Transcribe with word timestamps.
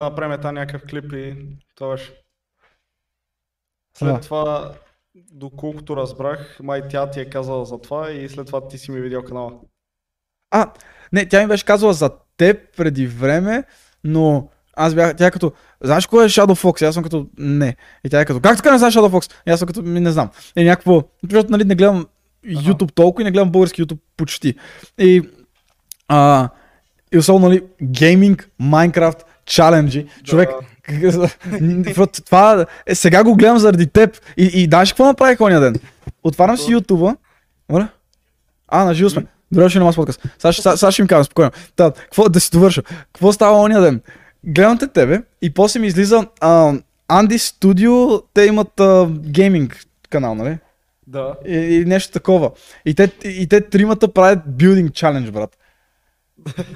направим 0.00 0.40
тази 0.40 0.54
някакъв 0.54 0.90
клип 0.90 1.12
и 1.12 1.36
това 1.74 1.90
беше. 1.90 2.14
След 3.98 4.14
Да. 4.14 4.20
това, 4.20 4.72
доколкото 5.32 5.96
разбрах, 5.96 6.56
май 6.62 6.88
тя 6.88 7.10
ти 7.10 7.20
е 7.20 7.30
казала 7.30 7.64
за 7.64 7.80
това 7.80 8.10
и 8.10 8.28
след 8.28 8.46
това 8.46 8.68
ти 8.68 8.78
си 8.78 8.90
ми 8.90 9.00
видял 9.00 9.24
канала. 9.24 9.52
А, 10.50 10.72
не, 11.12 11.28
тя 11.28 11.40
ми 11.40 11.46
беше 11.46 11.64
казала 11.64 11.92
за 11.92 12.10
теб 12.36 12.76
преди 12.76 13.06
време, 13.06 13.64
но 14.04 14.48
аз 14.76 14.94
бях, 14.94 15.16
тя 15.16 15.26
е 15.26 15.30
като, 15.30 15.52
знаеш 15.80 16.06
кой 16.06 16.24
е 16.24 16.28
Shadow 16.28 16.64
Fox? 16.64 16.82
И 16.82 16.84
аз 16.84 16.94
съм 16.94 17.02
като, 17.02 17.26
не. 17.38 17.76
И 18.04 18.10
тя 18.10 18.20
е 18.20 18.24
като, 18.24 18.40
как 18.40 18.56
така 18.56 18.72
не 18.72 18.78
знаеш 18.78 18.94
Shadow 18.94 19.10
Fox? 19.10 19.32
И 19.46 19.50
аз 19.50 19.58
съм 19.58 19.66
като, 19.66 19.82
ми 19.82 20.00
не 20.00 20.10
знам. 20.10 20.30
И 20.56 20.64
някакво, 20.64 21.02
защото 21.30 21.50
нали 21.50 21.64
не 21.64 21.74
гледам 21.74 22.06
YouTube 22.46 22.92
толкова 22.92 23.22
и 23.22 23.24
не 23.24 23.30
гледам 23.30 23.50
български 23.50 23.82
YouTube 23.82 23.98
почти. 24.16 24.54
И, 24.98 25.30
а, 26.08 26.48
и 27.12 27.18
особено, 27.18 27.48
нали, 27.48 27.64
гейминг, 27.82 28.50
Майнкрафт, 28.58 29.24
чаленджи. 29.48 30.06
Човек, 30.24 30.50
Защото 31.86 32.22
това 32.26 32.66
е, 32.86 32.94
сега 32.94 33.24
го 33.24 33.34
гледам 33.36 33.58
заради 33.58 33.86
теб. 33.86 34.16
И, 34.36 34.44
и 34.44 34.64
знаеш 34.64 34.92
какво 34.92 35.04
направих 35.04 35.40
оня 35.40 35.60
ден? 35.60 35.74
Отварям 36.24 36.56
си 36.56 36.74
YouTube. 36.74 37.16
Моля? 37.68 37.88
А, 38.68 38.84
на 38.84 38.94
живо 38.94 39.10
сме. 39.10 39.26
Добре, 39.52 39.68
ще 39.68 39.78
нямам 39.78 39.94
подкаст. 39.94 40.22
Сега, 40.38 40.52
ще- 40.52 40.62
сега, 40.62 40.76
сега 40.76 40.92
ще 40.92 41.02
им 41.02 41.08
кажа, 41.08 41.24
спокойно. 41.24 41.50
Та, 41.76 41.92
какво, 41.92 42.28
да 42.28 42.40
си 42.40 42.50
довърша. 42.52 42.82
Какво 42.82 43.32
става 43.32 43.60
оня 43.60 43.80
ден? 43.80 44.00
Гледам 44.44 44.78
те 44.78 44.86
тебе 44.86 45.22
и 45.42 45.54
после 45.54 45.80
ми 45.80 45.86
излиза 45.86 46.26
а, 46.40 46.72
Анди 47.08 47.38
Studio, 47.38 48.22
те 48.34 48.44
имат 48.44 48.80
а, 48.80 49.06
гейминг 49.10 49.84
канал, 50.10 50.34
нали? 50.34 50.58
Да. 51.06 51.34
И, 51.46 51.56
и 51.56 51.84
нещо 51.84 52.12
такова. 52.12 52.50
И 52.84 52.94
те, 52.94 53.12
и 53.24 53.48
те 53.48 53.60
тримата 53.60 54.12
правят 54.12 54.38
building 54.48 54.90
challenge, 54.90 55.30
брат. 55.30 55.56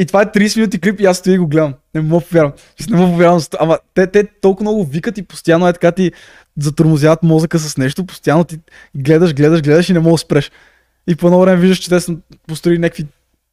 И 0.00 0.06
това 0.06 0.22
е 0.22 0.26
30 0.26 0.56
минути 0.56 0.80
клип 0.80 1.00
и 1.00 1.06
аз 1.06 1.18
стоя 1.18 1.34
и 1.34 1.38
го 1.38 1.46
гледам. 1.46 1.74
Не 1.94 2.00
мога 2.00 2.24
повярвам. 2.24 2.52
Не 2.90 2.96
мога 2.96 3.12
повярвам. 3.12 3.40
Ама 3.58 3.78
те, 3.94 4.06
те 4.06 4.24
толкова 4.40 4.62
много 4.70 4.84
викат 4.84 5.18
и 5.18 5.22
постоянно 5.22 5.68
е 5.68 5.72
така 5.72 5.92
ти 5.92 6.12
затормозяват 6.58 7.22
мозъка 7.22 7.58
с 7.58 7.76
нещо. 7.76 8.06
Постоянно 8.06 8.44
ти 8.44 8.58
гледаш, 8.96 9.34
гледаш, 9.34 9.62
гледаш 9.62 9.88
и 9.88 9.92
не 9.92 9.98
мога 9.98 10.14
да 10.14 10.18
спреш. 10.18 10.50
И 11.06 11.16
по 11.16 11.26
едно 11.26 11.40
време 11.40 11.60
виждаш, 11.60 11.78
че 11.78 11.88
те 11.88 12.00
са 12.00 12.16
построили 12.46 12.78
някакви 12.78 13.06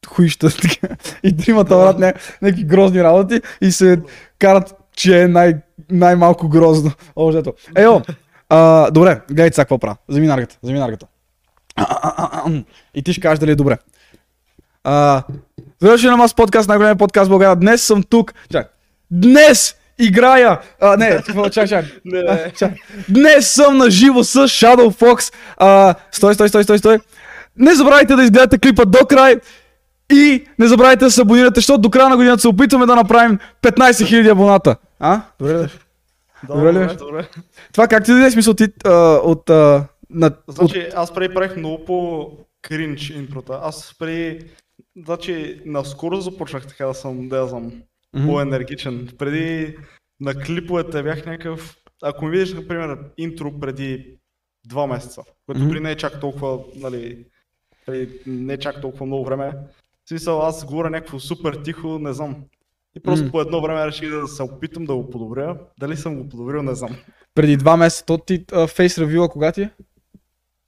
хуища. 0.06 0.48
и 1.22 1.36
тримата 1.36 1.68
правят 1.68 1.98
ня... 1.98 2.12
някакви 2.42 2.64
грозни 2.64 3.02
работи 3.02 3.40
и 3.60 3.72
се 3.72 4.00
карат, 4.38 4.74
че 4.96 5.22
е 5.22 5.28
най- 5.28 5.56
най-малко 5.90 6.48
грозно. 6.48 6.92
Общо. 7.16 7.52
Ейо, 7.76 8.02
а, 8.48 8.90
добре, 8.90 9.20
гледайте 9.28 9.54
сега 9.54 9.64
какво 9.64 9.78
правя. 9.78 9.96
Вземи 10.08 10.26
наргата, 10.26 10.56
вземи 10.62 10.78
наргата. 10.78 11.06
А, 11.76 11.86
а, 11.90 12.14
а, 12.16 12.42
а, 12.44 12.48
м. 12.48 12.64
И 12.94 13.02
ти 13.02 13.12
ще 13.12 13.20
кажеш 13.20 13.38
дали 13.38 13.50
е 13.50 13.54
добре. 13.54 13.78
А, 14.84 15.22
Завърши 15.80 16.06
на 16.06 16.16
Мас 16.16 16.34
подкаст, 16.34 16.68
най-големия 16.68 16.96
подкаст 16.96 17.26
в 17.26 17.30
България. 17.30 17.56
Днес 17.56 17.82
съм 17.82 18.02
тук. 18.02 18.34
Чак. 18.52 18.74
Днес 19.10 19.76
играя. 19.98 20.60
А, 20.80 20.96
не, 20.96 21.22
чак, 21.52 21.68
чак. 21.68 21.84
Не, 22.04 22.52
чак. 22.58 22.72
Днес 23.08 23.48
съм 23.48 23.76
на 23.78 23.90
живо 23.90 24.24
с 24.24 24.48
Shadow 24.48 25.00
Fox. 25.00 25.34
А, 25.56 25.94
стой, 26.12 26.34
стой, 26.34 26.48
стой, 26.48 26.64
стой, 26.64 26.78
стой. 26.78 26.98
Не 27.56 27.74
забравяйте 27.74 28.16
да 28.16 28.22
изгледате 28.22 28.58
клипа 28.58 28.84
до 28.84 28.98
край. 29.06 29.36
И 30.12 30.44
не 30.58 30.68
забравяйте 30.68 31.04
да 31.04 31.10
се 31.10 31.20
абонирате, 31.22 31.60
защото 31.60 31.80
до 31.80 31.90
края 31.90 32.08
на 32.08 32.16
годината 32.16 32.40
се 32.40 32.48
опитваме 32.48 32.86
да 32.86 32.96
направим 32.96 33.38
15 33.62 33.90
000 33.90 34.32
абоната. 34.32 34.76
А? 35.00 35.20
Добре, 35.40 35.68
Добре 36.48 36.68
ли 36.68 36.72
добре, 36.72 36.84
беше? 36.84 36.96
добре. 36.96 37.28
Това 37.72 37.88
как 37.88 38.04
ти 38.04 38.12
даде 38.12 38.30
смисъл 38.30 38.54
ти 38.54 38.66
а, 38.84 38.90
от, 39.24 39.50
а, 39.50 39.84
на, 40.10 40.26
от... 40.26 40.34
Значи, 40.48 40.88
аз 40.96 41.14
преди 41.14 41.34
правих 41.34 41.56
много 41.56 41.84
по 41.84 42.30
кринч 42.62 43.10
интрота. 43.10 43.60
Аз 43.62 43.94
преди, 43.98 44.40
значи, 45.06 45.62
наскоро 45.66 46.20
започнах 46.20 46.66
така 46.66 46.86
да 46.86 46.94
съм, 46.94 47.28
да 47.28 47.46
знам, 47.46 47.82
Мгм. 48.14 48.26
по-енергичен. 48.26 49.08
Преди 49.18 49.76
на 50.20 50.34
клиповете 50.34 51.02
бях 51.02 51.26
някакъв, 51.26 51.76
ако 52.02 52.24
ми 52.24 52.30
видиш, 52.30 52.52
например, 52.54 52.98
интро 53.16 53.60
преди 53.60 54.18
два 54.66 54.86
месеца, 54.86 55.22
което 55.46 55.60
Мгм. 55.60 55.70
при 55.70 55.80
не 55.80 55.90
е 55.90 55.96
чак 55.96 56.20
толкова, 56.20 56.58
нали, 56.76 57.26
преди 57.86 58.20
не 58.26 58.52
е 58.52 58.58
чак 58.58 58.80
толкова 58.80 59.06
много 59.06 59.24
време. 59.24 59.52
В 60.04 60.08
смисъл, 60.08 60.42
аз 60.42 60.64
говоря 60.64 60.90
някакво 60.90 61.18
супер 61.20 61.54
тихо, 61.54 61.98
не 61.98 62.12
знам. 62.12 62.44
И 62.96 63.00
просто 63.00 63.24
Мгм. 63.24 63.30
по 63.30 63.40
едно 63.40 63.60
време 63.60 63.86
реших 63.86 64.10
да 64.10 64.28
се 64.28 64.42
опитам 64.42 64.84
да 64.84 64.94
го 64.94 65.10
подобря. 65.10 65.58
Дали 65.80 65.96
съм 65.96 66.16
го 66.22 66.28
подобрил, 66.28 66.62
не 66.62 66.74
знам. 66.74 66.96
Преди 67.34 67.56
два 67.56 67.76
месеца, 67.76 68.04
то 68.06 68.18
ти 68.18 68.44
фейс 68.68 68.98
ревюла 68.98 69.28
кога 69.28 69.52
ти 69.52 69.62
е? 69.62 69.70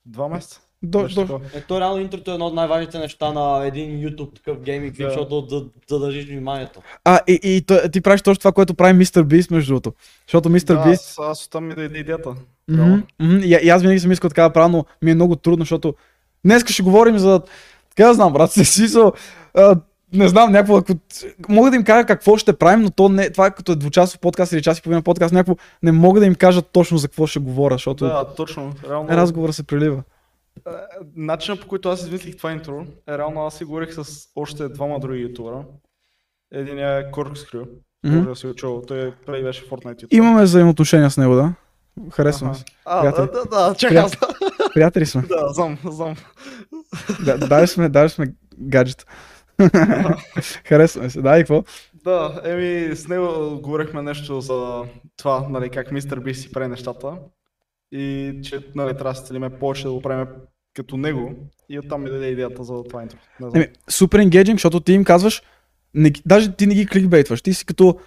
Два 0.07 0.29
месеца? 0.29 0.61
До, 0.83 1.09
до. 1.09 1.41
Ето 1.55 1.81
реално 1.81 2.01
интрото 2.01 2.31
е 2.31 2.35
едно 2.35 2.47
от 2.47 2.55
най-важните 2.55 2.99
неща 2.99 3.33
на 3.33 3.67
един 3.67 3.91
YouTube 3.91 4.37
такъв 4.37 4.61
гейминг 4.61 4.97
клип, 4.97 5.07
Да. 5.07 5.11
защото 5.11 5.43
да, 5.43 5.65
да 5.89 5.99
държиш 5.99 6.27
вниманието. 6.27 6.81
А, 7.05 7.21
и, 7.29 7.41
и 7.43 7.63
той- 7.63 7.89
ти 7.93 8.01
правиш 8.01 8.23
точно 8.23 8.39
това, 8.39 8.53
което 8.53 8.75
прави 8.75 8.93
Мистер 8.93 9.23
Бист, 9.23 9.51
между 9.51 9.69
другото. 9.71 9.93
Защото 10.27 10.51
Мистер 10.51 10.75
Да, 10.77 10.89
Бист... 10.91 11.19
аз, 11.19 11.19
аз 11.31 11.45
оттам 11.47 11.67
ми 11.67 11.75
да 11.75 11.83
иде 11.85 11.99
идеята. 11.99 12.31
Реално. 12.77 13.03
мгм, 13.21 13.37
и, 13.37 13.59
и 13.63 13.69
аз 13.69 13.83
винаги 13.83 14.01
съм 14.01 14.13
искал 14.13 14.31
така 14.31 14.43
да 14.43 14.53
правя, 14.53 14.69
но 14.69 14.85
ми 15.03 15.11
е 15.11 15.15
много 15.15 15.37
трудно, 15.37 15.63
защото 15.63 15.95
днес 16.45 16.65
ще 16.67 16.83
говорим 16.83 17.19
за... 17.19 17.41
Така 17.91 18.09
да 18.09 18.15
знам, 18.15 18.33
брат, 18.33 18.53
си 18.53 18.65
смисъл... 18.65 19.13
а, 19.55 19.77
Не 20.13 20.29
знам, 20.29 20.53
някакво... 20.53 20.77
Ако... 20.77 20.93
Мога 21.49 21.71
да 21.71 21.77
им 21.77 21.85
кажа 21.85 22.07
какво 22.07 22.37
ще 22.37 22.53
правим, 22.53 22.81
но 22.83 22.91
то 22.91 23.09
не... 23.09 23.31
това 23.31 23.47
е 23.47 23.51
като 23.51 23.73
е 23.73 23.77
двучасов 23.77 24.19
подкаст 24.21 24.53
или 24.53 24.63
час 24.63 24.79
и 24.79 24.83
половина 24.83 25.03
подкаст, 25.03 25.35
някакво 25.35 25.57
не 25.83 25.93
мога 25.93 26.21
да 26.21 26.27
им 26.27 26.35
кажа 26.35 26.63
точно 26.63 26.99
за 26.99 27.09
какво 27.09 27.27
ще 27.27 27.39
говоря, 27.39 27.75
защото 27.75 28.05
Да, 28.05 28.25
точно. 28.37 28.73
Реално, 28.89 29.09
разговора 29.09 29.53
се 29.53 29.63
прелива. 29.63 30.03
Е, 30.67 30.71
начинът 31.17 31.61
по 31.61 31.69
който 31.69 31.89
аз 31.89 32.03
измислих 32.03 32.37
това 32.37 32.53
интро, 32.53 32.87
е 33.09 33.19
реално 33.19 33.47
аз 33.47 33.55
си 33.59 33.65
говорих 33.65 33.95
с 33.95 34.27
още 34.37 34.69
двама 34.69 35.01
други 35.01 35.21
ютубера. 35.23 35.65
Един 36.53 36.79
е 36.79 37.11
Corkscrew, 37.13 37.69
Мгм. 38.05 38.17
може 38.17 38.29
да 38.29 38.37
си 38.37 38.53
чул, 38.57 38.83
той 38.89 39.15
преди 39.27 39.43
беше 39.43 39.69
Fortnite 39.69 40.03
ютубър. 40.03 40.17
Имаме 40.17 40.43
взаимоотношения 40.43 41.11
с 41.11 41.17
него, 41.17 41.35
да? 41.35 41.53
Харесваме 42.11 42.55
се. 42.55 42.65
А, 42.85 43.01
Приятели. 43.01 43.27
да, 43.33 43.45
да, 43.45 43.69
да, 43.69 43.75
чакай, 43.75 44.05
Приятели 44.75 45.07
сме. 45.07 45.23
да, 45.23 45.49
знам, 45.49 45.79
знам. 45.85 46.17
Да, 47.25 47.39
даже 47.39 47.67
сме, 47.67 47.89
даже 47.89 48.15
сме 48.15 48.35
гаджета. 48.59 49.05
Харесваме 50.69 51.11
се. 51.11 51.23
Да, 51.23 51.39
и 51.39 51.41
какво? 51.41 51.65
Да, 51.95 52.41
еми 52.45 52.97
с 52.97 53.09
него 53.09 53.59
говорихме 53.63 54.03
нещо 54.03 54.41
за 54.41 54.83
това, 55.17 55.47
нали, 55.49 55.71
как 55.71 55.93
мистер 55.93 56.21
Би 56.21 56.35
си 56.35 56.53
прави 56.53 56.69
нещата. 56.69 57.13
И 57.93 58.35
че 58.45 58.61
нали, 58.75 58.95
трябва 58.95 59.13
да 59.13 59.19
се 59.19 59.25
целиме 59.25 59.51
повече 59.59 59.83
да 59.85 59.93
го 59.93 60.03
правим 60.03 60.27
като 60.75 60.97
него. 60.97 61.35
И 61.69 61.79
оттам 61.79 62.03
ми 62.03 62.11
даде 62.11 62.27
идеята 62.27 62.65
за 62.65 62.85
това 62.85 63.03
интро. 63.03 63.17
Не 63.41 63.51
знам. 63.51 63.63
Еми, 63.63 63.73
супер 63.89 64.19
енгейджинг, 64.19 64.57
защото 64.59 64.81
ти 64.81 64.93
им 64.93 65.05
казваш, 65.05 65.43
не, 65.95 66.13
даже 66.27 66.53
ти 66.53 66.67
не 66.67 66.75
ги 66.75 66.87
кликбейтваш, 66.87 67.43
ти 67.43 67.55
си 67.55 67.67
като, 67.67 67.99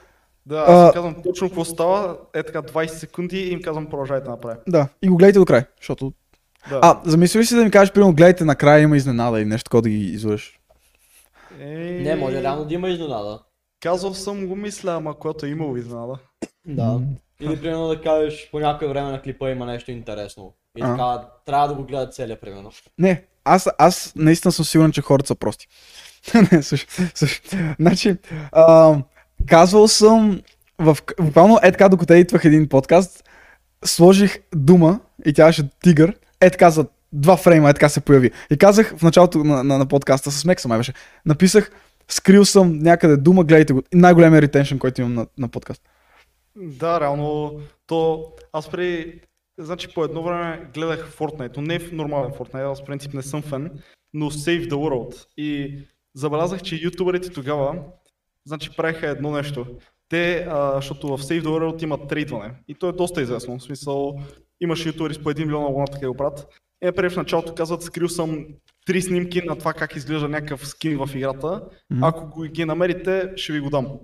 Да, 0.46 0.66
аз 0.68 0.90
А- 0.90 0.94
казвам 0.94 1.16
точно 1.24 1.50
какво 1.50 1.66
става, 1.66 2.18
е 2.34 2.44
така 2.44 2.62
20 2.62 2.88
секунди 2.88 3.38
и 3.38 3.52
им 3.52 3.62
казвам 3.62 3.86
продължайте 3.90 4.24
да 4.26 4.32
направя. 4.32 4.58
да, 4.68 4.88
и 5.02 5.10
го 5.10 5.18
гледайте 5.18 5.40
до 5.40 5.46
край, 5.46 5.64
защото... 5.82 6.14
Да. 6.70 6.80
А, 6.84 7.02
замисли 7.06 7.40
ли 7.40 7.46
си 7.46 7.56
да 7.56 7.64
ми 7.64 7.72
кажеш, 7.72 7.94
примерно, 7.94 8.14
гледайте 8.16 8.46
накрая 8.46 8.82
има 8.82 8.98
изненада 8.98 9.40
или 9.40 9.46
нещо 9.46 9.64
такова 9.64 9.82
да 9.82 9.90
ги 9.90 9.96
излъжеш? 10.06 10.60
Е... 11.60 12.00
Не, 12.04 12.16
може 12.16 12.42
реално 12.42 12.66
да 12.66 12.74
има 12.74 12.90
изненада. 12.90 13.40
Казал 13.82 14.14
съм 14.14 14.48
го 14.48 14.56
мисля, 14.56 14.92
ама 14.92 15.20
когато 15.20 15.46
е 15.46 15.50
имал 15.50 15.78
изненада. 15.78 16.14
Да. 16.68 17.02
Или 17.40 17.62
примерно 17.62 17.88
да 17.88 18.02
кажеш 18.02 18.50
по 18.52 18.60
някое 18.60 18.88
време 18.88 19.12
на 19.12 19.22
клипа 19.22 19.50
има 19.50 19.66
нещо 19.66 19.92
интересно. 19.92 20.54
И 20.78 20.82
А. 20.82 20.88
така, 20.88 21.28
трябва 21.46 21.68
да 21.68 21.74
го 21.74 21.84
гледат 21.84 22.14
целия, 22.14 22.40
примерно. 22.40 22.72
Не, 23.00 23.24
аз, 23.46 23.70
аз 23.78 24.14
наистина 24.16 24.52
съм 24.52 24.66
сигурен, 24.66 24.92
че 24.92 25.02
хората 25.02 25.28
са 25.28 25.36
прости. 25.36 25.68
не, 26.52 26.64
слушай, 26.64 26.88
слушай. 27.16 27.40
Значи, 27.80 28.16
а, 28.52 28.96
казвал 29.48 29.88
съм, 29.88 30.42
в, 30.80 30.98
буквално 31.22 31.60
е 31.64 31.72
така, 31.72 31.90
докато 31.90 32.14
идвах 32.14 32.46
един 32.46 32.70
подкаст, 32.70 33.30
сложих 33.86 34.40
дума 34.56 35.00
и 35.26 35.34
тя 35.34 35.46
беше 35.46 35.70
тигър, 35.84 36.16
е 36.42 36.50
така 36.50 36.70
за 36.70 36.86
два 37.14 37.38
фрейма, 37.38 37.70
е 37.70 37.74
така 37.74 37.90
се 37.90 38.02
появи. 38.02 38.32
И 38.52 38.58
казах 38.58 38.94
в 38.98 39.02
началото 39.02 39.44
на, 39.44 39.64
на, 39.64 39.78
на 39.78 39.86
подкаста 39.86 40.32
с 40.32 40.46
Мекса, 40.46 40.68
май 40.68 40.78
беше, 40.78 40.94
написах, 41.26 41.72
скрил 42.08 42.46
съм 42.46 42.80
някъде 42.80 43.18
дума, 43.18 43.44
гледайте 43.44 43.74
го. 43.74 43.82
Най-големия 43.94 44.42
ретеншън, 44.42 44.80
който 44.80 45.02
имам 45.02 45.14
на, 45.14 45.28
на 45.38 45.48
подкаст. 45.48 45.82
Да, 46.55 47.00
реално, 47.00 47.59
то 47.88 48.32
аз 48.52 48.72
при... 48.72 49.20
Значи 49.58 49.94
по 49.94 50.03
едно 50.03 50.23
време 50.23 50.70
гледах 50.73 51.11
Fortnite, 51.16 51.58
но 51.58 51.61
не 51.61 51.79
в 51.79 51.91
нормален 51.91 52.32
Fortnite, 52.32 52.72
аз 52.72 52.82
в 52.82 52.85
принцип 52.85 53.14
не 53.14 53.22
съм 53.22 53.41
фен, 53.41 53.84
но 54.14 54.32
Save 54.32 54.70
the 54.70 54.73
World. 54.73 55.26
И 55.38 55.79
забелязах, 56.16 56.61
че 56.61 56.76
ютуберите 56.76 57.29
тогава, 57.29 57.84
значи 58.46 58.76
правиха 58.76 59.08
едно 59.08 59.32
нещо. 59.32 59.66
Те, 60.09 60.47
а, 60.50 60.76
защото 60.76 61.08
в 61.08 61.22
Save 61.22 61.44
the 61.44 61.47
World 61.47 61.84
има 61.84 62.08
трейдване. 62.08 62.53
И 62.67 62.76
то 62.76 62.90
е 62.90 62.94
доста 62.94 63.22
известно. 63.22 63.59
В 63.59 63.64
смисъл, 63.64 64.20
имаш 64.61 64.85
ютубери 64.85 65.14
с 65.14 65.23
по 65.23 65.32
1 65.32 65.46
милион 65.46 65.66
абоната, 65.66 65.94
така 65.94 66.08
го 66.08 66.17
правят. 66.17 66.47
Е, 66.82 66.91
преди 66.91 67.14
в 67.14 67.17
началото 67.17 67.55
казват, 67.55 67.84
скрил 67.84 68.09
съм 68.09 68.46
три 68.85 69.02
снимки 69.02 69.41
на 69.46 69.58
това 69.58 69.73
как 69.73 69.96
изглежда 69.96 70.29
някакъв 70.29 70.67
скин 70.67 71.05
в 71.05 71.16
играта. 71.16 71.61
Ако 72.02 72.41
ги 72.41 72.66
намерите, 72.66 73.34
ще 73.35 73.53
ви 73.53 73.59
го 73.59 73.70
дам. 73.70 74.00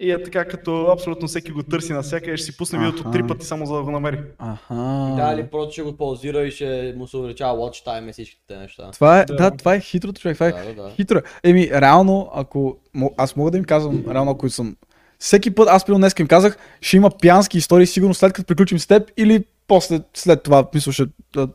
И 0.00 0.10
е 0.10 0.22
така, 0.22 0.44
като 0.44 0.86
абсолютно 0.86 1.28
всеки 1.28 1.52
го 1.52 1.62
търси 1.62 1.92
навсякъде, 1.92 2.36
ще 2.36 2.46
си 2.46 2.56
пусне 2.56 2.78
видеото 2.78 3.10
три 3.10 3.26
пъти 3.26 3.46
само 3.46 3.66
за 3.66 3.74
да 3.74 3.82
го 3.82 3.90
намери. 3.90 4.20
Аха. 4.38 4.74
Да, 5.16 5.32
или 5.34 5.46
просто 5.50 5.72
ще 5.72 5.82
го 5.82 5.96
паузира 5.96 6.42
и 6.42 6.50
ще 6.50 6.94
му 6.96 7.06
се 7.06 7.16
увеличава 7.16 7.58
watch 7.58 7.86
time 7.86 8.08
и 8.08 8.12
всичките 8.12 8.42
те 8.48 8.56
неща. 8.56 8.90
Това 8.90 9.20
е, 9.20 9.24
Да. 9.24 9.34
да, 9.36 9.50
това 9.50 9.74
е 9.74 9.80
хитрото 9.80 10.20
човек. 10.20 10.36
Това 10.36 10.48
е 10.48 10.52
Да, 10.52 10.82
да, 10.82 10.90
хитро. 10.90 11.20
Еми, 11.44 11.70
реално, 11.70 12.30
ако... 12.34 12.76
Аз 13.16 13.36
мога 13.36 13.50
да 13.50 13.58
им 13.58 13.64
казвам, 13.64 14.04
реално, 14.10 14.30
ако 14.30 14.50
съм 14.50 14.76
всеки 15.18 15.50
път 15.50 15.68
аз 15.68 15.84
примерно 15.84 16.00
днес 16.00 16.14
им 16.18 16.26
казах, 16.26 16.58
ще 16.80 16.96
има 16.96 17.10
пиянски 17.10 17.58
истории, 17.58 17.86
сигурно 17.86 18.14
след 18.14 18.32
като 18.32 18.46
приключим 18.46 18.78
с 18.78 18.86
теб 18.86 19.10
или 19.16 19.44
после, 19.68 20.00
след 20.14 20.42
това, 20.42 20.68
мисля, 20.74 20.92
ще, 20.92 21.04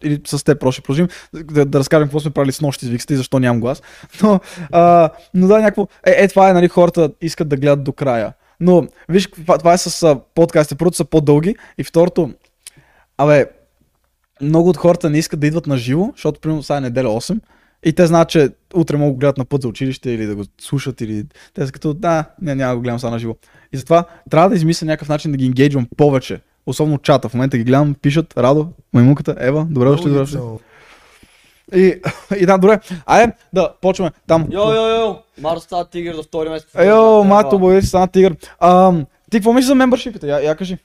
или 0.04 0.22
с 0.28 0.44
теб 0.44 0.60
просто 0.60 0.82
продължим, 0.82 1.08
да, 1.34 1.66
да 1.66 1.80
разкажем 1.80 2.08
какво 2.08 2.20
сме 2.20 2.32
правили 2.32 2.52
с 2.52 2.62
нощи 2.62 2.86
с 2.86 2.90
виксата 2.90 3.14
и 3.14 3.18
защо 3.18 3.40
нямам 3.40 3.62
глас. 3.62 3.82
Но, 4.24 4.40
а, 4.72 5.10
но 5.34 5.48
да, 5.48 5.58
някакво, 5.58 5.88
е, 6.08 6.12
е, 6.24 6.28
това 6.28 6.50
е, 6.50 6.54
нали, 6.54 6.68
хората 6.68 7.12
искат 7.22 7.50
да 7.50 7.58
гледат 7.58 7.84
до 7.84 7.94
края. 7.94 8.34
Но, 8.60 8.88
виж, 9.10 9.30
това, 9.60 9.74
е 9.74 9.78
с 9.78 10.20
подкастите, 10.36 10.78
първото 10.78 10.98
са 10.98 11.06
по-дълги 11.06 11.56
и 11.78 11.84
второто, 11.84 12.34
абе, 13.18 13.46
много 14.42 14.70
от 14.70 14.78
хората 14.78 15.10
не 15.10 15.18
искат 15.18 15.40
да 15.40 15.48
идват 15.48 15.68
на 15.68 15.78
живо, 15.78 16.12
защото 16.16 16.40
примерно 16.40 16.64
сега 16.64 16.78
е 16.78 16.82
неделя 16.82 17.08
8 17.08 17.40
и 17.86 17.94
те 17.94 18.08
знаят, 18.08 18.30
че 18.30 18.50
утре 18.74 18.98
могат 18.98 19.16
да 19.16 19.20
гледат 19.20 19.38
на 19.38 19.46
път 19.46 19.62
за 19.62 19.68
училище 19.68 20.12
или 20.12 20.26
да 20.26 20.36
го 20.36 20.44
слушат 20.62 21.02
или 21.02 21.26
те 21.54 21.66
са 21.66 21.72
като, 21.72 21.94
да, 21.94 22.26
не, 22.42 22.56
няма 22.56 22.72
да 22.72 22.76
го 22.76 22.82
гледам 22.82 23.00
сега 23.00 23.12
на 23.12 23.20
живо. 23.20 23.36
И 23.74 23.78
затова 23.78 24.06
трябва 24.30 24.50
да 24.50 24.56
измисля 24.56 24.86
някакъв 24.86 25.10
начин 25.10 25.32
да 25.32 25.38
ги 25.38 25.46
енгейджвам 25.46 25.88
повече. 25.98 26.42
Особено 26.70 26.98
чата. 26.98 27.30
В 27.30 27.34
момента 27.34 27.58
ги 27.58 27.64
гледам, 27.64 27.96
пишат, 28.02 28.38
Радо, 28.38 28.68
маймунката, 28.94 29.36
Ева, 29.40 29.68
добре 29.70 29.90
дошли, 29.90 30.10
добре 30.10 30.20
дошли. 30.20 30.40
И, 31.76 32.02
и 32.40 32.46
да, 32.46 32.58
добре. 32.58 32.80
Айде 33.06 33.34
да 33.54 33.74
почваме 33.82 34.12
там. 34.28 34.48
Йо, 34.52 34.74
йо, 34.74 34.88
йо, 34.88 35.20
Марс 35.42 35.64
става 35.64 35.86
тигър 35.86 36.16
за 36.16 36.24
втори 36.24 36.50
месец. 36.50 36.70
Йо, 36.86 37.24
мато, 37.24 37.82
си 37.82 37.88
стана 37.88 38.08
тигър. 38.08 38.36
Ам, 38.60 39.06
ти 39.32 39.38
какво 39.38 39.54
мислиш 39.54 39.68
за 39.68 39.76
мембършипите? 39.76 40.28
Я, 40.28 40.40
я 40.40 40.56
кажи. 40.56 40.78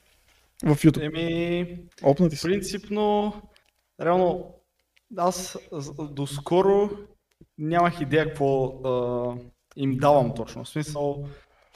В 0.63 0.75
YouTube. 0.75 1.05
Еми, 1.05 1.77
Опнати 2.03 2.35
си. 2.35 2.43
принципно, 2.43 3.33
реално, 4.01 4.45
аз 5.17 5.57
доскоро 6.09 6.89
нямах 7.57 8.01
идея 8.01 8.25
какво 8.25 8.65
а, 8.65 9.33
им 9.75 9.97
давам 9.97 10.33
точно. 10.35 10.63
В 10.63 10.69
смисъл, 10.69 11.25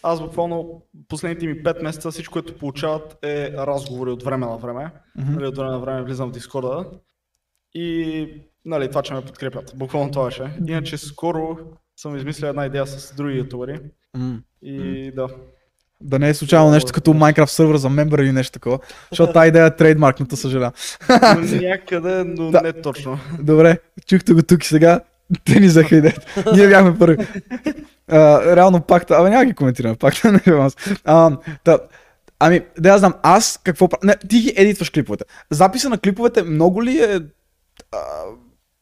аз 0.04 0.22
буквално 0.22 0.82
последните 1.08 1.48
ми 1.48 1.64
5 1.64 1.84
месеца 1.84 2.12
всичко, 2.12 2.32
което 2.34 2.58
получават 2.58 3.18
е 3.24 3.52
разговори 3.58 4.10
от 4.10 4.24
време 4.24 4.46
на 4.46 4.58
време. 4.58 4.92
Нали, 5.16 5.48
от 5.48 5.58
време 5.58 5.72
на 5.72 5.80
време 5.80 6.04
влизам 6.04 6.30
в 6.30 6.34
Дискорда 6.34 6.86
и 7.74 8.28
нали, 8.66 8.90
това, 8.90 9.02
че 9.02 9.14
ме 9.14 9.22
подкрепят. 9.26 9.72
Буквално 9.76 10.12
това 10.12 10.26
беше. 10.26 10.52
Иначе 10.68 10.98
скоро 10.98 11.58
съм 11.98 12.16
измислил 12.16 12.48
една 12.48 12.66
идея 12.66 12.88
с 12.88 13.16
други 13.16 13.38
ютубери 13.38 13.80
М. 14.18 14.40
и 14.62 15.12
да. 15.16 15.28
Да 16.02 16.20
не 16.20 16.30
е 16.30 16.34
случайно 16.34 16.72
нещо 16.72 16.94
като 16.94 17.14
Minecraft 17.14 17.46
сервер 17.46 17.76
за 17.76 17.90
мембър 17.90 18.20
или 18.20 18.32
нещо 18.32 18.52
такова. 18.52 18.80
Защото 19.12 19.34
тази 19.34 19.48
идея 19.48 19.66
е 19.66 19.76
трейдмаркната, 19.76 20.38
съжалявам. 20.38 20.74
Но 21.10 21.62
някъде, 21.62 22.24
но 22.24 22.52
Да. 22.52 22.62
не 22.62 22.74
точно. 22.74 23.20
Добре, 23.40 23.78
чухте 24.08 24.34
го 24.34 24.44
тук 24.44 24.64
и 24.64 24.68
сега. 24.68 25.02
Те 25.46 25.60
ни 25.60 25.68
взеха 25.68 25.96
идеята. 25.96 26.44
Ние 26.56 26.68
бяхме 26.68 26.98
първи. 26.98 27.28
А, 28.08 28.56
реално 28.56 28.82
пакта, 28.82 29.16
абе 29.16 29.30
няма 29.30 29.46
ги 29.46 29.54
коментираме, 29.54 29.96
пакта 29.96 30.32
не 30.32 30.42
е 30.48 30.50
аз. 30.50 30.76
А, 31.06 31.38
та, 31.64 31.80
ами, 32.40 32.62
да 32.80 32.90
я 32.90 32.98
знам, 32.98 33.14
аз 33.24 33.60
какво 33.64 33.88
правя? 33.88 34.16
Ти 34.30 34.40
ги 34.40 34.54
едитваш 34.58 34.90
клиповете. 34.90 35.24
Записа 35.50 35.90
на 35.90 35.98
клиповете 35.98 36.44
много 36.44 36.84
ли 36.84 37.00
е 37.00 37.20
а, 37.92 37.98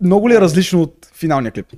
много 0.01 0.29
ли 0.29 0.35
е 0.35 0.41
различно 0.41 0.81
от 0.81 1.11
финалния 1.13 1.51
клип? 1.51 1.75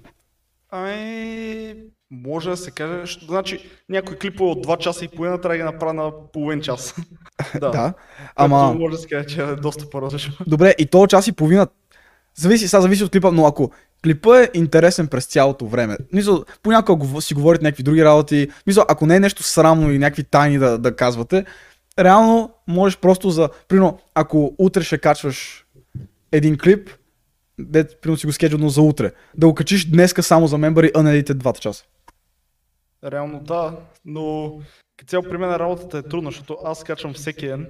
Ами, 0.72 1.76
може 2.12 2.50
да 2.50 2.58
се 2.58 2.72
каже, 2.72 3.18
значи 3.28 3.70
някой 3.90 4.18
клип 4.18 4.42
от 4.42 4.68
2 4.68 4.78
часа 4.78 5.06
и 5.06 5.08
половина 5.08 5.42
трябва 5.42 5.54
да 5.54 5.58
ги 5.58 5.64
направя 5.64 5.94
на 5.94 6.12
половин 6.34 6.62
час. 6.62 6.96
да. 7.60 7.70
Да. 7.70 7.94
Ама... 8.36 8.60
Ама, 8.60 8.74
може 8.74 8.96
да 8.96 9.02
се 9.02 9.08
каже, 9.08 9.26
че 9.26 9.42
е 9.42 9.56
доста 9.56 9.90
по-различно. 9.90 10.34
добре, 10.48 10.76
и 10.78 10.86
то 10.86 11.08
час 11.08 11.28
и 11.28 11.32
половина. 11.32 11.68
Зависи, 12.36 12.68
сега 12.68 12.82
зависи 12.82 13.04
от 13.04 13.12
клипа, 13.12 13.32
но 13.32 13.46
ако 13.46 13.72
клипа 14.04 14.42
е 14.42 14.50
интересен 14.54 15.08
през 15.08 15.26
цялото 15.26 15.68
време, 15.68 15.98
мисля, 16.14 16.44
понякога 16.64 17.22
си 17.22 17.34
говорите 17.34 17.64
някакви 17.64 17.84
други 17.84 18.06
работи, 18.06 18.50
мисля, 18.68 18.86
ако 18.90 19.06
не 19.06 19.16
е 19.16 19.20
нещо 19.20 19.44
срамно 19.44 19.92
и 19.92 20.00
някакви 20.00 20.24
тайни 20.24 20.58
да, 20.58 20.78
да 20.78 20.96
казвате, 20.96 21.46
реално 22.00 22.54
можеш 22.68 22.98
просто 22.98 23.30
за, 23.30 23.50
примерно, 23.68 24.00
ако 24.16 24.56
утре 24.58 24.84
ще 24.84 24.98
качваш 24.98 25.66
един 26.32 26.58
клип, 26.58 26.90
де, 27.60 27.88
примерно 28.02 28.18
си 28.18 28.26
го 28.26 28.34
скеджудно 28.34 28.70
за 28.70 28.82
утре, 28.82 29.12
да 29.38 29.48
го 29.48 29.56
качиш 29.56 29.86
днеска 29.86 30.24
само 30.24 30.48
за 30.48 30.58
мембари, 30.58 30.92
а 30.96 31.04
не 31.04 31.12
едите 31.12 31.34
двата 31.34 31.60
часа. 31.60 31.86
Реално 33.04 33.40
да, 33.40 33.78
но 34.06 34.60
цяло 35.08 35.24
при 35.24 35.38
мен 35.38 35.56
работата 35.56 35.98
е 35.98 36.04
трудна, 36.04 36.30
защото 36.32 36.58
аз 36.64 36.84
качвам 36.84 37.14
всеки 37.14 37.48
ден 37.48 37.68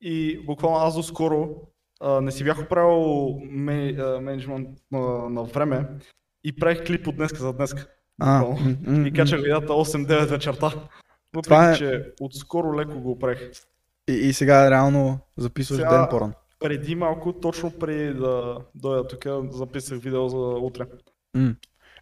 и 0.00 0.38
буквално 0.46 0.78
аз 0.78 0.94
доскоро 0.94 1.48
а, 2.00 2.20
не 2.20 2.32
си 2.32 2.44
бях 2.44 2.58
оправил 2.58 3.28
менеджмент 4.20 4.68
на, 4.92 5.44
време 5.44 5.88
и 6.44 6.56
правих 6.56 6.86
клип 6.86 7.06
от 7.06 7.16
днеска 7.16 7.38
за 7.38 7.52
днеска. 7.52 7.86
А, 8.20 8.38
Буквално. 8.40 8.76
м, 8.86 8.98
м, 8.98 9.06
И 9.06 9.12
качах 9.12 9.40
видеята 9.40 9.72
8-9 9.72 10.26
вечерта. 10.26 10.66
Въпреки, 10.66 11.42
Това 11.44 11.70
е- 11.70 11.76
че 11.76 12.12
отскоро 12.20 12.78
леко 12.78 13.00
го 13.00 13.18
правих. 13.18 13.50
И, 14.08 14.12
и 14.12 14.32
сега 14.32 14.70
реално 14.70 15.18
записваш 15.36 15.76
Сега- 15.78 15.98
ден 15.98 16.06
по-рано. 16.10 16.32
Преди 16.58 16.94
малко, 16.94 17.32
точно 17.32 17.70
преди 17.70 18.14
да 18.14 18.56
дойда 18.74 19.06
тук, 19.06 19.24
записах 19.52 19.98
видео 19.98 20.28
за 20.28 20.36
утре. 20.36 20.84
М. 21.34 21.54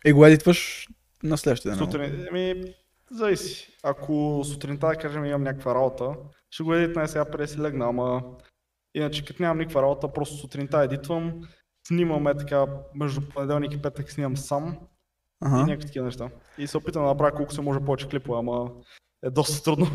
И 0.06 0.12
го 0.12 0.26
едитваш 0.26 0.88
на 1.22 1.38
следващия 1.38 1.70
ден. 1.70 1.78
Сутрин, 1.78 2.26
еми, 2.28 2.64
зависи. 3.10 3.68
Ако 3.82 4.42
сутринта, 4.44 4.86
да 4.86 4.96
кажем, 4.96 5.24
имам 5.24 5.42
някаква 5.42 5.74
работа, 5.74 6.08
ще 6.50 6.62
го 6.62 6.74
едитна 6.74 7.08
сега 7.08 7.24
преди 7.24 7.48
си 7.48 7.58
легна, 7.60 7.86
ама 7.86 8.22
иначе 8.94 9.24
като 9.24 9.42
нямам 9.42 9.58
никаква 9.58 9.82
работа, 9.82 10.08
просто 10.08 10.36
сутринта 10.36 10.78
едитвам, 10.78 11.32
снимаме 11.88 12.34
така, 12.34 12.66
между 12.94 13.20
понеделник 13.20 13.72
и 13.72 13.82
петък 13.82 14.10
снимам 14.10 14.36
сам 14.36 14.68
и 14.72 14.76
Ага. 15.46 15.56
някакви 15.56 15.86
такива 15.86 16.04
неща. 16.04 16.28
И 16.58 16.66
се 16.66 16.76
опитам 16.78 17.02
да 17.02 17.08
направя 17.08 17.32
колко 17.32 17.52
се 17.52 17.60
може 17.60 17.80
повече 17.80 18.08
клипове, 18.08 18.38
ама 18.38 18.70
е 19.22 19.30
доста 19.30 19.62
трудно. 19.62 19.86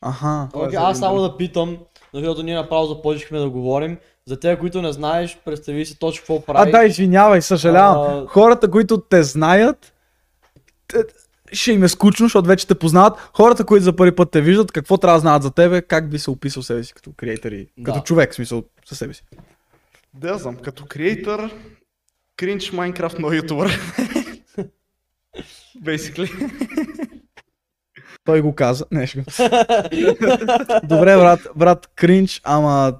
Аха. 0.00 0.48
Това 0.52 0.66
е 0.66 0.76
аз 0.76 0.98
само 0.98 1.20
да 1.20 1.36
питам, 1.36 1.78
защото 2.14 2.42
ние 2.42 2.54
направо 2.54 2.86
започнахме 2.86 3.38
да 3.38 3.50
говорим. 3.50 3.98
За 4.26 4.40
тези, 4.40 4.58
които 4.58 4.82
не 4.82 4.92
знаеш, 4.92 5.38
представи 5.44 5.86
си 5.86 5.98
точно 5.98 6.20
какво 6.20 6.36
А 6.36 6.40
правиш. 6.42 6.72
да, 6.72 6.84
извинявай, 6.84 7.42
съжалявам. 7.42 8.24
А- 8.24 8.26
Хората, 8.26 8.70
които 8.70 9.00
те 9.00 9.22
знаят, 9.22 9.92
те- 10.88 11.04
ще 11.52 11.72
им 11.72 11.82
е 11.82 11.88
скучно, 11.88 12.26
защото 12.26 12.48
вече 12.48 12.66
те 12.66 12.74
познават. 12.74 13.30
Хората, 13.32 13.64
които 13.64 13.84
за 13.84 13.96
първи 13.96 14.14
път 14.14 14.30
те 14.30 14.40
виждат, 14.40 14.72
какво 14.72 14.98
трябва 14.98 15.16
да 15.16 15.20
знаят 15.20 15.42
за 15.42 15.50
тебе, 15.50 15.82
как 15.82 16.10
би 16.10 16.18
се 16.18 16.30
описал 16.30 16.62
себе 16.62 16.84
си 16.84 16.94
като 16.94 17.12
креатор 17.16 17.52
и 17.52 17.68
Да. 17.78 17.92
като 17.92 18.04
човек, 18.04 18.32
в 18.32 18.34
смисъл, 18.34 18.62
със 18.84 18.98
себе 18.98 19.14
си. 19.14 19.22
Да, 20.14 20.38
знам, 20.38 20.56
като 20.56 20.84
креатор, 20.88 21.50
кринч 22.36 22.72
Майнкрафт 22.72 23.18
но 23.18 23.32
ютубър. 23.32 23.80
Basically. 25.82 26.50
Той 28.24 28.40
го 28.40 28.54
каза. 28.54 28.84
Не, 28.90 29.06
ще 29.06 29.18
го. 29.18 29.24
Добре, 30.82 31.16
брат, 31.16 31.40
брат, 31.56 31.90
кринч, 31.94 32.40
ама 32.44 32.94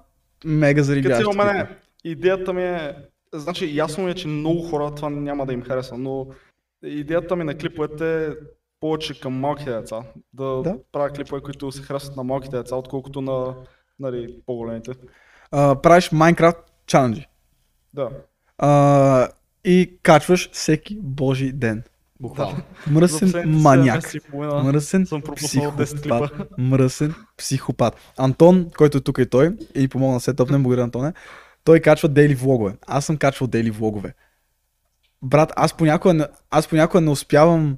мега 0.44 0.82
Като 0.82 1.16
цяло 1.16 1.34
мене, 1.34 1.68
идеята 2.04 2.52
ми 2.52 2.62
е, 2.62 2.94
значи 3.34 3.76
ясно 3.76 4.04
ми 4.04 4.11
е, 4.11 4.14
че 4.14 4.28
много 4.28 4.62
хора 4.62 4.94
това 4.94 5.11
няма 5.11 5.46
да 5.46 5.52
им 5.52 5.62
хареса, 5.62 5.99
но 5.99 6.26
идеята 6.85 7.37
ми 7.37 7.44
на 7.44 7.54
клиповете 7.54 8.26
е 8.26 8.30
повече 8.80 9.20
към 9.20 9.40
малките 9.40 9.73
деца. 9.73 10.02
Да, 10.32 10.62
Да. 10.62 10.76
правя 10.92 11.11
клипове, 11.11 11.40
които 11.40 11.73
се 11.73 11.82
харесват 11.82 12.16
на 12.16 12.25
малките 12.25 12.56
деца, 12.56 12.76
отколкото 12.76 13.20
на 13.20 13.54
нали, 13.99 14.37
по-големите. 14.47 14.92
А, 15.50 15.75
правиш 15.75 16.11
Minecraft 16.11 16.58
чаленджи. 16.87 17.26
Да. 17.94 18.11
А, 18.58 19.28
и 19.64 19.99
качваш 20.02 20.50
всеки 20.52 20.99
божи 21.00 21.52
ден. 21.52 21.82
Буквално. 22.20 22.62
За 22.87 22.92
Мръсен 22.92 23.44
маняк. 23.47 24.04
Мръсен 24.35 25.06
съм 25.06 25.23
пропуснал 25.23 25.73
10 25.73 25.85
психопат. 25.85 26.58
Мръсен 26.58 27.14
психопат. 27.37 27.97
Антон, 28.16 28.70
който 28.78 28.99
е 28.99 29.00
тук 29.00 29.18
и 29.18 29.26
той, 29.26 29.56
и 29.75 29.88
помогна 29.88 30.16
да 30.16 30.20
се 30.20 30.35
тъпнем, 30.35 30.62
благодаря 30.62 30.85
Антоне, 30.85 31.12
той 31.64 31.80
качва 31.80 32.08
дейли 32.08 32.35
влогове. 32.35 32.76
Аз 32.87 33.04
съм 33.04 33.16
качвал 33.16 33.49
дейли 33.49 33.70
влогове. 33.70 34.14
Брат, 35.22 35.52
аз 35.56 35.75
понякога, 35.75 36.28
аз 36.50 36.68
понякога 36.68 37.00
не 37.00 37.10
успявам 37.10 37.76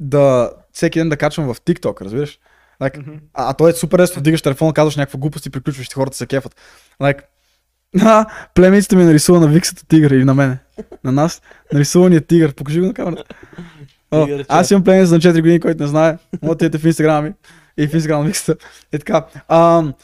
да 0.00 0.50
всеки 0.72 0.98
ден 0.98 1.08
да 1.08 1.16
качвам 1.16 1.54
в 1.54 1.60
TikTok, 1.60 2.00
разбираш? 2.02 2.38
Like, 2.80 2.98
Мгм. 2.98 3.12
а, 3.34 3.50
а 3.50 3.54
той 3.54 3.70
е 3.70 3.72
супер 3.74 3.98
лесно, 3.98 4.20
вдигаш 4.20 4.42
телефона, 4.42 4.72
казваш 4.72 4.96
някаква 4.96 5.20
глупост 5.20 5.46
и 5.46 5.50
приключваш 5.50 5.86
и 5.86 5.94
хората 5.94 6.16
се 6.16 6.26
кефат. 6.26 6.56
Like, 7.00 7.20
а, 8.02 8.26
племеницата 8.54 8.96
ми 8.96 9.04
нарисува 9.04 9.40
на 9.40 9.48
Виксата 9.48 9.86
тигър 9.86 10.10
или 10.10 10.24
на 10.24 10.34
мене. 10.34 10.58
На 11.04 11.12
нас. 11.12 11.42
Нарисувания 11.72 12.20
тигър. 12.20 12.54
Покажи 12.54 12.80
го 12.80 12.86
на 12.86 12.94
камерата. 12.94 13.24
О, 14.10 14.28
аз 14.48 14.70
имам 14.70 14.84
племенец 14.84 15.10
на 15.10 15.18
4 15.18 15.40
години, 15.40 15.60
който 15.60 15.82
не 15.82 15.88
знае. 15.88 16.18
Може 16.42 16.56
да 16.56 16.78
в 16.78 16.84
инстаграм 16.84 17.24
ми. 17.24 17.32
И 17.76 17.86
в 17.88 17.94
инстаграм 17.94 18.20
на 18.20 18.26
Виксата. 18.26 18.64
И 18.92 18.98
така. 18.98 19.26
Ам, 19.48 19.94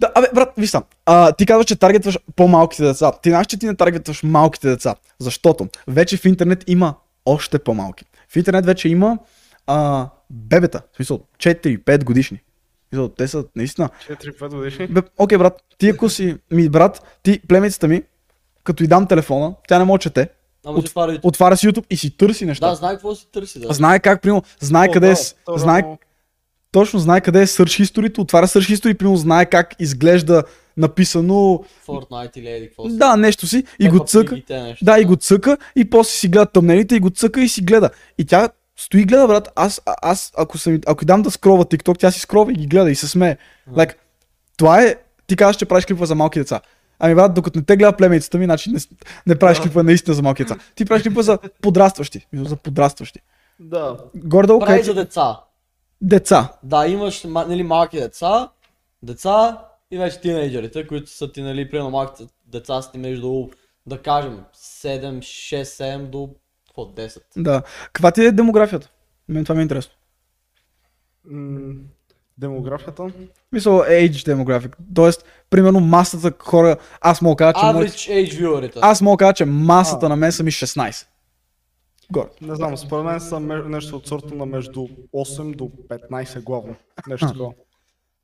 да, 0.00 0.12
абе, 0.14 0.26
брат, 0.34 0.52
виж 0.56 0.70
сам. 0.70 0.84
А, 1.06 1.32
ти 1.32 1.46
казваш, 1.46 1.66
че 1.66 1.76
таргетваш 1.76 2.18
по-малките 2.36 2.82
деца. 2.84 3.12
Ти 3.22 3.28
знаеш, 3.30 3.46
че 3.46 3.58
ти 3.58 3.66
не 3.66 3.76
таргетваш 3.76 4.22
малките 4.22 4.68
деца. 4.68 4.94
Защото 5.18 5.68
вече 5.88 6.16
в 6.16 6.24
интернет 6.24 6.64
има 6.66 6.94
още 7.26 7.58
по-малки. 7.58 8.04
В 8.28 8.36
интернет 8.36 8.66
вече 8.66 8.88
има 8.88 9.18
а, 9.66 10.08
бебета. 10.30 10.82
В 10.92 10.96
смисъл, 10.96 11.20
4-5 11.38 12.04
годишни. 12.04 12.40
Смисъл, 12.88 13.08
те 13.08 13.28
са 13.28 13.44
наистина 13.56 13.88
4-5 14.08 14.54
годишни. 14.54 14.86
бе, 14.86 15.00
окей, 15.18 15.38
брат, 15.38 15.62
ти 15.78 15.88
ако 15.88 16.08
си 16.08 16.36
ми 16.50 16.68
брат, 16.68 17.18
ти 17.22 17.40
племеницата 17.48 17.88
ми, 17.88 18.02
като 18.64 18.84
й 18.84 18.86
дам 18.86 19.06
телефона, 19.06 19.54
тя 19.68 19.78
не 19.78 19.84
може 19.84 19.98
да 19.98 20.02
чете, 20.02 20.28
Ама 20.66 20.78
От- 20.78 21.20
отваря 21.22 21.56
си 21.56 21.68
YouTube 21.68 21.84
и 21.90 21.96
си 21.96 22.16
търси 22.16 22.46
неща. 22.46 22.68
Да, 22.68 22.74
знае 22.74 22.92
какво 22.92 23.14
си 23.14 23.26
търси. 23.32 23.60
Да. 23.60 23.72
Знае 23.74 24.00
как, 24.00 24.22
примерно, 24.22 24.42
знае 24.60 24.88
О, 24.88 24.92
къде 24.92 25.06
да, 25.06 25.12
е, 25.12 25.58
знае, 25.58 25.82
точно 26.76 26.98
знае 26.98 27.20
къде 27.20 27.42
е 27.42 27.46
Search 27.46 27.82
History, 27.84 28.18
отваря 28.18 28.46
Search 28.46 28.74
History, 28.74 28.94
примерно 28.94 29.16
знае 29.16 29.46
как 29.46 29.74
изглежда 29.78 30.42
написано, 30.76 31.64
Fortnite 31.86 32.38
или 32.38 32.48
еди 32.48 32.66
какво 32.66 32.90
си. 32.90 32.96
да, 32.96 33.16
нещо 33.16 33.46
си, 33.46 33.64
и 33.78 33.88
го 33.88 34.04
цъка. 34.04 34.34
неща. 34.50 34.84
Да, 34.84 35.00
и 35.00 35.04
го 35.04 35.16
цъка 35.16 35.56
и 35.76 35.90
после 35.90 36.10
си 36.10 36.28
гледа 36.28 36.46
тъмнелите 36.46 36.96
и 36.96 37.00
го 37.00 37.10
цъка 37.10 37.40
и 37.40 37.48
си 37.48 37.62
гледа. 37.62 37.90
И 38.18 38.24
тя 38.24 38.48
стои 38.76 39.00
и 39.00 39.04
гледа, 39.04 39.26
брат. 39.26 39.48
Аз, 39.56 39.82
а- 39.86 39.94
аз 40.02 40.32
ако, 40.36 40.58
съм, 40.58 40.80
ако 40.86 41.04
дам 41.04 41.22
да 41.22 41.30
скрова 41.30 41.64
TikTok, 41.64 41.98
тя 41.98 42.10
си 42.10 42.20
скрова 42.20 42.52
и 42.52 42.56
ги 42.56 42.66
гледа 42.66 42.90
и 42.90 42.94
се 42.94 43.08
смее. 43.08 43.36
Like, 43.72 43.94
това 44.56 44.82
е, 44.82 44.96
ти 45.26 45.36
казваш, 45.36 45.56
че 45.56 45.66
правиш 45.66 45.86
клипове 45.86 46.06
за 46.06 46.14
малки 46.14 46.38
деца. 46.38 46.60
Ами 46.98 47.14
брат, 47.14 47.34
докато 47.34 47.58
не 47.58 47.64
те 47.64 47.76
гледа 47.76 47.96
племеницата 47.96 48.38
ми, 48.38 48.44
значи 48.44 48.70
не, 48.70 48.78
не 49.26 49.38
правиш 49.38 49.60
клипове 49.60 49.82
наистина 49.82 50.14
за 50.14 50.22
малки 50.22 50.44
деца. 50.44 50.56
Ти 50.74 50.84
правиш 50.84 51.02
клипове 51.02 51.22
за 51.22 51.38
подрастващи. 51.62 52.26
За 52.34 52.56
подрастващи. 52.56 53.20
Да. 53.60 53.96
Гордо, 54.14 54.58
Прави 54.58 54.72
къде 54.72 54.82
за 54.82 54.94
деца. 54.94 55.40
Деца. 56.02 56.52
Да, 56.62 56.86
имаш 56.86 57.24
ма- 57.24 57.46
нали, 57.46 57.62
малки 57.62 58.00
деца, 58.00 58.48
деца 59.02 59.58
и 59.90 59.98
вече 59.98 60.20
тинейджерите, 60.20 60.86
които 60.86 61.10
са 61.10 61.32
ти, 61.32 61.42
нали, 61.42 61.70
примерно 61.70 61.90
малките 61.90 62.24
деца 62.46 62.82
са 62.82 62.92
ти 62.92 62.98
между, 62.98 63.48
да 63.86 64.02
кажем, 64.02 64.40
7, 64.56 65.18
6, 65.18 65.62
7 65.62 65.98
до 65.98 66.30
какво, 66.66 66.82
10. 66.84 67.18
Да. 67.36 67.62
Каква 67.92 68.10
ти 68.10 68.24
е 68.24 68.32
демографията? 68.32 68.90
Мен 69.28 69.44
това 69.44 69.54
ми 69.54 69.60
е 69.60 69.62
интересно. 69.62 69.92
М, 71.24 71.74
демографията. 72.38 73.06
Мисъл, 73.52 73.78
age 73.78 74.24
демографик. 74.24 74.76
Тоест, 74.94 75.24
примерно 75.50 75.80
масата 75.80 76.32
хора, 76.38 76.76
аз 77.00 77.22
мога 77.22 77.36
кажа, 77.36 77.52
че, 77.52 77.60
Average 77.60 78.10
age 78.10 78.40
viewerите. 78.40 78.78
аз 78.82 79.00
мога 79.00 79.16
кажа, 79.16 79.32
че 79.32 79.44
масата 79.44 80.06
А. 80.06 80.08
на 80.08 80.16
мен 80.16 80.32
са 80.32 80.42
ми 80.42 80.50
16. 80.50 81.06
Горе. 82.12 82.28
Не 82.40 82.54
знам, 82.54 82.76
според 82.76 83.04
мен 83.04 83.20
са 83.20 83.40
нещо 83.40 83.96
от 83.96 84.06
сорта 84.06 84.34
на 84.34 84.46
между 84.46 84.80
8 84.80 85.56
до 85.56 85.64
15 85.64 86.42
главно. 86.42 86.76
Нещо 87.08 87.26
такова. 87.26 87.52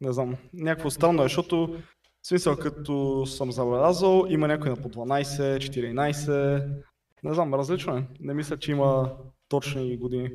Не 0.00 0.12
знам. 0.12 0.36
Някакво 0.54 0.90
странно 0.90 1.22
е, 1.22 1.24
защото 1.24 1.76
в 2.22 2.26
смисъл 2.26 2.56
като 2.56 3.26
съм 3.26 3.52
забелязал, 3.52 4.26
има 4.28 4.48
някой 4.48 4.70
на 4.70 4.76
по 4.76 4.88
12, 4.88 5.58
14. 5.58 6.66
Не 7.24 7.34
знам, 7.34 7.54
различно 7.54 7.96
е. 7.96 8.04
Не 8.20 8.34
мисля, 8.34 8.58
че 8.58 8.70
има 8.70 9.10
точни 9.48 9.96
години. 9.96 10.30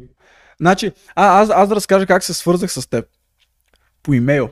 Значи, 0.58 0.92
а, 1.16 1.42
аз, 1.42 1.50
аз 1.50 1.70
да 1.70 1.76
разкажа 1.76 2.06
как 2.06 2.24
се 2.24 2.34
свързах 2.34 2.72
с 2.72 2.90
теб. 2.90 3.06
По 4.04 4.14
имейл. 4.14 4.50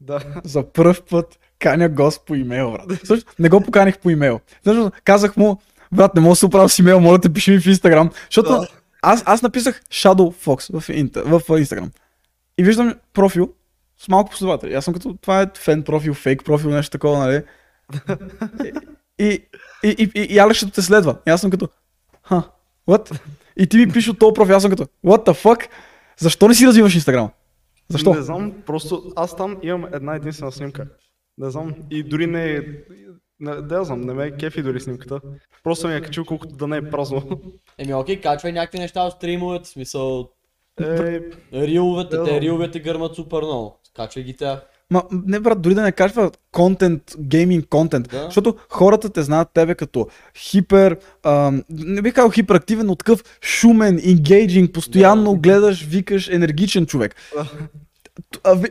Да. 0.00 0.40
За 0.44 0.72
първ 0.72 1.02
път 1.10 1.38
каня 1.58 1.88
гост 1.88 2.26
по 2.26 2.34
имейл, 2.34 2.72
брат. 2.72 3.00
Също, 3.04 3.32
не 3.38 3.48
го 3.48 3.60
поканих 3.60 3.98
по 3.98 4.10
имейл. 4.10 4.40
Също, 4.64 4.92
казах 5.04 5.36
му, 5.36 5.60
брат, 5.92 6.14
не 6.14 6.20
мога 6.20 6.32
да 6.32 6.36
се 6.36 6.46
оправя 6.46 6.68
с 6.68 6.78
имейл, 6.78 7.00
моля 7.00 7.20
те 7.20 7.32
пиши 7.32 7.50
ми 7.50 7.60
в 7.60 7.66
Инстаграм. 7.66 8.10
Защото 8.24 8.50
Да. 8.50 8.68
аз, 9.02 9.22
аз 9.26 9.42
написах 9.42 9.82
Shadow 9.82 10.44
Fox 10.44 10.80
в, 10.80 10.88
инта, 10.88 11.22
в 11.24 11.58
Инстаграм. 11.58 11.90
И 12.58 12.64
виждам 12.64 12.94
профил 13.12 13.52
с 13.98 14.08
малко 14.08 14.30
последователи. 14.30 14.74
Аз 14.74 14.84
съм 14.84 14.94
като, 14.94 15.16
това 15.20 15.42
е 15.42 15.46
фен 15.58 15.82
профил, 15.82 16.14
фейк 16.14 16.44
профил, 16.44 16.70
нещо 16.70 16.90
такова, 16.90 17.18
нали? 17.18 17.42
И, 19.18 19.42
и, 19.84 19.90
и, 19.98 20.10
и, 20.14 20.50
и 20.50 20.54
ще 20.54 20.70
те 20.70 20.82
следва. 20.82 21.16
И 21.28 21.30
аз 21.30 21.40
съм 21.40 21.50
като, 21.50 21.68
ха, 22.28 22.42
what? 22.88 23.20
И 23.56 23.66
ти 23.66 23.76
ми 23.76 23.92
пише 23.92 24.10
от 24.10 24.18
този 24.18 24.34
профил, 24.34 24.56
аз 24.56 24.62
съм 24.62 24.70
като, 24.70 24.86
what 25.04 25.26
the 25.26 25.44
fuck? 25.44 25.68
Защо 26.18 26.48
не 26.48 26.54
си 26.54 26.66
развиваш 26.66 26.94
Инстаграма? 26.94 27.30
Защо? 27.88 28.14
Не 28.14 28.22
знам, 28.22 28.52
просто 28.66 29.12
аз 29.16 29.36
там 29.36 29.56
имам 29.62 29.86
една 29.92 30.14
единствена 30.14 30.52
снимка. 30.52 30.86
Не 31.38 31.50
знам. 31.50 31.74
И 31.90 32.02
дори 32.02 32.26
не 32.26 32.50
е... 32.52 32.62
Не, 33.40 33.54
да, 33.54 33.74
я 33.74 33.84
знам, 33.84 34.00
не 34.00 34.12
ме 34.12 34.26
е 34.26 34.30
кефи 34.30 34.62
дори 34.62 34.80
снимката. 34.80 35.20
Просто 35.64 35.88
ми 35.88 35.94
е 35.94 36.00
качил 36.00 36.24
колкото 36.24 36.54
да 36.54 36.66
не 36.66 36.76
е 36.76 36.90
празно. 36.90 37.22
Еми 37.78 37.94
окей, 37.94 38.20
качвай 38.20 38.52
някакви 38.52 38.78
неща 38.78 39.02
от 39.02 39.12
стримовете, 39.12 39.64
в 39.64 39.68
смисъл, 39.68 40.28
Е, 40.80 41.20
риловете, 41.54 42.16
Да. 42.16 42.24
те 42.24 42.40
риловете 42.40 42.80
гърмат 42.80 43.14
супер 43.14 43.38
много. 43.38 43.78
Качвай 43.96 44.24
ги 44.24 44.36
тя. 44.36 44.60
Ма, 44.90 45.02
не 45.10 45.40
брат, 45.40 45.62
дори 45.62 45.74
да 45.74 45.82
не 45.82 45.92
качва 45.92 46.30
контент, 46.52 47.02
гейминг 47.18 47.68
контент, 47.68 48.08
Да. 48.08 48.24
защото 48.24 48.56
хората 48.68 49.10
те 49.10 49.22
знаят 49.22 49.48
тебе 49.54 49.74
като 49.74 50.06
хипер, 50.36 50.98
ам, 51.22 51.64
не 51.70 52.02
бих 52.02 52.14
казал 52.14 52.30
хиперактивен, 52.30 52.86
но 52.86 52.96
такъв 52.96 53.24
шумен, 53.42 53.98
engaging, 53.98 54.72
постоянно 54.72 55.32
Да. 55.32 55.38
гледаш, 55.38 55.84
викаш, 55.84 56.28
енергичен 56.28 56.86
човек. 56.86 57.14
А, 57.38 57.42
ви- 57.42 57.48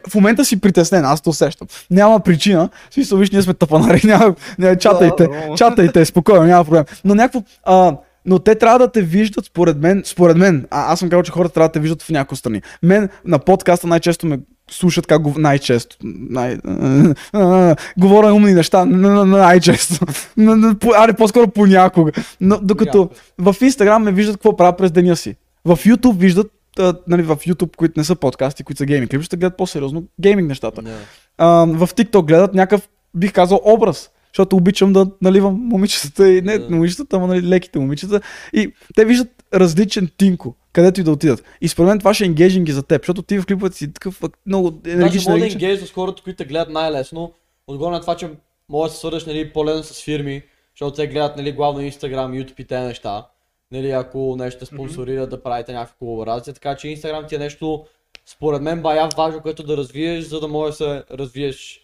В 0.09 0.15
момента 0.15 0.45
си 0.45 0.61
притеснен, 0.61 1.05
аз 1.05 1.21
то 1.21 1.29
усещам. 1.29 1.67
Няма 1.91 2.19
причина. 2.19 2.69
Смисъл, 2.91 3.17
виж, 3.17 3.31
ние 3.31 3.41
сме 3.41 3.53
тапанари, 3.53 4.01
няма, 4.07 4.35
няма 4.59 4.75
чатайте, 4.75 5.27
чатайте, 5.57 6.05
спокойно, 6.05 6.45
няма 6.45 6.65
проблем. 6.65 6.83
Но 7.05 7.15
някакво, 7.15 7.43
а, 7.63 7.97
но 8.25 8.39
те 8.39 8.55
трябва 8.55 8.79
да 8.79 8.91
те 8.91 9.01
виждат, 9.01 9.45
според 9.45 9.77
мен, 9.77 10.01
според 10.05 10.37
мен, 10.37 10.67
а, 10.71 10.93
аз 10.93 10.99
съм 10.99 11.09
казал, 11.09 11.23
че 11.23 11.31
хората 11.31 11.53
трябва 11.53 11.67
да 11.67 11.71
те 11.71 11.79
виждат 11.79 12.01
в 12.01 12.09
някои 12.09 12.37
страни. 12.37 12.61
Мен 12.83 13.09
на 13.25 13.39
подкаста 13.39 13.87
най-често 13.87 14.27
ме 14.27 14.39
слушат 14.71 15.07
как 15.07 15.21
го 15.21 15.33
най-често. 15.37 15.97
Най... 16.03 16.57
Говоря 17.97 18.33
умни 18.33 18.53
неща, 18.53 18.85
най-често. 18.85 20.05
Аре, 20.97 21.13
по-скоро 21.13 21.47
понякога. 21.47 22.11
Но, 22.41 22.59
докато 22.61 23.09
в 23.37 23.55
Инстаграм 23.61 24.03
ме 24.03 24.11
виждат 24.11 24.35
какво 24.35 24.55
правя 24.55 24.75
през 24.75 24.91
деня 24.91 25.15
си. 25.15 25.35
В 25.65 25.77
YouTube 25.77 26.17
виждат, 26.17 26.47
а, 26.79 26.93
нали, 27.07 27.21
в 27.21 27.35
YouTube, 27.35 27.75
които 27.75 27.99
не 27.99 28.03
са 28.03 28.15
подкасти, 28.15 28.63
които 28.63 28.77
са 28.77 28.85
гейминг 28.85 29.11
клипчета, 29.11 29.37
гледат 29.37 29.57
по-сериозно 29.57 30.03
гейминг 30.21 30.47
нещата. 30.47 30.81
Да. 30.81 30.97
А, 31.37 31.47
в 31.65 31.87
TikTok 31.87 32.25
гледат 32.25 32.53
някакъв, 32.53 32.89
бих 33.15 33.33
казал, 33.33 33.61
образ. 33.63 34.09
Защото 34.33 34.55
обичам 34.55 34.93
да 34.93 35.07
наливам 35.21 35.53
момичетата 35.53 36.31
и 36.31 36.41
не 36.41 36.57
Да. 36.57 36.69
момичетата, 36.69 37.15
ама 37.15 37.27
нали, 37.27 37.49
леките 37.49 37.79
момичета. 37.79 38.21
И 38.53 38.73
те 38.95 39.05
виждат 39.05 39.27
различен 39.53 40.09
тинко, 40.17 40.55
където 40.73 41.01
и 41.01 41.03
да 41.03 41.11
отидат. 41.11 41.43
И 41.61 41.67
според 41.67 41.89
мен 41.89 41.99
това 41.99 42.13
ще 42.13 42.25
енгейджинг 42.25 42.69
и 42.69 42.71
за 42.71 42.83
теб, 42.83 43.01
защото 43.01 43.21
ти 43.21 43.39
в 43.39 43.45
клиповете 43.45 43.77
си 43.77 43.93
такъв 43.93 44.23
ак- 44.23 44.37
много 44.45 44.81
енергичен. 44.85 45.21
мога 45.31 45.39
да 45.39 45.45
енергичен. 45.45 45.69
енгейдж 45.69 45.89
с 45.89 45.93
хората, 45.93 46.23
които 46.23 46.37
те 46.37 46.45
гледат 46.45 46.69
най-лесно. 46.69 47.33
Отгоре 47.67 47.91
на 47.91 48.01
това, 48.01 48.15
че 48.15 48.29
може 48.69 48.89
да 48.89 48.93
се 48.93 48.99
свързваш 48.99 49.25
нали, 49.25 49.53
по-лесно 49.53 49.83
с 49.83 50.03
фирми, 50.03 50.41
защото 50.75 50.95
те 50.95 51.07
гледат 51.07 51.37
нали, 51.37 51.51
главно 51.51 51.79
Instagram, 51.81 52.43
YouTube 52.45 52.59
и 52.59 52.65
те 52.65 52.79
неща. 52.79 53.25
Нали, 53.71 53.91
ако 53.91 54.35
нещо 54.37 54.59
те 54.59 54.65
спонсорират 54.65 55.29
да 55.29 55.43
правите 55.43 55.73
някаква 55.73 55.95
колаборация. 55.99 56.53
Така 56.53 56.75
че 56.75 56.87
Instagram 56.87 57.27
ти 57.27 57.35
е 57.35 57.39
нещо, 57.39 57.85
според 58.25 58.61
мен, 58.61 58.81
бая 58.81 59.09
важно, 59.17 59.41
което 59.41 59.63
да 59.63 59.77
развиеш, 59.77 60.25
за 60.25 60.39
да 60.39 60.47
можеш 60.47 60.77
да 60.77 60.85
се 60.85 61.03
развиеш 61.17 61.81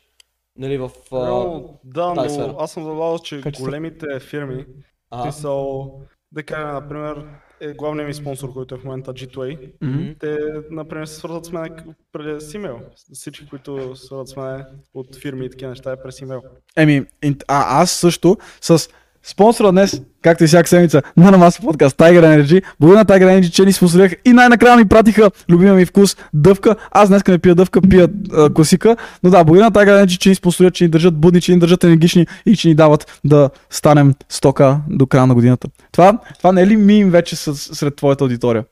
нали, 0.57 0.77
в... 0.77 0.91
а, 1.11 1.25
реално, 1.25 1.79
да, 1.83 2.13
тази 2.13 2.37
но 2.39 2.43
сфера. 2.45 2.55
аз 2.59 2.71
съм 2.71 2.83
забелязал, 2.83 3.19
че 3.19 3.41
Качество. 3.41 3.65
големите 3.65 4.19
фирми, 4.19 4.65
ага. 5.11 5.31
смисъл, 5.31 5.91
да 6.31 6.43
кажем, 6.43 6.73
например, 6.73 7.25
е 7.59 7.73
главният 7.73 8.07
ми 8.07 8.13
спонсор, 8.13 8.53
който 8.53 8.75
е 8.75 8.77
в 8.77 8.83
момента 8.83 9.13
G2A, 9.13 9.71
Мгм. 9.81 10.11
те, 10.19 10.37
например, 10.71 11.05
се 11.05 11.15
свързват 11.15 11.45
с 11.45 11.51
мен 11.51 11.95
през 12.11 12.53
имейл. 12.53 12.79
Всички, 13.13 13.47
които 13.49 13.95
се 13.95 14.05
свързват 14.05 14.27
с 14.29 14.35
мен 14.35 14.65
от 14.93 15.15
фирми 15.15 15.45
и 15.45 15.49
такива 15.49 15.69
неща 15.69 15.91
е 15.91 16.01
през 16.03 16.19
имейл. 16.21 16.41
Еми, 16.77 17.05
а 17.47 17.81
аз 17.81 17.91
също 17.91 18.37
с 18.61 18.89
спонсора 19.25 19.71
днес, 19.71 20.01
както 20.21 20.43
и 20.43 20.47
всяка 20.47 20.69
седмица, 20.69 21.01
на 21.17 21.31
Намаса 21.31 21.61
подкаст 21.61 21.97
Tiger 21.97 22.21
Energy. 22.21 22.63
Благодаря 22.79 22.99
на 22.99 23.05
Tiger 23.05 23.39
Energy, 23.39 23.51
че 23.51 23.65
ни 23.65 23.73
спонсорираха 23.73 24.15
и 24.25 24.33
най-накрая 24.33 24.77
ми 24.77 24.87
пратиха 24.87 25.31
любимия 25.49 25.73
ми 25.73 25.85
вкус 25.85 26.17
дъвка. 26.33 26.75
Аз 26.91 27.09
днес 27.09 27.27
не 27.27 27.39
пия 27.39 27.55
дъвка, 27.55 27.81
пия 27.81 28.09
а, 28.33 28.53
класика. 28.53 28.97
Но 29.23 29.29
да, 29.29 29.43
благодаря 29.43 29.65
на 29.65 29.71
Tiger 29.71 30.03
Energy, 30.03 30.17
че 30.17 30.29
ни 30.29 30.35
спонсорират, 30.35 30.73
че 30.73 30.83
ни 30.83 30.89
държат 30.89 31.17
будни, 31.17 31.41
че 31.41 31.51
ни 31.53 31.59
държат 31.59 31.83
енергични 31.83 32.27
и 32.45 32.55
че 32.55 32.67
ни 32.67 32.75
дават 32.75 33.19
да 33.23 33.49
станем 33.69 34.13
стока 34.29 34.79
до 34.89 35.07
края 35.07 35.27
на 35.27 35.33
годината. 35.33 35.67
Това, 35.91 36.19
това 36.37 36.51
не 36.51 36.61
е 36.61 36.67
ли 36.67 36.77
мим 36.77 37.09
вече 37.09 37.35
с, 37.35 37.55
сред 37.55 37.95
твоята 37.95 38.23
аудитория? 38.23 38.65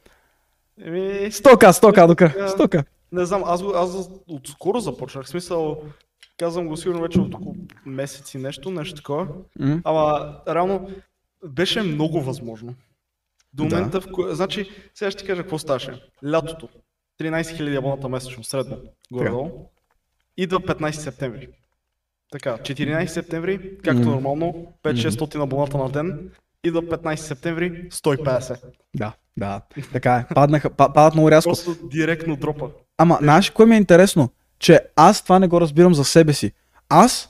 Еми, 0.85 1.31
Стока, 1.31 1.73
стока 1.73 2.07
до 2.07 2.15
края. 2.15 2.49
Стока. 2.49 2.83
не 3.11 3.25
знам, 3.25 3.43
аз, 3.45 3.63
аз 3.75 4.09
отскоро 4.27 4.79
започнах. 4.79 5.25
В 5.25 5.29
смисъл, 5.29 5.77
казвам 6.37 6.67
го 6.67 6.77
сигурно 6.77 7.01
вече 7.01 7.19
от 7.19 7.33
около 7.35 7.55
месеци 7.85 8.37
нещо, 8.37 8.71
нещо 8.71 8.95
такова. 8.95 9.27
М. 9.59 9.81
Ама, 9.83 10.35
реално, 10.49 10.89
беше 11.45 11.81
много 11.81 12.21
възможно. 12.21 12.75
До 13.53 13.65
Да. 13.65 13.75
момента, 13.75 14.01
в 14.01 14.07
кой... 14.11 14.35
Значи, 14.35 14.69
сега 14.93 15.11
ще 15.11 15.19
ти 15.19 15.27
кажа 15.27 15.41
какво 15.41 15.59
ставаше. 15.59 16.01
Лятото. 16.25 16.69
13 17.21 17.41
000 17.41 17.77
абоната 17.77 18.09
месечно, 18.09 18.43
средно. 18.43 18.77
Горе-долу. 19.11 19.69
Идва 20.37 20.59
15 20.59 20.91
септември. 20.91 21.47
Така, 22.31 22.57
14 22.57 23.05
септември, 23.05 23.77
както 23.77 23.99
Мгм. 24.01 24.09
нормално, 24.09 24.67
5-600 24.83 25.35
абоната 25.35 25.77
на 25.77 25.89
ден. 25.89 26.31
Идва 26.63 26.81
15 26.81 27.15
септември, 27.17 27.89
150. 27.91 28.59
Да, 28.95 29.13
да. 29.37 29.61
Така 29.91 30.15
е. 30.15 30.33
Паднаха, 30.33 30.69
па- 30.69 30.93
падат 30.93 31.13
много 31.13 31.31
рязко. 31.31 31.49
Просто 31.49 31.75
директно 31.83 32.35
дропа. 32.35 32.69
Ама, 32.97 33.17
знаеш, 33.21 33.49
кое 33.49 33.65
ми 33.65 33.75
е 33.75 33.79
интересно? 33.79 34.29
Че 34.63 34.81
аз 34.95 35.23
това 35.23 35.39
не 35.39 35.47
го 35.47 35.61
разбирам 35.61 35.93
за 35.93 36.03
себе 36.03 36.33
си. 36.33 36.51
Аз, 36.89 37.29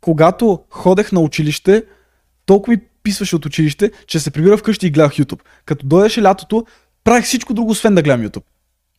когато 0.00 0.64
ходех 0.70 1.12
на 1.12 1.20
училище, 1.20 1.84
толкова 2.46 2.72
ми 2.72 2.80
писваше 3.02 3.36
от 3.36 3.46
училище, 3.46 3.90
че 4.06 4.20
се 4.20 4.30
прибира 4.30 4.56
вкъщи 4.56 4.86
и 4.86 4.90
гледах 4.90 5.12
YouTube. 5.12 5.40
Като 5.64 5.86
дойдеше 5.86 6.22
лятото, 6.22 6.66
правих 7.04 7.24
всичко 7.24 7.54
друго, 7.54 7.70
освен 7.70 7.94
да 7.94 8.02
гледам 8.02 8.28
YouTube. 8.28 8.44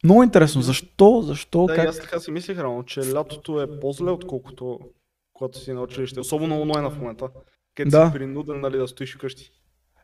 Много 0.04 0.24
интересно. 0.24 0.62
Защо? 0.62 1.22
Защо? 1.22 1.66
Да, 1.66 1.76
как? 1.76 1.88
аз 1.88 2.00
така 2.00 2.20
си 2.20 2.32
мислех 2.32 2.58
реално, 2.58 2.84
че 2.84 3.14
лятото 3.14 3.62
е 3.62 3.80
по-зле, 3.80 4.12
отколкото 4.12 4.80
когато 5.34 5.60
си 5.60 5.74
на 5.74 5.82
училище. 5.82 6.20
Особено 6.20 6.62
онлайна 6.62 6.90
в 6.90 6.98
момента. 6.98 7.30
Където 7.76 7.98
Да. 7.98 8.08
си 8.08 8.14
принуден 8.14 8.62
нали, 8.62 8.78
да 8.78 8.88
стоиш 8.88 9.16
вкъщи. 9.16 9.52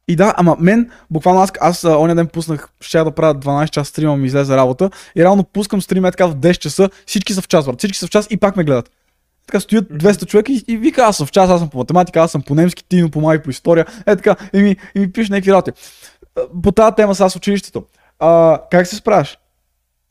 И 0.10 0.16
да, 0.16 0.34
ама 0.38 0.58
мен, 0.60 0.89
буквално 1.10 1.42
аз, 1.42 1.51
аз 1.62 1.84
оня 1.84 2.16
ден 2.16 2.28
пуснах, 2.28 2.70
ще 2.82 2.98
да 3.04 3.12
правя 3.12 3.36
12 3.36 3.70
часа 3.70 3.89
стрима, 3.89 4.18
ми 4.18 4.28
излезе 4.28 4.56
работа 4.56 4.89
и 5.16 5.24
реално 5.24 5.44
пускам 5.44 5.82
стрима 5.82 6.08
е 6.08 6.12
така 6.12 6.28
в 6.28 6.36
10 6.36 6.58
часа, 6.58 6.89
всички 7.06 7.34
са 7.34 7.42
в 7.42 7.48
час, 7.48 7.66
брат, 7.66 7.80
всички 7.80 7.98
са 7.98 8.08
в 8.08 8.10
час 8.10 8.28
и 8.30 8.38
пак 8.38 8.56
ме 8.56 8.63
гледат. 8.63 8.92
Така 9.48 9.60
стоят 9.60 9.86
200 9.89 10.25
човека 10.25 10.51
и, 10.51 10.63
и 10.68 10.78
вика, 10.78 11.01
аз 11.01 11.18
съм 11.18 11.28
в 11.28 11.32
час, 11.32 11.50
аз 11.50 11.60
съм 11.60 11.70
по 11.70 11.78
математика, 11.78 12.20
аз 12.20 12.32
съм 12.32 12.42
по 12.42 12.56
немски, 12.56 12.84
Тино 12.84 13.12
по 13.12 13.22
май 13.22 13.44
по 13.44 13.50
история. 13.50 13.86
Е 14.06 14.16
така, 14.16 14.36
и 14.54 14.62
ми, 14.62 14.75
и 14.96 15.00
ми 15.00 15.12
пише 15.12 15.32
някакви 15.32 15.51
работи. 15.51 15.72
По 16.63 16.72
тази 16.72 16.96
тема 16.96 17.16
с 17.16 17.22
аз 17.22 17.36
училището. 17.36 17.84
А, 18.20 18.62
как 18.72 18.88
се 18.88 18.96
справяш? 18.96 19.38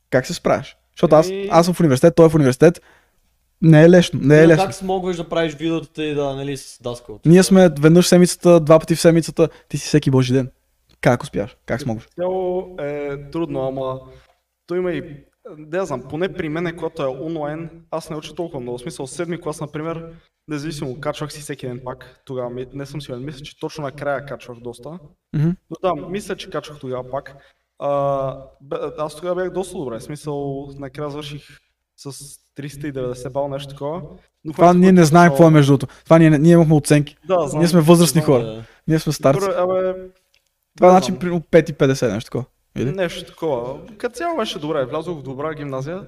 Как 0.09 0.25
се 0.25 0.33
справяш? 0.33 0.77
Защото 0.95 1.15
аз, 1.15 1.29
аз 1.51 1.65
съм 1.65 1.73
в 1.73 1.79
университет, 1.79 2.15
той 2.15 2.25
е 2.25 2.29
в 2.29 2.35
университет. 2.35 2.81
Не 3.61 3.83
е 3.83 3.89
лесно, 3.89 4.19
не 4.23 4.39
е 4.39 4.41
Но 4.41 4.47
лесно. 4.47 4.65
Как 4.65 4.73
смогваш 4.73 5.17
да 5.17 5.29
правиш 5.29 5.55
видеото 5.55 6.01
и 6.01 6.13
да, 6.13 6.35
нали, 6.35 6.57
с 6.57 6.79
даскал? 6.81 7.19
Ние 7.25 7.43
сме 7.43 7.69
веднъж 7.79 8.05
в 8.05 8.07
седмицата, 8.07 8.59
два 8.59 8.79
пъти 8.79 8.95
в 8.95 9.01
седмицата, 9.01 9.49
ти 9.69 9.77
си 9.77 9.87
всеки 9.87 10.11
божи 10.11 10.33
ден. 10.33 10.51
Как 11.01 11.23
успяваш? 11.23 11.57
Как 11.65 11.81
смогваш? 11.81 12.07
Цяло 12.15 12.75
е 12.79 13.17
трудно, 13.31 13.67
ама 13.67 13.99
то 14.67 14.75
има 14.75 14.91
и 14.91 15.03
да 15.57 15.77
я 15.77 15.85
знам, 15.85 16.03
поне 16.09 16.33
при 16.33 16.49
мен, 16.49 16.77
когато 16.77 17.03
е 17.03 17.07
онлайн, 17.07 17.69
аз 17.91 18.09
не 18.09 18.15
уча 18.15 18.35
толкова 18.35 18.59
много. 18.59 18.77
В 18.77 18.81
смисъл, 18.81 19.07
седми 19.07 19.41
клас, 19.41 19.61
например, 19.61 20.13
независимо, 20.47 20.99
качвах 20.99 21.33
си 21.33 21.41
всеки 21.41 21.67
ден 21.67 21.81
пак. 21.85 22.21
Тогава 22.25 22.65
не 22.73 22.85
съм 22.85 23.01
сигурен. 23.01 23.25
Мисля, 23.25 23.41
че 23.41 23.59
точно 23.59 23.83
накрая 23.83 24.25
качвах 24.25 24.59
доста. 24.59 24.99
Мгм. 25.35 25.49
Но 25.69 25.77
да, 25.81 26.07
мисля, 26.09 26.35
че 26.35 26.49
качвах 26.49 26.79
тогава 26.79 27.09
пак. 27.11 27.35
А, 27.79 28.43
аз 28.97 29.15
тогава 29.15 29.35
бях 29.35 29.53
доста 29.53 29.77
добре. 29.77 29.99
В 29.99 30.03
смисъл, 30.03 30.67
накрая 30.77 31.09
завърших 31.09 31.59
с 31.99 32.11
390 32.57 33.29
бал, 33.29 33.47
нещо 33.47 33.69
такова. 33.73 34.01
Но 34.45 34.53
в 34.53 34.55
Това 34.55 34.73
ние 34.73 34.91
не 34.91 35.05
знаем 35.05 35.29
какво 35.29 35.47
е 35.47 35.49
между 35.49 35.77
другото. 35.77 35.95
Това 36.03 36.19
ние, 36.19 36.29
ние 36.29 36.53
имахме 36.53 36.75
оценки. 36.75 37.17
Да, 37.27 37.47
знам. 37.47 37.59
Ние 37.59 37.67
сме 37.67 37.81
възрастни 37.81 38.21
знам. 38.21 38.25
хора. 38.25 38.63
Ние 38.87 38.99
сме 38.99 39.13
старци. 39.13 39.39
Добре, 39.39 39.55
абе, 39.57 39.93
Това 40.77 40.87
да, 40.87 40.91
значи 40.91 41.19
примерно 41.19 41.41
5,50 41.41 42.13
нещо 42.13 42.27
такова. 42.27 42.45
Или? 42.77 42.91
Нещо 42.91 43.31
такова. 43.31 43.79
Като 43.97 44.15
цяло 44.15 44.37
беше 44.37 44.59
добре. 44.59 44.85
Влязох 44.85 45.19
в 45.19 45.23
добра 45.23 45.53
гимназия. 45.53 46.03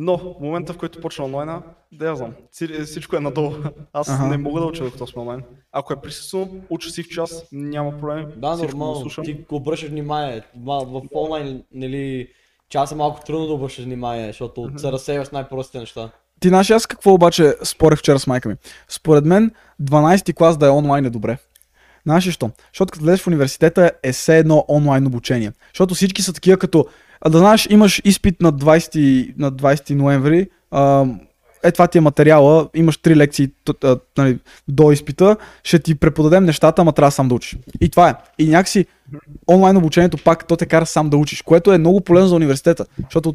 Но 0.00 0.18
в 0.18 0.40
момента, 0.40 0.72
в 0.72 0.78
който 0.78 1.00
почна 1.00 1.24
онлайна, 1.24 1.62
да 1.92 2.06
я 2.08 2.16
знам, 2.16 2.32
всичко 2.84 3.16
е 3.16 3.20
надолу. 3.20 3.52
Аз 3.92 4.08
Аха. 4.08 4.26
не 4.26 4.36
мога 4.36 4.60
да 4.60 4.66
уча 4.66 4.84
докато 4.84 5.06
сме 5.06 5.22
онлайн. 5.22 5.42
Ако 5.72 5.92
е 5.92 6.00
присъствено, 6.00 6.60
уча 6.70 6.90
си 6.90 7.02
в 7.02 7.08
час, 7.08 7.44
няма 7.52 7.98
проблем. 7.98 8.26
Да, 8.36 8.52
всичко 8.56 8.76
нормално. 8.76 9.00
слушам. 9.00 9.24
Ти 9.24 9.32
го 9.32 9.56
обръщаш 9.56 9.88
внимание. 9.90 10.42
Ма, 10.56 10.84
В 10.84 11.02
онлайн, 11.14 11.62
нали, 11.74 12.28
час 12.68 12.92
е 12.92 12.94
малко 12.94 13.20
трудно 13.26 13.46
да 13.46 13.52
обръщаш 13.52 13.84
внимание, 13.84 14.26
защото 14.26 14.70
се 14.76 14.92
разсейваш 14.92 15.30
най-простите 15.30 15.78
неща. 15.78 16.10
Ти 16.40 16.48
знаеш 16.48 16.70
аз 16.70 16.86
какво 16.86 17.12
обаче 17.12 17.54
спорих 17.64 17.98
вчера 17.98 18.18
с 18.18 18.26
майка 18.26 18.48
ми? 18.48 18.54
Според 18.88 19.24
мен 19.24 19.50
12 19.82 20.34
клас 20.34 20.56
да 20.56 20.66
е 20.66 20.70
онлайн 20.70 21.04
е 21.04 21.10
добре. 21.10 21.38
Знаеш 22.06 22.26
ли 22.26 22.32
що? 22.32 22.50
Защото 22.72 22.92
като 22.92 23.04
влезеш 23.04 23.22
в 23.22 23.26
университета 23.26 23.90
е 24.02 24.12
все 24.12 24.38
едно 24.38 24.64
онлайн 24.68 25.06
обучение. 25.06 25.52
Защото 25.72 25.94
всички 25.94 26.22
са 26.22 26.32
такива 26.32 26.58
като... 26.58 26.86
А 27.20 27.30
да 27.30 27.38
знаеш, 27.38 27.66
имаш 27.70 28.02
изпит 28.04 28.40
на 28.40 28.52
20, 28.52 29.34
на 29.38 29.52
20 29.52 29.94
ноември, 29.94 30.48
а, 30.70 31.06
е 31.62 31.72
това 31.72 31.86
ти 31.86 31.98
е 31.98 32.00
материала, 32.00 32.68
имаш 32.74 32.96
три 32.96 33.16
лекции 33.16 33.50
нали, 34.18 34.38
до 34.68 34.92
изпита, 34.92 35.36
ще 35.64 35.78
ти 35.78 35.94
преподадем 35.94 36.44
нещата, 36.44 36.82
ама 36.82 36.92
трябва 36.92 37.10
сам 37.10 37.28
да 37.28 37.34
учиш. 37.34 37.58
И 37.80 37.88
това 37.88 38.08
е. 38.08 38.14
И 38.38 38.48
някакси 38.48 38.86
онлайн 39.50 39.76
обучението 39.76 40.18
пак 40.24 40.46
то 40.46 40.56
те 40.56 40.66
кара 40.66 40.86
сам 40.86 41.10
да 41.10 41.16
учиш, 41.16 41.42
което 41.42 41.72
е 41.72 41.78
много 41.78 42.00
полезно 42.00 42.28
за 42.28 42.36
университета, 42.36 42.86
защото 42.98 43.34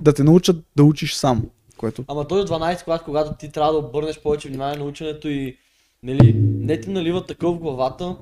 да 0.00 0.12
те 0.12 0.22
научат 0.22 0.56
да 0.76 0.84
учиш 0.84 1.14
сам. 1.14 1.42
Което 1.76 2.04
Ама 2.08 2.28
той 2.28 2.40
от 2.40 2.50
12 2.50 2.84
клас, 2.84 3.00
когато 3.04 3.34
ти 3.38 3.52
трябва 3.52 3.72
да 3.72 3.78
обърнеш 3.78 4.20
повече 4.20 4.48
внимание 4.48 4.78
на 4.78 4.84
ученето 4.84 5.28
и 5.28 5.56
нали, 6.02 6.34
не 6.38 6.80
ти 6.80 6.90
налива 6.90 7.26
такъв 7.26 7.54
в 7.54 7.58
главата, 7.58 8.16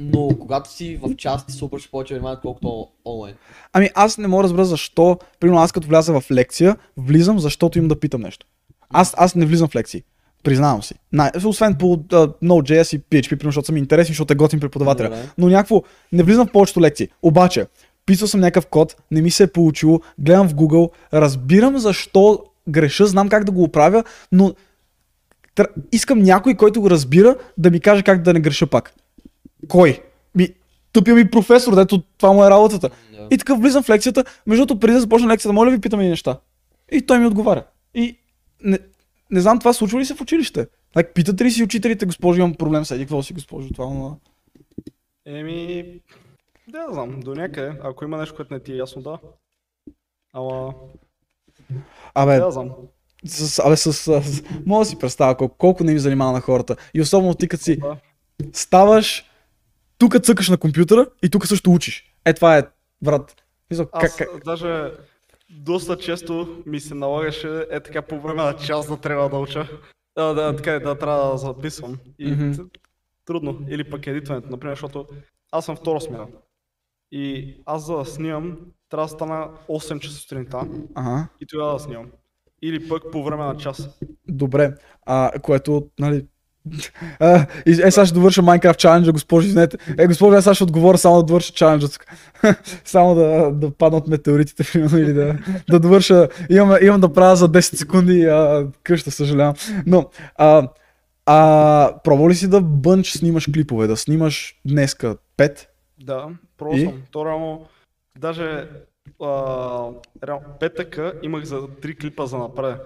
но 0.00 0.28
когато 0.40 0.70
си 0.70 0.96
в 1.02 1.16
час 1.16 1.46
ти 1.46 1.52
се 1.52 1.64
обръщаш 1.64 1.90
повече 1.90 2.14
внимание, 2.14 2.38
колкото 2.42 2.88
онлайн. 3.04 3.34
Ами 3.72 3.90
аз 3.94 4.18
не 4.18 4.28
мога 4.28 4.42
да 4.42 4.44
разбера 4.44 4.64
защо, 4.64 5.18
примерно 5.40 5.60
аз 5.60 5.72
като 5.72 5.88
вляза 5.88 6.20
в 6.20 6.30
лекция, 6.30 6.76
влизам, 6.96 7.38
защото 7.38 7.78
им 7.78 7.88
да 7.88 8.00
питам 8.00 8.20
нещо. 8.20 8.46
Аз, 8.94 9.14
аз 9.16 9.34
не 9.34 9.46
влизам 9.46 9.68
в 9.68 9.76
лекции. 9.76 10.02
Признавам 10.42 10.82
си. 10.82 10.94
Най- 11.12 11.30
освен 11.44 11.74
по 11.74 11.96
uh, 11.96 12.32
Node.js 12.42 12.96
и 12.96 13.00
PHP, 13.00 13.28
примерно, 13.28 13.48
защото 13.48 13.66
са 13.66 13.72
ми 13.72 13.78
интересни, 13.78 14.12
защото 14.12 14.32
е 14.32 14.36
готин 14.36 14.60
преподавателя. 14.60 15.08
Добре. 15.08 15.28
Но 15.38 15.48
някакво, 15.48 15.82
не 16.12 16.22
влизам 16.22 16.46
в 16.46 16.52
повечето 16.52 16.80
лекции. 16.80 17.08
Обаче, 17.22 17.66
писал 18.06 18.28
съм 18.28 18.40
някакъв 18.40 18.66
код, 18.66 18.96
не 19.10 19.22
ми 19.22 19.30
се 19.30 19.42
е 19.42 19.46
получило, 19.46 20.00
гледам 20.18 20.48
в 20.48 20.54
Google, 20.54 20.90
разбирам 21.14 21.78
защо 21.78 22.44
греша, 22.68 23.06
знам 23.06 23.28
как 23.28 23.44
да 23.44 23.52
го 23.52 23.62
оправя, 23.62 24.04
но 24.32 24.54
искам 25.92 26.18
някой, 26.18 26.54
който 26.54 26.80
го 26.80 26.90
разбира, 26.90 27.36
да 27.58 27.70
ми 27.70 27.80
каже 27.80 28.02
как 28.02 28.22
да 28.22 28.32
не 28.32 28.40
греша 28.40 28.66
пак. 28.66 28.94
Кой? 29.68 30.00
Ми, 30.34 30.48
тъпия 30.92 31.14
ми 31.14 31.30
професор, 31.30 31.74
дето 31.74 32.02
това 32.18 32.32
му 32.32 32.44
е 32.44 32.50
работата. 32.50 32.90
Да. 33.12 33.28
И 33.30 33.38
така 33.38 33.54
влизам 33.54 33.82
в 33.82 33.88
лекцията, 33.88 34.24
между 34.46 34.66
другото, 34.66 34.80
преди 34.80 34.94
да 34.94 35.00
започна 35.00 35.28
лекцията, 35.28 35.52
моля 35.52 35.70
ви, 35.70 35.80
питаме 35.80 36.08
неща. 36.08 36.38
И 36.92 37.02
той 37.02 37.18
ми 37.18 37.26
отговаря. 37.26 37.64
И 37.94 38.18
не, 38.64 38.78
не 39.30 39.40
знам 39.40 39.58
това 39.58 39.72
случва 39.72 40.00
ли 40.00 40.04
се 40.04 40.14
в 40.14 40.20
училище. 40.20 40.66
Так, 40.92 41.14
питате 41.14 41.44
ли 41.44 41.50
си 41.50 41.62
учителите, 41.64 42.06
госпожо, 42.06 42.38
имам 42.38 42.54
проблем 42.54 42.84
с 42.84 42.90
еди, 42.90 43.04
какво 43.04 43.22
си, 43.22 43.32
госпожо, 43.32 43.70
това, 43.72 43.86
но... 43.86 44.18
Еми, 45.26 46.00
да 46.68 46.86
знам, 46.92 47.20
до 47.20 47.34
някъде. 47.34 47.78
Ако 47.82 48.04
има 48.04 48.18
нещо, 48.18 48.36
което 48.36 48.54
не 48.54 48.60
ти 48.60 48.72
е 48.72 48.76
ясно, 48.76 49.02
да. 49.02 49.18
Ама, 50.32 50.74
Абе, 52.14 52.38
да 52.38 52.50
знам. 52.50 52.70
с, 53.24 53.58
абе 53.58 53.76
с, 53.76 53.92
с, 53.92 54.22
с, 54.22 54.42
мога 54.66 54.80
да 54.80 54.84
си 54.90 54.98
представя 54.98 55.36
колко, 55.36 55.56
колко 55.56 55.84
не 55.84 55.92
им 55.92 55.98
занимава 55.98 56.32
на 56.32 56.40
хората. 56.40 56.76
И 56.94 57.00
особено 57.00 57.34
ти 57.34 57.48
като 57.48 57.62
си 57.62 57.76
Да. 57.76 57.96
ставаш, 58.52 59.24
тук 59.98 60.22
цъкаш 60.22 60.48
на 60.48 60.56
компютъра 60.58 61.06
и 61.22 61.30
тук 61.30 61.46
също 61.46 61.72
учиш. 61.72 62.14
Е, 62.24 62.34
това 62.34 62.58
е, 62.58 62.62
брат. 63.02 63.36
Мисля, 63.70 63.90
как, 63.90 64.16
как, 64.16 64.44
даже 64.44 64.90
доста 65.50 65.98
често 65.98 66.62
ми 66.66 66.80
се 66.80 66.94
налагаше 66.94 67.66
е 67.70 67.80
така 67.80 68.02
по 68.02 68.20
време 68.20 68.42
на 68.42 68.56
час 68.56 68.88
да 68.88 68.96
трябва 68.96 69.28
да 69.28 69.36
уча. 69.36 69.68
Да, 70.16 70.34
да, 70.34 70.56
така 70.56 70.72
е, 70.72 70.80
да 70.80 70.98
трябва 70.98 71.30
да 71.30 71.38
записвам. 71.38 71.98
И 72.18 72.56
т- 72.56 72.64
трудно. 73.24 73.66
Или 73.68 73.90
пък 73.90 74.06
едитването, 74.06 74.48
например, 74.50 74.72
защото 74.72 75.06
аз 75.52 75.64
съм 75.64 75.76
втора 75.76 76.00
смяна. 76.00 76.26
И 77.12 77.54
аз 77.66 77.86
за 77.86 77.96
да 77.96 78.04
снимам, 78.04 78.58
трябва 78.88 79.04
да 79.04 79.12
стана 79.12 79.50
8 79.68 79.98
часа 79.98 80.16
сутринта 80.16 80.68
ага. 80.94 81.28
и 81.40 81.46
тогава 81.46 81.72
да 81.72 81.78
снимам. 81.78 82.10
Или 82.62 82.88
пък 82.88 83.02
по 83.12 83.24
време 83.24 83.44
на 83.44 83.56
час. 83.56 84.00
Добре, 84.28 84.74
а, 85.06 85.32
което, 85.42 85.90
нали... 85.98 86.26
А, 87.20 87.46
и, 87.66 87.70
е, 87.70 87.90
сега 87.90 88.06
ще 88.06 88.14
довърша 88.14 88.42
Minecraft 88.42 88.76
чаленджа, 88.76 89.12
госпожо, 89.12 89.46
извинете. 89.46 89.78
Е, 89.98 90.06
госпожо, 90.06 90.36
аз 90.36 90.44
сега 90.44 90.54
ще 90.54 90.64
отговоря 90.64 90.98
само 90.98 91.16
да 91.16 91.22
довърша 91.22 91.52
чаленджа 91.52 91.86
само 92.84 93.14
да, 93.14 93.50
да 93.52 93.70
паднат 93.70 94.08
метеоритите, 94.08 94.64
примерно, 94.72 94.98
или 94.98 95.12
да, 95.12 95.38
да 95.70 95.80
довърша... 95.80 96.28
Имам, 96.50 96.76
имам 96.82 97.00
да 97.00 97.12
правя 97.12 97.36
за 97.36 97.48
10 97.48 97.60
секунди 97.60 98.24
а, 98.24 98.66
къща, 98.82 99.10
съжалявам. 99.10 99.54
Но, 99.86 100.10
а, 100.36 100.68
а, 101.26 102.00
пробва 102.04 102.30
ли 102.30 102.34
си 102.34 102.48
да 102.48 102.60
бънч 102.60 103.12
снимаш 103.12 103.46
клипове, 103.54 103.86
да 103.86 103.96
снимаш 103.96 104.60
днеска 104.64 105.16
5? 105.36 105.66
Да, 106.00 106.28
пробвал 106.58 106.78
съм. 106.78 107.02
То 107.10 107.26
реално, 107.26 107.66
даже 108.18 108.68
а, 109.22 109.88
петъка 110.60 111.12
имах 111.22 111.44
за 111.44 111.68
три 111.82 111.96
клипа 111.96 112.26
за 112.26 112.38
напред. 112.38 112.80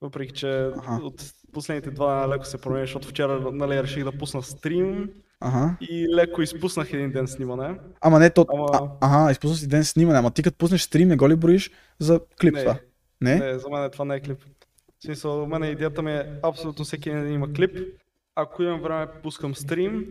Въпреки, 0.00 0.32
че 0.32 0.70
Аха. 0.78 0.92
от 0.92 1.32
последните 1.52 1.90
два 1.90 2.28
леко 2.28 2.44
се 2.44 2.58
промени, 2.58 2.86
защото 2.86 3.08
вчера 3.08 3.50
нали, 3.52 3.82
реших 3.82 4.04
да 4.04 4.12
пусна 4.12 4.42
стрим 4.42 5.10
Ага. 5.40 5.76
и 5.80 6.08
леко 6.14 6.42
изпуснах 6.42 6.92
един 6.92 7.12
ден 7.12 7.28
снимане. 7.28 7.78
Ама 8.00 8.18
не, 8.18 8.30
то... 8.30 8.46
Ама- 8.54 8.66
А, 8.72 8.88
ага, 9.00 9.32
изпусна 9.32 9.56
си 9.56 9.68
ден 9.68 9.84
снимане, 9.84 10.18
ама 10.18 10.30
ти 10.30 10.42
като 10.42 10.58
пуснеш 10.58 10.82
стрим, 10.82 11.08
не 11.08 11.16
го 11.16 11.28
ли 11.28 11.36
броиш 11.36 11.70
за 11.98 12.20
клип 12.40 12.54
Не. 12.54 12.60
това? 12.60 12.78
Не? 13.20 13.34
Не, 13.36 13.58
за 13.58 13.68
мен 13.70 13.90
това 13.90 14.04
не 14.04 14.14
е 14.14 14.20
клип. 14.20 14.42
В 15.00 15.04
смисъл, 15.04 15.40
за 15.40 15.46
мен 15.46 15.64
идеята 15.64 16.02
ми 16.02 16.12
е 16.12 16.26
абсолютно 16.42 16.84
всеки 16.84 17.10
ден 17.10 17.22
да 17.22 17.28
има 17.28 17.52
клип. 17.52 17.78
Ако 18.34 18.62
имам 18.62 18.80
време, 18.80 19.06
пускам 19.22 19.54
стрим 19.54 20.06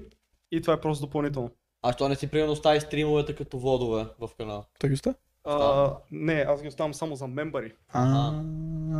и 0.52 0.62
това 0.62 0.74
е 0.74 0.82
просто 0.82 1.06
допълнително. 1.06 1.52
А 1.84 1.94
що 1.94 2.10
не 2.10 2.16
си 2.16 2.28
примерно 2.28 2.52
остави 2.54 2.82
стримовете 2.82 3.36
като 3.36 3.60
водове 3.60 4.06
в 4.20 4.30
канала? 4.38 4.64
Оставя? 4.94 5.16
А, 5.46 5.90
не, 6.12 6.46
аз 6.50 6.62
ги 6.62 6.68
оставам 6.68 6.94
само 6.94 7.16
за 7.16 7.28
мембари. 7.28 7.72
А, 7.94 8.32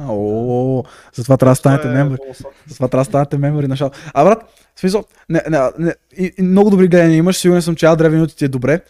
о, 0.10 0.84
затова 1.14 1.38
трябва 1.38 1.52
да 1.52 1.56
станете 1.56 1.88
е 1.88 2.04
бонуса. 2.04 2.46
Затова 2.68 2.88
трябва 2.88 3.02
да 3.02 3.10
станете 3.10 3.38
мембъри 3.38 3.68
на 3.68 3.76
шоу. 3.76 3.90
А 4.14 4.26
брат, 4.26 4.44
в 4.76 4.80
смисъл, 4.80 5.04
не, 5.30 5.44
не, 5.50 5.60
не, 5.80 5.94
и, 6.18 6.34
и 6.38 6.42
много 6.42 6.70
добри 6.70 6.88
гледания 6.88 7.18
имаш, 7.18 7.38
сигурен 7.38 7.62
съм, 7.62 7.76
че 7.76 7.86
Ad 7.86 8.02
Revenue 8.02 8.38
ти 8.38 8.46
е 8.46 8.48
добре. 8.48 8.82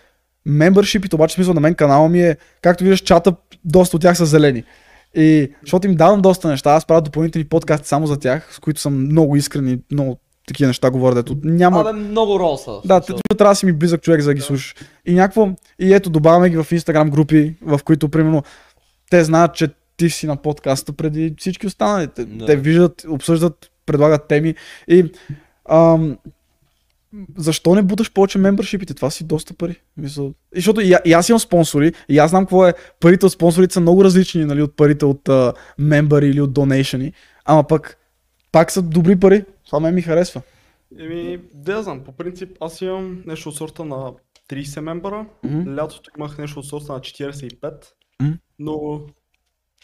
Мембършипите, 0.46 1.16
обаче 1.16 1.34
в 1.34 1.36
смисъл 1.36 1.54
на 1.54 1.62
мен 1.62 1.76
канала 1.76 2.10
ми 2.10 2.22
е, 2.22 2.38
както 2.62 2.84
виждаш, 2.84 3.00
чата, 3.00 3.36
доста 3.66 3.96
от 3.96 4.02
тях 4.02 4.18
са 4.18 4.26
зелени. 4.26 4.64
И 5.16 5.54
защото 5.62 5.88
им 5.88 5.96
давам 5.96 6.22
доста 6.22 6.48
неща, 6.48 6.72
аз 6.72 6.86
правя 6.86 7.02
допълнителни 7.02 7.48
подкасти 7.48 7.88
само 7.88 8.08
за 8.08 8.20
тях, 8.20 8.54
с 8.54 8.60
които 8.60 8.82
съм 8.82 9.06
много 9.06 9.36
искрени, 9.36 9.80
много 9.92 10.20
такива 10.48 10.68
неща 10.68 10.92
говоря, 10.92 11.16
дето 11.16 11.38
няма... 11.44 11.82
Абе, 11.82 11.94
много 11.94 12.40
роса. 12.40 12.72
Да, 12.86 13.02
ти 13.02 13.14
трябва 13.38 13.52
да 13.52 13.56
си 13.56 13.66
ми 13.66 13.74
близък 13.74 14.02
човек 14.02 14.22
за 14.22 14.30
да 14.30 14.34
ги 14.34 14.42
слушаш. 14.42 14.76
И 15.06 15.14
някакво, 15.14 15.50
и 15.80 15.94
ето 15.94 16.10
добавяме 16.10 16.50
ги 16.50 16.58
в 16.58 16.64
Instagram 16.64 17.10
групи, 17.10 17.56
в 17.62 17.80
които 17.84 18.10
примерно 18.10 18.44
те 19.10 19.24
знаят, 19.24 19.56
че 19.56 19.70
ти 19.98 20.10
си 20.10 20.28
на 20.28 20.36
подкаста 20.36 20.94
преди 20.94 21.36
всички 21.38 21.68
останали. 21.68 22.08
Те, 22.08 22.26
Да. 22.26 22.46
те 22.46 22.56
виждат, 22.56 23.06
обсъждат, 23.10 23.72
предлагат 23.86 24.28
теми. 24.28 24.56
И 24.88 25.12
ам, 25.70 26.18
защо 27.38 27.76
не 27.76 27.82
буташ 27.82 28.12
повече 28.14 28.38
мембършипите? 28.38 28.94
Това 28.94 29.10
си 29.10 29.24
доста 29.24 29.54
пари. 29.54 29.76
Мисъл... 29.98 30.28
И 30.28 30.34
Защото 30.56 30.82
и, 30.82 30.96
и 31.06 31.14
аз 31.14 31.30
имам 31.30 31.40
спонсори, 31.40 31.94
и 32.10 32.18
аз 32.18 32.30
знам 32.30 32.44
какво 32.44 32.68
е. 32.68 32.74
Парите 33.00 33.26
от 33.26 33.32
спонсорите 33.32 33.74
са 33.74 33.80
много 33.80 34.04
различни 34.04 34.46
нали, 34.46 34.62
от 34.62 34.76
парите 34.76 35.06
от 35.06 35.24
uh, 35.24 35.54
мембъри 35.78 36.28
или 36.28 36.42
от 36.42 36.54
донейшени. 36.54 37.14
Ама 37.46 37.64
пък, 37.64 37.98
пак 38.52 38.72
са 38.72 38.82
добри 38.82 39.20
пари. 39.20 39.46
Това 39.72 39.80
ме 39.80 39.92
ми 39.92 40.02
харесва. 40.02 40.42
Еми, 41.00 41.40
да 41.54 41.84
знам, 41.84 42.04
по 42.04 42.12
принцип 42.12 42.58
аз 42.60 42.82
имам 42.82 43.24
нещо 43.26 43.50
от 43.50 43.56
сорта 43.56 43.86
на 43.86 44.14
30 44.50 44.80
мембара, 44.82 45.26
Мгм. 45.44 45.76
лятото 45.76 46.12
имах 46.18 46.38
нещо 46.38 46.60
от 46.60 46.66
сорта 46.66 46.94
на 46.94 47.00
45, 47.00 47.86
Мгм. 48.22 48.34
но 48.60 49.02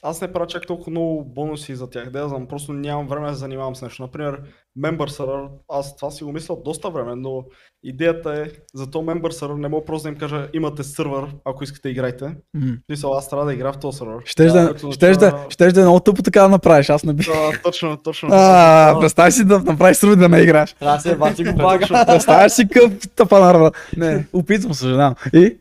аз 0.03 0.21
не 0.21 0.31
правя 0.33 0.47
чак 0.47 0.67
толкова 0.67 0.91
много 0.91 1.25
бонуси 1.25 1.75
за 1.75 1.89
тях, 1.89 2.09
да 2.09 2.29
знам, 2.29 2.47
просто 2.47 2.73
нямам 2.73 3.07
време 3.07 3.27
да 3.27 3.33
се 3.33 3.39
занимавам 3.39 3.75
с 3.75 3.81
нещо. 3.81 4.01
Например, 4.01 4.41
Member 4.79 5.09
Server, 5.09 5.47
аз 5.69 5.95
това 5.95 6.11
си 6.11 6.23
го 6.23 6.31
мисля 6.31 6.53
от 6.53 6.63
доста 6.63 6.89
време, 6.89 7.15
но 7.15 7.43
идеята 7.83 8.33
е 8.33 8.45
за 8.73 8.91
то 8.91 8.97
Member 8.97 9.31
Server 9.31 9.59
не 9.59 9.67
мога 9.67 9.85
просто 9.85 10.03
да 10.03 10.09
им 10.09 10.15
кажа 10.15 10.47
имате 10.53 10.83
сървър, 10.83 11.27
ако 11.45 11.63
искате 11.63 11.87
да 11.87 11.91
играйте. 11.91 12.25
М. 12.25 12.33
В 12.53 12.85
смисъл, 12.85 13.13
аз 13.13 13.29
трябва 13.29 13.45
да 13.45 13.53
играя 13.53 13.73
в 13.73 13.79
този 13.79 13.97
сървър. 13.97 14.21
Щеш 14.25 14.51
да, 14.51 14.67
Което 14.67 14.91
щеш 14.91 15.17
да, 15.17 15.45
щеш 15.49 15.73
да 15.73 15.79
е 15.79 15.83
много 15.83 15.99
тъпо 15.99 16.21
така 16.21 16.41
да 16.41 16.49
направиш. 16.49 16.89
Аз 16.89 17.03
не 17.03 17.13
бих. 17.13 17.27
Да, 17.27 17.61
точно, 17.63 17.97
точно. 17.97 18.29
А, 18.31 18.93
Да, 18.93 18.99
представи 18.99 19.31
си 19.31 19.45
да 19.45 19.59
направиш 19.59 19.97
сървър 19.97 20.15
да 20.15 20.29
не 20.29 20.39
играеш. 20.39 20.75
Да 20.81 20.99
се 20.99 21.15
бати 21.15 21.43
го 21.43 21.53
бага. 21.53 22.05
Представяш 22.05 22.51
си 22.51 22.67
къв 22.69 22.91
тъпа 23.15 23.39
нарва. 23.39 23.71
Не, 23.97 24.27
опитвам, 24.33 24.73
съжалявам. 24.73 25.15
И, 25.33 25.57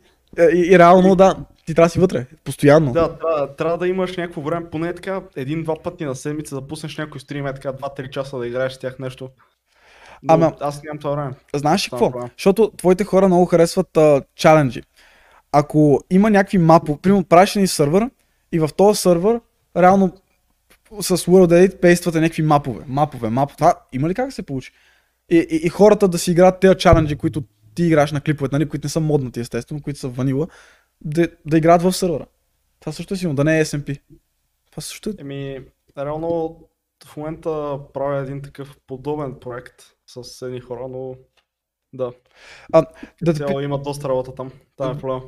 и, 0.54 0.68
и 0.72 0.78
реално 0.78 1.14
да, 1.16 1.36
ти 1.66 1.74
трябва 1.74 1.86
да 1.86 1.90
си 1.90 2.00
вътре, 2.00 2.26
постоянно. 2.44 2.92
Да, 2.92 3.18
трябва, 3.18 3.56
трябва 3.56 3.78
да 3.78 3.88
имаш 3.88 4.16
някакво 4.16 4.40
време, 4.40 4.70
поне 4.70 4.94
така 4.94 5.22
един-два 5.36 5.82
пъти 5.82 6.04
на 6.04 6.14
седмица 6.14 6.54
да 6.54 6.66
пуснеш 6.66 6.96
някой 6.96 7.20
стрим, 7.20 7.46
е 7.46 7.54
така 7.54 7.72
2-3 7.72 8.10
часа 8.10 8.38
да 8.38 8.46
играеш 8.46 8.72
с 8.72 8.78
тях 8.78 8.98
нещо. 8.98 9.30
Но 10.22 10.34
Ама- 10.34 10.52
аз 10.60 10.82
нямам 10.82 10.98
това 10.98 11.10
време. 11.10 11.32
Знаеш 11.54 11.86
ли 11.86 11.90
какво? 11.90 12.12
Защото 12.36 12.70
твоите 12.76 13.04
хора 13.04 13.26
много 13.26 13.46
харесват 13.46 13.96
а, 13.96 14.22
чаленджи. 14.34 14.82
Ако 15.52 16.00
има 16.10 16.30
някакви 16.30 16.58
мапо, 16.58 16.96
примерно 16.96 17.24
правиш 17.24 17.56
един 17.56 17.68
сървър 17.68 18.10
и 18.52 18.58
в 18.58 18.70
този 18.76 19.00
сървър 19.00 19.40
реално 19.76 20.12
с 21.00 21.16
World 21.16 21.66
Edit 21.66 21.80
пействате 21.80 22.20
някакви 22.20 22.42
мапове. 22.42 22.84
Мапове, 22.86 23.30
мапове. 23.30 23.56
Това 23.56 23.74
има 23.92 24.08
ли 24.08 24.14
как 24.14 24.26
да 24.26 24.32
се 24.32 24.42
получи? 24.42 24.72
И, 25.30 25.36
и, 25.50 25.60
и 25.66 25.68
хората 25.68 26.08
да 26.08 26.18
си 26.18 26.30
играят 26.30 26.60
тези 26.60 26.74
чаленджи, 26.78 27.16
които 27.16 27.42
ти 27.74 27.82
играеш 27.82 28.12
на 28.12 28.20
клиповете, 28.20 28.54
нали, 28.54 28.68
които 28.68 28.86
не 28.86 28.90
са 28.90 29.00
моднати 29.00 29.40
естествено, 29.40 29.82
които 29.82 29.98
са 29.98 30.08
ванила, 30.08 30.46
да, 31.04 31.28
да 31.46 31.58
играят 31.58 31.82
в 31.82 31.92
сървъра. 31.92 32.26
Това 32.80 32.92
също 32.92 33.14
е 33.14 33.16
силно, 33.16 33.34
да 33.34 33.44
не 33.44 33.60
е 33.60 33.64
SMP. 33.64 34.00
Това 34.70 34.80
също 34.80 35.10
е... 35.10 35.12
Еми, 35.18 35.60
реално 35.98 36.60
в 37.06 37.16
момента 37.16 37.78
правя 37.94 38.20
един 38.20 38.42
такъв 38.42 38.76
подобен 38.86 39.34
проект 39.40 39.74
с 40.06 40.42
едни 40.42 40.60
хора, 40.60 40.88
но 40.88 41.14
да, 41.92 42.12
А, 42.72 42.86
да 43.22 43.34
цяло 43.34 43.60
има 43.60 43.78
доста 43.78 44.08
работа 44.08 44.34
там. 44.34 44.50
Това 44.76 44.90
е 44.90 44.98
проблем. 44.98 45.20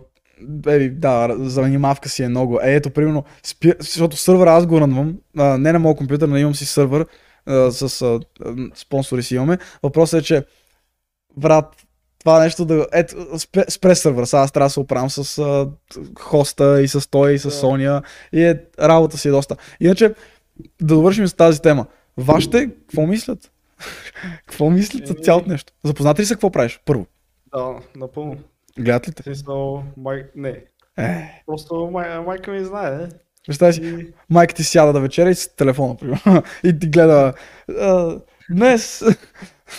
Еми, 0.67 0.91
да, 0.91 1.37
занимавка 1.39 2.09
си 2.09 2.23
е 2.23 2.29
много. 2.29 2.61
Е, 2.61 2.75
ето, 2.75 2.91
примерно, 2.91 3.25
спи... 3.43 3.73
защото 3.79 4.17
сървъра 4.17 4.53
аз 4.53 4.67
го 4.67 4.81
рънвам, 4.81 5.19
а, 5.37 5.59
не 5.59 5.73
на 5.73 5.79
моят 5.79 5.99
компютър, 5.99 6.29
но 6.29 6.37
имам 6.37 6.55
си 6.55 6.67
сървър, 6.67 7.07
а, 7.47 7.71
с 7.71 8.03
а, 8.03 8.21
спонсори 8.75 9.23
си 9.23 9.35
имаме. 9.35 9.59
Въпросът 9.83 10.21
е, 10.21 10.25
че, 10.25 10.45
брат, 11.37 11.87
това 12.19 12.41
нещо 12.41 12.65
да... 12.65 12.87
Ето, 12.93 13.39
спре, 13.39 13.65
спре 13.69 13.95
сървър, 13.95 14.25
сега 14.25 14.43
аз 14.43 14.53
трябва 14.53 14.67
да 14.67 14.71
се 14.71 14.81
оправям 14.81 15.11
с 15.11 15.39
а, 15.39 15.69
хоста 16.19 16.83
и 16.83 16.89
с 16.89 17.11
той, 17.11 17.33
и 17.33 17.39
с. 17.39 17.51
Соня, 17.51 18.03
и 18.33 18.45
е, 18.45 18.61
работа 18.81 19.19
си 19.19 19.29
е 19.29 19.31
доста. 19.31 19.57
Иначе, 19.81 20.09
да 20.81 20.95
довършим 20.95 21.29
с 21.29 21.35
тази 21.35 21.63
тема. 21.63 21.87
Вашите, 22.17 22.71
какво 22.71 23.07
мислят? 23.07 23.51
какво 24.47 24.71
мислят 24.71 25.07
за 25.07 25.15
Еми- 25.15 25.25
цялото 25.25 25.49
нещо? 25.49 25.73
Запознати 25.85 26.23
ли 26.23 26.27
са 26.27 26.35
какво 26.35 26.51
правиш? 26.51 26.81
Първо. 26.85 27.07
Да, 27.55 27.75
напълно. 27.97 28.37
Гледат 28.79 29.09
ли 29.09 29.13
те? 29.13 29.23
Смисъл, 29.23 29.85
май... 29.97 30.25
не. 30.37 30.65
Е, 30.99 31.43
Просто 31.47 31.91
май... 31.93 32.21
майка 32.21 32.51
ми 32.51 32.65
знае. 32.65 32.99
представи 33.47 33.73
си, 33.73 33.81
И... 33.83 34.13
майка 34.31 34.55
ти 34.55 34.65
сяда 34.65 34.93
да 34.93 35.01
вечеря 35.01 35.31
и 35.31 35.35
с 35.35 35.57
телефона, 35.57 35.97
примерно. 35.97 36.43
и 36.65 36.79
ти 36.79 36.87
гледа. 36.89 37.33
Днес. 38.51 39.05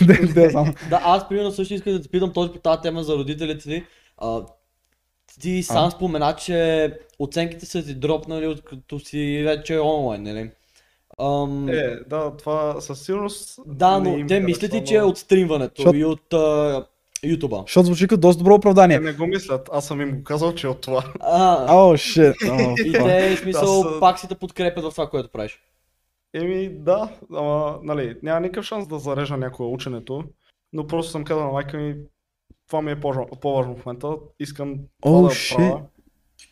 Да, 0.90 1.00
аз 1.04 1.28
примерно 1.28 1.50
също 1.50 1.74
исках 1.74 1.92
да 1.92 2.02
те 2.02 2.08
питам 2.08 2.32
точно 2.32 2.52
по 2.52 2.58
тази 2.60 2.80
тема 2.82 3.02
за 3.02 3.14
родителите 3.14 3.62
ти. 3.62 3.84
А, 4.18 4.40
ти 5.40 5.62
сам 5.62 5.84
А. 5.86 5.90
спомена, 5.90 6.36
че 6.36 6.92
оценките 7.18 7.66
са 7.66 7.84
ти 7.84 7.94
дропнали, 7.94 8.46
от 8.46 8.64
като 8.64 8.98
си 8.98 9.42
вече 9.44 9.78
онлайн, 9.78 10.22
нали? 10.22 10.50
Ам, 11.20 11.68
Е, 11.68 11.96
да, 12.08 12.36
това 12.36 12.80
със 12.80 13.00
сигурност. 13.00 13.58
да, 13.66 13.98
но 13.98 14.26
те 14.26 14.40
мислят 14.40 14.74
ли, 14.74 14.84
че 14.84 14.94
е 14.94 15.02
от 15.02 15.18
стримването 15.18 15.74
Защото- 15.76 15.96
и 15.96 16.04
от 16.04 16.32
а, 16.32 16.84
Ютуба? 17.24 17.62
Защото 17.66 17.86
звучи 17.86 18.08
като 18.08 18.20
доста 18.20 18.38
добро 18.38 18.52
Те 18.52 18.58
оправдание. 18.58 19.00
не 19.00 19.12
го 19.12 19.26
мислят, 19.26 19.68
аз 19.72 19.86
съм 19.86 20.00
им 20.00 20.10
го 20.10 20.24
казал, 20.24 20.54
че 20.54 20.66
е 20.66 20.70
от 20.70 20.80
това. 20.80 21.04
А, 21.20 21.74
О, 21.76 21.96
шит. 21.96 22.34
и 22.84 22.92
те, 22.92 23.36
в 23.36 23.38
смисъл, 23.38 23.82
Да, 23.82 24.00
пак 24.00 24.18
си 24.18 24.28
те 24.28 24.34
подкрепят 24.34 24.84
в 24.84 24.90
това, 24.90 25.06
което 25.06 25.28
правиш. 25.28 25.58
Еми 26.34 26.68
да, 26.72 27.08
ама 27.36 27.78
нали, 27.82 28.16
няма 28.22 28.40
никакъв 28.40 28.64
шанс 28.64 28.88
да 28.88 28.98
зарежа 28.98 29.36
някое 29.36 29.66
ученето, 29.66 30.24
но 30.72 30.86
просто 30.86 31.12
съм 31.12 31.24
казал 31.24 31.44
на 31.44 31.52
майка 31.52 31.76
ми, 31.76 31.94
това 32.68 32.82
ми 32.82 32.90
е 32.90 33.00
по- 33.00 33.26
по-важно 33.40 33.76
в 33.76 33.86
момента, 33.86 34.08
искам 34.40 34.74
това 35.02 35.18
О, 35.18 35.22
да 35.22 35.28
shit. 35.28 35.56
правя. 35.56 35.80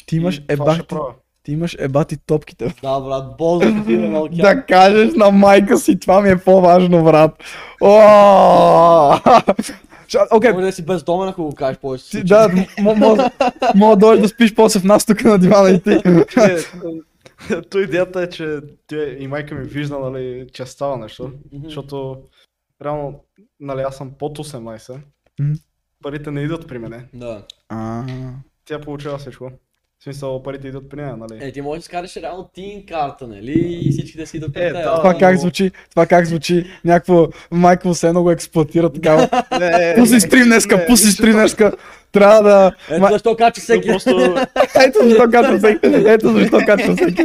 Ти 0.06 0.16
имаш 0.16 0.36
и 0.36 0.46
това 0.46 0.54
ще 0.64 0.74
ебати, 0.74 0.86
правя. 0.88 1.14
ти 1.42 1.52
имаш 1.52 1.76
ебати 1.78 2.16
топките. 2.26 2.74
Да, 2.82 3.00
брат, 3.00 3.36
Бозо 3.38 3.84
ти 3.84 3.94
е. 3.94 4.42
Да 4.42 4.62
кажеш 4.62 5.14
на 5.14 5.30
майка 5.30 5.78
си, 5.78 6.00
това 6.00 6.20
ми 6.20 6.30
е 6.30 6.38
по-важно, 6.38 7.04
брат. 7.04 7.44
Окей, 10.30 10.52
Може 10.52 10.66
да 10.66 10.72
си 10.72 10.84
бездомен, 10.84 11.28
ако 11.28 11.42
го 11.44 11.54
кажеш 11.54 11.78
повече. 11.78 12.24
да, 12.24 12.48
мога 13.74 13.96
да 13.96 13.96
дойдеш 13.96 14.22
да 14.22 14.28
спиш 14.28 14.54
после 14.54 14.80
в 14.80 14.84
нас 14.84 15.06
тук 15.06 15.24
на 15.24 15.38
дивана 15.38 15.70
и 15.70 15.80
ти. 15.80 15.98
То 17.70 17.78
идеята 17.80 18.22
е, 18.22 18.30
че 18.30 18.60
тя 18.86 19.04
и 19.08 19.26
майка 19.26 19.54
ми 19.54 19.64
вижда, 19.64 19.98
нали, 19.98 20.48
че 20.52 20.66
става 20.66 20.96
нещо, 20.96 21.32
Мгм. 21.52 21.64
защото 21.64 22.22
реално, 22.84 23.24
нали, 23.60 23.80
аз 23.80 23.96
съм 23.96 24.14
под 24.18 24.38
18, 24.38 25.00
Мгм. 25.40 25.52
парите 26.02 26.30
не 26.30 26.42
идват 26.42 26.68
при 26.68 26.78
мене, 26.78 27.08
Да. 27.14 27.46
Тя 28.64 28.80
получава 28.80 29.18
всичко. 29.18 29.50
В 30.00 30.04
смисъл, 30.04 30.42
парите 30.42 30.68
идват 30.68 30.88
при 30.90 30.96
нея, 31.02 31.16
нали? 31.16 31.38
Е, 31.48 31.52
ти 31.52 31.60
можеш 31.60 31.78
да 31.78 31.84
си 31.84 31.90
кажеш 31.90 32.16
реално 32.16 32.50
тин 32.54 32.86
карта, 32.88 33.26
нали? 33.26 33.78
И 33.82 33.92
всички 33.92 34.18
да 34.18 34.26
си 34.26 34.36
идват 34.36 34.50
Е, 34.50 34.52
при 34.54 34.60
теб. 34.60 34.72
да. 34.72 34.96
Това 34.96 35.14
как 35.14 35.36
звучи? 35.38 35.70
Това 35.90 36.06
как 36.06 36.26
звучи? 36.26 36.66
Някакво 36.84 37.28
майка 37.50 37.88
му 37.88 37.94
се 37.94 38.08
едно 38.08 38.22
го 38.22 38.30
експлуатира 38.30 38.92
такава. 38.92 39.28
Не, 39.60 39.94
Пуси 39.98 40.20
стрим 40.20 40.44
днеска, 40.44 40.76
не, 40.76 40.86
пуси 40.86 41.10
стрим 41.10 41.32
днеска. 41.32 41.72
Трябва 42.12 42.42
да... 42.42 42.72
Ето 42.90 43.06
защо 43.10 43.36
кача 43.36 43.60
всеки. 43.60 43.88
Просто 43.88 44.10
Ето 44.86 44.98
защо 45.08 45.30
качвам 45.30 45.58
всеки. 45.58 45.78
Ето 45.84 46.28
защо 46.32 46.58
качвам 46.66 46.96
всеки. 46.96 47.24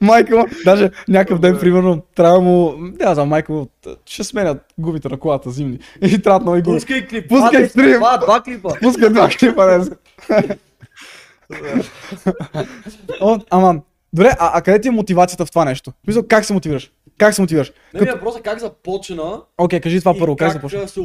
Майка 0.00 0.36
му, 0.38 0.44
даже 0.64 0.90
някакъв 1.08 1.38
ден, 1.40 1.58
примерно, 1.60 2.02
трябва 2.14 2.40
му, 2.40 2.74
не 2.78 3.14
знам, 3.14 3.28
майка 3.28 3.52
му, 3.52 3.68
ще 4.06 4.24
сменят 4.24 4.58
гумите 4.78 5.08
на 5.08 5.16
колата 5.18 5.50
зимни. 5.50 5.78
И 6.02 6.22
трябва 6.22 6.40
нови 6.40 6.62
гуми. 6.62 6.76
Пускай 6.76 7.06
клип. 7.06 7.28
Пускай 7.28 7.68
стрим. 7.68 7.98
Два, 7.98 8.16
два 8.16 8.42
клипа. 8.42 8.70
Пускай 8.82 9.08
два 9.08 9.28
клипа 9.28 9.66
днес. 9.66 9.90
О, 13.20 13.38
ама, 13.50 13.82
добре, 14.12 14.30
а, 14.38 14.58
а 14.58 14.62
къде 14.62 14.80
ти 14.80 14.88
е 14.88 14.92
мотивацията 14.92 15.46
в 15.46 15.50
това 15.50 15.64
нещо? 15.64 15.92
Мисля, 16.06 16.26
как 16.28 16.44
се 16.44 16.52
мотивираш? 16.52 16.92
Как 17.18 17.34
се 17.34 17.42
мотивираш? 17.42 17.72
Не 17.94 18.00
ми 18.00 18.06
Като... 18.06 18.18
въпросът 18.18 18.40
е 18.40 18.42
как 18.42 18.58
започна. 18.58 19.42
Окей, 19.58 19.80
кажи 19.80 20.00
това 20.00 20.14
първо, 20.18 20.36
как 20.36 20.46
как 20.46 20.52
започна? 20.52 20.88
се... 20.88 21.00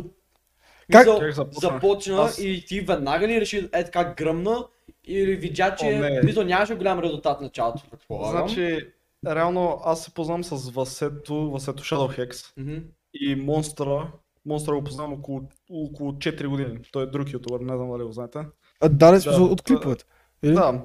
Как- 0.92 1.06
Мисъл, 1.08 1.20
Как 1.20 1.34
започна? 1.34 1.70
започна 1.70 2.22
Аз- 2.22 2.40
и 2.40 2.64
ти 2.68 2.82
веднага 2.82 3.28
ли 3.28 3.42
реши 3.42 3.70
е 3.74 3.84
така 3.84 4.14
гръмна 4.18 4.66
или 5.06 5.36
видя, 5.36 5.76
че 5.76 6.20
мисъл, 6.24 6.44
нямаше 6.44 6.76
голям 6.76 7.00
резултат 7.00 7.38
в 7.38 7.42
началото. 7.42 7.82
Значи, 8.30 8.88
реално 9.28 9.80
аз 9.86 10.04
се 10.04 10.14
познавам 10.14 10.44
с 10.44 10.70
Васето, 10.72 11.52
Васето 11.52 11.84
Shadowhex 11.84 12.54
Мгм. 12.58 12.76
и 13.14 13.36
Монстра. 13.36 14.08
Монстра 14.46 14.74
го 14.76 14.84
познавам 14.84 15.14
около, 15.14 15.42
около 15.72 16.12
4 16.14 16.48
години. 16.48 16.80
Той 16.92 17.04
е 17.04 17.08
друг 17.08 17.34
ютубър, 17.34 17.60
не 17.60 17.76
знам 17.76 17.92
дали 17.92 18.04
го 18.04 18.12
знаете. 18.12 18.40
А, 18.80 18.90
да, 18.90 19.20
Да. 19.20 19.42
от 19.44 19.62
клиповете. 19.62 20.04
Или? 20.44 20.54
Да. 20.54 20.82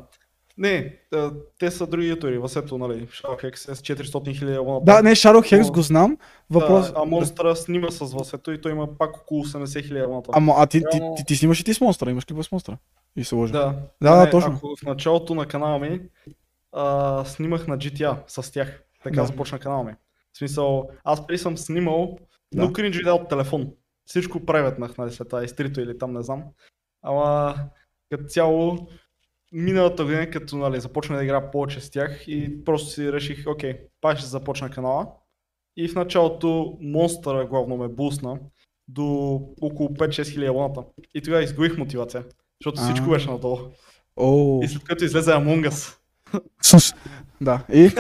Не, 0.59 0.99
те 1.59 1.71
са 1.71 1.87
други 1.87 2.09
ютубери. 2.09 2.39
Васето, 2.39 2.79
нали, 2.79 3.07
Shadowhex 3.07 3.73
е 3.73 3.75
с 3.75 3.83
400 3.83 4.39
хиляди 4.39 4.57
абоната. 4.57 4.85
Да, 4.85 5.03
не, 5.03 5.11
Hex 5.11 5.67
Но- 5.67 5.73
го 5.73 5.83
знам. 5.83 6.17
Въпрос... 6.51 6.93
Да, 6.93 7.01
а 7.01 7.05
Монстра 7.05 7.57
снима 7.57 7.91
с 7.91 8.13
Васето 8.13 8.53
и 8.53 8.61
той 8.61 8.73
има 8.73 8.99
пак 8.99 9.17
около 9.17 9.45
80 9.45 9.87
хиляди 9.87 10.05
абоната. 10.05 10.31
Ама, 10.35 10.55
а 10.57 10.67
ти, 10.67 10.83
ти, 10.91 11.01
ти, 11.17 11.25
ти, 11.25 11.37
снимаш 11.37 11.61
и 11.61 11.65
ти 11.65 11.75
с 11.75 11.81
монстра, 11.81 12.11
имаш 12.11 12.25
клипа 12.25 12.43
с 12.43 12.53
монстра. 12.53 12.79
И 13.17 13.25
се 13.25 13.35
лъжа. 13.35 13.53
Да, 13.53 13.75
Да, 14.03 14.25
Не, 14.25 14.31
точно. 14.31 14.53
Ако 14.57 14.77
в 14.77 14.83
началото 14.83 15.35
на 15.35 15.47
канала 15.47 15.79
ми 15.79 16.01
а, 16.73 17.25
снимах 17.25 17.67
на 17.67 17.79
GTA 17.79 18.17
с 18.27 18.53
тях. 18.53 18.83
Така 19.05 19.21
Да. 19.21 19.27
започна 19.27 19.59
канала 19.59 19.85
ми. 19.85 19.93
В 20.33 20.39
смисъл, 20.39 20.91
аз 21.05 21.27
преди 21.27 21.39
съм 21.39 21.59
снимал, 21.59 22.19
но 22.55 22.67
Да. 22.67 22.73
кринж 22.73 22.97
видео 22.97 23.15
от 23.15 23.29
телефон. 23.29 23.71
Всичко 24.07 24.45
преветнах, 24.47 24.99
нали, 24.99 25.13
след 25.13 25.29
това 25.29 25.45
изтрито 25.45 25.81
или 25.81 25.99
там, 25.99 26.13
не 26.13 26.23
знам. 26.23 26.43
Ама 27.03 27.55
като 28.11 28.25
цяло, 28.25 28.89
миналата 29.53 30.05
година, 30.05 30.31
като 30.31 30.57
нали, 30.57 30.81
започнах 30.81 31.19
да 31.19 31.25
играя 31.25 31.51
повече 31.51 31.81
с 31.81 31.91
тях 31.91 32.29
и 32.29 32.65
просто 32.65 32.91
си 32.91 33.13
реших, 33.13 33.47
окей, 33.47 33.75
пак 34.01 34.19
ще 34.19 34.27
започна 34.27 34.71
канала. 34.71 35.07
И 35.77 35.89
в 35.89 35.95
началото 35.95 36.79
Монстъра 36.81 37.47
главно 37.47 37.77
ме 37.77 37.89
бусна 37.89 38.39
до 38.89 39.05
около 39.61 39.89
5-6 39.89 40.33
хиляди 40.33 40.49
абоната. 40.49 40.83
И 41.15 41.23
тогава 41.23 41.43
изгубих 41.43 41.79
мотивация, 41.79 42.25
защото 42.61 42.83
всичко 42.83 43.07
А. 43.07 43.11
беше 43.11 43.31
надолу. 43.31 43.59
О, 44.17 44.61
И 44.63 44.69
след 44.69 44.85
като 44.85 45.05
излезе 45.05 45.31
Among 45.31 45.69
Us. 45.69 45.97
Да, 47.41 47.65
и, 47.73 47.91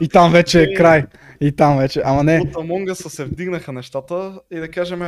и 0.00 0.08
там 0.08 0.32
вече 0.32 0.62
е 0.62 0.74
край. 0.74 1.06
И 1.40 1.52
там 1.52 1.78
вече, 1.78 2.02
ама 2.04 2.22
не. 2.22 2.40
от 2.40 2.52
Among 2.52 2.92
Us 2.92 3.08
се 3.08 3.24
вдигнаха 3.24 3.72
нещата 3.72 4.40
и 4.50 4.56
да 4.56 4.70
кажем 4.70 4.98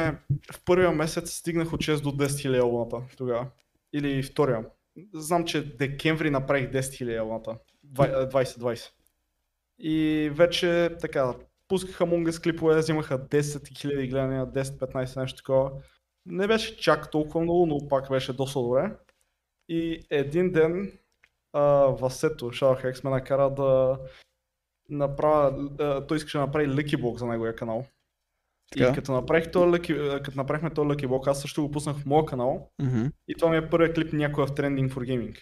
в 0.52 0.64
първия 0.64 0.90
месец 0.90 1.32
стигнах 1.32 1.72
от 1.72 1.80
6 1.80 2.02
до 2.02 2.10
10 2.10 2.40
хиляди 2.40 2.58
абоната 2.58 2.96
тогава. 3.16 3.46
Или 3.92 4.22
втория. 4.22 4.64
Знам, 5.14 5.44
че 5.44 5.76
декември 5.76 6.30
направих 6.30 6.70
10 6.70 6.94
хиляди 6.96 7.16
абоната. 7.16 7.58
Двай- 7.84 8.28
20-20. 8.30 8.90
И 9.78 10.30
вече 10.34 10.96
така, 11.00 11.34
пускаха 11.68 12.04
Us 12.04 12.42
клипове, 12.42 12.78
взимаха 12.78 13.28
10 13.28 13.78
хиляди 13.78 14.08
гледания, 14.08 14.46
10-15 14.46 15.20
нещо 15.20 15.36
такова. 15.36 15.72
Не 16.26 16.46
беше 16.46 16.76
чак 16.76 17.10
толкова 17.10 17.40
много, 17.40 17.66
но 17.66 17.88
пак 17.88 18.08
беше 18.10 18.32
доста 18.32 18.60
добре. 18.60 18.96
И 19.68 20.06
един 20.10 20.52
ден 20.52 20.92
а, 21.52 21.60
Васето, 21.86 22.44
Shadowhex 22.50 23.04
ме 23.04 23.10
накара 23.10 23.50
да 23.50 23.98
направя, 24.88 25.70
а, 25.80 26.06
той 26.06 26.16
искаше 26.16 26.38
да 26.38 26.46
направи 26.46 26.68
Block 26.68 27.16
за 27.16 27.26
неговия 27.26 27.56
канал. 27.56 27.86
Така. 28.72 28.90
И 28.90 28.94
като, 28.94 29.12
направих 29.12 29.46
а, 29.46 30.22
като 30.22 30.36
направихме 30.36 30.70
този 30.70 30.88
Lucky 30.88 31.06
Block, 31.06 31.30
аз 31.30 31.40
също 31.40 31.62
го 31.62 31.70
пуснах 31.70 31.96
в 31.96 32.06
моя 32.06 32.26
канал. 32.26 32.70
Мгм. 32.82 33.06
И 33.28 33.34
това 33.38 33.50
ми 33.50 33.56
е 33.56 33.70
първият 33.70 33.94
клип 33.94 34.12
някой 34.12 34.46
в 34.46 34.50
Trending 34.50 34.90
for 34.90 34.98
Gaming. 34.98 35.36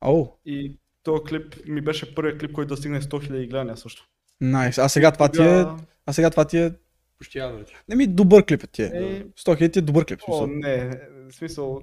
О, 0.00 0.26
И 0.46 0.76
този 1.02 1.22
клип 1.22 1.54
ми 1.66 1.80
беше 1.80 2.14
първият 2.14 2.40
клип, 2.40 2.52
който 2.52 2.68
достигне 2.68 3.00
100 3.02 3.06
000 3.30 3.48
гледания 3.50 3.76
също. 3.76 4.08
найс. 4.40 4.78
А 4.78 4.88
сега 4.88 5.12
това 5.12 5.28
ти 5.28 5.42
е... 5.42 5.64
А 6.06 6.12
сега 6.12 6.30
това 6.30 6.44
ти 6.44 6.58
е... 6.58 6.72
Почти 7.18 7.38
аврич. 7.38 7.76
Не 7.88 7.96
ми 7.96 8.06
добър 8.06 8.44
клип 8.46 8.64
ти 8.72 8.82
е. 8.82 8.86
Е, 8.86 9.24
100 9.24 9.56
хиляди 9.56 9.72
ти 9.72 9.78
е 9.78 9.82
добър 9.82 10.04
клип. 10.04 10.20
в 10.20 10.24
О, 10.28 10.32
смисъл. 10.46 10.46
не, 10.56 11.00
в 11.30 11.34
смисъл, 11.34 11.82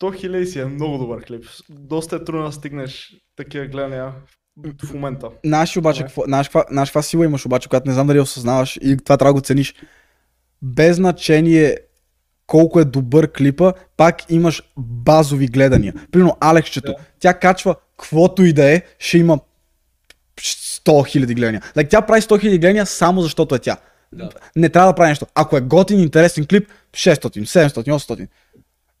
100 0.00 0.26
000 0.28 0.44
си 0.44 0.60
е 0.60 0.64
много 0.64 0.98
добър 0.98 1.24
клип. 1.24 1.44
Доста 1.70 2.16
е 2.16 2.24
трудно 2.24 2.46
да 2.46 2.52
стигнеш 2.52 3.16
такива 3.36 3.66
гледания 3.66 4.12
в 4.26 4.37
момента. 4.94 5.28
Знаеш 5.44 5.76
обаче, 5.76 6.02
какво, 6.02 6.22
знаеш, 6.22 6.48
каква, 6.48 6.64
знаеш 6.70 6.88
каква 6.88 7.02
сила 7.02 7.24
имаш 7.24 7.46
обаче, 7.46 7.68
която 7.68 7.88
не 7.88 7.94
знам 7.94 8.06
дали 8.06 8.20
осъзнаваш 8.20 8.78
и 8.82 8.96
това 8.96 9.16
трябва 9.16 9.32
да 9.32 9.40
го 9.40 9.44
цениш. 9.44 9.74
Без 10.62 10.96
значение 10.96 11.76
колко 12.46 12.80
е 12.80 12.84
добър 12.84 13.32
клипа, 13.32 13.72
пак 13.96 14.30
имаш 14.30 14.62
базови 14.78 15.46
гледания. 15.46 15.94
Примерно 16.12 16.36
Алексчето, 16.40 16.92
Да. 16.92 16.98
тя 17.20 17.34
качва 17.34 17.74
каквото 17.96 18.44
и 18.44 18.52
да 18.52 18.72
е, 18.72 18.82
ще 18.98 19.18
има 19.18 19.38
100 20.40 21.08
хиляди 21.08 21.34
гледания. 21.34 21.62
Like, 21.76 21.90
тя 21.90 22.02
прави 22.02 22.20
100 22.20 22.40
хиляди 22.40 22.58
гледания 22.58 22.86
само 22.86 23.20
защото 23.22 23.54
е 23.54 23.58
тя. 23.58 23.76
Да. 24.12 24.30
Не 24.56 24.68
трябва 24.68 24.92
да 24.92 24.96
прави 24.96 25.08
нещо. 25.08 25.26
Ако 25.34 25.56
е 25.56 25.60
готин, 25.60 26.00
интересен 26.00 26.46
клип, 26.46 26.68
600, 26.92 27.44
700, 27.44 27.92
800. 27.92 28.28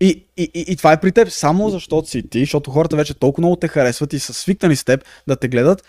И, 0.00 0.26
и, 0.36 0.50
и, 0.54 0.64
и 0.68 0.76
това 0.76 0.92
е 0.92 1.00
при 1.00 1.12
теб 1.12 1.28
само 1.28 1.70
защото 1.70 2.08
си 2.08 2.28
ти, 2.30 2.40
защото 2.40 2.70
хората 2.70 2.96
вече 2.96 3.14
толкова 3.14 3.40
много 3.40 3.56
те 3.56 3.68
харесват 3.68 4.12
и 4.12 4.18
са 4.18 4.34
свикнали 4.34 4.76
с 4.76 4.84
теб 4.84 5.04
да 5.28 5.36
те 5.36 5.48
гледат, 5.48 5.84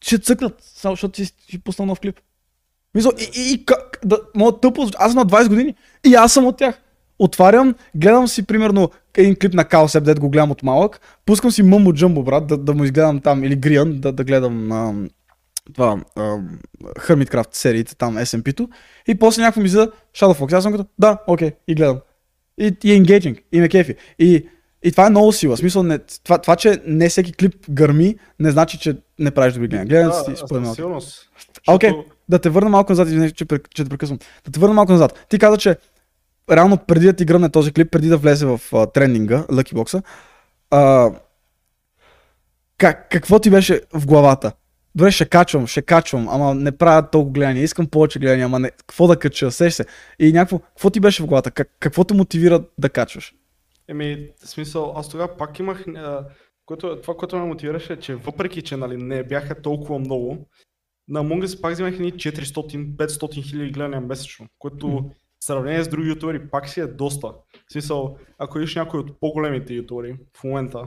ще 0.00 0.18
цъкнат, 0.18 0.54
само 0.60 0.92
защото 0.92 1.16
си, 1.16 1.34
си 1.50 1.58
пуснал 1.58 1.86
нов 1.86 2.00
клип. 2.00 2.20
Мисъл, 2.94 3.12
и, 3.18 3.40
и, 3.40 3.52
и 3.52 3.64
как, 3.64 3.98
да, 4.04 4.18
моят 4.34 4.60
тъпо, 4.60 4.88
аз 4.96 5.12
съм 5.12 5.18
на 5.18 5.26
20 5.26 5.48
години 5.48 5.74
и 6.06 6.14
аз 6.14 6.32
съм 6.32 6.46
от 6.46 6.56
тях. 6.56 6.80
Отварям, 7.18 7.74
гледам 7.94 8.28
си 8.28 8.46
примерно 8.46 8.90
един 9.16 9.36
клип 9.36 9.54
на 9.54 9.64
Каосеп, 9.64 10.04
дед 10.04 10.20
го 10.20 10.30
гледам 10.30 10.50
от 10.50 10.62
малък, 10.62 11.00
пускам 11.26 11.50
си 11.50 11.62
Мъмбо 11.62 11.92
Джъмбо, 11.92 12.22
брат, 12.22 12.46
да, 12.46 12.58
да 12.58 12.74
му 12.74 12.84
изгледам 12.84 13.20
там, 13.20 13.44
или 13.44 13.56
Гриан, 13.56 14.00
да, 14.00 14.12
да 14.12 14.24
гледам 14.24 14.72
ам, 14.72 15.08
това, 15.74 16.00
ам, 16.16 16.58
Hermitcraft 16.82 17.48
сериите, 17.52 17.96
там 17.96 18.16
SMP-то, 18.16 18.68
и 19.08 19.18
после 19.18 19.42
някакво 19.42 19.60
ми 19.60 19.66
излиза 19.66 19.90
Shadow 20.16 20.38
Fox. 20.38 20.52
Аз 20.52 20.62
съм 20.62 20.72
като, 20.72 20.86
да, 20.98 21.18
окей, 21.26 21.52
и 21.68 21.74
гледам. 21.74 21.98
И, 22.58 22.76
и 22.84 22.92
е 22.92 23.00
engaging, 23.00 23.42
и 23.52 23.60
ме 23.60 23.68
кефи. 23.68 23.94
И, 24.18 24.48
и 24.82 24.90
това 24.90 25.06
е 25.06 25.10
много 25.10 25.32
сила. 25.32 25.56
Смисъл, 25.56 25.82
не, 25.82 25.98
това, 25.98 26.38
това, 26.38 26.56
че 26.56 26.82
не 26.86 27.08
всеки 27.08 27.32
клип 27.32 27.54
гърми, 27.70 28.16
не 28.40 28.50
значи, 28.50 28.78
че 28.78 28.96
не 29.18 29.30
правиш 29.30 29.54
добри 29.54 29.68
гледания. 29.68 29.86
Гледането 29.86 30.24
си 30.24 30.42
според 30.44 30.62
мен. 30.62 31.00
А, 31.66 31.74
окей, 31.74 31.92
да 32.28 32.38
те 32.38 32.50
върна 32.50 32.70
малко 32.70 32.92
назад, 32.92 33.08
извинете, 33.08 33.34
че, 33.34 33.46
че 33.74 33.84
те 33.84 33.90
прекъсвам. 33.90 34.18
Да 34.44 34.50
те 34.50 34.60
върна 34.60 34.74
малко 34.74 34.92
назад. 34.92 35.26
Ти 35.28 35.38
каза, 35.38 35.56
че 35.56 35.76
реално 36.50 36.78
преди 36.78 37.06
да 37.06 37.12
ти 37.12 37.24
гръмне 37.24 37.48
този 37.48 37.72
клип, 37.72 37.90
преди 37.90 38.08
да 38.08 38.16
влезе 38.16 38.46
в 38.46 38.60
а, 38.72 38.86
трендинга, 38.86 39.44
Lucky 39.48 39.74
Box, 39.74 40.02
а, 40.70 41.10
как, 42.78 43.10
какво 43.10 43.38
ти 43.38 43.50
беше 43.50 43.80
в 43.94 44.06
главата? 44.06 44.52
Добре, 44.98 45.10
ще 45.10 45.28
качвам, 45.28 45.66
ще 45.66 45.82
качвам, 45.82 46.28
ама 46.28 46.54
не 46.54 46.76
правя 46.76 47.10
толкова 47.10 47.32
гледания, 47.32 47.64
искам 47.64 47.86
повече 47.86 48.18
гледания, 48.18 48.46
ама 48.46 48.58
не, 48.58 48.70
какво 48.70 49.06
да 49.06 49.18
кача, 49.18 49.50
сеш 49.50 49.74
се. 49.74 49.86
И 50.18 50.32
някакво, 50.32 50.58
какво 50.58 50.90
ти 50.90 51.00
беше 51.00 51.22
в 51.22 51.26
главата? 51.26 51.50
Как, 51.50 51.76
какво 51.80 52.04
те 52.04 52.14
мотивира 52.14 52.64
да 52.78 52.88
качваш? 52.88 53.34
Еми, 53.88 54.28
смисъл, 54.44 54.92
аз 54.96 55.08
тогава 55.08 55.36
пак 55.36 55.58
имах... 55.58 55.84
А, 55.96 56.26
което, 56.66 57.00
това, 57.00 57.14
което 57.14 57.36
ме 57.36 57.44
мотивираше, 57.44 57.92
е, 57.92 57.96
че 57.96 58.14
въпреки, 58.14 58.62
че 58.62 58.76
нали, 58.76 58.96
не 58.96 59.24
бяха 59.24 59.62
толкова 59.62 59.98
много, 59.98 60.48
на 61.08 61.24
Among 61.24 61.46
Us 61.46 61.60
пак 61.60 61.72
вземах 61.72 61.94
едни 61.94 62.12
400-500 62.12 63.50
хиляди 63.50 63.70
гледания 63.70 64.00
месечно, 64.00 64.46
което 64.58 64.88
Мгм. 64.88 65.08
в 65.40 65.44
сравнение 65.44 65.82
с 65.82 65.88
други 65.88 66.08
ютубери 66.08 66.48
пак 66.50 66.68
си 66.68 66.80
е 66.80 66.86
доста. 66.86 67.28
В 67.28 67.72
смисъл, 67.72 68.16
ако 68.38 68.58
видиш 68.58 68.74
някой 68.74 69.00
от 69.00 69.20
по-големите 69.20 69.74
ютубери 69.74 70.16
в 70.36 70.44
момента, 70.44 70.84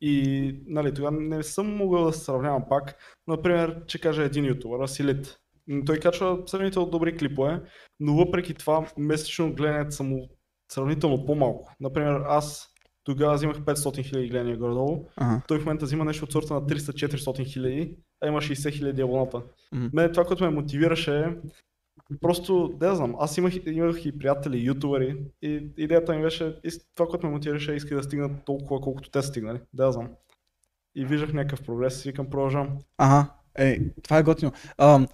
и 0.00 0.54
нали, 0.66 0.94
тогава 0.94 1.20
не 1.20 1.42
съм 1.42 1.76
могъл 1.76 2.04
да 2.04 2.12
се 2.12 2.24
сравнявам 2.24 2.64
пак. 2.68 2.94
Например, 3.26 3.86
че 3.86 4.00
кажа 4.00 4.22
един 4.22 4.46
ютубър, 4.46 4.80
Асилит. 4.80 5.38
Той 5.86 5.98
качва 5.98 6.42
сравнително 6.46 6.90
добри 6.90 7.16
клипове, 7.16 7.60
но 8.00 8.14
въпреки 8.14 8.54
това 8.54 8.86
месечно 8.98 9.54
гледането 9.54 9.90
са 9.90 10.02
му 10.02 10.28
сравнително 10.72 11.26
по-малко. 11.26 11.74
Например, 11.80 12.20
аз 12.26 12.68
тогава 13.04 13.34
взимах 13.34 13.56
500 13.56 14.02
хиляди 14.04 14.28
гледания 14.28 14.56
горе-долу. 14.56 15.06
Ага. 15.16 15.42
Той 15.48 15.58
в 15.58 15.64
момента 15.64 15.84
взима 15.84 16.04
нещо 16.04 16.24
от 16.24 16.32
сорта 16.32 16.54
на 16.54 16.60
300-400 16.60 17.44
хиляди, 17.44 17.96
а 18.20 18.28
има 18.28 18.40
60 18.40 18.72
хиляди 18.72 19.02
абоната. 19.02 19.42
Мгм. 19.72 19.88
Мене 19.92 20.12
това, 20.12 20.24
което 20.24 20.44
ме 20.44 20.50
мотивираше 20.50 21.18
е 21.18 21.34
просто, 22.20 22.68
да 22.80 22.94
знам, 22.94 23.14
аз 23.18 23.38
имах, 23.38 23.54
имах 23.66 24.04
и 24.04 24.18
приятели, 24.18 24.66
ютубери 24.66 25.16
и 25.42 25.68
идеята 25.76 26.14
ми 26.14 26.22
беше, 26.22 26.56
това, 26.94 27.08
което 27.08 27.26
ме 27.26 27.32
мотивираше, 27.32 27.72
исках 27.72 27.98
да 27.98 28.02
стигна 28.04 28.30
толкова, 28.46 28.80
колкото 28.80 29.10
те 29.10 29.22
стигнали, 29.22 29.60
да 29.72 29.92
знам. 29.92 30.08
И 30.94 31.04
виждах 31.04 31.32
някакъв 31.32 31.62
прогрес 31.62 32.04
и 32.04 32.08
викам, 32.08 32.30
продължавам. 32.30 32.68
Ага. 32.98 33.30
Ей, 33.58 33.80
това 34.02 34.18
е 34.18 34.22
готино. 34.22 34.52
Ам, 34.78 35.08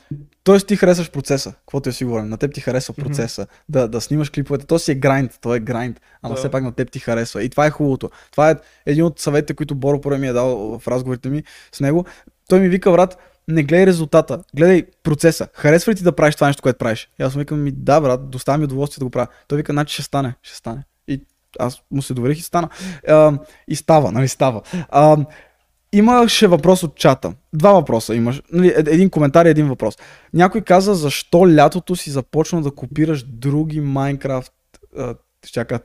тоест 0.44 0.66
ти 0.66 0.76
харесваш 0.76 1.10
процеса, 1.10 1.52
каквото 1.52 1.88
е 1.88 1.92
сигурен. 1.92 2.28
На 2.28 2.36
теб 2.36 2.54
ти 2.54 2.60
харесва 2.60 2.94
процеса. 2.94 3.46
Да, 3.68 3.88
да 3.88 4.00
снимаш 4.00 4.30
клиповете. 4.30 4.66
То 4.66 4.78
си 4.78 4.92
е 4.92 4.94
грайнд, 4.94 5.38
то 5.40 5.54
е 5.54 5.60
грайнд. 5.60 6.00
Ама 6.22 6.34
Да. 6.34 6.38
все 6.38 6.50
пак 6.50 6.62
на 6.64 6.72
теб 6.72 6.90
ти 6.90 6.98
харесва. 6.98 7.44
И 7.44 7.48
това 7.48 7.66
е 7.66 7.70
хубавото. 7.70 8.10
Това 8.30 8.50
е 8.50 8.56
един 8.86 9.04
от 9.04 9.18
съветите, 9.18 9.54
които 9.54 9.74
Боро 9.74 10.00
порой 10.00 10.18
ми 10.18 10.28
е 10.28 10.32
дал 10.32 10.78
в 10.78 10.88
разговорите 10.88 11.28
ми 11.28 11.42
с 11.72 11.80
него. 11.80 12.04
Той 12.48 12.60
ми 12.60 12.68
вика, 12.68 12.92
брат, 12.92 13.18
не 13.48 13.62
гледай 13.62 13.86
резултата, 13.86 14.42
гледай 14.56 14.86
процеса. 15.02 15.48
Харесва 15.54 15.92
ли 15.92 15.96
ти 15.96 16.02
да 16.02 16.12
правиш 16.12 16.34
това 16.34 16.46
нещо, 16.46 16.62
което 16.62 16.78
правиш? 16.78 17.08
И 17.20 17.22
аз 17.22 17.34
му 17.34 17.38
викам, 17.38 17.62
ми 17.62 17.72
да, 17.72 18.00
брат, 18.00 18.30
доставя 18.30 18.58
ми 18.58 18.64
удоволствие 18.64 18.98
да 18.98 19.04
го 19.04 19.10
правя. 19.10 19.26
Той 19.48 19.58
вика, 19.58 19.72
значи 19.72 19.94
ще 19.94 20.02
стане, 20.02 20.34
ще 20.42 20.56
стане. 20.56 20.84
И 21.08 21.20
аз 21.58 21.82
му 21.90 22.02
се 22.02 22.14
доверих 22.14 22.38
и 22.38 22.42
стана. 22.42 22.68
Ам, 23.08 23.38
и 23.68 23.76
става, 23.76 24.12
нали 24.12 24.28
става. 24.28 24.62
Ам, 24.90 25.26
Имаше 25.94 26.46
въпрос 26.46 26.82
от 26.82 26.96
чата. 26.96 27.34
Два 27.52 27.72
въпроса 27.72 28.14
имаш. 28.14 28.42
Нали, 28.52 28.72
ед- 28.76 28.88
един 28.88 29.10
коментар 29.10 29.46
и 29.46 29.48
един 29.48 29.68
въпрос. 29.68 29.98
Някой 30.32 30.60
каза 30.60 30.94
защо 30.94 31.48
лятото 31.54 31.96
си 31.96 32.10
започна 32.10 32.62
да 32.62 32.70
копираш 32.70 33.22
други 33.22 33.80
Майнкрафт, 33.80 34.52
а, 34.98 35.14
ще 35.46 35.60
я 35.60 35.64
кажа 35.64 35.80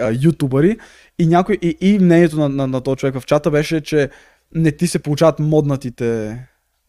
а, 0.00 0.12
ютубъри 0.22 0.78
и, 1.18 1.26
някой, 1.26 1.58
и, 1.62 1.76
и 1.80 1.98
мнението 1.98 2.36
на, 2.36 2.48
на, 2.48 2.66
на 2.66 2.80
този 2.80 2.96
човек 2.96 3.18
в 3.18 3.26
чата 3.26 3.50
беше, 3.50 3.80
че 3.80 4.10
не 4.54 4.72
ти 4.72 4.86
се 4.86 4.98
получават 4.98 5.38
моднатите 5.38 6.38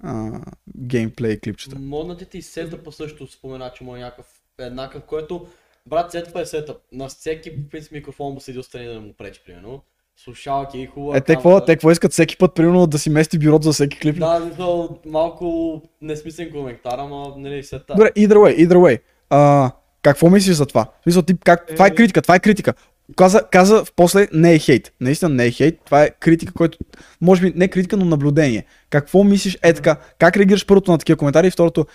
а, 0.03 0.39
геймплей 0.77 1.39
клипчета. 1.39 1.75
Моднатите 1.79 2.37
и 2.37 2.41
сетъпа 2.41 2.91
също 2.91 3.27
спомена, 3.27 3.71
че 3.75 3.83
му 3.83 3.95
е 3.95 3.99
някакъв 3.99 4.25
еднакъв, 4.59 5.03
което 5.03 5.47
брат 5.87 6.11
сетъпа 6.11 6.41
е 6.41 6.45
сетъп. 6.45 6.77
На 6.91 7.07
всеки 7.07 7.55
по 7.55 7.69
принцип 7.69 7.91
микрофон 7.91 8.33
му 8.33 8.39
седи 8.39 8.59
отстрани 8.59 8.85
да 8.87 8.93
не 8.93 8.99
му 8.99 9.13
пречи, 9.13 9.41
примерно. 9.45 9.81
Слушалки 10.17 10.79
и 10.79 10.85
хубава. 10.85 11.17
Е, 11.17 11.21
те 11.21 11.33
какво, 11.33 11.65
те 11.65 11.75
какво 11.75 11.91
искат 11.91 12.11
всеки 12.11 12.37
път, 12.37 12.55
примерно, 12.55 12.87
да 12.87 12.99
си 12.99 13.09
мести 13.09 13.39
бюрото 13.39 13.63
за 13.63 13.73
всеки 13.73 13.99
клип? 13.99 14.15
ли? 14.15 14.19
Да, 14.19 14.51
то 14.57 14.99
малко 15.05 15.81
несмислен 16.01 16.51
коментар, 16.51 16.99
ама 16.99 17.33
нали 17.37 17.63
сета. 17.63 17.93
Добре, 17.93 18.11
either 18.17 18.33
way, 18.33 18.67
either 18.67 18.75
way. 18.75 18.99
А, 19.29 19.71
какво 20.01 20.29
мислиш 20.29 20.55
за 20.55 20.65
това? 20.65 20.85
Смисъл, 21.03 21.21
ти, 21.21 21.33
как, 21.39 21.67
това 21.67 21.85
е 21.85 21.89
Е. 21.89 21.95
критика, 21.95 22.21
това 22.21 22.35
е 22.35 22.39
критика. 22.39 22.73
Каза, 23.15 23.47
каза 23.51 23.85
в 23.85 23.93
после 23.95 24.27
не 24.33 24.53
е 24.53 24.59
хейт. 24.59 24.93
Наистина 25.01 25.29
не 25.29 25.45
е 25.45 25.51
хейт. 25.51 25.79
Това 25.85 26.03
е 26.03 26.09
критика, 26.19 26.53
който, 26.53 26.77
може 27.21 27.41
би 27.41 27.53
не 27.55 27.67
критика, 27.67 27.97
но 27.97 28.05
наблюдение. 28.05 28.65
Какво 28.89 29.23
мислиш, 29.23 29.57
е 29.63 29.73
така, 29.73 29.99
как 30.19 30.37
реагираш 30.37 30.65
първото 30.65 30.91
на 30.91 30.97
такива 30.97 31.17
коментари 31.17 31.47
и 31.47 31.51
второто, 31.51 31.85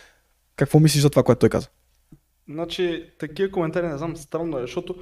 какво 0.56 0.80
мислиш 0.80 1.02
за 1.02 1.10
това, 1.10 1.22
което 1.22 1.38
той 1.38 1.48
каза? 1.48 1.68
Значи, 2.48 3.10
такива 3.18 3.50
коментари 3.50 3.86
не 3.86 3.98
знам, 3.98 4.16
странно 4.16 4.58
е, 4.58 4.60
защото 4.60 4.94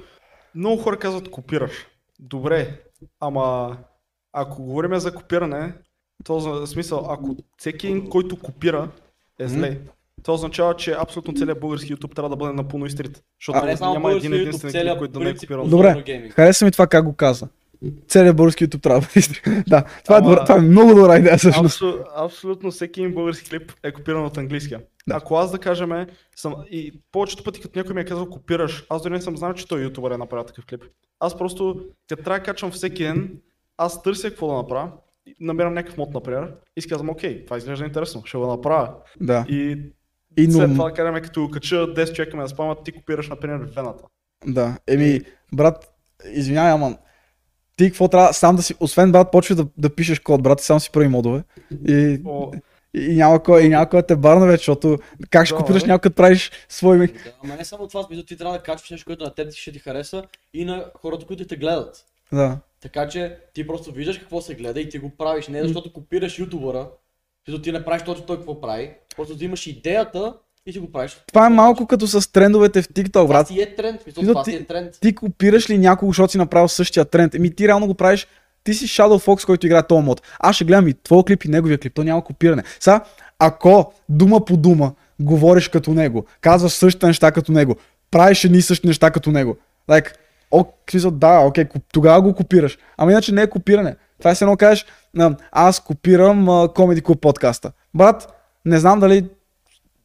много 0.55 0.81
хора 0.81 0.99
казват 0.99 1.31
копираш. 1.31 1.71
Добре, 2.19 2.79
ама 3.19 3.77
ако 4.33 4.63
говорим 4.63 4.99
за 4.99 5.15
копиране, 5.15 5.73
то 6.23 6.39
за 6.39 6.67
смисъл, 6.67 7.07
ако 7.09 7.35
всеки 7.57 8.03
който 8.09 8.39
копира, 8.39 8.89
е 9.39 9.47
зле. 9.47 9.79
Това 10.25 10.33
означава, 10.33 10.75
че 10.75 10.95
абсолютно 10.99 11.33
целият 11.33 11.59
български 11.59 11.95
YouTube 11.95 12.15
трябва 12.15 12.29
да 12.29 12.35
бъде 12.35 12.53
напълно 12.53 12.85
изтрит. 12.85 13.23
Защото 13.41 13.59
А 13.63 13.65
не 13.65 13.77
само 13.77 13.93
няма 13.93 14.11
един 14.11 14.33
единствен 14.33 14.71
клип, 14.71 14.97
който 14.97 15.13
да 15.13 15.19
не 15.19 15.29
е 15.29 15.35
копирал. 15.35 15.67
Добре. 15.67 16.03
Хареса 16.29 16.65
ми 16.65 16.71
това 16.71 16.87
как 16.87 17.05
го 17.05 17.15
каза. 17.15 17.47
Целият 18.07 18.35
български 18.35 18.67
YouTube 18.67 18.81
трябва 18.81 18.99
да 18.99 19.07
бъде 19.07 19.19
изтрит. 19.19 19.41
Да, 19.67 19.83
това 20.03 20.15
е, 20.15 20.19
Ама- 20.19 20.29
добра, 20.29 20.45
това 20.45 20.57
е 20.57 20.61
много 20.61 20.95
добра 20.95 21.17
идея 21.17 21.37
всъщност. 21.37 21.75
Абсо, 21.75 21.99
абсолютно 22.15 22.71
всеки 22.71 23.01
един 23.01 23.13
български 23.13 23.49
клип 23.49 23.71
е 23.83 23.91
копиран 23.91 24.25
от 24.25 24.37
английския. 24.37 24.81
Да. 25.07 25.15
Ако 25.15 25.35
аз 25.35 25.51
да 25.51 25.59
кажем, 25.59 26.07
съм, 26.35 26.55
и 26.71 27.01
повечето 27.11 27.43
пъти 27.43 27.61
като 27.61 27.79
някой 27.79 27.95
ми 27.95 28.01
е 28.01 28.05
казал 28.05 28.29
копираш, 28.29 28.85
аз 28.89 29.03
дори 29.03 29.13
не 29.13 29.21
съм 29.21 29.37
знал, 29.37 29.53
че 29.53 29.67
той 29.67 29.83
ютубър 29.83 30.11
е 30.11 30.17
направил 30.17 30.45
такъв 30.45 30.65
клип. 30.65 30.83
Аз 31.19 31.37
просто, 31.37 31.85
като 32.09 32.23
трябва 32.23 32.39
да 32.39 32.45
качвам 32.45 32.71
всеки 32.71 33.03
ден, 33.03 33.37
аз 33.77 34.03
търся 34.03 34.29
какво 34.29 34.47
да 34.47 34.53
направя, 34.53 34.91
и 35.25 35.35
намерям 35.39 35.73
някакъв 35.73 35.97
мод, 35.97 36.13
например, 36.13 36.51
и 36.77 36.81
си 36.81 36.89
казвам, 36.89 37.09
окей, 37.09 37.45
това 37.45 37.57
изглежда 37.57 37.85
интересно, 37.85 38.25
ще 38.25 38.37
го 38.37 38.47
направя. 38.47 38.89
Да. 39.21 39.45
И, 39.49 39.77
И 40.37 40.51
след 40.51 40.69
но, 40.69 40.75
това 40.75 40.89
да 40.89 40.95
кажем, 40.95 41.23
като 41.23 41.49
кача 41.49 41.75
10 41.75 42.13
човека 42.13 42.37
ме 42.37 42.43
да 42.43 42.49
спамат, 42.49 42.83
ти 42.83 42.91
копираш, 42.91 43.29
например, 43.29 43.59
вената. 43.75 44.03
да. 44.45 44.77
Еми, 44.87 45.21
брат, 45.53 45.93
извинявай, 46.33 46.71
ама 46.71 46.97
ти 47.77 47.85
какво 47.85 48.07
трябва 48.07 48.33
сам 48.33 48.55
да 48.55 48.63
си, 48.63 48.75
освен 48.79 49.11
брат, 49.11 49.31
почва 49.31 49.55
да, 49.55 49.67
да 49.77 49.95
пишеш 49.95 50.19
код, 50.19 50.43
брат, 50.43 50.59
сам 50.59 50.79
си 50.79 50.91
прави 50.91 51.07
модове. 51.07 51.43
И, 51.87 52.21
О, 52.25 52.51
и, 52.93 52.99
и 52.99 53.15
няма 53.15 53.43
кой, 53.43 53.63
и 53.63 53.69
няма 53.69 53.89
кой 53.89 54.01
да 54.01 54.07
те 54.07 54.15
барна 54.15 54.45
вече, 54.45 54.61
защото 54.61 54.97
как 55.29 55.45
ще 55.45 55.55
Да, 55.55 55.59
копираш 55.59 55.81
бе. 55.81 55.87
някой 55.87 56.01
като 56.01 56.15
правиш 56.15 56.51
свой 56.69 57.07
Да, 57.07 57.13
ама 57.43 57.55
не 57.55 57.65
само 57.65 57.87
това, 57.87 58.03
смисъл 58.03 58.25
ти 58.25 58.37
трябва 58.37 58.57
да 58.57 58.63
качваш 58.63 58.89
нещо, 58.89 59.05
което 59.05 59.23
на 59.23 59.33
теб 59.33 59.53
ще 59.53 59.71
ти 59.71 59.79
хареса 59.79 60.23
и 60.53 60.65
на 60.65 60.85
хората, 61.01 61.25
които 61.25 61.47
те 61.47 61.55
гледат. 61.55 62.05
Да. 62.31 62.57
Така 62.81 63.07
че 63.07 63.37
ти 63.53 63.67
просто 63.67 63.91
виждаш 63.91 64.17
какво 64.17 64.41
се 64.41 64.55
гледа 64.55 64.81
и 64.81 64.89
ти 64.89 64.99
го 64.99 65.09
правиш. 65.09 65.47
Не 65.47 65.63
защото 65.63 65.93
копираш 65.93 66.39
ютубъра, 66.39 66.87
защото 67.47 67.61
ти 67.63 67.71
не 67.71 67.85
правиш 67.85 68.03
точно 68.03 68.25
той 68.25 68.37
какво 68.37 68.61
прави, 68.61 68.91
просто 69.15 69.33
взимаш 69.33 69.67
идеята 69.67 70.33
и 70.65 70.73
ти 70.73 70.79
го 70.79 70.91
правиш. 70.91 71.17
Това 71.27 71.45
е 71.45 71.49
малко 71.49 71.87
като 71.87 72.07
с 72.07 72.31
трендовете 72.31 72.81
в 72.81 72.89
TikTok, 72.89 73.11
Това 73.11 73.27
брат. 73.27 73.47
си 73.47 73.61
е 73.61 73.75
тренд, 73.75 74.01
Смисъл, 74.01 74.23
това 74.23 74.43
си 74.43 74.55
е 74.55 74.63
тренд. 74.63 74.99
Ти 75.01 75.15
копираш 75.15 75.69
ли 75.69 75.77
някого, 75.77 76.11
защото 76.11 76.31
си 76.31 76.37
направил 76.37 76.67
същия 76.67 77.05
тренд? 77.05 77.35
Еми 77.35 77.55
ти 77.55 77.67
реално 77.67 77.87
го 77.87 77.93
правиш, 77.93 78.27
ти 78.63 78.73
си 78.73 78.87
Shadow 78.87 79.25
Fox, 79.25 79.45
който 79.45 79.65
играе 79.65 79.87
този 79.87 80.05
мод. 80.05 80.21
Аз 80.39 80.55
ще 80.55 80.65
гледам 80.65 80.87
и 80.87 80.93
твоя 80.93 81.23
клип 81.23 81.43
и 81.43 81.47
неговия 81.47 81.77
клип, 81.77 81.93
то 81.93 82.03
няма 82.03 82.23
копиране. 82.23 82.63
Сега, 82.79 83.03
ако 83.39 83.93
дума 84.09 84.45
по 84.45 84.57
дума 84.57 84.93
говориш 85.19 85.67
като 85.67 85.91
него, 85.91 86.25
казваш 86.41 86.71
същите 86.71 87.07
неща 87.07 87.31
като 87.31 87.51
него, 87.51 87.75
правиш 88.11 88.43
едни 88.43 88.57
и 88.57 88.61
същи 88.61 88.87
неща 88.87 89.11
като 89.11 89.31
него, 89.31 89.57
like, 89.89 90.13
о, 90.51 90.65
смисъл, 90.89 91.11
да, 91.11 91.39
окей, 91.39 91.65
тогава 91.93 92.21
го 92.21 92.33
копираш. 92.33 92.77
Ама 92.97 93.11
иначе 93.11 93.31
не 93.31 93.41
е 93.41 93.49
копиране. 93.49 93.95
Това 94.19 94.31
е 94.31 94.35
се 94.35 94.43
едно 94.43 94.57
кажеш, 94.57 94.85
аз 95.51 95.79
копирам 95.79 96.45
Comedy 96.47 97.01
Club 97.01 97.19
подкаста. 97.19 97.71
Брат, 97.93 98.33
не 98.65 98.79
знам 98.79 98.99
дали 98.99 99.25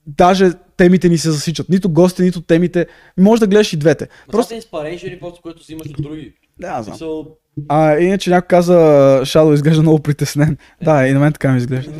даже 0.06 0.52
темите 0.76 1.08
ни 1.08 1.18
се 1.18 1.30
засичат. 1.30 1.68
Нито 1.68 1.90
гостите, 1.90 2.22
нито 2.22 2.40
темите. 2.40 2.86
Може 3.18 3.40
да 3.40 3.46
гледаш 3.46 3.72
и 3.72 3.76
двете. 3.76 4.06
Просто 4.06 4.30
Просто... 4.30 4.48
са 4.48 4.54
инспирейшени, 4.54 5.20
просто 5.20 5.42
което 5.42 5.62
взимаш 5.62 5.86
от 5.86 6.02
други. 6.02 6.34
Да, 6.60 6.82
знам. 6.82 6.84
Смисъл, 6.84 7.36
А, 7.68 7.98
иначе 7.98 8.30
някой 8.30 8.46
каза, 8.46 8.74
Shadow 9.22 9.54
изглежда 9.54 9.82
много 9.82 9.98
притеснен. 10.02 10.56
Да, 10.82 11.06
и 11.06 11.12
на 11.12 11.20
мен 11.20 11.32
така 11.32 11.52
ми 11.52 11.58
изглежда. 11.58 11.92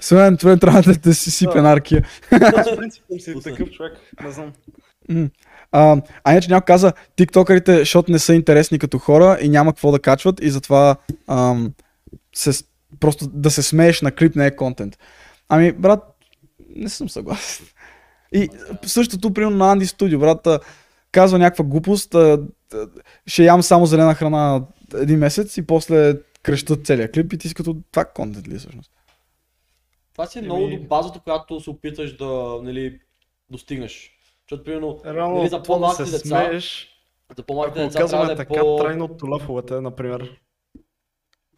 Свен, 0.00 0.36
това 0.36 0.56
трябва 0.56 0.82
да, 0.82 0.94
да 0.94 1.14
си 1.14 1.30
сипе 1.30 1.58
анархия. 1.58 2.04
аз 2.30 2.76
принцип 2.76 3.04
си 3.18 3.34
такъв 3.44 3.70
човек, 3.70 3.92
не 4.24 4.30
знам. 4.30 4.52
А, 5.72 6.02
а 6.24 6.32
иначе 6.32 6.50
някой 6.50 6.64
каза, 6.66 6.92
тиктокерите, 7.16 7.78
защото 7.78 8.12
не 8.12 8.18
са 8.18 8.34
интересни 8.34 8.78
като 8.78 8.98
хора 8.98 9.38
и 9.42 9.48
няма 9.48 9.72
какво 9.72 9.92
да 9.92 9.98
качват 9.98 10.40
и 10.42 10.50
затова 10.50 10.96
ам, 11.28 11.72
се, 12.34 12.64
просто 13.00 13.26
да 13.26 13.50
се 13.50 13.62
смееш 13.62 14.02
на 14.02 14.12
клип 14.12 14.36
не 14.36 14.46
е 14.46 14.56
контент. 14.56 14.98
Ами, 15.48 15.72
брат, 15.72 16.02
не 16.76 16.88
съм 16.88 17.08
съгласен. 17.08 17.66
И 18.32 18.48
същото, 18.82 19.34
примерно 19.34 19.56
на 19.56 19.72
Анди 19.72 19.86
Студио, 19.86 20.18
брат, 20.18 20.48
казва 21.12 21.38
някаква 21.38 21.64
глупост, 21.64 22.14
ще 23.26 23.44
ям 23.44 23.62
само 23.62 23.86
зелена 23.86 24.14
храна 24.14 24.64
един 24.94 25.18
месец 25.18 25.56
и 25.56 25.66
после 25.66 26.14
крещат 26.42 26.86
целият 26.86 27.12
клип 27.12 27.32
и 27.32 27.38
ти 27.38 27.48
си 27.48 27.54
като 27.54 27.76
това 27.90 28.04
контент 28.04 28.48
ли 28.48 28.54
е 28.54 28.58
всъщност? 28.58 28.90
това 30.18 30.26
си 30.26 30.38
е 30.38 30.42
много 30.42 30.68
до 30.68 30.78
базата, 30.78 31.20
която 31.20 31.60
се 31.60 31.70
опиташ 31.70 32.16
да 32.16 32.60
нали, 32.62 33.00
достигнеш. 33.50 34.12
Защото, 34.44 34.64
примерно, 34.64 35.00
нали, 35.04 35.48
за 35.48 35.56
да 35.56 35.62
по-малките 35.62 36.10
деца, 36.10 36.18
смееш, 36.18 36.88
за 37.36 37.42
по-малките 37.42 37.84
деца 37.84 38.06
трябва 38.06 38.26
да 38.26 38.32
е 38.32 38.36
така, 38.36 38.60
по... 38.60 38.76
трайно 38.76 39.04
от 39.04 39.22
лъфовете, 39.22 39.80
например. 39.80 40.40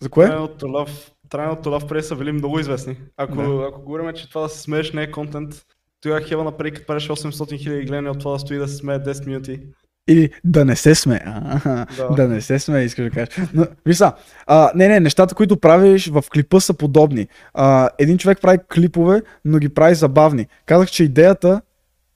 За 0.00 0.08
кое? 0.08 0.26
Трайното 0.26 0.66
лъв, 0.68 1.10
трайното 1.30 1.70
лъв 1.70 1.86
преди 1.86 2.02
са 2.02 2.16
били 2.16 2.32
много 2.32 2.58
известни. 2.60 2.96
Ако, 3.16 3.36
Да. 3.36 3.66
ако 3.68 3.82
говорим, 3.82 4.12
че 4.14 4.28
това 4.28 4.42
да 4.42 4.48
се 4.48 4.60
смееш 4.60 4.92
не 4.92 5.02
е 5.02 5.10
контент, 5.10 5.54
тогава 6.00 6.20
Хева 6.20 6.44
направи 6.44 6.70
като 6.70 6.86
правиш 6.86 7.08
800 7.08 7.58
хиляди 7.58 7.84
гледания 7.84 8.12
от 8.12 8.18
това 8.18 8.32
да 8.32 8.38
стои 8.38 8.58
да 8.58 8.68
се 8.68 8.76
смее 8.76 8.98
10 8.98 9.26
минути. 9.26 9.60
Или 10.08 10.30
да 10.44 10.64
не 10.64 10.76
се 10.76 10.94
сме. 10.94 11.20
А, 11.24 11.86
Да. 11.96 12.08
да. 12.16 12.28
не 12.28 12.40
се 12.40 12.58
сме, 12.58 12.82
искаш 12.82 13.04
да 13.04 13.10
кажеш. 13.10 13.48
Но, 13.54 13.66
виж 13.86 13.96
са, 13.96 14.12
а, 14.46 14.70
не, 14.74 14.88
не, 14.88 15.00
нещата, 15.00 15.34
които 15.34 15.56
правиш 15.56 16.08
в 16.08 16.24
клипа 16.32 16.60
са 16.60 16.74
подобни. 16.74 17.28
А, 17.54 17.90
един 17.98 18.18
човек 18.18 18.38
прави 18.40 18.58
клипове, 18.74 19.22
но 19.44 19.58
ги 19.58 19.68
прави 19.68 19.94
забавни. 19.94 20.46
Казах, 20.66 20.90
че 20.90 21.04
идеята 21.04 21.60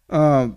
а, 0.08 0.48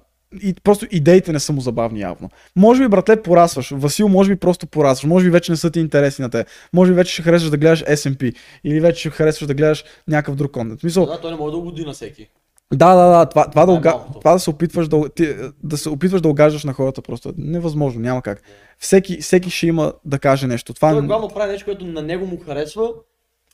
и 0.44 0.54
просто 0.64 0.88
идеите 0.92 1.32
не 1.32 1.40
са 1.40 1.54
му 1.54 1.62
забавни 1.62 2.00
явно. 2.00 2.30
Може 2.56 2.82
би, 2.84 2.88
братле, 2.88 3.22
порасваш. 3.22 3.70
Васил, 3.72 4.08
може 4.08 4.30
би 4.30 4.40
просто 4.40 4.68
порасваш. 4.68 5.04
Може 5.10 5.26
би 5.26 5.32
вече 5.32 5.52
не 5.52 5.58
са 5.58 5.72
ти 5.72 5.80
интересни 5.80 6.24
на 6.24 6.30
те. 6.30 6.46
Може 6.74 6.92
би 6.92 6.96
вече 6.96 7.14
ще 7.14 7.22
харесваш 7.22 7.50
да 7.52 7.58
гледаш 7.58 7.84
SMP. 7.84 8.36
Или 8.64 8.80
вече 8.80 9.00
ще 9.00 9.10
харесваш 9.10 9.48
да 9.48 9.54
гледаш 9.54 9.84
някакъв 10.08 10.36
друг 10.36 10.52
контент. 10.52 10.80
В 10.80 10.82
Смисъл, 10.82 11.06
Да, 11.06 11.22
той 11.22 11.32
не 11.32 11.38
може 11.38 11.52
да 11.52 11.58
угоди 11.58 11.86
на 11.86 11.94
всеки. 11.94 12.30
да, 12.74 12.96
да, 12.96 13.18
да, 13.20 13.26
това, 13.26 13.50
това, 13.50 13.66
да, 13.66 13.72
е 13.72 13.76
уга... 13.76 13.96
това 14.20 14.34
да 14.34 14.40
се 14.40 14.50
опитваш 14.50 14.88
да, 14.88 15.10
ти, 15.10 15.36
да 15.64 15.78
се 15.78 15.90
опитваш 15.90 16.22
да 16.22 16.30
огаждаш 16.30 16.64
на 16.64 16.74
хората 16.74 17.02
просто 17.02 17.30
е 17.30 17.34
невъзможно, 17.38 18.02
няма 18.02 18.22
как. 18.22 18.42
Всеки, 18.80 19.18
всеки 19.22 19.50
ще 19.50 19.68
има 19.68 19.94
да 20.06 20.20
каже 20.20 20.48
нещо. 20.48 20.74
Това 20.74 20.92
Той 20.92 21.02
н- 21.02 21.08
главно 21.08 21.28
прави 21.28 21.52
нещо, 21.52 21.66
което 21.66 21.86
на 21.86 22.02
него 22.02 22.26
му 22.26 22.38
харесва 22.46 22.90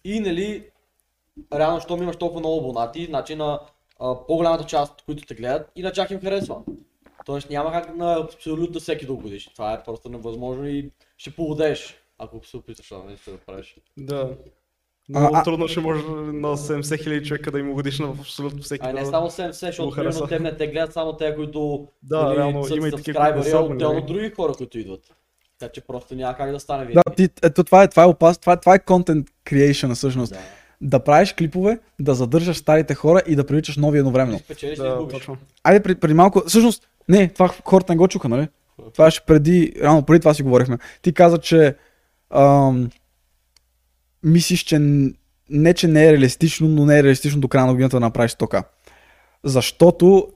и 0.05 0.19
нали, 0.19 0.63
реално, 1.53 1.81
щом 1.81 2.03
имаш 2.03 2.15
толкова 2.15 2.39
много 2.39 2.59
абонати, 2.59 3.05
значи 3.05 3.35
на 3.35 3.59
а, 4.03 4.25
по-голямата 4.27 4.63
част, 4.63 5.01
които 5.01 5.25
те 5.25 5.35
гледат, 5.35 5.71
и 5.75 5.81
на 5.81 5.91
тях 5.91 6.11
им 6.11 6.21
харесва. 6.21 6.55
Тоест 7.25 7.49
няма 7.49 7.71
как 7.71 7.95
на 7.95 8.13
абсолютно 8.13 8.79
всеки 8.79 9.05
да 9.05 9.13
угодиш. 9.13 9.45
Това 9.47 9.73
е 9.73 9.83
просто 9.83 10.09
невъзможно 10.09 10.67
и 10.67 10.89
ще 11.17 11.31
полудееш, 11.31 11.95
ако 12.19 12.45
се 12.45 12.57
опиташ 12.57 12.89
това 12.89 13.03
нещо 13.03 13.31
да 13.31 13.37
правиш. 13.37 13.75
Да. 13.97 14.29
Много 15.09 15.35
А, 15.35 15.39
а- 15.39 15.43
трудно 15.43 15.67
ще 15.67 15.79
може 15.79 16.03
на 16.03 16.57
70 16.57 17.03
хиляди 17.03 17.25
човека 17.25 17.51
да 17.51 17.59
им 17.59 17.71
угодиш 17.71 17.99
на 17.99 18.07
абсолютно 18.09 18.61
всеки. 18.61 18.85
А 18.85 18.93
не 18.93 19.01
да- 19.01 19.05
само 19.05 19.27
70, 19.27 19.51
защото 19.51 19.91
примерно 19.91 20.27
те 20.27 20.39
не 20.39 20.57
те 20.57 20.67
гледат 20.67 20.93
само 20.93 21.13
те, 21.13 21.35
които 21.35 21.87
Да, 22.03 22.23
нали, 22.23 22.37
реално 22.37 22.63
са 22.63 22.75
има 22.75 22.87
и 22.87 22.91
такива, 22.91 23.19
които 23.21 23.37
не 23.37 23.43
са 23.43 23.49
отделно 23.49 23.65
абонирани. 23.65 24.05
други 24.07 24.29
хора, 24.29 24.53
които 24.53 24.79
идват. 24.79 25.11
Така 25.59 25.71
че 25.71 25.81
просто 25.81 26.15
няма 26.15 26.37
как 26.37 26.51
да 26.51 26.59
стане 26.59 26.83
Да, 26.83 26.87
винаги. 26.87 27.15
ти, 27.29 27.33
ето 27.43 27.63
това 27.63 27.83
е, 27.83 27.87
това 27.87 28.03
е 28.03 28.07
опасно, 28.07 28.41
това, 28.41 28.53
е- 28.53 28.59
това 28.59 28.75
е 28.75 28.79
content 28.79 29.29
creation 29.45 29.95
всъщност. 29.95 30.33
Да. 30.33 30.39
Да. 30.83 30.97
да 30.97 31.03
правиш 31.03 31.33
клипове, 31.33 31.79
да 31.99 32.15
задържаш 32.15 32.57
старите 32.57 32.95
хора 32.95 33.21
и 33.27 33.35
да 33.35 33.45
привличаш 33.45 33.77
нови 33.77 33.97
едновременно. 33.97 34.39
Спечелиш 34.39 34.77
Да, 34.77 35.07
точно. 35.07 35.37
Айде 35.63 35.83
преди, 35.83 35.99
преди 35.99 36.13
малко, 36.13 36.43
всъщност, 36.47 36.87
не, 37.09 37.27
това 37.27 37.47
хората 37.65 37.93
не 37.93 37.97
го 37.97 38.07
чуха, 38.07 38.29
нали? 38.29 38.47
Това 38.93 39.11
ще 39.11 39.25
преди, 39.25 39.73
реално 39.81 40.03
преди 40.03 40.19
това 40.19 40.33
си 40.33 40.43
говорихме. 40.43 40.77
Ти 41.01 41.13
каза, 41.13 41.37
че 41.37 41.75
ам, 42.35 42.89
мислиш, 44.23 44.63
че 44.63 44.79
не, 45.49 45.73
че 45.73 45.87
не 45.87 46.07
е 46.07 46.11
реалистично, 46.11 46.67
но 46.67 46.85
не 46.85 46.99
е 46.99 47.03
реалистично 47.03 47.41
до 47.41 47.47
края 47.47 47.65
на 47.65 47.73
годината 47.73 47.95
да 47.95 47.99
направиш 47.99 48.35
тока. 48.35 48.63
Защото 49.43 50.27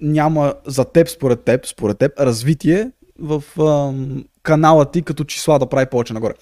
няма 0.00 0.54
за 0.66 0.84
теб, 0.84 1.08
според 1.08 1.40
теб, 1.40 1.66
според 1.66 1.98
теб, 1.98 2.20
развитие 2.20 2.90
в 3.18 3.44
ам, 3.60 4.24
канала 4.42 4.90
ти 4.90 5.02
като 5.02 5.24
числа 5.24 5.58
да 5.58 5.66
прави 5.66 5.86
повече 5.86 6.12
нагоре. 6.12 6.34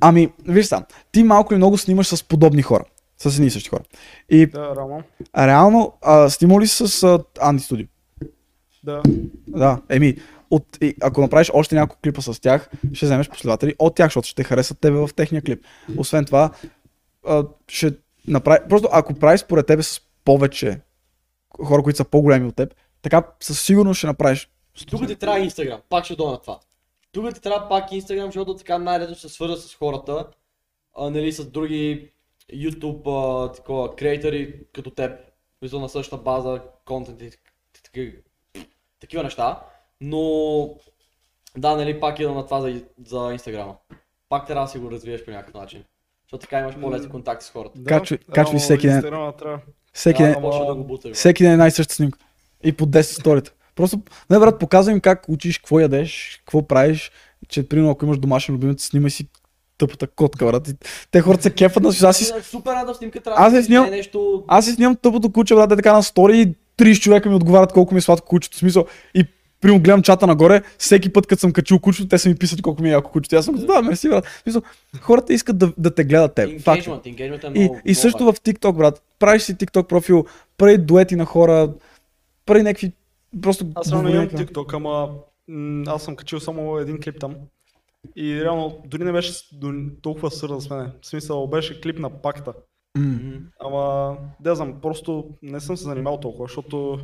Ами, 0.00 0.32
виж 0.48 0.66
сам, 0.66 0.84
ти 1.12 1.22
малко 1.22 1.54
или 1.54 1.58
много 1.58 1.78
снимаш 1.78 2.06
с 2.06 2.22
подобни 2.24 2.62
хора. 2.62 2.84
С 3.18 3.26
едни 3.34 3.46
и 3.46 3.50
същи 3.50 3.68
хора. 3.68 3.82
И 4.28 4.46
Да, 4.46 4.74
реално. 4.76 5.02
реално, 5.38 5.92
а, 6.02 6.30
снимал 6.30 6.60
ли 6.60 6.66
си 6.66 6.86
с 6.88 7.02
а, 7.02 7.18
Анди 7.40 7.62
Студио? 7.62 7.86
Да. 8.84 9.02
Да, 9.48 9.80
еми, 9.88 10.16
от, 10.50 10.64
и, 10.80 10.94
ако 11.00 11.20
направиш 11.20 11.50
още 11.54 11.74
няколко 11.74 12.00
клипа 12.02 12.20
с 12.20 12.40
тях, 12.40 12.70
ще 12.92 13.06
вземеш 13.06 13.28
последователи 13.28 13.74
от 13.78 13.94
тях, 13.94 14.06
защото 14.06 14.28
ще 14.28 14.44
харесат 14.44 14.80
тебе 14.80 14.96
в 14.96 15.10
техния 15.16 15.42
клип. 15.42 15.64
Освен 15.96 16.24
това, 16.24 16.50
а, 17.26 17.44
ще 17.68 17.92
направи, 18.28 18.58
просто 18.68 18.88
ако 18.92 19.14
правиш 19.14 19.40
според 19.40 19.66
тебе 19.66 19.82
с 19.82 20.00
повече 20.24 20.80
хора, 21.64 21.82
които 21.82 21.96
са 21.96 22.04
по-големи 22.04 22.48
от 22.48 22.56
теб, 22.56 22.74
така 23.02 23.22
със 23.40 23.60
сигурност 23.60 23.98
ще 23.98 24.06
направиш. 24.06 24.48
Тук 24.90 25.06
ти 25.06 25.16
трябва 25.16 25.40
Инстаграм, 25.40 25.80
пак 25.88 26.04
ще 26.04 26.16
дойда 26.16 26.32
на 26.32 26.40
това. 26.40 26.58
Тук 27.12 27.34
ти 27.34 27.40
трябва 27.40 27.68
пак 27.68 27.92
Инстаграм, 27.92 28.26
защото 28.26 28.56
така 28.56 28.78
най-лесно 28.78 29.14
се 29.14 29.28
свърза 29.28 29.56
с 29.56 29.74
хората, 29.74 30.26
а, 30.96 31.10
нали, 31.10 31.32
с 31.32 31.44
други 31.50 32.12
YouTube 32.54 33.02
а, 33.06 33.52
такова, 33.52 33.96
креатори 33.96 34.60
като 34.74 34.90
теб, 34.90 35.20
мисля 35.62 35.80
на 35.80 35.88
същата 35.88 36.22
база, 36.22 36.60
контент 36.84 37.22
и 37.22 37.30
такива, 37.82 38.12
такива 39.00 39.22
неща. 39.22 39.60
Но 40.00 40.20
да, 41.56 41.76
нали, 41.76 42.00
пак 42.00 42.18
идвам 42.18 42.36
на 42.36 42.44
това 42.44 42.60
за, 42.60 42.82
за 43.06 43.28
Инстаграма. 43.32 43.76
Пак 44.28 44.46
трябва 44.46 44.64
да 44.66 44.70
си 44.70 44.78
го 44.78 44.90
развиеш 44.90 45.24
по 45.24 45.30
някакъв 45.30 45.54
начин. 45.54 45.84
Защото 46.24 46.40
така 46.40 46.58
имаш 46.60 46.74
по-лесни 46.80 47.08
контакти 47.10 47.46
с 47.46 47.50
хората. 47.50 47.78
да. 47.78 47.90
Качвай- 48.32 48.58
всеки 48.58 48.86
ден. 48.86 49.02
Всеки 49.92 50.22
ден, 50.22 50.34
почва 50.42 50.66
да 50.66 50.74
го 50.74 50.84
бута. 50.84 51.12
всеки 51.14 51.42
ден 51.42 51.50
е 51.50 51.52
една 51.52 51.66
и 51.66 51.70
съща 51.70 51.94
снимка. 51.94 52.18
И 52.64 52.72
по 52.72 52.86
10 52.86 53.00
историята. 53.00 53.52
Просто, 53.78 54.00
не 54.30 54.38
брат, 54.38 54.58
показвай 54.58 54.94
им 54.94 55.00
как 55.00 55.24
учиш, 55.28 55.58
какво 55.58 55.80
ядеш, 55.80 56.40
какво 56.44 56.66
правиш, 56.66 57.10
че 57.48 57.68
примерно 57.68 57.90
ако 57.90 58.04
имаш 58.04 58.18
домашен 58.18 58.54
любимец, 58.54 58.84
снимай 58.84 59.10
си 59.10 59.28
тъпата 59.78 60.06
котка, 60.06 60.46
брат. 60.46 60.68
И 60.68 60.74
те 61.10 61.20
хората 61.20 61.42
се 61.42 61.50
кефат 61.50 61.82
на 61.82 61.88
аз 62.02 62.16
си, 62.16 62.32
Супер 62.42 62.72
рада 62.72 62.94
снимка 62.94 63.20
трябва 63.20 63.46
Аз 63.46 63.52
да 63.52 63.62
си 63.62 63.66
снимам- 63.66 63.90
не 63.90 63.96
нещо... 63.96 64.44
аз 64.48 64.64
си 64.64 64.72
снимам 64.72 64.96
тъпото 64.96 65.32
куче, 65.32 65.54
брат, 65.54 65.72
е 65.72 65.76
така 65.76 65.92
на 65.92 66.02
стори 66.02 66.40
и 66.40 66.54
30 66.78 67.00
човека 67.00 67.28
ми 67.28 67.34
отговарят 67.34 67.72
колко 67.72 67.94
ми 67.94 67.98
е 67.98 68.02
сладко 68.02 68.26
кучето. 68.26 68.56
В 68.56 68.58
смисъл, 68.58 68.86
и 69.14 69.24
примерно 69.60 69.82
гледам 69.82 70.02
чата 70.02 70.26
нагоре, 70.26 70.62
всеки 70.78 71.12
път, 71.12 71.26
като 71.26 71.40
съм 71.40 71.52
качил 71.52 71.78
кучето, 71.78 72.08
те 72.08 72.18
са 72.18 72.28
ми 72.28 72.34
писали 72.34 72.62
колко 72.62 72.82
ми 72.82 72.88
е 72.88 72.92
яко 72.92 73.10
кучето. 73.10 73.34
И 73.34 73.38
Аз 73.38 73.44
съм 73.44 73.54
да, 73.54 73.82
мерси, 73.82 74.08
брат. 74.08 74.24
Смисъл, 74.42 74.62
хората 75.00 75.32
искат 75.32 75.58
да, 75.58 75.72
да 75.78 75.94
те 75.94 76.04
гледат 76.04 76.34
теб. 76.34 76.48
Е. 76.48 76.58
Engagement, 76.58 77.02
engagement 77.02 77.44
е 77.44 77.46
И, 77.54 77.60
много. 77.60 77.80
и 77.84 77.94
също 77.94 78.24
в 78.24 78.32
TikTok, 78.34 78.72
брат. 78.72 79.02
Правиш 79.18 79.42
си 79.42 79.56
TikTok 79.56 79.82
профил, 79.82 80.24
прави 80.58 80.78
дуети 80.78 81.16
на 81.16 81.24
хора, 81.24 81.70
прави 82.46 82.62
някакви 82.62 82.92
просто... 83.42 83.66
Аз 83.74 83.92
реално 83.92 84.08
имам 84.08 84.28
TikTok, 84.28 84.74
ама 84.74 85.14
м, 85.48 85.84
аз 85.86 86.02
съм 86.02 86.16
качил 86.16 86.40
само 86.40 86.78
един 86.78 87.00
клип 87.00 87.20
там. 87.20 87.36
И 88.16 88.42
реално 88.44 88.82
дори 88.86 89.04
не 89.04 89.12
беше 89.12 89.32
толкова 90.02 90.30
сърда 90.30 90.60
с 90.60 90.70
мене. 90.70 90.92
В 91.02 91.06
смисъл 91.06 91.46
беше 91.46 91.80
клип 91.80 91.98
на 91.98 92.22
пакта. 92.22 92.52
М. 92.98 93.18
Ама, 93.60 94.16
да 94.40 94.54
знам, 94.54 94.80
просто 94.80 95.28
не 95.42 95.60
съм 95.60 95.76
се 95.76 95.84
занимавал 95.84 96.20
толкова, 96.20 96.44
защото 96.44 96.98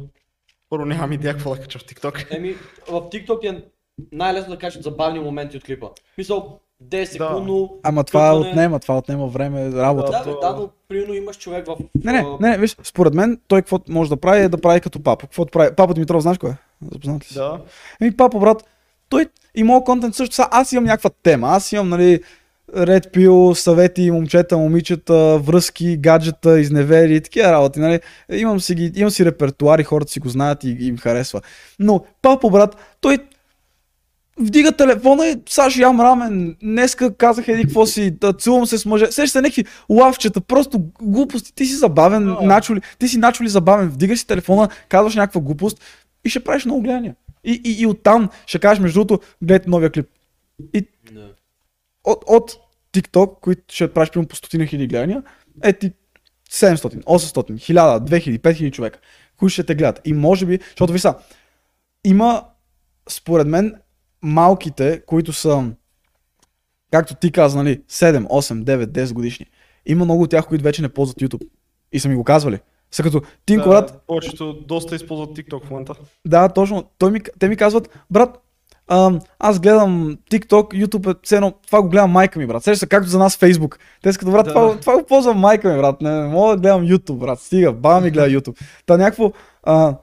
първо 0.71 0.85
нямам 0.87 1.13
идея 1.13 1.35
какво 1.35 1.55
да 1.55 1.61
кача 1.61 1.79
в 1.79 1.85
TikTok. 1.85 2.37
Еми, 2.37 2.55
в 2.89 2.91
TikTok 2.91 3.53
е 3.53 3.65
най-лесно 4.13 4.53
да 4.53 4.59
качат 4.59 4.83
забавни 4.83 5.21
моменти 5.21 5.57
от 5.57 5.65
клипа. 5.65 5.89
Мисъл, 6.19 6.61
10 6.83 7.05
секундно. 7.05 7.79
Ама 7.83 8.05
това 8.05 8.21
къпване. 8.21 8.51
отнема, 8.51 8.79
това 8.79 8.99
отнема 8.99 9.27
време, 9.27 9.73
работа. 9.73 10.23
Да, 10.25 10.39
да, 10.41 10.57
но 10.57 10.69
примерно 10.89 11.15
имаш 11.15 11.39
човек 11.39 11.67
в... 11.67 11.77
Не, 12.05 12.13
не, 12.13 12.25
не, 12.41 12.59
виж, 12.59 12.77
според 12.85 13.15
мен 13.15 13.41
той 13.49 13.63
какво 13.63 13.79
може 13.89 14.11
да 14.11 14.17
прави 14.17 14.41
е 14.41 14.49
да 14.49 14.61
прави 14.61 14.81
като 14.81 15.03
папа. 15.03 15.27
Какво 15.27 15.47
прави? 15.47 15.75
Папа 15.77 15.95
Димитров, 15.95 16.23
знаеш 16.23 16.39
кой 16.39 16.51
е? 16.51 16.57
Запознат 16.93 17.23
ли 17.23 17.27
си? 17.27 17.35
Да. 17.35 17.61
Еми, 18.01 18.17
папа, 18.17 18.39
брат, 18.39 18.65
той 19.09 19.27
и 19.55 19.63
моят 19.63 19.85
контент 19.85 20.15
също. 20.15 20.35
Са, 20.35 20.49
аз 20.51 20.73
имам 20.73 20.85
някаква 20.85 21.11
тема. 21.23 21.49
Аз 21.49 21.73
имам, 21.73 21.89
нали, 21.89 22.21
Red 22.73 23.15
Pill, 23.15 23.55
съвети, 23.55 24.11
момчета, 24.11 24.59
момичета, 24.59 25.39
връзки, 25.39 25.97
гаджета, 25.97 26.61
изневери 26.61 27.17
и 27.17 27.21
такива 27.21 27.53
работи, 27.53 27.81
нали. 27.81 28.01
Имам 28.33 28.61
си, 28.61 28.75
ги, 28.75 28.93
имам 28.97 29.11
си 29.11 29.25
репертуар 29.25 29.79
и 29.79 29.85
хората 29.85 30.13
си 30.13 30.21
го 30.21 30.29
знаят 30.29 30.65
и, 30.65 30.77
и 30.81 30.87
им 30.87 30.99
харесва. 30.99 31.41
Но, 31.79 32.05
папа, 32.23 32.51
брат, 32.51 32.77
той 33.01 33.19
вдига 34.41 34.73
телефона 34.73 35.27
и 35.27 35.37
Саш 35.49 35.77
ям 35.77 36.01
рамен, 36.01 36.57
днеска 36.63 37.17
казах 37.17 37.49
еди 37.49 37.63
какво 37.63 37.87
си, 37.87 38.11
да 38.11 38.33
целувам 38.33 38.67
се 38.67 38.79
с 38.79 38.87
мъже, 38.87 39.07
сеща 39.07 39.29
се 39.29 39.41
някакви 39.41 39.65
лавчета, 39.91 40.41
просто 40.41 40.85
глупости, 41.03 41.55
ти 41.55 41.67
си 41.67 41.75
забавен, 41.75 42.25
Да. 42.25 42.39
начоли, 42.43 42.81
ти 42.99 43.09
си 43.09 43.19
начоли 43.19 43.49
забавен, 43.49 43.89
вдигаш 43.89 44.19
си 44.19 44.27
телефона, 44.27 44.69
казваш 44.89 45.15
някаква 45.15 45.41
глупост 45.41 45.81
и 46.25 46.31
ще 46.31 46.45
правиш 46.45 46.65
много 46.65 46.83
гледания. 46.83 47.15
И, 47.45 47.61
и, 47.65 47.83
и 47.83 47.87
оттам 47.87 48.29
ще 48.47 48.59
кажеш, 48.59 48.81
между 48.83 49.05
другото, 49.05 49.27
гледайте 49.43 49.71
новия 49.71 49.91
клип. 49.91 50.07
И 50.75 50.87
не. 51.13 51.21
от, 52.05 52.25
от 52.27 52.57
TikTok, 52.95 53.41
които 53.41 53.75
ще 53.75 53.93
правиш 53.93 54.11
примерно 54.11 54.29
по 54.29 54.37
стотина 54.37 54.67
хиляди 54.67 54.87
гледания, 54.87 55.23
е 55.63 55.73
ти 55.73 55.93
700, 56.51 57.05
800, 57.05 57.53
1000, 57.53 58.09
2000, 58.09 58.39
5000 58.39 58.73
човека, 58.73 58.99
които 59.37 59.53
ще 59.53 59.65
те 59.65 59.75
гледат. 59.75 60.01
И 60.05 60.13
може 60.13 60.47
би, 60.47 60.59
защото 60.65 60.93
ви 60.93 60.99
са, 60.99 61.15
има, 62.05 62.45
според 63.09 63.47
мен, 63.47 63.75
малките, 64.25 65.03
които 65.07 65.33
са, 65.33 65.71
както 66.91 67.15
ти 67.15 67.33
каза, 67.33 67.57
нали, 67.59 67.83
7, 67.91 68.27
8, 68.27 68.65
9, 68.65 68.87
10 68.87 69.13
годишни. 69.13 69.47
Има 69.87 70.05
много 70.05 70.23
от 70.23 70.31
тях, 70.31 70.47
които 70.47 70.65
вече 70.65 70.83
не 70.83 70.89
ползват 70.89 71.17
YouTube. 71.17 71.49
И 71.93 72.01
са 72.01 72.09
ми 72.09 72.15
го 72.15 72.25
казвали. 72.25 72.59
Са 72.91 73.03
като, 73.03 73.21
брат, 73.49 73.87
Да, 73.87 73.99
повечето 74.07 74.53
доста 74.69 74.95
използват 74.97 75.31
TikTok 75.31 75.67
в 75.67 75.71
момента. 75.71 75.95
да, 76.27 76.49
точно. 76.49 76.85
Той 76.99 77.11
ми, 77.11 77.21
те 77.39 77.49
ми 77.49 77.57
казват, 77.57 77.89
брат, 78.11 78.39
ам, 78.89 79.21
аз 79.39 79.61
гледам 79.61 80.17
TikTok, 80.31 80.85
YouTube 80.87 81.11
е 81.11 81.21
все 81.23 81.37
едно, 81.37 81.53
това 81.67 81.83
го 81.83 81.89
гледам 81.89 82.11
майка 82.11 82.39
ми, 82.39 82.47
брат. 82.47 82.65
Сещаш 82.65 82.79
се 82.79 82.87
както 82.87 83.09
за 83.09 83.19
нас 83.19 83.37
Facebook. 83.37 83.79
Те 84.03 84.13
са 84.13 84.19
като, 84.19 84.31
брат, 84.31 84.47
Да. 84.47 84.53
това, 84.53 84.81
това 84.81 84.99
го 84.99 85.07
ползвам 85.07 85.39
майка 85.39 85.73
ми, 85.73 85.79
брат. 85.79 86.01
Не, 86.01 86.21
не 86.21 86.29
мога 86.29 86.57
да 86.57 86.61
гледам 86.61 86.83
YouTube, 86.87 87.17
брат. 87.19 87.41
Стига, 87.41 87.73
баба 87.73 88.01
ми 88.01 88.11
гледа 88.11 88.41
YouTube. 88.41 88.61
Та 88.87 88.97
някакво, 88.97 89.33
а, 89.63 89.97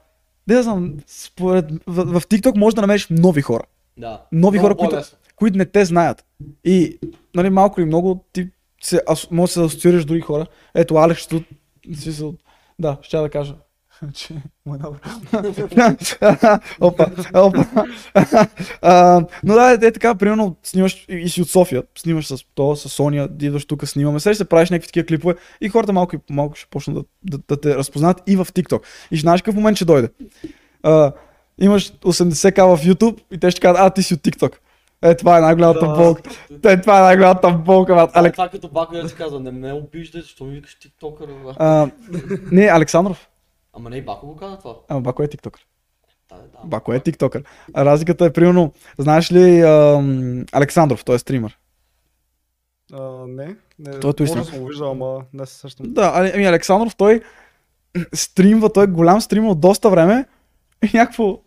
не 0.48 0.54
да 0.54 0.62
знам, 0.62 0.94
според, 1.06 1.64
в, 1.86 2.20
в 2.20 2.26
TikTок 2.26 2.58
можеш 2.58 2.74
да 2.74 2.80
намериш 2.80 3.06
нови 3.10 3.42
хора. 3.42 3.62
Да. 4.02 4.22
Нови 4.32 4.58
Много 4.58 4.74
хора, 4.74 4.90
които, 4.90 5.06
които 5.36 5.58
не 5.58 5.64
те 5.64 5.84
знаят. 5.84 6.24
И, 6.64 6.98
нали, 7.34 7.50
малко 7.50 7.80
или 7.80 7.86
много, 7.86 8.24
ти 8.32 8.48
се, 8.82 9.02
ас, 9.08 9.30
може 9.30 9.50
да 9.50 9.52
се 9.52 9.60
асоциираш 9.60 10.04
други 10.04 10.20
хора. 10.20 10.46
Ето, 10.74 10.96
Алекс, 10.96 11.26
тут, 11.26 11.44
смисъл, 12.00 12.34
да, 12.78 12.98
ще 13.02 13.16
да 13.16 13.30
кажа. 13.30 13.54
че 14.14 14.34
му 14.66 14.74
е 14.74 14.78
добър. 14.78 15.00
опа, 16.80 17.06
опа. 17.34 17.64
а, 18.82 19.24
но 19.44 19.54
да, 19.54 19.70
е, 19.70 19.86
е 19.86 19.92
така, 19.92 20.14
примерно 20.14 20.56
снимаш 20.62 21.06
и, 21.08 21.14
и 21.14 21.28
си 21.28 21.42
от 21.42 21.50
София, 21.50 21.82
снимаш 21.98 22.26
с 22.26 22.44
то, 22.54 22.76
с 22.76 22.88
Соня, 22.88 23.28
идваш 23.40 23.64
тук, 23.64 23.88
снимаме, 23.88 24.20
сега 24.20 24.34
ще 24.34 24.44
правиш 24.44 24.70
някакви 24.70 24.86
такива 24.86 25.06
клипове 25.06 25.34
и 25.60 25.68
хората 25.68 25.92
малко 25.92 26.16
и 26.16 26.18
малко 26.30 26.54
ще 26.54 26.70
почнат 26.70 26.96
да, 26.96 27.04
да, 27.24 27.42
да 27.48 27.60
те 27.60 27.76
разпознат 27.76 28.22
и 28.26 28.36
в 28.36 28.44
TikTok. 28.44 28.82
И 29.10 29.16
знаеш 29.16 29.42
какъв 29.42 29.54
момент 29.54 29.76
ще 29.76 29.84
дойде. 29.84 30.08
А, 30.82 31.12
имаш 31.58 31.92
80к 31.92 32.76
в 32.76 32.84
YouTube 32.84 33.20
и 33.30 33.38
те 33.38 33.50
ще 33.50 33.60
кажат, 33.60 33.76
а 33.80 33.90
ти 33.90 34.02
си 34.02 34.14
от 34.14 34.20
TikTok. 34.20 34.54
Е, 35.02 35.16
това 35.16 35.38
е 35.38 35.40
най-голямата 35.40 35.86
Да. 35.86 35.94
болка. 35.94 36.30
Е, 36.64 36.80
това 36.80 36.98
е 36.98 37.02
най-голямата 37.02 37.50
болка, 37.50 37.94
брат. 37.94 38.10
Алек... 38.10 38.16
Алек... 38.16 38.32
Това 38.32 38.48
като 38.48 38.68
бако 38.68 38.94
да 38.94 39.08
си 39.08 39.14
казва, 39.14 39.40
не 39.40 39.50
ме 39.50 39.72
обиждай, 39.72 40.20
защо 40.20 40.44
ми 40.44 40.54
викаш 40.54 40.78
тиктокър, 40.78 41.26
бе? 41.26 41.52
А, 41.56 41.90
не, 42.52 42.64
Александров. 42.64 43.28
Ама 43.72 43.90
не 43.90 43.96
и 43.96 44.02
бако 44.02 44.26
го 44.26 44.36
каза 44.36 44.58
това. 44.58 44.74
Ама 44.88 45.00
Бако 45.00 45.22
е 45.22 45.28
тиктокър. 45.28 45.66
Да, 46.28 46.36
да. 46.36 46.66
Бако 46.68 46.92
е 46.92 47.00
тиктокър. 47.00 47.42
А 47.74 47.84
разликата 47.84 48.24
е, 48.24 48.32
примерно, 48.32 48.72
знаеш 48.98 49.32
ли 49.32 49.60
ам, 49.60 50.44
Александров, 50.52 51.04
той 51.04 51.14
е 51.14 51.18
стример. 51.18 51.58
А, 52.92 53.26
не, 53.26 53.56
не. 53.78 54.00
Той 54.00 54.12
е 54.20 54.22
може 54.22 54.44
съм 54.44 54.58
го 54.58 54.66
виждал, 54.66 54.90
ама 54.90 55.22
не 55.32 55.46
се 55.46 55.54
сещам. 55.58 55.86
Да, 55.88 56.12
ами 56.14 56.44
Александров, 56.44 56.96
той 56.96 57.20
стримва, 58.14 58.72
той 58.72 58.84
е 58.84 58.86
голям 58.86 59.20
стример 59.20 59.48
от 59.48 59.60
доста 59.60 59.90
време 59.90 60.26
и 60.84 60.90
някакво... 60.94 61.40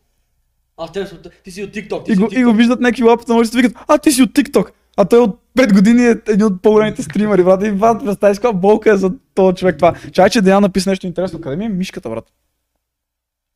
А, 0.77 0.87
те, 0.87 1.07
са- 1.07 1.21
ти 1.43 1.51
си 1.51 1.63
от 1.63 1.71
тикток, 1.71 2.05
ти 2.05 2.11
И 2.11 2.15
си 2.15 2.19
го, 2.19 2.25
от 2.25 2.33
и 2.33 2.43
го 2.43 2.49
TikTok. 2.49 2.57
виждат 2.57 2.79
някакви 2.79 3.03
лапата 3.03 3.31
на 3.31 3.39
улицата 3.39 3.59
и 3.59 3.61
викат, 3.61 3.83
а 3.87 3.97
ти 3.97 4.11
си 4.11 4.21
от 4.21 4.29
TikTok. 4.29 4.67
А 4.97 5.05
той 5.05 5.19
от 5.19 5.39
5 5.55 5.73
години 5.73 6.05
е 6.05 6.15
един 6.27 6.43
от 6.43 6.61
по-големите 6.61 7.03
стримери, 7.03 7.43
брат. 7.43 7.63
И 7.63 7.71
брат, 7.71 8.05
представи 8.05 8.33
каква 8.33 8.53
болка 8.53 8.91
е 8.91 8.97
за 8.97 9.11
този 9.35 9.55
човек 9.55 9.75
това. 9.75 9.95
Чай, 10.11 10.29
че 10.29 10.41
Деян 10.41 10.61
написа 10.61 10.89
нещо 10.89 11.07
интересно. 11.07 11.41
Къде 11.41 11.55
ми 11.55 11.65
е 11.65 11.69
мишката, 11.69 12.09
брат? 12.09 12.31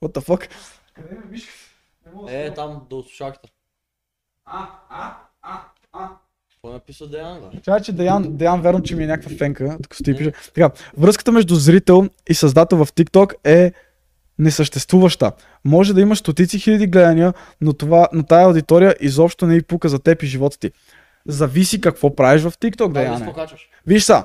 What 0.04 0.14
the 0.14 0.22
fuck? 0.22 0.50
Къде 0.94 1.08
ми 1.12 1.18
е 1.18 1.32
мишката? 1.32 1.58
Не 2.06 2.12
мога 2.14 2.28
да 2.28 2.38
Е, 2.38 2.48
спомня. 2.48 2.56
там, 2.56 2.82
до 2.90 3.04
слушалката. 3.04 3.50
А, 4.46 4.68
а, 4.90 5.14
а, 5.42 5.62
а. 5.94 6.10
Какво 6.52 6.70
е 6.70 6.74
написал 6.74 7.08
Деян, 7.08 7.40
бе? 7.42 7.58
Чакай, 7.58 7.82
че 7.82 7.94
Деян, 7.94 8.38
Деян 8.38 8.62
верно, 8.62 8.84
че 8.84 8.96
ми 8.96 9.04
е 9.04 9.08
някаква 9.08 9.38
фенка, 9.38 9.78
тук 9.84 9.96
стои 9.96 10.18
пише. 10.18 10.32
Така, 10.54 10.70
връзката 10.98 11.32
между 11.32 11.56
зрител 11.56 12.10
и 12.30 12.34
създател 12.34 12.78
в 12.78 12.88
TikTok 12.88 13.34
е 13.44 13.74
несъществуваща. 14.40 15.32
Може 15.66 15.94
да 15.94 16.02
имаш 16.02 16.18
стотици 16.18 16.60
хиляди 16.60 16.88
гледания, 16.88 17.34
но, 17.62 17.74
това, 17.74 18.08
но 18.14 18.24
тая 18.24 18.46
аудитория 18.46 18.96
изобщо 19.00 19.46
не 19.46 19.56
и 19.56 19.62
пука 19.62 19.90
за 19.90 20.00
теб 20.00 20.24
и 20.24 20.28
живота 20.28 20.60
ти. 20.60 20.72
Зависи 21.28 21.82
какво 21.82 22.16
правиш 22.16 22.42
в 22.42 22.52
TikTok, 22.52 22.88
Да, 22.88 23.00
Деяне. 23.00 23.20
не 23.20 23.26
покачваш. 23.26 23.70
Виж 23.88 24.04
са, 24.04 24.24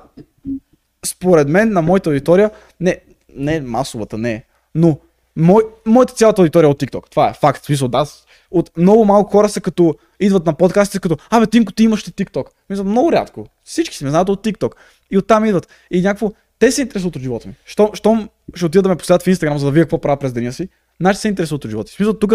според 1.07 1.49
мен 1.49 1.73
на 1.73 1.83
моята 1.83 2.11
аудитория, 2.11 2.51
не, 2.81 2.99
не 3.37 3.61
масовата, 3.61 4.19
не, 4.19 4.45
но 4.75 4.99
мой, 5.37 5.63
моята 5.87 6.15
цялата 6.15 6.43
аудитория 6.43 6.67
е 6.67 6.71
от 6.71 6.81
TikTok. 6.81 7.11
Това 7.11 7.29
е 7.29 7.33
факт. 7.33 7.63
В 7.63 7.67
Смисъл, 7.67 7.89
да, 7.89 8.07
от 8.51 8.71
много 8.77 9.05
малко 9.05 9.31
хора 9.31 9.49
са 9.49 9.61
като, 9.61 9.95
идват 10.21 10.47
на 10.47 10.55
подкастите 10.55 10.99
като, 11.01 11.17
абе, 11.31 11.47
Тинко, 11.47 11.73
ти 11.73 11.85
имаш 11.85 12.09
ли 12.09 12.13
TikTok? 12.13 12.47
Мисля, 12.71 12.85
много 12.85 13.13
рядко. 13.13 13.47
Всички 13.65 13.97
си 13.97 14.05
ме 14.05 14.11
знаят 14.11 14.29
от 14.29 14.45
TikTok. 14.45 14.73
И 15.11 15.19
оттам 15.19 15.45
идват. 15.45 15.69
И 15.91 16.03
някакво, 16.03 16.33
те 16.65 16.73
се 16.73 16.83
интересуват 16.83 17.17
от 17.17 17.23
живота 17.23 17.49
ми. 17.49 17.55
Щом, 17.65 17.91
щом 17.95 18.29
ще 18.55 18.67
отида 18.67 18.83
да 18.83 18.89
ме 18.89 18.97
последват 18.97 19.23
в 19.23 19.27
Instagram, 19.27 19.57
за 19.57 19.67
да 19.67 19.73
видя 19.73 19.85
какво 19.85 20.01
правя 20.01 20.17
през 20.17 20.33
деня 20.33 20.53
си, 20.53 20.69
значи 21.01 21.21
се 21.21 21.29
интересуват 21.29 21.65
от 21.65 21.71
живота. 21.71 21.91
В 21.91 21.95
Смисъл, 21.95 22.19
тук 22.19 22.33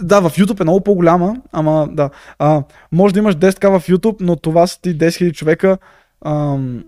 да, 0.00 0.20
в 0.20 0.30
YouTube 0.30 0.60
е 0.60 0.64
много 0.64 0.80
по-голяма, 0.80 1.36
ама 1.52 1.88
да. 1.92 2.10
А, 2.38 2.62
може 2.92 3.14
да 3.14 3.20
имаш 3.20 3.36
10к 3.36 3.78
в 3.78 3.88
YouTube, 3.88 4.16
но 4.20 4.36
това 4.36 4.66
са 4.66 4.80
ти 4.80 4.98
10 4.98 5.08
000 5.08 5.34
човека 5.34 5.78
ам, 6.24 6.84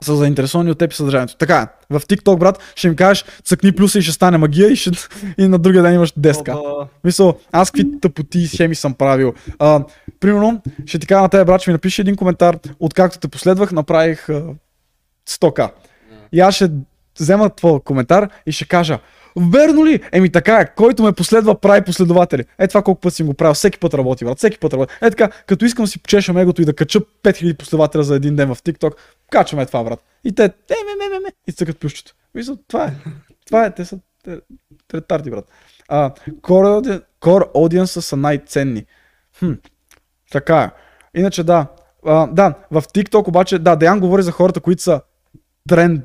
са 0.00 0.16
заинтересовани 0.16 0.70
от 0.70 0.78
теб 0.78 0.92
и 0.92 0.96
съдържанието. 0.96 1.36
Така 1.36 1.58
е. 1.58 1.96
В 1.98 2.00
TikTok, 2.00 2.38
брат, 2.38 2.58
ще 2.76 2.88
им 2.88 2.96
кажеш 2.96 3.24
цъкни 3.44 3.72
плюса 3.72 3.98
и 3.98 4.02
ще 4.02 4.12
стане 4.12 4.38
магия 4.38 4.68
и, 4.68 4.76
ще, 4.76 4.90
и 5.38 5.48
на 5.48 5.58
другия 5.58 5.82
ден 5.82 5.94
имаш 5.94 6.12
10к. 6.12 6.54
Опа, 6.54 6.88
Мисъл, 7.04 7.38
аз 7.52 7.70
какви 7.70 8.00
тъпоти 8.00 8.38
и 8.38 8.46
схеми 8.46 8.74
съм 8.74 8.94
правил. 8.94 9.34
А, 9.58 9.84
примерно, 10.20 10.62
ще 10.86 10.98
ти 10.98 11.06
кажа 11.06 11.22
на 11.22 11.28
тебе, 11.28 11.44
брат, 11.44 11.60
ще 11.60 11.70
ми 11.70 11.72
напиши 11.72 12.00
един 12.00 12.16
коментар, 12.16 12.58
откакто 12.80 13.18
те 13.18 13.28
последвах, 13.28 13.72
направих 13.72 14.28
100к. 15.28 15.70
И 16.32 16.40
аз 16.40 16.54
ще 16.54 16.70
взема 17.20 17.50
твой 17.50 17.80
коментар 17.80 18.28
и 18.46 18.52
ще 18.52 18.64
кажа, 18.64 18.98
верно 19.36 19.86
ли? 19.86 20.02
Еми 20.12 20.32
така 20.32 20.60
е, 20.60 20.74
който 20.74 21.02
ме 21.02 21.12
последва, 21.12 21.60
прави 21.60 21.84
последователи. 21.84 22.44
Е 22.58 22.68
това 22.68 22.82
колко 22.82 23.00
път 23.00 23.14
съм 23.14 23.26
го 23.26 23.34
правил, 23.34 23.54
всеки 23.54 23.78
път 23.78 23.94
работи, 23.94 24.24
брат, 24.24 24.38
всеки 24.38 24.58
път 24.58 24.72
работи. 24.72 24.94
Е 25.02 25.10
така, 25.10 25.30
като 25.46 25.64
искам 25.64 25.84
да 25.84 25.90
си 25.90 26.02
почешам 26.02 26.38
егото 26.38 26.62
и 26.62 26.64
да 26.64 26.74
кача 26.74 27.00
5000 27.00 27.56
последователя 27.56 28.02
за 28.02 28.16
един 28.16 28.36
ден 28.36 28.54
в 28.54 28.62
TikTok, 28.62 28.94
качваме 29.30 29.66
това, 29.66 29.84
брат. 29.84 30.00
И 30.24 30.34
те, 30.34 30.44
е, 30.44 30.48
ме, 30.70 31.04
ме, 31.04 31.14
ме, 31.14 31.20
ме, 31.20 31.32
и 31.48 31.52
цъкат 31.52 31.78
плющето. 31.78 32.12
Мисля, 32.34 32.56
това 32.68 32.84
е. 32.84 32.92
Това 33.46 33.66
е, 33.66 33.74
те 33.74 33.84
са 33.84 33.98
те- 34.24 34.40
ретарди, 34.94 35.30
брат. 35.30 35.48
А, 35.88 36.10
core, 36.40 37.02
core 37.20 37.52
audience 37.52 38.00
са 38.00 38.16
най-ценни. 38.16 38.84
Хм, 39.38 39.52
така 40.30 40.62
е. 40.62 40.70
Иначе 41.20 41.44
да. 41.44 41.66
А, 42.06 42.26
да, 42.26 42.54
в 42.70 42.82
TikTok 42.82 43.28
обаче, 43.28 43.58
да, 43.58 43.76
Деян 43.76 44.00
говори 44.00 44.22
за 44.22 44.32
хората, 44.32 44.60
които 44.60 44.82
са 44.82 45.00
тренд. 45.68 46.04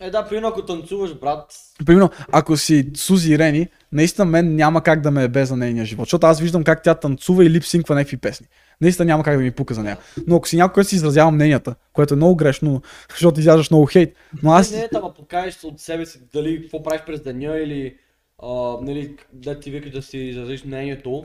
Е, 0.00 0.10
да, 0.10 0.28
примерно 0.28 0.48
ако 0.48 0.64
танцуваш, 0.64 1.14
брат, 1.14 1.52
Примерно, 1.86 2.10
ако 2.32 2.56
си 2.56 2.90
Сузи 2.96 3.38
Рени, 3.38 3.68
наистина 3.92 4.24
мен 4.24 4.56
няма 4.56 4.82
как 4.82 5.00
да 5.00 5.10
ме 5.10 5.24
е 5.24 5.28
без 5.28 5.48
за 5.48 5.56
нейния 5.56 5.84
живот, 5.84 6.06
защото 6.06 6.26
аз 6.26 6.40
виждам 6.40 6.64
как 6.64 6.82
тя 6.82 6.94
танцува 6.94 7.44
и 7.44 7.50
липсинква 7.50 7.94
някакви 7.94 8.16
песни. 8.16 8.46
Наистина 8.80 9.06
няма 9.06 9.22
как 9.22 9.36
да 9.36 9.42
ми 9.42 9.50
пука 9.50 9.74
за 9.74 9.82
нея. 9.82 9.98
Но 10.26 10.36
ако 10.36 10.48
си 10.48 10.56
някой, 10.56 10.74
който 10.74 10.88
си 10.88 10.96
изразява 10.96 11.30
мненията, 11.30 11.74
което 11.92 12.14
е 12.14 12.16
много 12.16 12.36
грешно, 12.36 12.82
защото 13.10 13.40
изяждаш 13.40 13.70
много 13.70 13.86
хейт, 13.86 14.14
но 14.42 14.52
аз... 14.52 14.72
не, 14.72 14.78
не, 14.78 14.88
ама 14.94 15.14
покажеш 15.14 15.64
от 15.64 15.80
себе 15.80 16.06
си, 16.06 16.20
дали 16.32 16.62
какво 16.62 16.82
правиш 16.82 17.02
през 17.06 17.20
деня 17.20 17.58
или, 17.58 17.96
а, 18.42 18.48
нали, 18.82 19.16
да 19.32 19.60
ти 19.60 19.70
викаш 19.70 19.90
да 19.90 20.02
си 20.02 20.18
изразиш 20.18 20.64
мнението, 20.64 21.24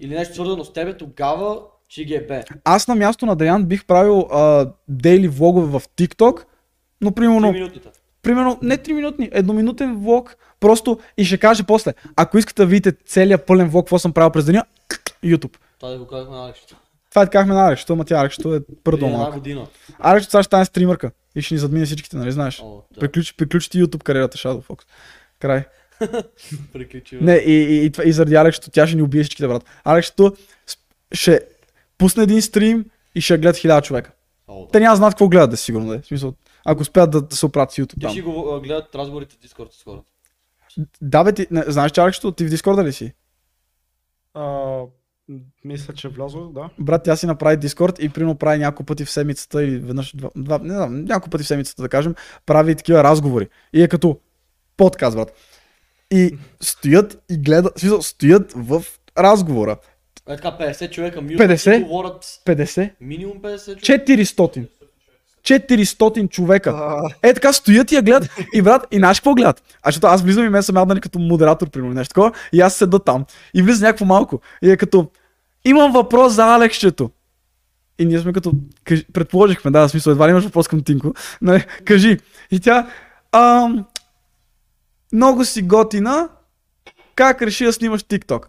или 0.00 0.14
нещо 0.14 0.34
свързано 0.34 0.64
с 0.64 0.72
тебе, 0.72 0.96
тогава 0.96 1.60
ще 1.88 2.04
ги 2.04 2.14
е 2.14 2.26
бе. 2.26 2.44
Аз 2.64 2.88
на 2.88 2.94
място 2.94 3.26
на 3.26 3.36
Даян 3.36 3.64
бих 3.64 3.84
правил 3.84 4.28
а, 4.32 4.70
дейли 4.88 5.28
влогове 5.28 5.78
в 5.78 5.82
TikTok, 5.96 6.44
но 7.00 7.12
примерно, 7.12 7.52
Три 7.52 7.58
минутите. 7.58 7.88
примерно 8.22 8.58
не 8.62 8.78
3 8.78 8.92
минутни, 8.92 9.28
едноминутен 9.32 9.96
влог, 9.96 10.36
просто 10.60 10.98
и 11.16 11.24
ще 11.24 11.38
каже 11.38 11.62
после, 11.62 11.94
ако 12.16 12.38
искате 12.38 12.62
да 12.62 12.66
видите 12.66 12.92
целият 13.06 13.46
пълен 13.46 13.68
влог, 13.68 13.84
какво 13.84 13.98
съм 13.98 14.12
правил 14.12 14.30
през 14.30 14.44
деня, 14.44 14.64
YouTube. 15.24 15.56
Това 15.80 15.90
да 15.90 15.98
го 15.98 16.06
казахме 16.06 16.36
на 16.36 16.44
Алексито. 16.44 16.76
Това 17.10 17.22
е 17.22 17.30
казахме 17.30 17.54
на 17.54 17.66
Алекс, 17.68 17.90
ама 17.90 18.04
тя 18.04 18.16
Алекс, 18.16 18.38
е 18.38 18.42
Преди 18.42 18.64
пърдо 18.84 19.06
една 19.06 19.18
малко. 19.18 19.34
година. 19.34 19.66
Алекс 19.98 20.26
сега 20.26 20.42
ще 20.42 20.46
стане 20.46 20.64
стримърка 20.64 21.10
и 21.34 21.42
ще 21.42 21.54
ни 21.54 21.58
задмине 21.58 21.86
всичките, 21.86 22.16
нали 22.16 22.32
знаеш? 22.32 22.60
О, 22.62 22.82
да. 22.94 23.00
Приключи, 23.00 23.36
приключи 23.36 23.70
ти 23.70 23.84
YouTube 23.84 24.02
кариерата 24.02 24.38
Shadow 24.38 24.62
Fox. 24.62 24.82
Край. 25.40 25.64
Приключи. 26.72 27.18
Не, 27.20 27.34
и, 27.34 27.52
и, 27.52 27.86
и, 27.86 27.92
и 28.04 28.12
заради 28.12 28.34
Алекс, 28.34 28.60
тя 28.60 28.86
ще 28.86 28.96
ни 28.96 29.02
убие 29.02 29.22
всичките, 29.22 29.48
брат. 29.48 29.64
Алекс 29.84 30.12
ще 31.12 31.40
пусне 31.98 32.22
един 32.22 32.42
стрим 32.42 32.84
и 33.14 33.20
ще 33.20 33.38
гледат 33.38 33.56
хиляда 33.56 33.82
човека. 33.82 34.10
О, 34.48 34.64
да. 34.64 34.70
Те 34.70 34.80
няма 34.80 34.96
знаят 34.96 35.14
какво 35.14 35.28
гледат, 35.28 35.50
да 35.50 35.56
сигурно. 35.56 35.88
Да. 35.88 35.94
е. 35.94 35.98
В 35.98 36.06
смисъл, 36.06 36.34
ако 36.66 36.82
успеят 36.82 37.10
да, 37.10 37.22
да 37.22 37.36
се 37.36 37.46
оправят 37.46 37.70
с 37.70 37.76
YouTube 37.76 38.00
Те 38.00 38.08
ще 38.08 38.22
го 38.22 38.54
а, 38.54 38.60
гледат 38.60 38.94
разговорите 38.94 39.36
в 39.36 39.38
Дискорд 39.38 39.72
с 39.72 39.84
хората. 39.84 40.04
Да, 41.00 41.24
бе, 41.24 41.32
ти, 41.32 41.46
не, 41.50 41.64
знаеш, 41.66 41.92
че 41.92 42.00
Алекс, 42.00 42.20
ти 42.36 42.44
в 42.44 42.50
Дискорда 42.50 42.84
ли 42.84 42.92
си? 42.92 43.12
А, 44.34 44.80
мисля, 45.64 45.94
че 45.94 46.08
влязох, 46.08 46.52
да. 46.52 46.70
Брат, 46.78 47.02
тя 47.04 47.16
си 47.16 47.26
направи 47.26 47.56
Дискорд 47.56 47.98
и 47.98 48.08
примерно 48.08 48.34
прави 48.34 48.58
няколко 48.58 48.84
пъти 48.84 49.04
в 49.04 49.10
седмицата 49.10 49.64
или 49.64 49.78
веднъж, 49.78 50.16
два, 50.16 50.30
два 50.36 50.58
не 50.58 50.74
знам, 50.74 51.04
няколко 51.04 51.30
пъти 51.30 51.44
в 51.44 51.46
седмицата, 51.46 51.82
да 51.82 51.88
кажем, 51.88 52.14
прави 52.46 52.74
такива 52.74 53.04
разговори. 53.04 53.48
И 53.72 53.82
е 53.82 53.88
като 53.88 54.20
подкаст, 54.76 55.16
брат. 55.16 55.32
И 56.10 56.38
стоят 56.60 57.24
и 57.30 57.36
гледат, 57.38 57.78
смисъл, 57.78 58.02
стоят 58.02 58.52
в 58.56 58.84
разговора. 59.18 59.76
Е 60.28 60.36
така, 60.36 60.48
50 60.48 60.90
човека 60.90 61.22
милно 61.22 61.44
50? 61.44 61.80
и 61.80 61.84
говорят 61.84 62.24
50? 62.24 62.90
минимум 63.00 63.38
50 63.38 63.80
човека. 63.80 64.04
400. 64.04 64.66
400 65.46 66.28
човека. 66.30 67.00
Е 67.22 67.34
така 67.34 67.52
стоят 67.52 67.92
и 67.92 67.94
я 67.94 68.02
гледат. 68.02 68.30
И 68.54 68.62
брат, 68.62 68.86
и 68.90 68.96
знаеш 68.96 69.20
какво 69.20 69.34
гледат? 69.34 69.62
А 69.82 69.88
защото 69.88 70.06
аз 70.06 70.22
влизам 70.22 70.44
и 70.44 70.48
мен 70.48 70.62
съм 70.62 70.88
нали, 70.88 71.00
като 71.00 71.18
модератор, 71.18 71.70
примерно 71.70 71.94
нещо 71.94 72.14
такова. 72.14 72.32
И 72.52 72.60
аз 72.60 72.74
седа 72.74 72.98
там. 72.98 73.24
И 73.54 73.62
влиза 73.62 73.86
някакво 73.86 74.04
малко. 74.04 74.40
И 74.62 74.70
е 74.70 74.76
като, 74.76 75.10
имам 75.64 75.92
въпрос 75.92 76.32
за 76.32 76.54
Алексчето. 76.54 77.10
И 77.98 78.04
ние 78.04 78.18
сме 78.18 78.32
като, 78.32 78.52
кажи, 78.84 79.06
предположихме, 79.12 79.70
да, 79.70 79.88
в 79.88 79.90
смисъл, 79.90 80.10
едва 80.10 80.26
ли 80.26 80.30
имаш 80.30 80.44
въпрос 80.44 80.68
към 80.68 80.82
Тинко. 80.82 81.14
Нали, 81.42 81.66
кажи. 81.84 82.18
И 82.50 82.60
тя, 82.60 82.86
ам, 83.32 83.84
много 85.12 85.44
си 85.44 85.62
готина, 85.62 86.28
как 87.14 87.42
реши 87.42 87.64
да 87.64 87.72
снимаш 87.72 88.02
TikTok? 88.02 88.46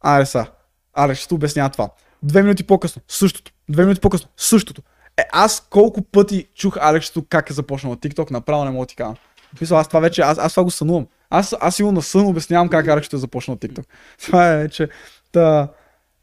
Аре 0.00 0.26
са. 0.26 0.46
Алекс 0.94 1.20
ще 1.20 1.34
обяснява 1.34 1.70
това. 1.70 1.88
Две 2.22 2.42
минути 2.42 2.64
по-късно, 2.64 3.02
същото. 3.08 3.52
Две 3.68 3.82
минути 3.82 4.00
по-късно, 4.00 4.28
същото. 4.36 4.82
Е, 5.16 5.22
аз 5.32 5.66
колко 5.70 6.02
пъти 6.02 6.46
чух 6.54 6.76
Алекс 6.80 7.10
тук 7.10 7.26
как 7.28 7.50
е 7.50 7.52
започнал 7.52 7.96
TikTok, 7.96 8.30
направо 8.30 8.64
не 8.64 8.70
мога 8.70 8.82
да 8.82 8.88
ти 8.88 8.96
кажа. 8.96 9.14
Смисъл, 9.58 9.78
аз 9.78 9.88
това 9.88 10.00
вече, 10.00 10.22
аз, 10.22 10.38
аз 10.38 10.52
това 10.52 10.64
го 10.64 10.70
сънувам. 10.70 11.06
Аз, 11.30 11.54
аз 11.60 11.76
сигурно 11.76 11.94
на 11.94 12.02
сън 12.02 12.26
обяснявам 12.26 12.68
как 12.68 12.88
Алекс 12.88 13.06
ще 13.06 13.16
е 13.16 13.18
започнал 13.18 13.56
TikTok. 13.56 13.84
Това 14.26 14.52
е 14.52 14.56
вече. 14.56 14.88
Та, 15.32 15.68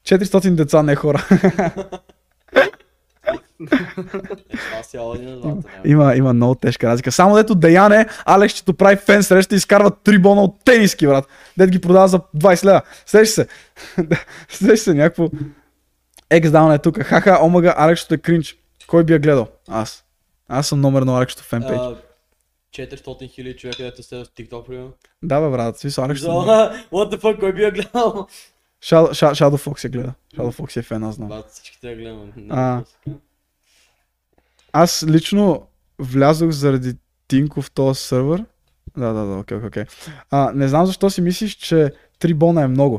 400 0.07 0.55
деца, 0.55 0.83
не 0.83 0.95
хора. 0.95 1.27
Има, 5.85 6.15
има 6.15 6.33
много 6.33 6.55
тежка 6.55 6.87
разлика. 6.87 7.11
Само 7.11 7.35
дето 7.35 7.55
Даяне, 7.55 8.05
Алекс 8.25 8.55
ще 8.55 8.73
прави 8.73 8.95
фен 8.95 9.23
среща 9.23 9.55
и 9.55 9.57
изкарва 9.57 9.91
три 10.03 10.19
бона 10.19 10.41
от 10.41 10.63
тениски, 10.65 11.07
брат. 11.07 11.27
Дед 11.57 11.69
ги 11.69 11.81
продава 11.81 12.07
за 12.07 12.19
20 12.19 12.65
лева. 12.65 12.81
Сеща 13.05 13.33
се. 13.33 13.47
Сеща 14.49 14.77
се 14.77 14.93
някакво. 14.93 15.29
Екс 16.29 16.51
даун 16.51 16.71
е 16.71 16.79
тук. 16.79 17.03
Хаха, 17.03 17.39
омага, 17.41 17.73
Алекс 17.77 18.01
ще 18.01 18.15
е 18.15 18.17
кринч. 18.17 18.60
Кой 18.91 19.03
би 19.03 19.13
я 19.13 19.19
гледал? 19.19 19.47
Аз. 19.67 20.05
Аз 20.47 20.67
съм 20.67 20.81
номер 20.81 21.01
на 21.01 21.17
Алекс 21.17 21.35
фенпейдж. 21.35 21.81
400 22.75 23.29
хиляди 23.29 23.57
човека, 23.57 23.83
дето 23.83 24.03
се 24.03 24.15
в 24.15 24.25
TikTok, 24.25 24.65
примерно. 24.65 24.93
Да, 25.23 25.41
бе, 25.41 25.49
брат. 25.49 25.77
Смисъл, 25.77 26.03
Алекс. 26.03 26.21
За, 26.21 26.29
what 26.91 27.15
the 27.15 27.21
fuck, 27.21 27.39
кой 27.39 27.53
би 27.53 27.63
я 27.63 27.71
гледал? 27.71 28.27
Shadow, 28.83 29.11
Shadow, 29.11 29.67
Fox 29.67 29.83
я 29.83 29.89
гледа. 29.89 30.13
Shadow 30.35 30.59
Fox 30.59 30.77
е 30.77 30.81
фен, 30.81 31.03
аз 31.03 31.15
знам. 31.15 31.29
Бат, 31.29 31.49
всички 31.49 31.81
те 31.81 31.95
гледам. 31.95 32.31
А. 32.49 32.83
Аз 34.71 35.05
лично 35.07 35.67
влязох 35.99 36.51
заради 36.51 36.93
Тинко 37.27 37.61
в 37.61 37.71
този 37.71 37.99
сървър. 37.99 38.45
Да, 38.97 39.13
да, 39.13 39.25
да, 39.25 39.37
окей, 39.37 39.57
окей. 39.57 39.83
А, 40.29 40.51
не 40.55 40.67
знам 40.67 40.85
защо 40.85 41.09
си 41.09 41.21
мислиш, 41.21 41.55
че 41.55 41.91
3 42.19 42.33
бона 42.33 42.61
е 42.61 42.67
много. 42.67 42.97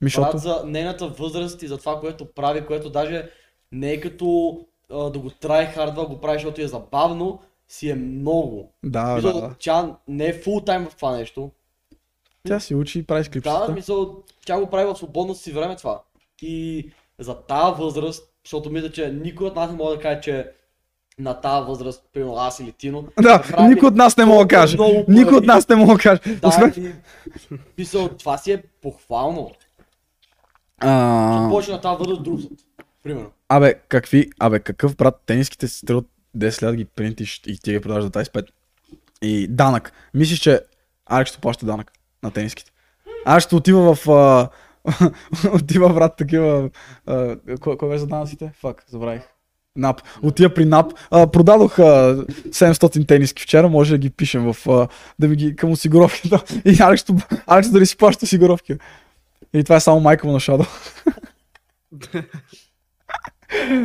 Ми, 0.00 0.06
защото... 0.06 0.30
Брат, 0.30 0.40
за 0.40 0.62
нейната 0.66 1.08
възраст 1.08 1.62
и 1.62 1.68
за 1.68 1.78
това, 1.78 2.00
което 2.00 2.34
прави, 2.34 2.66
което 2.66 2.90
даже 2.90 3.30
не 3.72 3.92
е 3.92 4.00
като 4.00 4.58
да 4.90 5.18
го 5.18 5.30
трай 5.30 5.66
хардва, 5.66 6.06
го 6.06 6.20
прави, 6.20 6.38
защото 6.38 6.60
е 6.60 6.66
забавно, 6.66 7.38
си 7.68 7.90
е 7.90 7.94
много. 7.94 8.72
Да, 8.84 9.08
да, 9.08 9.14
Мисъл, 9.14 9.40
да. 9.40 9.54
Тя 9.58 9.96
не 10.08 10.26
е 10.26 10.32
фул 10.32 10.60
тайм 10.60 10.86
в 10.86 10.96
това 10.96 11.16
нещо. 11.16 11.50
Тя 12.46 12.60
си 12.60 12.74
учи 12.74 12.98
и 12.98 13.02
прави 13.02 13.20
Да, 13.20 13.24
скрипчета. 13.24 13.72
мисъл, 13.72 14.16
тя 14.46 14.60
го 14.60 14.66
прави 14.70 14.92
в 14.92 14.96
свободното 14.96 15.40
си 15.40 15.52
време 15.52 15.76
това. 15.76 16.02
И 16.42 16.90
за 17.18 17.34
тази 17.34 17.82
възраст, 17.82 18.32
защото 18.44 18.70
мисля, 18.70 18.92
че 18.92 19.12
никой 19.12 19.46
от 19.46 19.56
нас 19.56 19.70
не 19.70 19.76
може 19.76 19.96
да 19.96 20.02
каже, 20.02 20.20
че 20.20 20.50
на 21.18 21.34
тази 21.40 21.66
възраст, 21.66 22.04
примерно 22.12 22.36
аз 22.36 22.60
или 22.60 22.72
Тино, 22.72 23.04
Да, 23.22 23.42
прави 23.42 23.68
никой 23.68 23.88
от 23.88 23.94
нас 23.94 24.16
не 24.16 24.24
мога 24.24 24.44
да 24.44 24.48
каже. 24.48 24.76
Никой 25.08 25.38
от 25.38 25.44
нас 25.44 25.68
не 25.68 25.76
мога 25.76 25.94
да 25.94 25.98
каже. 25.98 26.20
Да, 26.40 26.48
Освен... 26.48 26.72
и, 26.76 26.92
мисъл, 27.78 28.08
това 28.08 28.38
си 28.38 28.52
е 28.52 28.62
похвално. 28.82 29.50
А, 30.78 31.48
Повече 31.50 31.72
на 31.72 31.80
тази 31.80 31.98
възраст 31.98 32.22
друсат. 32.22 32.52
Примерно. 33.02 33.30
Абе, 33.48 33.74
какви, 33.88 34.30
абе, 34.38 34.60
какъв 34.60 34.96
брат, 34.96 35.22
тениските 35.26 35.68
се 35.68 35.78
струват 35.78 36.06
10 36.36 36.62
лева 36.62 36.72
да 36.72 36.76
ги 36.76 36.84
принтиш 36.84 37.42
и 37.46 37.58
ти 37.58 37.72
ги 37.72 37.80
продаваш 37.80 38.04
за 38.04 38.10
25. 38.10 38.46
И 39.22 39.48
данък. 39.48 39.92
Мислиш, 40.14 40.38
че 40.38 40.60
Алекс 41.06 41.30
ще 41.30 41.40
плаща 41.40 41.66
данък 41.66 41.92
на 42.22 42.30
тениските. 42.30 42.70
Аз 43.24 43.42
ще 43.42 43.56
отива 43.56 43.94
в... 43.94 44.08
А... 44.08 44.48
отива, 45.54 45.94
брат, 45.94 46.16
такива... 46.16 46.70
А... 47.06 47.36
Кой, 47.60 47.76
кой 47.76 47.88
беше 47.88 47.98
за 47.98 48.06
данъците? 48.06 48.52
Фак, 48.60 48.84
забравих. 48.88 49.22
НАП. 49.76 50.00
Отива 50.22 50.54
при 50.54 50.64
НАП. 50.64 50.92
А, 51.10 51.26
продадох 51.26 51.78
а, 51.78 51.82
700 51.82 53.08
тениски 53.08 53.42
вчера, 53.42 53.68
може 53.68 53.94
да 53.94 53.98
ги 53.98 54.10
пишем 54.10 54.52
в... 54.52 54.68
А, 54.68 54.88
да 55.18 55.28
ми 55.28 55.36
ги 55.36 55.56
към 55.56 55.70
осигуровката. 55.70 56.44
И 56.64 56.76
Алекс, 56.80 57.04
Алекс 57.46 57.70
дали 57.70 57.86
си 57.86 57.96
плаща 57.96 58.24
осигуровки. 58.24 58.76
И 59.52 59.64
това 59.64 59.76
е 59.76 59.80
само 59.80 60.00
майка 60.00 60.26
му 60.26 60.32
на 60.32 60.40
Шадо. 60.40 60.64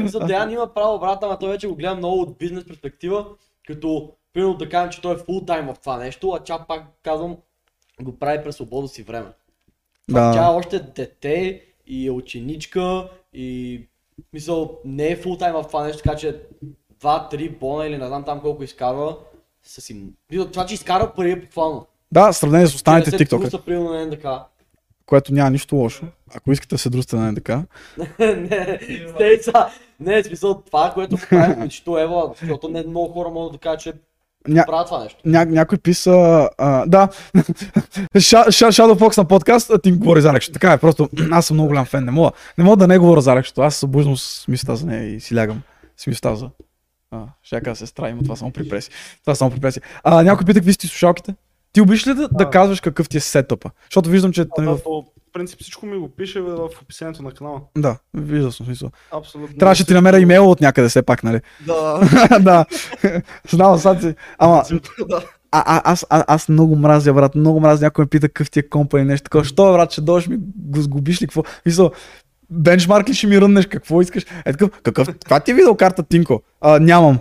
За 0.05 0.19
Деян 0.19 0.51
има 0.51 0.73
право, 0.73 0.99
брат, 0.99 1.23
ама 1.23 1.39
той 1.39 1.49
вече 1.49 1.67
го 1.67 1.75
гледа 1.75 1.95
много 1.95 2.21
от 2.21 2.37
бизнес 2.37 2.65
перспектива, 2.65 3.25
като, 3.67 4.11
примерно 4.33 4.57
да 4.57 4.69
кажем, 4.69 4.91
че 4.91 5.01
той 5.01 5.15
е 5.15 5.17
фул 5.17 5.41
тайм 5.45 5.65
в 5.65 5.79
това 5.79 5.97
нещо, 5.97 6.31
а 6.31 6.39
тя 6.39 6.65
пак 6.67 6.83
казвам, 7.03 7.37
го 8.01 8.19
прави 8.19 8.43
през 8.43 8.55
свободно 8.55 8.87
си 8.87 9.03
време. 9.03 9.29
Да. 10.09 10.33
Тя 10.33 10.45
е 10.45 10.55
още 10.55 10.79
дете 10.79 11.61
и 11.87 12.07
е 12.07 12.11
ученичка 12.11 13.09
и 13.33 13.81
мисъл 14.33 14.79
не 14.85 15.07
е 15.07 15.15
фул 15.15 15.37
тайм 15.37 15.53
в 15.53 15.63
това 15.67 15.83
нещо, 15.83 16.03
така 16.03 16.17
че 16.17 16.41
2-3 17.01 17.59
бона 17.59 17.87
или 17.87 17.97
не 17.97 18.07
знам 18.07 18.23
там 18.23 18.41
колко 18.41 18.63
изкарва, 18.63 19.17
са 19.63 19.81
си... 19.81 20.03
Това, 20.51 20.65
че 20.65 20.73
изкарва 20.73 21.13
пари 21.13 21.31
е 21.31 21.35
буквално. 21.35 21.87
Да, 22.11 22.31
в 22.31 22.37
сравнение 22.37 22.67
с 22.67 22.75
останалите 22.75 23.11
не 23.67 24.05
НДК. 24.05 24.25
което 25.05 25.33
няма 25.33 25.49
нищо 25.49 25.75
лошо. 25.75 26.05
Ако 26.37 26.51
искате 26.51 26.75
да 26.75 26.79
се 26.79 26.89
друсте 26.89 27.15
на 27.15 27.31
НДК. 27.31 27.49
не, 28.19 28.79
стей 29.09 29.39
са. 29.41 29.67
Не, 29.99 30.23
в 30.23 30.25
смисъл 30.25 30.61
това, 30.61 30.91
което 30.93 31.17
прави 31.29 31.59
почти 31.59 31.89
Ева, 31.99 32.33
защото 32.41 32.69
не 32.69 32.83
много 32.83 33.13
хора 33.13 33.29
могат 33.29 33.53
да 33.53 33.57
кажат, 33.57 33.79
че 33.79 33.93
Ня... 34.47 34.63
правят 34.67 34.87
това 34.87 35.03
нещо. 35.03 35.19
Ня... 35.25 35.45
Някой 35.45 35.77
писа... 35.77 36.49
А, 36.57 36.85
да, 36.85 37.07
Shadow 38.15 38.99
Fox 38.99 39.17
на 39.17 39.25
подкаст, 39.25 39.69
а 39.69 39.79
ти 39.79 39.89
им 39.89 39.97
говори 39.97 40.21
за 40.21 40.29
Алекс. 40.29 40.51
Така 40.51 40.73
е, 40.73 40.77
просто 40.77 41.09
аз 41.31 41.45
съм 41.45 41.55
много 41.55 41.67
голям 41.67 41.85
фен. 41.85 42.05
Не 42.05 42.11
мога, 42.11 42.31
не 42.57 42.63
мога 42.63 42.77
да 42.77 42.87
не 42.87 42.97
говоря 42.97 43.21
за 43.21 43.31
Алекс. 43.31 43.57
Аз 43.57 43.73
се 43.73 43.79
събуждам 43.79 44.17
с 44.17 44.47
мисълта 44.47 44.75
за 44.75 44.85
нея 44.85 45.15
и 45.15 45.19
си 45.19 45.35
лягам 45.35 45.61
с 45.97 46.07
мисълта 46.07 46.35
за 46.35 46.49
А, 47.11 47.23
ще 47.43 47.61
кажа 47.61 47.75
сестра, 47.75 48.09
има 48.09 48.23
това 48.23 48.35
само 48.35 48.51
при 48.51 48.69
преси. 48.69 48.89
Това 49.21 49.35
само 49.35 49.51
при 49.51 49.59
преси. 49.59 49.79
А, 50.03 50.23
някой 50.23 50.45
пита 50.45 50.59
какви 50.59 50.71
си 50.71 50.79
ти 50.79 50.87
слушалките? 50.87 51.35
Ти 51.73 51.81
обичаш 51.81 52.07
ли 52.07 52.13
да, 52.13 52.27
да 52.27 52.49
казваш 52.49 52.81
какъв 52.81 53.09
ти 53.09 53.17
е 53.17 53.19
сетъпа? 53.19 53.69
Защото 53.89 54.09
виждам, 54.09 54.31
че... 54.31 54.41
А, 54.41 54.61
да, 54.61 54.75
в... 54.75 54.79
принцип 55.35 55.59
всичко 55.61 55.85
ми 55.85 55.97
го 55.97 56.09
пише 56.09 56.41
в 56.41 56.69
описанието 56.81 57.23
на 57.23 57.31
канала. 57.31 57.61
Да, 57.77 57.97
виждал 58.13 58.51
съм 58.51 58.65
смисъл. 58.65 58.91
Абсолютно. 59.11 59.57
Трябваше 59.57 59.83
да 59.83 59.87
ти 59.87 59.93
намеря 59.93 60.19
имейл 60.19 60.51
от 60.51 60.61
някъде 60.61 60.89
все 60.89 61.01
пак, 61.01 61.23
нали? 61.23 61.41
Да. 61.65 61.99
да. 62.39 62.65
Знам, 63.49 63.77
сега 63.77 64.01
си. 64.01 64.15
Ама, 64.37 64.63
а, 65.51 65.63
а, 65.65 65.81
аз, 65.91 66.05
а, 66.09 66.23
аз 66.27 66.49
много 66.49 66.75
мразя, 66.75 67.13
брат. 67.13 67.35
Много 67.35 67.59
мразя 67.59 67.85
някой 67.85 68.03
ме 68.03 68.09
пита 68.09 68.27
какъв 68.27 68.51
ти 68.51 68.59
е 68.59 68.69
компа 68.69 68.99
и 68.99 69.03
нещо 69.03 69.23
такова. 69.23 69.43
Що, 69.43 69.73
брат, 69.73 69.91
ще 69.91 70.01
дойдеш 70.01 70.27
ми 70.27 70.37
го 70.55 70.81
сгубиш 70.81 71.21
ли 71.21 71.27
какво? 71.27 71.43
Мисъл, 71.65 71.91
бенчмарк 72.49 73.09
ли 73.09 73.13
ще 73.13 73.27
ми 73.27 73.41
ръннеш? 73.41 73.65
Какво 73.65 74.01
искаш? 74.01 74.25
Е 74.45 74.51
такъв, 74.51 74.69
какъв, 74.83 75.07
каква 75.07 75.39
ти 75.39 75.51
е 75.51 75.53
видеокарта, 75.53 76.03
Тинко? 76.03 76.41
А, 76.61 76.79
нямам. 76.79 77.19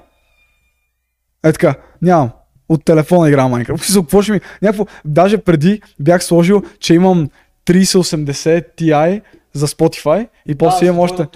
Е 1.45 1.53
така, 1.53 1.75
нямам. 2.03 2.31
От 2.69 2.85
телефона 2.85 3.31
Minecraft. 3.31 3.73
Мисъл, 3.73 4.03
какво 4.03 4.23
ще 4.23 4.33
ми... 4.33 4.41
Някакво... 4.63 4.87
Даже 5.05 5.39
преди 5.39 5.83
бях 6.01 6.25
сложил, 6.25 6.63
че 6.81 6.95
имам 6.95 7.29
3080 7.67 8.67
Ti 8.77 9.23
за 9.53 9.69
Spotify 9.69 10.29
и 10.47 10.55
после 10.55 10.87
имам 10.87 10.99
още... 10.99 11.27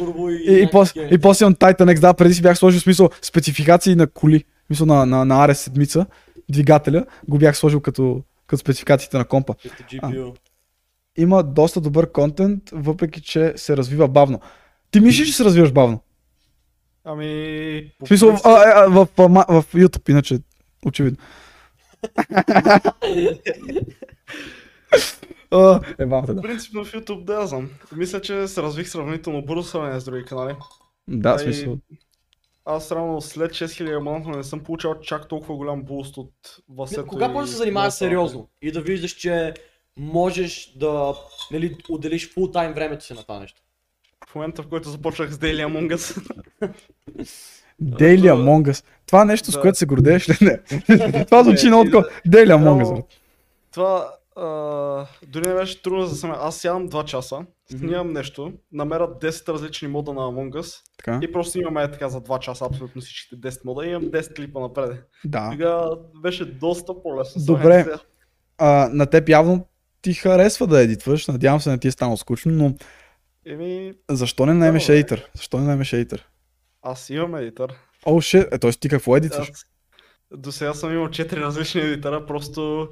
И, 0.46 0.62
И, 0.96 1.00
и, 1.10 1.14
и 1.14 1.18
после 1.18 1.44
имам 1.44 1.54
Titan 1.54 1.94
X, 1.94 2.00
да, 2.00 2.14
преди 2.14 2.34
си 2.34 2.42
бях 2.42 2.58
сложил 2.58 2.80
в 2.80 2.82
смисъл 2.82 3.10
спецификации 3.22 3.94
на 3.94 4.06
коли, 4.06 4.38
в 4.38 4.66
смисъл 4.66 4.86
на, 4.86 5.06
на, 5.06 5.24
на 5.24 5.48
RS7, 5.48 6.06
двигателя, 6.48 7.04
го 7.28 7.38
бях 7.38 7.56
сложил 7.56 7.80
като, 7.80 8.22
като 8.46 8.60
спецификациите 8.60 9.18
на 9.18 9.24
компа. 9.24 9.54
GPU. 9.90 10.36
Има 11.16 11.42
доста 11.42 11.80
добър 11.80 12.12
контент, 12.12 12.62
въпреки 12.72 13.20
че 13.20 13.52
се 13.56 13.76
развива 13.76 14.08
бавно. 14.08 14.40
Ти 14.90 15.00
мислиш, 15.00 15.28
че 15.28 15.34
се 15.34 15.44
развиваш 15.44 15.72
бавно? 15.72 16.00
Ами... 17.04 17.92
В 18.02 18.08
смисъл, 18.08 18.30
а, 18.30 18.40
а, 18.44 18.84
а, 18.84 18.88
в, 18.88 19.08
в, 19.16 19.28
в, 19.28 19.62
в 19.62 19.74
YouTube, 19.74 20.10
иначе, 20.10 20.38
очевидно. 20.86 21.18
А, 25.50 25.80
Е, 25.98 26.06
бамата, 26.06 26.34
да. 26.34 26.42
Принципно 26.42 26.84
в 26.84 26.92
YouTube 26.92 27.24
да 27.24 27.34
я 27.34 27.46
знам. 27.46 27.70
Мисля, 27.96 28.20
че 28.20 28.48
се 28.48 28.62
развих 28.62 28.88
сравнително 28.88 29.42
бързо 29.42 29.62
сравнение 29.62 30.00
с 30.00 30.04
други 30.04 30.24
канали. 30.24 30.56
Да, 31.08 31.30
Ай, 31.30 31.38
смисъл. 31.38 31.76
Аз 32.64 32.92
реално 32.92 33.20
след 33.20 33.50
6000 33.50 33.96
абоната 34.00 34.28
не 34.38 34.44
съм 34.44 34.60
получавал 34.60 35.00
чак 35.00 35.28
толкова 35.28 35.56
голям 35.56 35.82
буст 35.82 36.16
от 36.16 36.32
властето. 36.68 37.00
е 37.00 37.06
Кога 37.06 37.26
почва 37.26 37.40
да 37.42 37.46
се 37.48 37.56
занимаваш 37.56 37.94
сериозно 37.94 38.48
и 38.62 38.72
да 38.72 38.80
виждаш, 38.80 39.10
че 39.12 39.54
можеш 39.96 40.72
да 40.76 41.14
нали, 41.52 41.76
отделиш 41.88 42.34
фул 42.34 42.50
тайм 42.50 42.72
времето 42.72 43.04
си 43.04 43.14
на 43.14 43.22
това 43.22 43.38
нещо? 43.40 43.62
В 44.28 44.34
момента, 44.34 44.62
в 44.62 44.68
който 44.68 44.88
започнах 44.90 45.30
с 45.30 45.38
Daily 45.38 45.66
Among 45.66 45.96
Us. 45.96 46.32
Daily 47.82 48.32
Among 48.34 48.70
Us. 48.70 48.84
Това 49.06 49.24
нещо, 49.24 49.50
с 49.50 49.54
Да. 49.54 49.60
което 49.60 49.78
се 49.78 49.86
гордееш 49.86 50.28
ли? 50.28 50.34
Не. 50.40 51.24
Това 51.24 51.44
звучи 51.44 51.64
Не, 51.64 51.70
много 51.70 51.84
такова. 51.84 52.04
Daily 52.28 52.56
Among 52.56 52.84
Us. 52.84 53.04
Това 53.72 54.10
а, 54.38 55.06
дори 55.26 55.48
не 55.48 55.54
беше 55.54 55.82
трудно 55.82 56.06
за 56.06 56.16
самия. 56.16 56.36
Аз 56.40 56.56
сядам 56.56 56.88
2 56.88 57.04
часа, 57.04 57.46
снимам 57.70 58.12
нещо, 58.12 58.52
намеря 58.72 59.08
10 59.08 59.52
различни 59.52 59.88
мода 59.88 60.12
на 60.12 60.20
Among 60.20 60.50
Us 60.50 60.80
Така. 60.98 61.20
и 61.22 61.32
просто 61.32 61.58
имаме 61.58 61.82
е 61.82 61.90
така 61.90 62.08
за 62.08 62.20
2 62.20 62.38
часа 62.38 62.64
абсолютно 62.64 63.00
всичките 63.00 63.36
10 63.36 63.64
мода 63.64 63.86
и 63.86 63.90
имам 63.90 64.02
10 64.02 64.36
клипа 64.36 64.60
напред. 64.60 65.04
Да. 65.24 65.50
Тогава 65.52 65.98
беше 66.22 66.44
доста 66.44 67.02
по-лесно. 67.02 67.42
Добре. 67.44 67.82
Сега. 67.84 67.98
А, 68.58 68.90
на 68.92 69.06
теб 69.06 69.28
явно 69.28 69.66
ти 70.02 70.14
харесва 70.14 70.66
да 70.66 70.80
едитваш. 70.80 71.26
Надявам 71.26 71.60
се 71.60 71.70
не 71.70 71.78
ти 71.78 71.88
е 71.88 71.90
станало 71.90 72.16
скучно, 72.16 72.52
но 72.52 72.74
Еми, 73.46 73.94
защо 74.10 74.46
не 74.46 74.54
наемеш 74.54 74.84
Добре. 74.84 74.94
едитър? 74.94 75.30
Защо 75.34 75.58
не 75.58 75.64
наемеш 75.64 75.92
едитър? 75.92 76.28
аз 76.82 77.10
имам 77.10 77.34
едитър. 77.34 77.74
О, 78.06 78.10
oh, 78.10 78.38
shit. 78.38 78.54
Е, 78.54 78.58
т.е. 78.58 78.70
ти 78.70 78.88
какво 78.88 79.16
едитваш? 79.16 79.50
Аз 79.50 79.64
до 80.32 80.52
сега 80.52 80.74
съм 80.74 80.92
имал 80.92 81.08
4 81.08 81.36
различни 81.36 81.80
едитора, 81.80 82.26
просто 82.26 82.88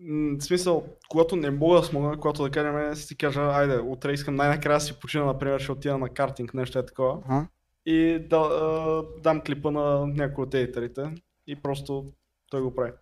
в 0.00 0.40
смисъл, 0.40 0.84
когато 1.08 1.36
не 1.36 1.50
мога 1.50 1.80
да 1.80 1.86
смогна, 1.86 2.20
когато 2.20 2.42
да 2.42 2.50
кажем, 2.50 2.94
си 2.94 3.16
кажа, 3.16 3.40
айде, 3.40 3.78
утре 3.78 4.12
искам 4.12 4.34
най-накрая 4.34 4.80
си 4.80 5.00
почина, 5.00 5.24
например, 5.24 5.60
ще 5.60 5.72
отида 5.72 5.98
на 5.98 6.08
картинг, 6.08 6.54
нещо 6.54 6.78
е 6.78 6.86
такова. 6.86 7.22
Ага. 7.28 7.46
И 7.86 8.26
да, 8.30 8.36
а, 8.36 9.02
дам 9.22 9.40
клипа 9.40 9.70
на 9.70 10.06
някой 10.06 10.44
от 10.44 10.54
едиторите 10.54 11.02
и 11.46 11.56
просто 11.62 12.12
той 12.50 12.62
го 12.62 12.74
прави. 12.74 12.92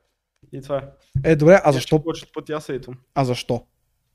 И 0.52 0.62
това 0.62 0.76
е. 0.76 0.82
Е, 1.32 1.36
добре, 1.36 1.60
а 1.64 1.72
защо? 1.72 2.02
Повечето 2.02 2.32
пъти 2.34 2.52
аз 2.52 2.68
едитвам. 2.68 2.94
А 3.14 3.24
защо? 3.24 3.66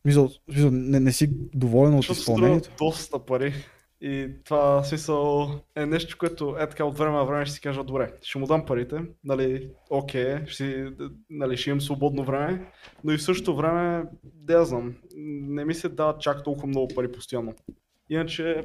Мисъл, 0.05 0.29
мисъл 0.47 0.71
не, 0.71 0.99
не 0.99 1.11
си 1.11 1.29
доволен 1.53 1.93
от 1.93 2.01
Защото 2.01 2.19
изпълнението? 2.19 2.69
доста 2.77 3.19
пари. 3.19 3.53
И 4.01 4.31
това 4.43 4.83
смисъл 4.83 5.49
е 5.75 5.85
нещо, 5.85 6.17
което 6.19 6.55
е 6.59 6.69
така 6.69 6.85
от 6.85 6.97
време 6.97 7.17
на 7.17 7.25
време 7.25 7.45
ще 7.45 7.55
си 7.55 7.61
кажа, 7.61 7.83
добре, 7.83 8.13
ще 8.21 8.39
му 8.39 8.45
дам 8.45 8.65
парите, 8.65 9.01
нали, 9.23 9.69
окей, 9.89 10.45
ще, 10.45 10.55
си, 10.55 10.87
нали, 11.29 11.57
ще 11.57 11.69
имам 11.69 11.81
свободно 11.81 12.23
време, 12.23 12.71
но 13.03 13.11
и 13.11 13.17
в 13.17 13.23
същото 13.23 13.55
време, 13.55 14.05
да 14.23 14.53
я 14.53 14.65
знам, 14.65 14.95
не 15.15 15.65
ми 15.65 15.73
се 15.73 15.89
дават 15.89 16.21
чак 16.21 16.43
толкова 16.43 16.67
много 16.67 16.93
пари 16.95 17.11
постоянно. 17.11 17.53
Иначе, 18.09 18.63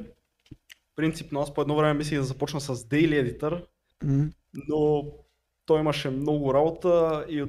принципно 0.95 1.39
аз 1.39 1.53
по 1.53 1.61
едно 1.61 1.75
време 1.75 1.93
мислих 1.93 2.19
да 2.19 2.25
започна 2.25 2.61
с 2.61 2.75
Daily 2.75 3.39
Editor, 3.39 3.65
но 4.67 5.05
той 5.65 5.79
имаше 5.79 6.09
много 6.09 6.53
работа 6.53 7.25
и 7.29 7.45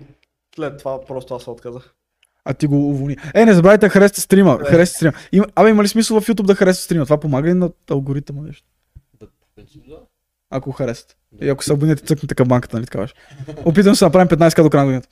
след 0.56 0.78
това 0.78 1.00
просто 1.00 1.34
аз 1.34 1.42
се 1.42 1.50
отказах. 1.50 1.94
А 2.48 2.54
ти 2.54 2.66
го 2.66 2.90
уволни. 2.90 3.16
Е, 3.34 3.44
не 3.44 3.54
забравяйте 3.54 3.86
да 3.86 3.90
харесате 3.90 4.20
стрима. 4.20 4.58
Е. 4.62 4.70
Харесате 4.70 4.96
стрима. 4.96 5.12
Има, 5.32 5.46
абе, 5.54 5.70
има 5.70 5.82
ли 5.82 5.88
смисъл 5.88 6.20
в 6.20 6.26
YouTube 6.26 6.46
да 6.46 6.54
харесате 6.54 6.84
стрима? 6.84 7.04
Това 7.04 7.20
помага 7.20 7.48
ли 7.48 7.54
на 7.54 7.70
алгоритъма 7.90 8.42
нещо? 8.42 8.66
Да, 9.20 9.26
да. 9.88 9.96
Ако 10.50 10.72
харесате. 10.72 11.14
И 11.40 11.48
ако 11.48 11.64
се 11.64 11.72
абонирате, 11.72 12.06
цъкнете 12.06 12.34
към 12.34 12.48
банката, 12.48 12.76
нали 12.76 12.86
така 12.86 12.98
беше. 12.98 13.14
Опитвам 13.64 13.94
се 13.94 14.04
да 14.04 14.06
направим 14.06 14.28
15к 14.28 14.62
до 14.62 14.70
края 14.70 14.84
на 14.84 14.86
годината. 14.86 15.08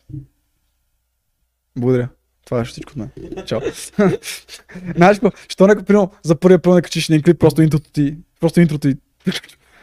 Благодаря. 1.79 2.09
Това 2.45 2.61
е 2.61 2.65
всичко 2.65 2.91
от 2.91 2.97
мен. 2.97 3.11
Чао. 3.47 3.61
Знаеш 4.97 5.19
какво? 5.19 5.39
Що 5.49 5.67
нека, 5.67 5.83
примерно, 5.83 6.11
за 6.23 6.37
първия 6.37 6.63
път 6.63 6.85
качиш 6.85 7.09
един 7.09 7.23
клип, 7.23 7.39
просто 7.39 7.63
интрото 7.63 7.91
ти, 7.91 8.17
просто 8.41 8.61
интрото 8.61 8.89
ти. 8.89 8.97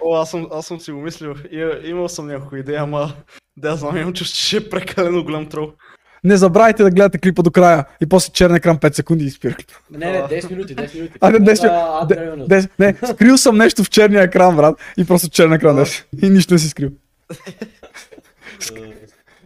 О, 0.02 0.16
аз 0.16 0.32
съм, 0.32 0.48
аз 0.52 0.66
съм 0.66 0.80
си 0.80 0.92
го 0.92 1.02
мислил. 1.02 1.36
И, 1.52 1.90
имал 1.90 2.10
съм 2.10 2.28
някаква 2.28 2.58
идея, 2.58 2.82
ама 2.82 3.14
да 3.58 3.76
знам, 3.76 3.98
имам 3.98 4.14
чувство, 4.14 4.38
че 4.38 4.46
ще 4.46 4.58
е 4.58 4.70
прекалено 4.70 5.24
голям 5.24 5.50
трол. 5.50 5.74
Не 6.24 6.38
забравяйте 6.38 6.84
да 6.84 6.92
гледате 6.92 7.18
клипа 7.18 7.44
до 7.44 7.52
края 7.52 7.86
и 8.02 8.06
после 8.06 8.32
черен 8.32 8.56
екран 8.56 8.78
5 8.78 8.96
секунди 8.96 9.26
и 9.26 9.30
спира 9.30 9.56
клипа. 9.56 9.74
Не, 9.92 10.12
не, 10.12 10.18
10 10.18 10.52
минути, 10.52 10.76
10 10.76 10.96
минути. 10.96 11.14
А, 11.22 11.30
не, 11.32 11.40
10 11.40 11.58
Това 11.58 12.44
е. 12.44 12.48
Дес, 12.48 12.68
не, 12.80 12.96
скрил 13.14 13.38
съм 13.38 13.58
нещо 13.58 13.84
в 13.84 13.90
черния 13.90 14.24
екран, 14.24 14.56
брат, 14.56 14.80
и 14.98 15.06
просто 15.06 15.30
черен 15.30 15.54
екран 15.54 15.76
днес. 15.76 16.06
И 16.22 16.30
нищо 16.30 16.54
не 16.54 16.60
си 16.60 16.70
скрил. 16.70 16.90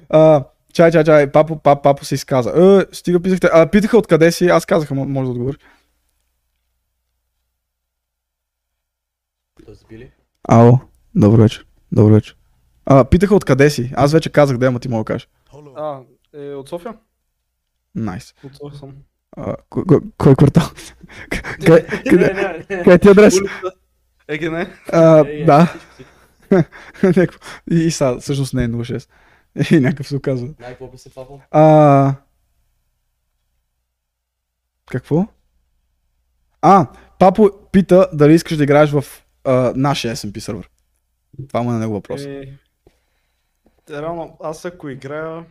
А, 0.09 0.43
чай, 0.73 0.91
чай, 0.91 1.03
чай, 1.03 1.31
папо, 1.31 1.59
пап, 1.59 1.83
папо 1.83 2.05
се 2.05 2.15
изказа. 2.15 2.49
Е, 2.49 2.95
стига 2.95 3.19
питахте. 3.19 3.49
А, 3.53 3.67
питаха 3.67 3.97
откъде 3.97 4.31
си, 4.31 4.45
аз 4.45 4.65
казах, 4.65 4.91
ама 4.91 5.05
може 5.05 5.25
да 5.25 5.31
отговориш. 5.31 5.59
Да 9.67 9.73
сбили. 9.75 10.11
Ало, 10.49 10.79
добър 11.15 11.41
вечер. 11.41 11.65
Добър 11.91 12.11
вечер. 12.11 12.35
А, 12.85 13.03
питаха 13.03 13.35
откъде 13.35 13.69
си. 13.69 13.91
Аз 13.95 14.13
вече 14.13 14.29
казах 14.29 14.57
да, 14.57 14.65
ама 14.65 14.79
ти 14.79 14.89
мога 14.89 15.01
да 15.01 15.05
кажеш. 15.05 15.29
А, 15.75 15.99
е, 16.37 16.53
от 16.53 16.69
София? 16.69 16.97
Найс. 17.95 18.33
От 18.43 18.55
София 18.55 18.79
съм. 18.79 18.93
А, 19.37 19.55
кой, 19.69 19.83
кой, 19.87 19.99
кой 20.17 20.35
квартал? 20.35 20.63
Къде- 21.29 21.87
къде-. 22.09 22.65
Къде 22.83 22.97
ти 22.99 23.07
е 23.07 23.11
адрес? 23.11 23.35
Еге 24.27 24.49
не. 24.49 24.73
А, 24.91 25.27
Е, 25.27 25.31
е, 25.31 25.45
да. 25.45 25.73
И, 27.71 27.75
и 27.75 27.91
сега, 27.91 28.19
всъщност 28.19 28.53
не 28.53 28.63
е 28.63 28.67
06. 28.67 29.09
И 29.71 29.79
някакъв 29.79 30.07
се 30.07 30.15
оказва. 30.15 30.53
Най-какво 30.59 30.97
се 30.97 31.13
папа? 31.13 31.33
А... 31.51 32.15
Какво? 34.91 35.27
А, 36.61 36.87
папо 37.19 37.49
пита 37.71 38.09
дали 38.13 38.33
искаш 38.33 38.57
да 38.57 38.63
играеш 38.63 38.91
в 38.91 39.03
а, 39.43 39.73
нашия 39.75 40.15
SMP 40.15 40.39
сервер. 40.39 40.69
Това 41.47 41.61
му 41.61 41.69
е 41.69 41.73
на 41.73 41.79
него 41.79 41.93
въпрос. 41.93 42.25
Е, 42.25 42.57
реално, 43.89 44.37
аз 44.43 44.65
ако 44.65 44.89
играя... 44.89 45.45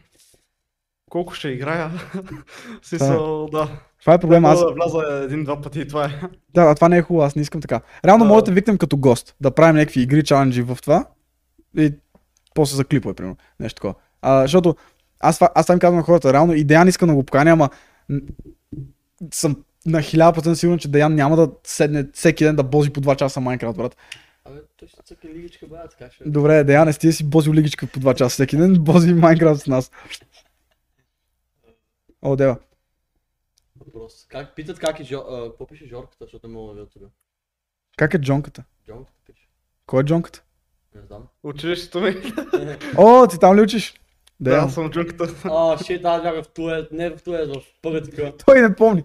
Колко 1.11 1.35
ще 1.35 1.49
играя? 1.49 1.89
В 2.83 2.89
смисъл, 2.89 3.49
да. 3.53 3.69
Това 4.01 4.15
е 4.15 4.19
проблем. 4.19 4.45
Аз, 4.45 4.61
да 4.61 4.73
вляза 4.73 5.25
един-два 5.25 5.61
пъти 5.61 5.81
и 5.81 5.89
това 5.89 6.05
е. 6.05 6.09
да, 6.55 6.75
това 6.75 6.89
не 6.89 6.99
е 6.99 7.03
хубаво, 7.03 7.25
аз 7.27 7.37
не 7.37 7.43
искам 7.43 7.61
така. 7.61 7.81
Реално 8.05 8.25
Да. 8.25 8.29
може 8.29 8.45
да 8.45 8.53
викнем 8.53 8.79
като 8.79 8.97
гост, 8.97 9.35
да 9.41 9.51
правим 9.51 9.77
някакви 9.77 10.01
игри, 10.03 10.25
чаленджи 10.25 10.63
в 10.63 10.79
това 10.83 11.05
и 11.79 11.95
после 12.55 12.77
за 12.77 12.85
клипове, 12.85 13.15
примерно. 13.15 13.37
Нещо 13.61 13.77
такова. 13.77 13.95
А, 14.23 14.43
защото 14.43 14.77
аз, 15.21 15.39
аз 15.55 15.67
там 15.67 15.79
казвам 15.79 15.97
на 15.97 16.03
хората, 16.03 16.33
реално 16.33 16.53
и 16.55 16.65
Деян 16.65 16.89
иска 16.89 17.07
да 17.07 17.15
го 17.15 17.25
поканя, 17.25 17.51
ама 17.51 17.71
съм 19.33 19.57
на 19.87 19.99
1000% 20.01 20.53
сигурен, 20.55 20.79
че 20.79 20.89
Деян 20.89 21.15
няма 21.15 21.37
да 21.37 21.51
седне 21.65 22.07
всеки 22.15 22.45
ден 22.45 22.57
да 22.57 22.63
бози 22.63 22.91
по 22.91 23.01
2 23.01 23.17
часа 23.17 23.41
Майнкрафт, 23.41 23.77
брат. 23.79 23.97
Абе, 24.45 24.59
той 24.77 24.89
ще 24.89 25.03
цъка 25.05 25.29
лигичка, 25.29 25.67
бе, 25.67 25.77
така 25.99 26.13
ще. 26.13 26.25
Добре, 26.31 26.65
Деяне, 26.65 26.93
стига 26.93 27.13
си 27.13 27.25
бози 27.25 27.53
лигичка 27.53 27.87
по 27.87 28.01
2 28.01 28.15
часа 28.15 28.35
всеки 28.35 28.57
ден, 28.57 28.75
бози 28.81 29.15
Майнкрафт 29.15 29.63
с 29.63 29.67
нас. 29.67 29.91
О, 32.23 32.37
дева. 32.37 32.57
Въпрос. 33.77 34.27
Как, 34.29 34.55
питат 34.55 34.79
как 34.79 35.01
е 35.01 35.05
Жо... 35.05 35.19
а, 35.21 35.49
Какво 35.49 35.67
пише 35.67 35.87
Жорката, 35.87 36.17
защото 36.25 36.49
не 36.49 36.55
мога 36.55 36.75
да 36.75 36.81
видя 36.81 36.91
тук. 36.93 37.03
Как 37.97 38.15
е 38.15 38.19
джонката? 38.19 38.65
Жорката 38.89 39.13
пише. 39.27 39.49
Кой 39.87 40.01
е 40.03 40.05
джонката? 40.05 40.43
Не 40.95 41.03
знам. 41.03 41.23
Училището 41.43 42.01
ми. 42.01 42.15
О, 42.97 43.27
ти 43.27 43.39
там 43.39 43.57
ли 43.57 43.61
учиш? 43.63 43.95
Да, 44.41 44.51
Да. 44.51 44.57
аз 44.57 44.75
съм 44.75 44.91
джунката. 44.91 45.29
А, 45.45 45.79
шит, 45.85 46.05
аз 46.05 46.23
бях 46.23 46.45
в 46.45 46.49
туалет, 46.49 46.93
не 46.93 47.11
в 47.11 47.23
туалет, 47.23 47.49
в 47.57 47.63
ПГТК. 47.83 48.33
Той 48.47 48.61
не 48.61 48.75
помни. 48.75 49.03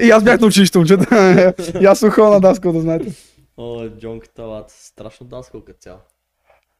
И, 0.00 0.06
и 0.06 0.10
аз 0.10 0.24
бях 0.24 0.40
на 0.40 0.46
училище, 0.46 0.78
момчета. 0.78 1.54
и 1.80 1.84
аз 1.84 1.98
съм 1.98 2.10
ходил 2.10 2.30
на 2.30 2.40
даскал, 2.40 2.72
да 2.72 2.80
знаете. 2.80 3.12
О, 3.56 3.88
джонката, 3.88 4.42
бат, 4.42 4.70
страшно 4.70 5.26
даскал 5.26 5.64
като 5.64 5.78
цяло. 5.78 5.98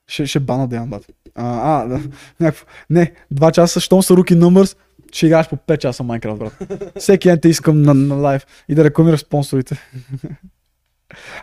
Ще, 0.07 0.27
ще 0.27 0.41
бана 0.41 0.69
Деян, 0.69 0.91
бат. 0.91 1.07
А, 1.35 1.83
а, 1.83 1.87
да. 1.87 2.01
Някакво. 2.41 2.67
Не, 2.91 3.15
два 3.31 3.53
часа, 3.53 3.81
щом 3.81 4.03
са 4.03 4.15
руки 4.15 4.35
numbers, 4.35 4.77
ще 5.13 5.27
играеш 5.27 5.49
по 5.49 5.57
5 5.57 5.79
часа 5.79 6.03
Майнкрафт, 6.03 6.39
брат. 6.39 6.53
Всеки 6.99 7.29
ден 7.29 7.39
те 7.41 7.49
искам 7.49 7.83
на, 7.83 7.95
на 7.95 8.15
лайв 8.15 8.47
и 8.69 8.75
да 8.75 8.85
рекламираш 8.85 9.21
спонсорите. 9.21 9.77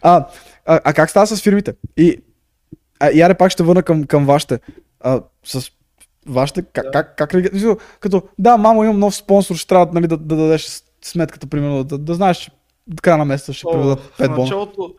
а, 0.01 0.27
а, 0.65 0.79
а, 0.83 0.93
как 0.93 1.09
става 1.09 1.27
с 1.27 1.41
фирмите? 1.41 1.73
И, 1.97 2.21
а, 2.99 3.11
и 3.11 3.21
аре 3.21 3.33
пак 3.33 3.51
ще 3.51 3.63
върна 3.63 3.83
към, 3.83 4.03
към 4.03 4.25
вашите. 4.25 4.59
А, 4.99 5.21
с 5.43 5.71
вашите, 6.27 6.63
как, 6.73 6.85
Да. 6.85 6.91
как, 6.91 7.17
как, 7.17 7.33
реагирате? 7.33 7.83
Като, 7.99 8.23
да, 8.39 8.57
мамо, 8.57 8.83
имам 8.83 8.99
нов 8.99 9.15
спонсор, 9.15 9.55
ще 9.55 9.67
трябва 9.67 9.93
нали, 9.93 10.07
да, 10.07 10.17
да 10.17 10.35
дадеш 10.35 10.83
сметката, 11.01 11.47
примерно, 11.47 11.83
да, 11.83 11.97
да 11.97 12.13
знаеш, 12.13 12.37
че 12.37 12.51
до 12.87 13.01
края 13.01 13.17
на 13.17 13.25
месеца 13.25 13.53
ще 13.53 13.67
преведат 13.71 13.99
в 13.99 14.17
5 14.17 14.27
бона. 14.27 14.37
началото, 14.37 14.95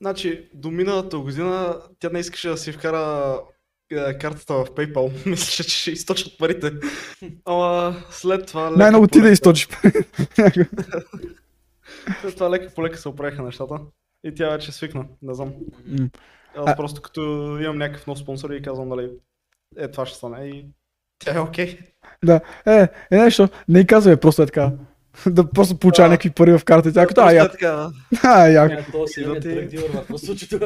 значи, 0.00 0.48
до 0.54 0.70
миналата 0.70 1.18
година 1.18 1.76
тя 1.98 2.08
не 2.12 2.18
искаше 2.18 2.48
да 2.48 2.56
си 2.56 2.72
вкара 2.72 3.36
картата 4.20 4.54
в 4.54 4.66
PayPal. 4.66 5.26
Мислеше, 5.30 5.64
че 5.64 5.76
ще 5.78 5.90
източат 5.90 6.38
парите. 6.38 6.72
Ама 7.44 7.96
след 8.10 8.46
това... 8.46 8.70
Най-много 8.70 9.06
ти 9.06 9.20
да 9.20 9.28
източиш. 9.28 9.68
След 12.20 12.34
това 12.34 12.50
лека 12.50 12.74
по 12.74 12.82
лека 12.82 12.98
се 12.98 13.08
оправиха 13.08 13.42
нещата. 13.42 13.74
И 14.24 14.34
тя 14.34 14.50
вече 14.50 14.72
свикна, 14.72 15.04
не 15.22 15.34
знам. 15.34 15.52
Аз 16.56 16.66
А- 16.66 16.76
просто 16.76 17.02
като 17.02 17.20
имам 17.62 17.78
някакъв 17.78 18.06
нов 18.06 18.18
спонсор 18.18 18.50
и 18.50 18.62
казвам, 18.62 18.88
нали, 18.88 19.10
е, 19.78 19.88
това 19.90 20.06
ще 20.06 20.16
стане 20.16 20.46
и 20.46 20.66
тя 21.18 21.36
е 21.36 21.40
окей. 21.40 21.78
Да, 22.24 22.40
е, 22.66 22.88
е 23.10 23.16
нещо, 23.16 23.48
не 23.68 23.86
казвай, 23.86 24.16
просто 24.16 24.42
е 24.42 24.46
така. 24.46 24.72
да 25.26 25.50
просто 25.50 25.78
получава 25.78 26.08
Да. 26.08 26.10
някакви 26.12 26.30
пари 26.30 26.58
в 26.58 26.64
карта 26.64 26.88
и 26.88 26.92
тя 26.92 27.06
като, 27.06 27.20
а, 27.20 27.32
я, 27.32 27.44
е 27.44 27.50
така, 27.50 27.90
а, 28.22 28.46
я. 28.48 28.66
Не, 28.66 28.86
то 28.92 29.06
си 29.06 29.20
е 29.20 29.24
и- 29.24 29.40
тръг 29.40 29.68
дилър, 29.68 29.92
какво 29.92 30.18
се 30.18 30.26
случи 30.26 30.48
тук? 30.48 30.62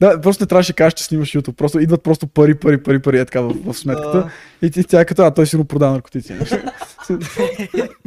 Да, 0.00 0.20
просто 0.20 0.44
не 0.44 0.48
трябваше 0.48 0.72
да 0.72 0.76
кажеш, 0.76 0.94
че 0.94 1.04
снимаш 1.04 1.28
YouTube. 1.28 1.52
Просто 1.52 1.78
идват 1.80 2.02
просто 2.02 2.26
пари, 2.26 2.54
пари, 2.54 2.82
пари, 2.82 2.98
пари, 2.98 3.18
е 3.18 3.24
така 3.24 3.40
в, 3.40 3.54
в 3.64 3.74
сметката. 3.74 4.30
И 4.62 4.70
ти 4.70 4.84
тя 4.84 5.00
е 5.00 5.04
като, 5.04 5.22
а 5.22 5.30
той 5.30 5.46
си 5.46 5.56
го 5.56 5.64
продава 5.64 5.92
наркотици. 5.92 6.34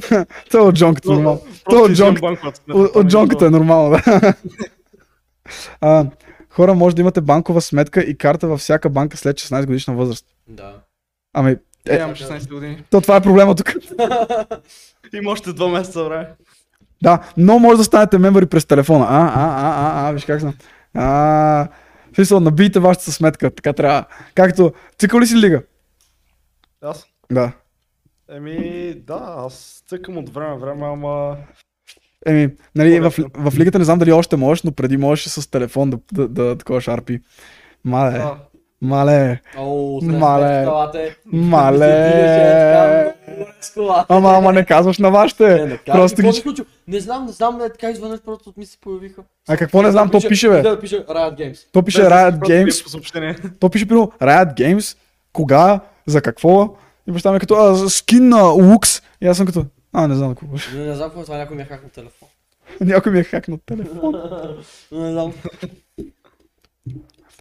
Това 0.02 0.26
е 0.56 0.58
от 0.58 0.76
джонката 0.76 1.12
нормално. 1.12 1.40
Просто 1.40 1.64
То 1.66 1.78
от 1.78 1.92
извън 1.92 2.10
джонк- 2.10 2.22
банковата 2.22 2.58
сметка, 2.58 2.82
От, 2.82 2.88
това 2.88 3.00
от 3.00 3.06
не 3.06 3.10
джонката 3.10 3.46
е 3.46 3.50
нормално, 3.50 3.90
да. 3.90 4.34
а, 5.82 6.06
хора, 6.50 6.74
може 6.74 6.96
да 6.96 7.02
имате 7.02 7.22
банкова 7.22 7.62
сметка 7.62 8.02
и 8.02 8.18
карта 8.18 8.48
във 8.48 8.60
всяка 8.60 8.90
банка 8.90 9.18
след 9.18 9.38
16 9.38 9.66
годишна 9.66 9.94
възраст. 9.96 10.26
Да. 10.48 10.74
Ами, 11.34 11.52
Е, 11.90 11.96
е, 11.96 11.98
имам 11.98 12.12
16 12.12 12.50
години. 12.50 12.84
то 12.90 13.02
това 13.02 13.16
е 13.16 13.22
проблема 13.22 13.56
тук. 13.56 13.74
Има 15.14 15.32
още 15.32 15.50
2 15.50 15.72
месеца 15.72 16.04
време. 16.04 16.28
Да, 17.04 17.20
но 17.38 17.60
може 17.60 17.78
да 17.78 17.84
станете 17.84 18.18
мембъри 18.18 18.46
през 18.46 18.66
телефона. 18.66 19.06
А, 19.10 19.18
а, 19.18 19.32
а, 19.36 20.06
а, 20.06 20.10
а, 20.10 20.12
виж 20.12 20.26
как 20.26 20.42
съм. 20.42 20.54
А, 20.94 21.68
в 22.12 22.16
смисъл, 22.16 22.40
набийте 22.40 22.80
вашата 22.80 23.12
сметка, 23.12 23.56
така 23.56 23.74
трябва. 23.74 24.06
Както, 24.36 24.74
цикъл 24.98 25.20
ли 25.20 25.28
си 25.28 25.36
лига? 25.38 25.64
Аз? 26.82 27.06
Да. 27.32 27.52
Еми, 28.32 28.94
да, 29.08 29.36
аз 29.38 29.84
цъкам 29.88 30.18
от 30.18 30.30
време 30.34 30.58
време, 30.58 30.86
ама... 30.86 31.38
Еми, 32.26 32.50
нали, 32.76 33.00
в, 33.00 33.14
в 33.34 33.60
лигата 33.60 33.80
не 33.80 33.86
знам 33.86 34.00
дали 34.00 34.12
още 34.12 34.36
можеш, 34.36 34.64
но 34.64 34.72
преди 34.72 34.98
можеш 34.98 35.26
с 35.26 35.52
телефон 35.52 35.90
да, 35.90 36.00
да, 36.12 36.28
да 36.28 36.58
такова 36.58 36.82
шарпи. 36.82 37.22
Мале, 37.86 38.12
Да. 38.12 38.38
Мале, 38.82 39.42
О, 39.58 40.00
Мале. 40.04 40.66
Мале. 40.66 41.14
мале. 41.26 43.14
Ама, 44.10 44.30
ама 44.30 44.54
не 44.54 44.66
казваш 44.66 44.98
на 44.98 45.10
вашите. 45.10 45.80
Просто 45.86 46.22
ги... 46.22 46.64
Не 46.88 47.00
знам, 47.00 47.26
не 47.26 47.32
знам, 47.32 47.58
не 47.58 47.70
така 47.70 47.90
изведнъж 47.90 48.22
просто 48.22 48.54
ми 48.58 48.66
се 48.66 48.78
появиха. 48.78 49.22
А 49.48 49.58
какво 49.58 49.82
не 49.82 49.92
знам, 49.92 50.10
то 50.10 50.20
пише, 50.30 50.50
бе. 50.50 50.62
Да, 50.62 50.80
пише 50.80 51.06
Riot 51.06 51.36
Games. 51.40 51.60
То 51.72 51.84
пише 51.84 52.02
Riot 52.02 52.40
Games, 52.40 53.52
то 53.60 53.70
пише 53.70 53.88
примерно 53.88 54.12
Riot 54.22 54.54
Games, 54.54 54.98
кога, 55.34 55.80
за 56.06 56.22
какво. 56.22 56.76
И 57.08 57.12
баща 57.12 57.32
ми 57.32 57.38
е 57.38 57.40
като, 57.40 57.56
а, 57.56 57.90
скин 57.90 58.30
на 58.30 58.44
Лукс. 58.44 59.02
И 59.22 59.28
аз 59.28 59.38
съм 59.38 59.46
като, 59.46 59.66
а, 59.94 60.08
не 60.08 60.16
знам 60.16 60.30
какво 60.30 60.48
беше. 60.48 60.78
Не, 60.78 60.86
не 60.86 60.96
знам 60.96 61.08
какво 61.10 61.22
е 61.22 61.24
това, 61.24 61.38
някой 61.38 61.56
ми 61.56 61.62
е 61.62 61.66
хакнал 61.66 61.90
телефон. 61.90 62.28
Някой 62.82 63.12
ми 63.12 63.20
е 63.20 63.24
хакнал 63.24 63.58
телефон. 63.66 64.16
Не 64.92 65.12
знам. 65.12 65.34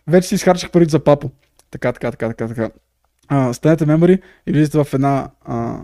Вече 0.08 0.28
си 0.28 0.34
изхарчих 0.34 0.70
парите 0.70 0.90
за 0.90 1.04
папо. 1.04 1.30
Така, 1.70 1.92
така, 1.92 2.10
така, 2.10 2.28
така, 2.28 2.48
така. 2.48 2.70
А, 3.28 3.52
станете 3.52 3.86
мембари 3.86 4.22
и 4.46 4.52
влизате 4.52 4.84
в 4.84 4.94
една 4.94 5.30
а, 5.40 5.80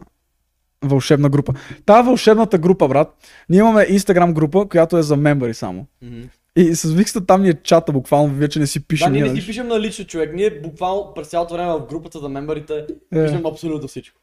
вълшебна 0.85 1.29
група. 1.29 1.53
Та 1.87 2.03
вълшебната 2.03 2.59
група, 2.59 2.89
брат, 2.89 3.14
ние 3.49 3.59
имаме 3.59 3.87
Instagram 3.87 4.33
група, 4.33 4.68
която 4.68 4.99
е 4.99 5.03
за 5.03 5.16
мембари 5.16 5.55
само. 5.55 5.87
Мгм. 6.03 6.22
И 6.57 6.75
с 6.75 6.93
Викста 6.93 7.27
там 7.27 7.43
ни 7.43 7.49
е 7.49 7.62
чата, 7.62 7.93
буквално 7.93 8.35
вече 8.35 8.59
не 8.59 8.66
си 8.66 8.79
Да, 8.79 8.87
пишем. 8.87 9.12
ние 9.12 9.22
не 9.22 9.29
нали? 9.29 9.41
си 9.41 9.47
пишем 9.47 9.68
на 9.68 9.81
лично 9.81 10.05
човек. 10.05 10.35
Ние 10.35 10.61
буквално 10.61 11.12
през 11.14 11.29
цялото 11.29 11.55
време 11.55 11.72
в 11.72 11.87
групата 11.87 12.18
за 12.18 12.29
мембарите 12.29 12.87
Е. 13.12 13.25
пишем 13.25 13.47
абсолютно 13.47 13.89
всичко. 13.89 14.20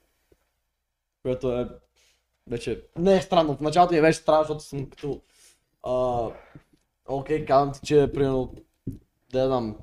Което 1.24 1.52
е 1.52 1.68
вече 2.50 2.82
не 2.98 3.16
е 3.18 3.22
странно. 3.22 3.56
В 3.56 3.62
началото 3.62 3.94
ми 3.94 4.00
е 4.00 4.02
беше 4.02 4.20
странно, 4.20 4.44
защото 4.44 4.64
съм 4.64 4.86
като 4.86 5.22
а, 5.84 6.28
окей, 7.08 7.46
казвам 7.46 7.72
ти, 7.74 7.80
че 7.84 8.12
примерно 8.14 8.54
да 9.34 9.48
знам. 9.48 9.76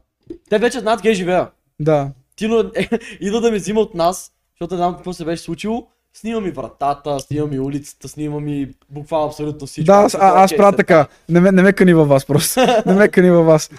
Те 0.50 0.58
вече 0.58 0.80
знаят 0.80 1.02
къде 1.02 1.14
живея. 1.14 1.50
Да. 1.80 2.10
Тино 2.36 2.60
е, 2.74 2.88
идва 3.20 3.40
да 3.40 3.50
ме 3.50 3.56
взима 3.56 3.80
от 3.80 3.94
нас, 3.94 4.32
защото 4.54 4.74
не 4.74 4.78
знам 4.78 4.94
какво 4.94 5.12
се 5.12 5.24
беше 5.24 5.42
случило. 5.42 5.86
Снимам 6.14 6.46
и 6.46 6.50
вратата, 6.50 7.20
снимам 7.20 7.52
и 7.52 7.60
улицата, 7.60 8.08
снимам 8.08 8.48
и 8.48 8.68
буквално 8.90 9.26
абсолютно 9.26 9.66
всичко. 9.66 9.86
Да, 9.86 9.92
аз, 9.92 10.14
а, 10.14 10.18
аз 10.20 10.56
правя 10.56 10.76
така. 10.76 11.06
Не 11.28 11.40
ме, 11.40 11.52
не 11.52 11.62
ме 11.62 11.72
кани 11.72 11.94
във 11.94 12.08
вас 12.08 12.26
просто. 12.26 12.60
не 12.86 12.94
ме 12.94 13.08
кани 13.08 13.30
във 13.30 13.46
вас. 13.46 13.70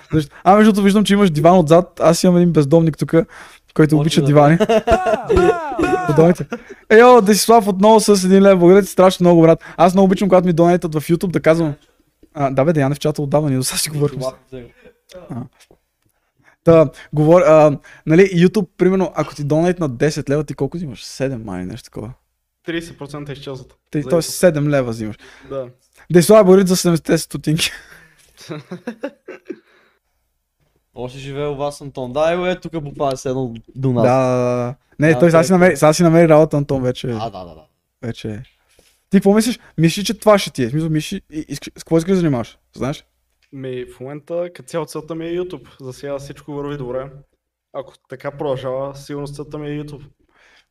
А, 0.43 0.55
между 0.55 0.71
другото, 0.71 0.83
виждам, 0.83 1.03
че 1.03 1.13
имаш 1.13 1.29
диван 1.29 1.59
отзад. 1.59 1.99
Аз 1.99 2.23
имам 2.23 2.37
един 2.37 2.51
бездомник 2.51 2.97
тук, 2.97 3.13
който 3.73 3.95
Може 3.95 4.01
обича 4.01 4.21
да 4.21 4.27
дивани. 4.27 4.57
Подойте. 6.07 6.45
Ейо, 6.89 7.21
Десислав 7.21 7.67
отново 7.67 7.99
с 7.99 8.23
един 8.23 8.43
лев. 8.43 8.59
Благодаря 8.59 8.85
ти 8.85 8.91
страшно 8.91 9.23
много, 9.23 9.41
брат. 9.41 9.63
Аз 9.77 9.93
много 9.93 10.05
обичам, 10.05 10.29
когато 10.29 10.47
ми 10.47 10.53
донейтат 10.53 10.95
в 10.95 11.01
YouTube 11.01 11.31
да 11.31 11.39
казвам. 11.39 11.73
А, 12.33 12.49
да, 12.51 12.65
бе, 12.65 12.73
Деяне 12.73 12.95
в 12.95 12.99
чата 12.99 13.21
отдавна, 13.21 13.49
ние 13.49 13.57
до 13.57 13.63
сега 13.63 13.77
си 13.77 13.89
говорим. 13.89 14.19
Та, 16.63 16.89
говор, 17.13 17.41
а, 17.41 17.77
нали, 18.05 18.21
YouTube, 18.21 18.67
примерно, 18.77 19.11
ако 19.15 19.35
ти 19.35 19.43
донейт 19.43 19.79
на 19.79 19.89
10 19.89 20.29
лева, 20.29 20.43
ти 20.43 20.53
колко 20.53 20.77
взимаш? 20.77 21.05
7 21.05 21.43
май, 21.43 21.65
нещо 21.65 21.83
такова. 21.83 22.13
30% 22.67 23.31
изчезват. 23.31 23.77
Ти, 23.91 24.03
тоест 24.03 24.31
7 24.31 24.69
лева 24.69 24.91
взимаш. 24.91 25.15
Да. 25.49 25.69
Благодаря 26.27 26.65
ти 26.65 26.69
за 26.69 26.75
70 26.75 27.15
стотинки. 27.15 27.71
Още 30.95 31.19
живее 31.19 31.47
у 31.47 31.55
вас 31.55 31.81
Антон. 31.81 32.13
Да, 32.13 32.33
ево 32.33 32.45
е 32.45 32.59
тук 32.59 32.83
буквално 32.83 33.17
се 33.17 33.29
едно 33.29 33.53
до 33.75 33.93
нас. 33.93 34.03
Да, 34.03 34.17
да, 34.17 34.55
да. 34.55 34.75
Не, 34.99 35.13
Да, 35.13 35.19
той 35.19 35.29
сега 35.31 35.43
си 35.43 35.51
намери, 35.51 35.77
сега 35.77 35.93
си 35.93 36.03
намери 36.03 36.29
работа, 36.29 36.57
Антон, 36.57 36.83
вече. 36.83 37.07
А, 37.07 37.29
да, 37.29 37.45
да, 37.45 37.55
да. 37.55 37.63
вече 38.01 38.29
е. 38.29 38.43
Ти 39.09 39.17
какво 39.17 39.33
мислиш? 39.33 39.59
Мислиш, 39.77 40.05
че 40.05 40.13
това 40.13 40.39
ще 40.39 40.51
ти 40.51 40.63
е? 40.63 40.69
Мислиш, 40.73 41.21
и, 41.31 41.45
и, 41.49 41.55
с 41.55 41.59
какво 41.59 41.97
искаш 41.97 42.11
да 42.11 42.15
занимаваш? 42.15 42.57
Знаеш? 42.75 43.05
Ми, 43.51 43.85
в 43.85 43.99
момента, 43.99 44.49
като 44.53 44.69
цяло 44.69 44.85
целта 44.85 45.15
ми 45.15 45.25
е 45.25 45.39
YouTube. 45.39 45.81
За 45.81 45.93
сега 45.93 46.19
всичко 46.19 46.53
върви 46.53 46.77
добре. 46.77 47.11
Ако 47.73 47.93
така 48.09 48.31
продължава, 48.31 48.95
сигурно 48.95 49.27
целта 49.27 49.57
ми 49.57 49.69
е 49.69 49.83
YouTube. 49.83 50.03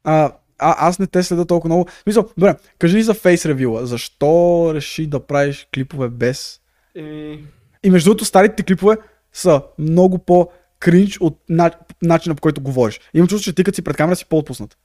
А, 0.04 0.32
а, 0.58 0.88
аз 0.88 0.98
не 0.98 1.06
те 1.06 1.22
следа 1.22 1.44
толкова 1.44 1.74
много. 1.74 1.88
Мисъл, 2.06 2.30
добре, 2.38 2.56
кажи 2.78 2.96
ни 2.96 3.02
за 3.02 3.14
Face 3.14 3.54
Review. 3.54 3.82
Защо 3.82 4.70
реши 4.74 5.06
да 5.06 5.26
правиш 5.26 5.68
клипове 5.74 6.08
без... 6.08 6.60
И 6.94 7.38
И 7.84 7.90
между 7.90 8.10
другото, 8.10 8.24
старите 8.24 8.62
клипове 8.62 8.96
са 9.32 9.62
много 9.78 10.18
по 10.18 10.50
кринч 10.78 11.20
от 11.20 11.38
на, 11.48 11.70
начина 12.02 12.34
по 12.34 12.40
който 12.40 12.60
говориш. 12.60 13.00
Имам 13.14 13.28
чувство, 13.28 13.44
че 13.44 13.54
ти 13.54 13.64
като 13.64 13.74
си 13.76 13.84
пред 13.84 13.96
камера 13.96 14.16
си 14.16 14.28
по-отпуснат. 14.28 14.78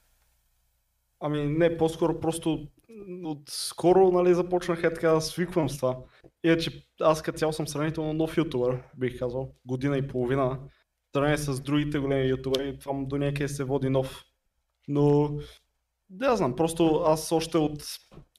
Ами 1.20 1.44
не, 1.44 1.76
по-скоро 1.76 2.20
просто 2.20 2.66
от 3.24 3.40
скоро 3.48 4.10
нали, 4.10 4.34
започнах 4.34 4.84
е 4.84 4.94
така 4.94 5.10
да 5.10 5.20
свиквам 5.20 5.70
с 5.70 5.76
това. 5.76 5.96
Иначе 6.44 6.86
аз 7.00 7.22
като 7.22 7.38
цяло 7.38 7.52
съм 7.52 7.68
сравнително 7.68 8.12
нов 8.12 8.36
ютубър, 8.36 8.82
бих 8.96 9.18
казал, 9.18 9.50
година 9.66 9.98
и 9.98 10.08
половина. 10.08 10.58
Сравнение 11.14 11.38
с 11.38 11.60
другите 11.60 11.98
големи 11.98 12.28
ютубъри, 12.28 12.78
това 12.78 12.92
до 13.06 13.16
някъде 13.16 13.48
се 13.48 13.64
води 13.64 13.88
нов. 13.88 14.24
Но, 14.88 15.30
да 16.10 16.36
знам, 16.36 16.56
просто 16.56 17.02
аз 17.06 17.32
още 17.32 17.58
от 17.58 17.82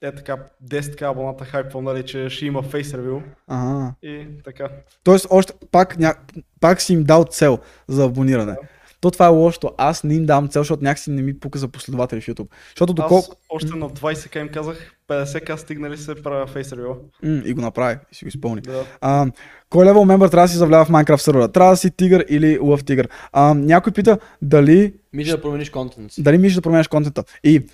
е 0.01 0.15
така 0.15 0.49
10 0.63 0.95
к 0.95 1.01
абоната 1.01 1.45
хайпвам, 1.45 1.83
нали, 1.83 2.05
че 2.05 2.29
ще 2.29 2.45
има 2.45 2.63
фейс 2.63 2.93
ревю 2.93 3.21
Ага. 3.47 3.95
и 4.01 4.27
така. 4.43 4.69
Тоест, 5.03 5.27
още 5.29 5.53
пак, 5.71 5.97
ня... 5.99 6.15
пак 6.59 6.81
си 6.81 6.93
им 6.93 7.03
дал 7.03 7.23
цел 7.23 7.59
за 7.87 8.05
абониране. 8.05 8.57
То 9.05 9.11
това 9.11 9.25
е 9.25 9.29
лошото. 9.29 9.71
Аз 9.77 10.03
не 10.03 10.15
им 10.15 10.25
давам 10.25 10.47
цел, 10.47 10.61
защото 10.61 10.83
някакси 10.83 11.11
не 11.11 11.21
ми 11.21 11.39
пука 11.39 11.59
за 11.59 11.67
последователи 11.67 12.21
в 12.21 12.25
YouTube. 12.25 12.47
Защото 12.69 12.93
доколко... 12.93 13.31
Аз 13.31 13.37
още 13.49 13.77
на 13.77 13.89
20к 13.89 14.41
им 14.41 14.49
казах, 14.49 14.91
50к 15.09 15.55
стигнали 15.55 15.97
се 15.97 16.15
правя 16.15 16.47
фейс 16.47 16.73
ревю. 16.73 16.95
И 17.23 17.53
го 17.53 17.61
направи, 17.61 17.97
и 18.11 18.15
си 18.15 18.25
го 18.25 18.27
изпълни. 18.27 18.61
Да. 18.61 18.85
А, 19.01 19.27
кой 19.69 19.85
левел 19.85 20.05
мембър 20.05 20.29
трябва 20.29 20.47
да 20.47 20.51
си 20.51 20.57
завлява 20.57 20.85
в 20.85 20.89
Minecraft 20.89 21.17
сервера? 21.17 21.51
Трябва 21.51 21.71
да 21.71 21.77
си 21.77 21.91
тигър 21.91 22.25
или 22.29 22.59
лъв 22.59 22.85
тигър. 22.85 23.09
А, 23.31 23.53
някой 23.53 23.93
пита 23.93 24.17
дали, 24.41 24.93
Мисля 25.13 25.35
да 25.35 25.41
промениш 25.41 25.69
контент 25.69 26.11
дали 26.17 26.37
мислиш 26.37 26.55
да 26.55 26.61
променяш 26.61 26.87
контента. 26.87 27.23
И 27.43 27.65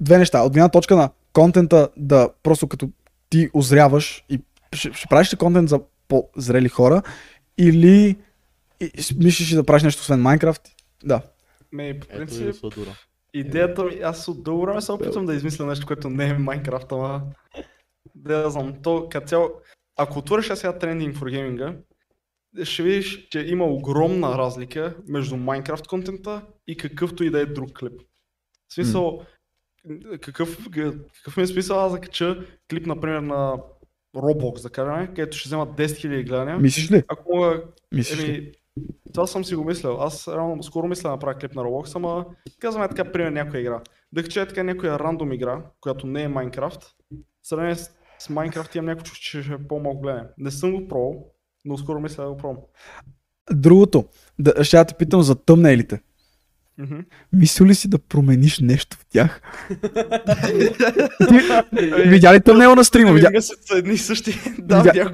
две 0.00 0.18
неща. 0.18 0.42
От 0.42 0.52
гледна 0.52 0.68
точка 0.68 0.96
на 0.96 1.10
контента 1.32 1.88
да 1.96 2.28
просто 2.42 2.68
като 2.68 2.88
ти 3.30 3.50
озряваш 3.54 4.24
и 4.28 4.40
ще, 4.72 4.92
ще 4.92 5.08
правиш 5.08 5.32
ли 5.32 5.36
контент 5.36 5.68
за 5.68 5.80
по-зрели 6.08 6.68
хора 6.68 7.02
или 7.58 8.16
и, 8.80 8.90
мислиш 9.16 9.52
ли 9.52 9.56
да 9.56 9.64
правиш 9.64 9.82
нещо 9.82 10.00
освен 10.00 10.22
Minecraft? 10.22 10.68
Да. 11.04 11.22
Ме, 11.72 12.00
по 12.00 12.06
Ето 12.10 12.16
принцип, 12.16 12.54
сладура. 12.54 12.90
идеята 13.34 13.84
ми, 13.84 14.00
аз 14.02 14.28
от 14.28 14.42
дълго 14.42 14.62
време 14.62 14.82
се 14.82 14.92
опитвам 14.92 15.26
да 15.26 15.34
измисля 15.34 15.66
нещо, 15.66 15.86
което 15.86 16.10
не 16.10 16.28
е 16.28 16.38
Майнкрафт, 16.38 16.92
ама... 16.92 17.22
Да, 18.14 18.50
знам, 18.50 18.74
то 18.82 19.08
като 19.08 19.26
цяло... 19.26 19.50
Ако 19.96 20.18
отвориш 20.18 20.46
сега 20.46 20.78
трендинг 20.78 21.16
for 21.16 21.30
гейминга, 21.30 21.74
ще 22.62 22.82
видиш, 22.82 23.28
че 23.28 23.40
има 23.40 23.64
огромна 23.64 24.38
разлика 24.38 24.96
между 25.08 25.36
Майнкрафт 25.36 25.86
контента 25.86 26.42
и 26.66 26.76
какъвто 26.76 27.24
и 27.24 27.30
да 27.30 27.40
е 27.40 27.46
друг 27.46 27.78
клип. 27.78 28.00
В 28.68 28.74
смисъл, 28.74 29.22
какъв, 30.20 30.68
какъв 31.14 31.36
ми 31.36 31.42
е 31.42 31.46
смисъл 31.46 31.80
аз 31.80 31.92
да 31.92 32.00
кача 32.00 32.46
клип, 32.70 32.86
например, 32.86 33.20
на 33.20 33.56
Roblox, 34.16 34.62
да 34.62 34.70
кажем, 34.70 35.06
където 35.06 35.36
ще 35.36 35.48
взема 35.48 35.66
10 35.66 35.86
000 35.86 36.26
гледания. 36.26 36.58
Мислиш 36.58 36.90
ли? 36.90 37.02
Ако 37.08 37.36
мога 37.36 37.62
Мислиш 37.92 38.22
ли? 38.24 38.34
Еми, 38.34 38.52
това 39.12 39.26
съм 39.26 39.44
си 39.44 39.54
го 39.54 39.64
мислил. 39.64 39.96
Аз 40.00 40.28
реално 40.28 40.62
скоро 40.62 40.88
мисля 40.88 41.08
да 41.08 41.12
направя 41.12 41.38
клип 41.38 41.54
на 41.54 41.62
Roblox, 41.62 41.96
ама 41.96 42.24
казваме 42.60 42.88
така, 42.88 43.12
пример 43.12 43.30
някоя 43.30 43.60
игра. 43.60 43.80
Да 44.12 44.22
кача 44.22 44.40
е 44.40 44.48
така 44.48 44.62
някоя 44.62 44.98
рандом 44.98 45.32
игра, 45.32 45.62
която 45.80 46.06
не 46.06 46.22
е 46.22 46.28
Minecraft. 46.28 46.82
В 47.42 47.48
сравнение 47.48 47.76
с, 47.76 47.90
с 48.18 48.28
Minecraft 48.28 48.76
имам 48.76 48.86
някакво 48.86 49.04
чувство, 49.04 49.22
че 49.22 49.42
ще 49.42 49.52
е 49.52 49.68
по-малко 49.68 50.00
гледане. 50.00 50.24
Не 50.38 50.50
съм 50.50 50.72
го 50.72 50.88
пробвал, 50.88 51.26
но 51.64 51.78
скоро 51.78 52.00
мисля 52.00 52.24
да 52.24 52.30
го 52.30 52.36
пробвам. 52.36 52.62
Другото, 53.52 54.04
да, 54.38 54.64
ще 54.64 54.84
те 54.84 54.94
питам 54.94 55.22
за 55.22 55.34
тъмнейлите. 55.34 56.00
Мгм. 56.78 56.98
Мислил 57.32 57.66
ли 57.66 57.74
си 57.74 57.88
да 57.88 57.98
промениш 57.98 58.60
нещо 58.60 58.96
в 58.96 59.06
тях? 59.06 59.40
Видя 62.06 62.34
ли 62.34 62.40
тъмнела 62.40 62.76
на 62.76 62.84
стрима? 62.84 63.12
Видя... 63.12 63.28
Видя... 63.28 63.42
са 63.42 63.54
едни 63.78 63.94
и 63.94 63.98
същи. 63.98 64.40
да, 64.58 64.82
Видя-. 64.82 65.12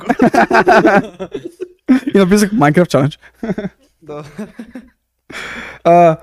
И 2.14 2.18
написах 2.18 2.51
Minecraft 2.51 2.90
Challenge. 2.90 3.18
да. 4.03 4.24
А, 5.84 6.16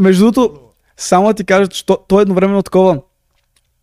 между 0.00 0.24
другото, 0.24 0.60
само 0.96 1.26
да 1.26 1.34
ти 1.34 1.44
кажа, 1.44 1.68
че 1.68 1.86
то, 1.86 1.98
то 2.08 2.18
е 2.18 2.22
едновременно 2.22 2.62
такова. 2.62 3.02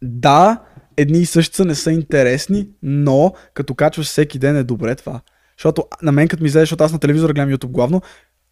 Да, 0.01 0.61
едни 0.97 1.19
и 1.19 1.25
същи 1.25 1.55
са, 1.55 1.65
не 1.65 1.75
са 1.75 1.91
интересни, 1.91 2.69
но 2.83 3.33
като 3.53 3.75
качваш 3.75 4.05
всеки 4.05 4.39
ден 4.39 4.57
е 4.57 4.63
добре 4.63 4.95
това. 4.95 5.21
Защото 5.57 5.85
на 6.01 6.11
мен 6.11 6.27
като 6.27 6.43
ми 6.43 6.47
излезе, 6.47 6.61
защото 6.61 6.83
аз 6.83 6.93
на 6.93 6.99
телевизора 6.99 7.33
гледам 7.33 7.57
YouTube 7.57 7.71
главно, 7.71 8.01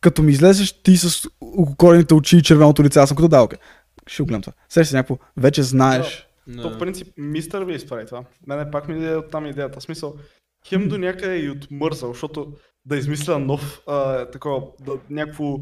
като 0.02 0.24
ми 0.24 0.32
излезеш 0.32 0.84
ти 0.84 0.98
с 0.98 1.30
окорените 1.42 2.14
очи 2.14 2.38
и 2.38 2.42
червеното 2.42 2.84
лице, 2.84 3.00
аз 3.00 3.10
съм 3.10 3.16
като 3.18 3.28
да, 3.28 3.42
окей. 3.42 3.60
Ще 4.08 4.24
го 4.24 4.28
гледам 4.28 4.42
това. 4.42 4.54
Сещаш 4.70 4.88
се 4.88 4.96
някакво, 4.96 5.18
вече 5.38 5.64
знаеш. 5.64 6.28
Не. 6.48 6.62
То 6.62 6.70
в 6.70 6.80
принцип 6.80 7.08
мистър 7.18 7.64
ви 7.64 7.74
изправи 7.74 8.06
това. 8.06 8.24
Мене 8.48 8.72
пак 8.72 8.88
ми 8.88 8.98
иде 8.98 9.16
от 9.16 9.32
там 9.32 9.46
идеята. 9.46 9.80
В 9.80 9.84
смисъл, 9.84 10.16
хем 10.68 10.88
до 10.88 10.98
някъде 10.98 11.38
и 11.38 11.50
отмързал, 11.50 12.14
защото 12.14 12.54
да 12.86 12.98
измисля 12.98 13.40
нов, 13.40 13.82
а, 13.88 14.26
такова, 14.26 14.64
да, 14.82 14.92
някакво 15.10 15.58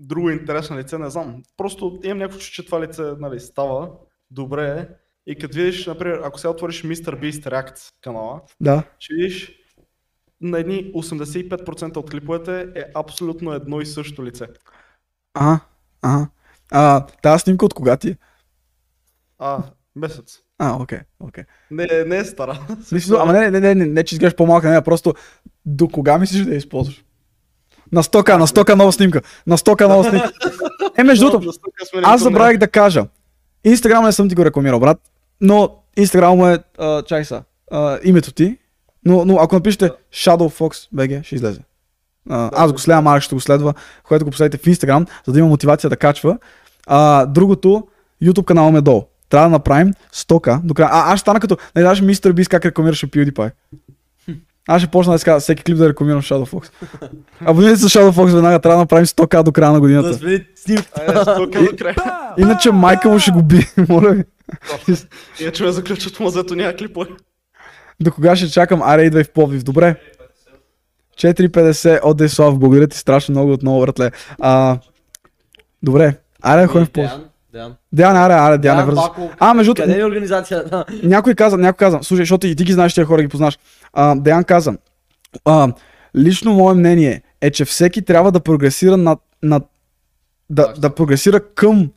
друго 0.00 0.30
интересно 0.30 0.78
лице, 0.78 0.98
не 0.98 1.10
знам. 1.10 1.42
Просто 1.56 2.00
имам 2.04 2.18
някакво 2.18 2.38
чувство, 2.38 2.54
че 2.54 2.66
това 2.66 2.80
лице 2.80 3.02
нали, 3.02 3.40
става 3.40 3.90
добре 4.30 4.68
е. 4.68 4.88
И 5.26 5.38
като 5.38 5.56
видиш, 5.56 5.86
например, 5.86 6.20
ако 6.24 6.38
сега 6.38 6.50
отвориш 6.50 6.82
Mr. 6.82 7.20
Beast 7.20 7.50
React 7.50 7.92
канала, 8.00 8.40
Да. 8.60 8.82
ще 8.98 9.14
видиш 9.14 9.52
на 10.40 10.58
едни 10.58 10.92
85% 10.92 11.96
от 11.96 12.10
клиповете 12.10 12.60
е 12.74 12.84
абсолютно 12.94 13.52
едно 13.52 13.80
и 13.80 13.86
също 13.86 14.24
лице. 14.24 14.46
А, 15.34 15.60
а. 16.02 16.26
А, 16.72 17.06
тази 17.06 17.42
снимка 17.42 17.64
от 17.64 17.74
кога 17.74 17.96
ти 17.96 18.08
е? 18.08 18.16
А, 19.38 19.62
месец. 19.96 20.38
А, 20.58 20.82
окей, 20.82 20.98
окей. 21.20 21.44
Не, 21.70 21.88
не 22.06 22.16
е 22.18 22.24
стара. 22.24 22.60
Смисъл, 22.84 23.20
ама 23.20 23.32
не, 23.32 23.50
не, 23.50 23.60
не, 23.60 23.74
не, 23.74 23.86
не, 23.86 24.04
че 24.04 24.14
изглеждаш 24.14 24.36
по-малка, 24.36 24.70
не, 24.70 24.82
просто 24.82 25.14
до 25.66 25.88
кога 25.88 26.18
мислиш 26.18 26.44
да 26.44 26.50
я 26.50 26.56
използваш? 26.56 27.04
На 27.92 28.02
100к, 28.02 28.36
на 28.36 28.46
100к 28.46 28.74
нова 28.74 28.92
снимка. 28.92 29.22
На 29.46 29.58
100к 29.58 29.88
нова 29.88 30.04
снимка. 30.04 30.32
Е, 30.98 31.04
между 31.04 31.30
другото, 31.30 31.52
аз 32.02 32.22
забравих 32.22 32.58
да 32.58 32.68
кажа. 32.68 33.06
Инстаграм 33.64 34.04
не 34.04 34.12
съм 34.12 34.28
ти 34.28 34.34
го 34.34 34.44
рекламирал, 34.44 34.80
брат, 34.80 34.98
но 35.40 35.76
Инстаграм 35.96 36.36
му 36.36 36.46
е, 36.46 36.58
а, 36.78 37.02
чай 37.02 37.24
са, 37.24 37.42
а, 37.70 37.98
името 38.04 38.32
ти, 38.32 38.58
но, 39.04 39.24
но 39.24 39.36
ако 39.36 39.54
напишете 39.54 39.90
Shadow 40.12 40.58
Fox 40.58 40.88
BG, 40.94 41.24
ще 41.24 41.34
излезе. 41.34 41.60
А, 42.30 42.50
аз 42.54 42.72
го 42.72 42.78
следвам, 42.78 43.04
Марк 43.04 43.22
ще 43.22 43.34
го 43.34 43.40
следва, 43.40 43.74
което 44.04 44.24
го 44.24 44.30
последите 44.30 44.58
в 44.58 44.66
Инстаграм, 44.66 45.06
за 45.26 45.32
да 45.32 45.38
има 45.38 45.48
мотивация 45.48 45.90
да 45.90 45.96
качва. 45.96 46.38
А, 46.86 47.26
другото, 47.26 47.88
YouTube 48.22 48.44
канала 48.44 48.72
ме 48.72 48.80
долу. 48.80 49.04
Трябва 49.30 49.46
да 49.48 49.50
направим 49.50 49.92
100к 50.14 50.60
до 50.62 50.74
края. 50.74 50.88
А, 50.92 51.12
аз 51.12 51.20
стана 51.20 51.40
като, 51.40 51.56
не 51.76 51.82
знаеш 51.82 52.00
Мистер 52.00 52.32
Бист 52.32 52.50
как 52.50 52.64
рекламираше 52.64 53.06
PewDiePie. 53.06 53.50
Аз 54.68 54.82
ще 54.82 54.90
почна 54.90 55.18
да 55.18 55.24
кажа 55.24 55.40
всеки 55.40 55.62
клип 55.62 55.78
да 55.78 55.88
рекламирам 55.88 56.22
Shadow 56.22 56.50
Fox. 56.50 56.70
Абонирайте 57.40 57.80
се 57.80 57.86
Shadow 57.86 58.10
Fox 58.10 58.34
веднага, 58.34 58.58
трябва 58.58 58.76
да 58.76 58.80
направим 58.80 59.06
100к 59.06 59.42
до 59.42 59.52
края 59.52 59.68
на 59.68 59.74
Да 59.74 59.80
годината. 59.80 60.14
смени 60.14 60.44
снимка. 60.56 60.88
Айде, 60.98 61.20
стука 61.22 61.60
до 61.60 61.76
края. 61.78 61.94
Иначе 62.38 62.70
майка 62.70 63.10
му 63.10 63.18
ще 63.18 63.30
го 63.30 63.42
би, 63.42 63.66
моля 63.88 64.10
ви. 64.10 64.24
Иначе 65.40 65.64
ме 65.64 65.72
заключат 65.72 66.20
мазето, 66.20 66.54
няма 66.54 66.72
клипове. 66.72 67.06
До 68.00 68.12
кога 68.12 68.36
ще 68.36 68.50
чакам? 68.50 68.82
Аре, 68.82 69.02
идвай 69.02 69.24
в 69.24 69.32
Пловдив. 69.32 69.62
Добре. 69.62 69.96
4.50 71.16 72.00
от 72.02 72.16
Деслав. 72.16 72.58
Благодаря 72.58 72.88
ти 72.88 72.98
страшно 72.98 73.32
много 73.32 73.52
отново, 73.52 73.80
братле. 73.80 74.10
А, 74.40 74.78
добре. 75.82 76.16
Аре, 76.42 76.60
да 76.62 76.68
ходим 76.68 76.86
в 76.86 76.90
Пловдив. 76.90 77.12
Деян, 77.56 77.76
Деян. 77.92 78.12
Диана, 78.14 78.26
аре, 78.26 78.34
аре, 78.34 78.58
Диана, 78.58 78.82
Деян. 78.82 78.94
Баков. 78.94 79.30
А, 79.38 79.54
между 79.54 79.74
Къде 79.74 80.00
е 80.00 80.04
организацията? 80.04 80.84
някой 81.02 81.34
каза, 81.34 81.56
някой 81.56 81.76
каза, 81.76 81.98
слушай, 82.02 82.22
защото 82.22 82.46
и 82.46 82.56
ти 82.56 82.64
ги 82.64 82.72
знаеш 82.72 82.94
тия 82.94 83.06
хора, 83.06 83.22
ги 83.22 83.28
познаш. 83.28 83.58
А, 83.92 84.14
Деян 84.14 84.44
каза, 84.44 84.74
а, 85.44 85.72
лично 86.16 86.54
мое 86.54 86.74
мнение 86.74 87.22
е, 87.40 87.50
че 87.50 87.64
всеки 87.64 88.02
трябва 88.02 88.32
да 88.32 88.40
прогресира 88.40 88.96
на, 88.96 89.16
на 89.42 89.60
да, 90.50 90.72
да 90.78 90.94
прогресира 90.94 91.40
към 91.40 91.90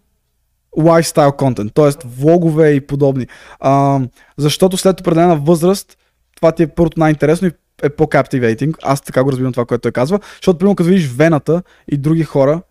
lifestyle 0.78 1.36
контент, 1.36 1.74
т.е. 1.74 2.08
влогове 2.08 2.72
и 2.72 2.82
подобни. 2.82 3.28
А, 3.60 4.00
защото 4.38 4.78
след 4.78 5.00
определена 5.00 5.36
възраст, 5.36 5.98
това 6.36 6.52
ти 6.52 6.64
е 6.64 6.68
първото 6.68 7.00
най-интересно 7.00 7.48
и 7.48 7.52
е 7.84 7.90
по-captivating. 7.90 8.76
Аз 8.84 9.02
така 9.02 9.24
го 9.24 9.32
разбирам 9.32 9.54
това, 9.54 9.66
което 9.66 9.82
той 9.82 9.92
казва. 9.92 10.20
Защото, 10.36 10.58
примерно, 10.58 10.76
като 10.76 10.90
видиш 10.90 11.08
Вената 11.08 11.64
и 11.92 11.98
други 11.98 12.24
хора, 12.24 12.62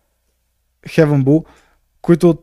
Heaven 0.87 1.23
Bull, 1.23 1.45
които 2.01 2.37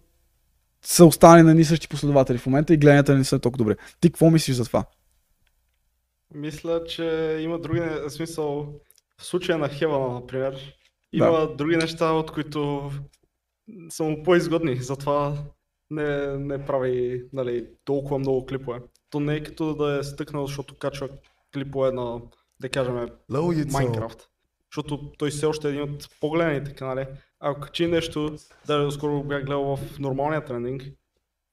са 0.86 1.04
останали 1.04 1.42
на 1.42 1.50
едни 1.50 1.64
същи 1.64 1.88
последователи 1.88 2.38
в 2.38 2.46
момента 2.46 2.74
и 2.74 2.76
гледанията 2.76 3.14
не 3.14 3.24
са 3.24 3.38
толкова 3.38 3.58
добре. 3.58 3.76
Ти 4.00 4.08
какво 4.08 4.30
мислиш 4.30 4.56
за 4.56 4.64
това? 4.64 4.84
Мисля, 6.34 6.84
че 6.84 7.38
има 7.40 7.58
други, 7.58 7.80
смисъл, 8.08 8.74
в 9.18 9.26
случая 9.26 9.58
на 9.58 9.68
Хевана, 9.68 10.14
например, 10.14 10.74
има 11.12 11.54
други 11.56 11.76
неща, 11.76 12.12
от 12.12 12.30
които 12.30 12.90
са 13.88 14.04
му 14.04 14.22
по-изгодни, 14.22 14.76
затова 14.76 15.36
не, 15.90 16.36
не 16.36 16.64
прави 16.64 17.24
нали, 17.32 17.66
толкова 17.84 18.18
много 18.18 18.46
клипове. 18.46 18.80
То 19.10 19.20
не 19.20 19.34
е 19.34 19.42
като 19.42 19.74
да 19.74 19.98
е 19.98 20.02
стъкнал, 20.02 20.46
защото 20.46 20.78
качва 20.78 21.08
клипове 21.54 21.92
на, 21.92 22.20
да 22.60 22.68
кажем, 22.68 23.08
Low 23.30 23.72
Майнкрафт. 23.72 24.28
Защото 24.70 25.12
той 25.18 25.30
все 25.30 25.46
още 25.46 25.68
е 25.68 25.70
един 25.70 25.82
от 25.82 26.08
по-гледаните 26.20 26.74
канали. 26.74 27.06
Ако 27.40 27.60
качи 27.60 27.86
нещо, 27.86 28.36
даже 28.66 28.90
скоро 28.90 29.22
бях 29.22 29.44
гледал 29.44 29.76
в 29.76 29.98
нормалния 29.98 30.44
трендинг. 30.44 30.82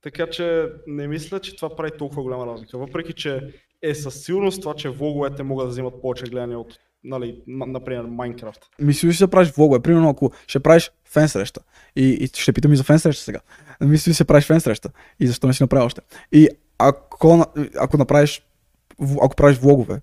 Така 0.01 0.27
че 0.27 0.69
не 0.87 1.07
мисля, 1.07 1.39
че 1.39 1.55
това 1.55 1.75
прави 1.75 1.91
толкова 1.97 2.23
голяма 2.23 2.47
разлика. 2.47 2.77
Въпреки, 2.77 3.13
че 3.13 3.53
е 3.81 3.95
със 3.95 4.23
сигурност 4.23 4.61
това, 4.61 4.73
че 4.73 4.89
влоговете 4.89 5.43
могат 5.43 5.67
да 5.67 5.69
взимат 5.69 6.01
повече 6.01 6.25
гледания 6.25 6.59
от, 6.59 6.79
нали, 7.03 7.43
например, 7.47 8.03
Майнкрафт. 8.03 8.59
Мислиш 8.79 9.17
да 9.17 9.27
правиш 9.27 9.51
влогове? 9.51 9.79
Примерно, 9.79 10.09
ако 10.09 10.31
ще 10.47 10.59
правиш 10.59 10.91
фен 11.05 11.29
среща. 11.29 11.61
И, 11.95 12.09
и 12.09 12.27
ще 12.27 12.53
питам 12.53 12.73
и 12.73 12.75
за 12.75 12.83
фен 12.83 12.99
среща 12.99 13.23
сега. 13.23 13.39
Мислиш 13.81 14.17
да 14.17 14.25
правиш 14.25 14.45
фен 14.45 14.61
среща? 14.61 14.89
И 15.19 15.27
защо 15.27 15.47
не 15.47 15.53
си 15.53 15.63
направил 15.63 15.85
още? 15.85 16.01
И 16.31 16.49
ако, 16.77 17.45
ако 17.79 17.97
направиш, 17.97 18.43
ако 19.21 19.35
правиш 19.35 19.57
влогове, 19.57 20.01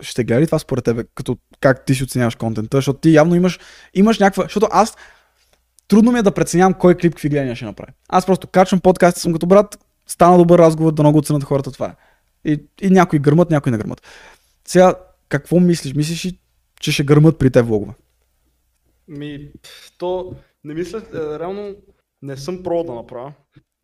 ще 0.00 0.24
гледа 0.24 0.40
ли 0.40 0.46
това 0.46 0.58
според 0.58 0.84
тебе, 0.84 1.04
като 1.14 1.38
как 1.60 1.84
ти 1.84 1.94
си 1.94 2.04
оценяваш 2.04 2.34
контента? 2.34 2.76
Защото 2.76 3.00
ти 3.00 3.14
явно 3.14 3.34
имаш, 3.34 3.58
имаш 3.94 4.18
някаква... 4.18 4.42
Защото 4.42 4.68
аз 4.70 4.96
трудно 5.88 6.12
ми 6.12 6.18
е 6.18 6.22
да 6.22 6.34
преценявам 6.34 6.74
кой 6.74 6.94
клип 6.94 7.12
какви 7.12 7.28
гледания 7.28 7.56
ще 7.56 7.64
направи. 7.64 7.92
Аз 8.08 8.26
просто 8.26 8.48
качвам 8.48 8.80
подкаст, 8.80 9.16
съм 9.16 9.32
като 9.32 9.46
брат, 9.46 9.78
стана 10.06 10.38
добър 10.38 10.58
разговор, 10.58 10.92
да 10.92 11.02
много 11.02 11.18
оценят 11.18 11.44
хората 11.44 11.72
това 11.72 11.86
е. 11.86 11.94
И, 12.52 12.64
и 12.80 12.90
някои 12.90 13.18
гърмат, 13.18 13.50
някои 13.50 13.72
не 13.72 13.78
гърмат. 13.78 14.02
Сега, 14.68 14.94
какво 15.28 15.60
мислиш? 15.60 15.94
Мислиш 15.94 16.26
ли, 16.26 16.38
че 16.80 16.92
ще 16.92 17.04
гърмат 17.04 17.38
при 17.38 17.50
те 17.50 17.62
влогове? 17.62 17.92
Ми, 19.08 19.50
то 19.98 20.34
не 20.64 20.74
мисля, 20.74 21.02
е, 21.14 21.38
реално 21.38 21.74
не 22.22 22.36
съм 22.36 22.62
пробвал 22.62 22.84
да 22.84 22.94
направя, 22.94 23.32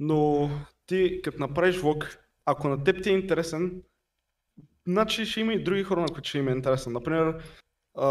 но 0.00 0.50
ти 0.86 1.20
като 1.24 1.38
направиш 1.38 1.78
влог, 1.78 2.18
ако 2.44 2.68
на 2.68 2.84
теб 2.84 3.02
ти 3.02 3.10
е 3.10 3.12
интересен, 3.12 3.82
значи 4.86 5.26
ще 5.26 5.40
има 5.40 5.52
и 5.52 5.62
други 5.62 5.82
хора, 5.82 6.00
на 6.00 6.06
които 6.06 6.28
ще 6.28 6.38
им 6.38 6.48
е 6.48 6.52
интересен. 6.52 6.92
Например, 6.92 7.42
а, 7.98 8.08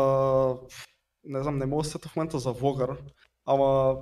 не 1.24 1.44
знам, 1.44 1.58
не 1.58 1.66
мога 1.66 1.82
да 1.82 1.86
се 1.86 1.92
сета 1.92 2.10
в 2.10 2.16
момента 2.16 2.40
за 2.40 2.52
влогър, 2.52 2.90
ама 3.46 3.98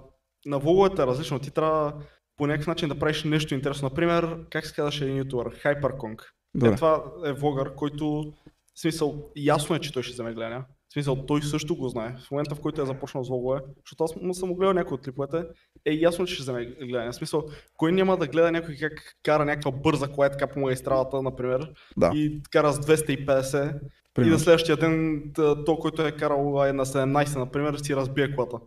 на 0.45 0.59
влоговете 0.59 1.01
е 1.01 1.05
различно. 1.05 1.39
Ти 1.39 1.51
трябва 1.51 1.93
по 2.37 2.47
някакъв 2.47 2.67
начин 2.67 2.89
да 2.89 2.99
правиш 2.99 3.23
нещо 3.23 3.53
интересно. 3.53 3.89
Например, 3.89 4.37
как 4.49 4.65
се 4.65 4.75
казваше 4.75 5.03
един 5.03 5.17
ютубър? 5.17 5.55
Hyperkong. 5.63 6.19
Добре. 6.55 6.73
Е, 6.73 6.75
това 6.75 7.03
е 7.25 7.33
влогър, 7.33 7.75
който 7.75 8.33
в 8.75 8.79
смисъл, 8.79 9.31
ясно 9.35 9.75
е, 9.75 9.79
че 9.79 9.93
той 9.93 10.03
ще 10.03 10.13
вземе 10.13 10.33
гледания. 10.33 10.65
В 10.93 10.95
смисъл, 10.95 11.25
той 11.25 11.41
също 11.41 11.75
го 11.75 11.89
знае. 11.89 12.15
В 12.27 12.31
момента, 12.31 12.55
в 12.55 12.59
който 12.59 12.81
е 12.81 12.85
започнал 12.85 13.23
с 13.23 13.27
влогове, 13.27 13.59
защото 13.85 14.03
аз 14.03 14.15
му 14.15 14.33
съм 14.33 14.53
гледал 14.53 14.73
някои 14.73 14.95
от 14.95 15.01
клиповете, 15.03 15.43
е 15.85 15.93
ясно, 15.93 16.25
че 16.25 16.33
ще 16.33 16.41
вземе 16.43 16.65
гледания. 16.65 17.11
В 17.11 17.15
смисъл, 17.15 17.43
кой 17.77 17.91
няма 17.91 18.17
да 18.17 18.27
гледа 18.27 18.51
някой 18.51 18.75
как 18.79 18.93
кара 19.23 19.45
някаква 19.45 19.71
бърза 19.71 20.07
кола 20.07 20.25
е 20.27 20.31
така 20.31 20.47
по 20.47 20.59
магистралата, 20.59 21.21
например, 21.21 21.71
Да. 21.97 22.11
и 22.15 22.41
кара 22.51 22.73
с 22.73 22.79
250, 22.79 23.75
и 23.75 23.79
Примерно. 24.13 24.33
на 24.33 24.39
следващия 24.39 24.77
ден 24.77 25.23
то, 25.65 25.77
който 25.81 26.01
е 26.01 26.11
карал 26.11 26.65
е 26.67 26.73
на 26.73 26.85
17, 26.85 27.35
например, 27.39 27.75
си 27.77 27.95
разбие 27.95 28.35
колата. 28.35 28.57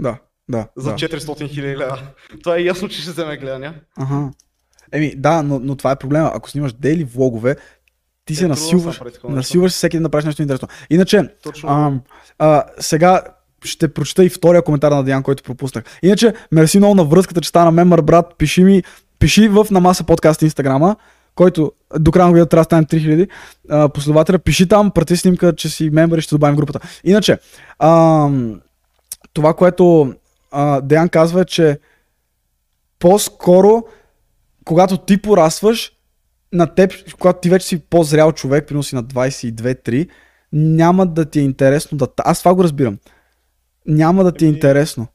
Да, 0.00 0.18
да. 0.48 0.68
За 0.76 0.90
да. 0.90 0.96
400 0.96 1.48
хиляди 1.48 1.76
лева. 1.76 1.98
Това 2.42 2.56
е 2.56 2.62
ясно, 2.62 2.88
че 2.88 3.00
ще 3.02 3.10
вземе 3.10 3.36
гледания. 3.36 3.80
Ага. 3.96 4.30
Еми, 4.92 5.14
да, 5.16 5.42
но, 5.42 5.58
но 5.58 5.76
това 5.76 5.90
е 5.92 5.98
проблема. 5.98 6.30
Ако 6.34 6.50
снимаш 6.50 6.72
дейли 6.72 7.04
влогове, 7.04 7.56
ти 8.24 8.34
се 8.34 8.44
Е, 8.44 8.48
насилваш, 8.48 9.00
насилваш 9.24 9.72
всеки 9.72 9.98
да 9.98 10.08
правиш 10.08 10.24
нещо 10.24 10.42
интересно. 10.42 10.68
Иначе, 10.90 11.28
Точно. 11.42 11.68
а, 11.68 11.92
а, 12.38 12.64
сега 12.80 13.22
ще 13.64 13.94
прочета 13.94 14.24
и 14.24 14.28
втория 14.28 14.62
коментар 14.62 14.92
на 14.92 15.04
Диан, 15.04 15.22
който 15.22 15.42
пропуснах. 15.42 15.84
Иначе, 16.02 16.34
мерси 16.52 16.78
много 16.78 16.94
на 16.94 17.04
връзката, 17.04 17.40
че 17.40 17.48
стана 17.48 17.70
мембър, 17.70 18.02
брат. 18.02 18.34
Пиши 18.38 18.64
ми, 18.64 18.82
пиши 19.18 19.48
в 19.48 19.66
Намаса 19.70 20.04
подкаст 20.04 20.42
инстаграма, 20.42 20.96
който 21.34 21.72
до 21.98 22.12
края 22.12 22.26
на 22.26 22.32
годината 22.32 22.50
трябва 22.50 22.60
да 22.60 22.64
станем 22.64 22.84
3000 22.84 23.28
а, 23.70 23.88
последователя. 23.88 24.38
Пиши 24.38 24.68
там, 24.68 24.90
прати 24.90 25.16
снимка, 25.16 25.54
че 25.56 25.68
си 25.68 25.90
мембър 25.90 26.18
и 26.18 26.22
ще 26.22 26.34
добавим 26.34 26.56
групата. 26.56 26.80
Иначе, 27.04 27.38
а, 27.78 28.28
това, 29.32 29.54
което 29.54 30.14
а, 30.50 30.80
Деян 30.80 31.08
казва 31.08 31.40
е, 31.40 31.44
че 31.44 31.78
по-скоро, 32.98 33.84
когато 34.64 34.96
ти 34.96 35.22
порасваш, 35.22 35.92
на 36.52 36.74
теб, 36.74 36.92
когато 37.18 37.40
ти 37.40 37.50
вече 37.50 37.66
си 37.66 37.78
по-зрял 37.78 38.32
човек, 38.32 38.68
примерно 38.68 38.82
си 38.82 38.94
на 38.94 39.04
22-3, 39.04 40.08
няма 40.52 41.06
да 41.06 41.24
ти 41.24 41.40
е 41.40 41.42
интересно 41.42 41.98
да... 41.98 42.08
Аз 42.18 42.38
това 42.38 42.54
го 42.54 42.64
разбирам. 42.64 42.98
Няма 43.86 44.24
да 44.24 44.32
ти 44.32 44.44
е 44.44 44.48
Еми, 44.48 44.56
интересно. 44.56 45.06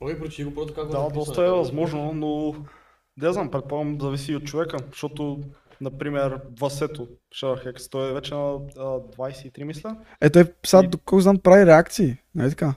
Ой, 0.00 0.18
прочи 0.18 0.44
го 0.44 0.54
просто 0.54 0.74
как 0.74 0.88
Да, 0.88 1.08
доста 1.14 1.42
е 1.42 1.50
възможно, 1.50 2.12
но 2.14 2.54
не 3.16 3.32
знам, 3.32 3.50
предполагам, 3.50 4.00
зависи 4.00 4.36
от 4.36 4.44
човека, 4.44 4.76
защото, 4.90 5.40
например, 5.80 6.40
Васето, 6.60 7.08
Шарахекс, 7.34 7.64
Хекс, 7.64 7.88
той 7.88 8.10
е 8.10 8.14
вече 8.14 8.34
на 8.34 8.40
а, 8.40 8.58
23, 8.82 9.64
мисля. 9.64 9.96
Е, 10.20 10.30
той 10.30 10.44
сега, 10.66 10.84
И- 10.84 10.88
доколко 10.88 11.20
знам, 11.20 11.38
прави 11.38 11.66
реакции. 11.66 12.16
Нали 12.34 12.50
така? 12.50 12.74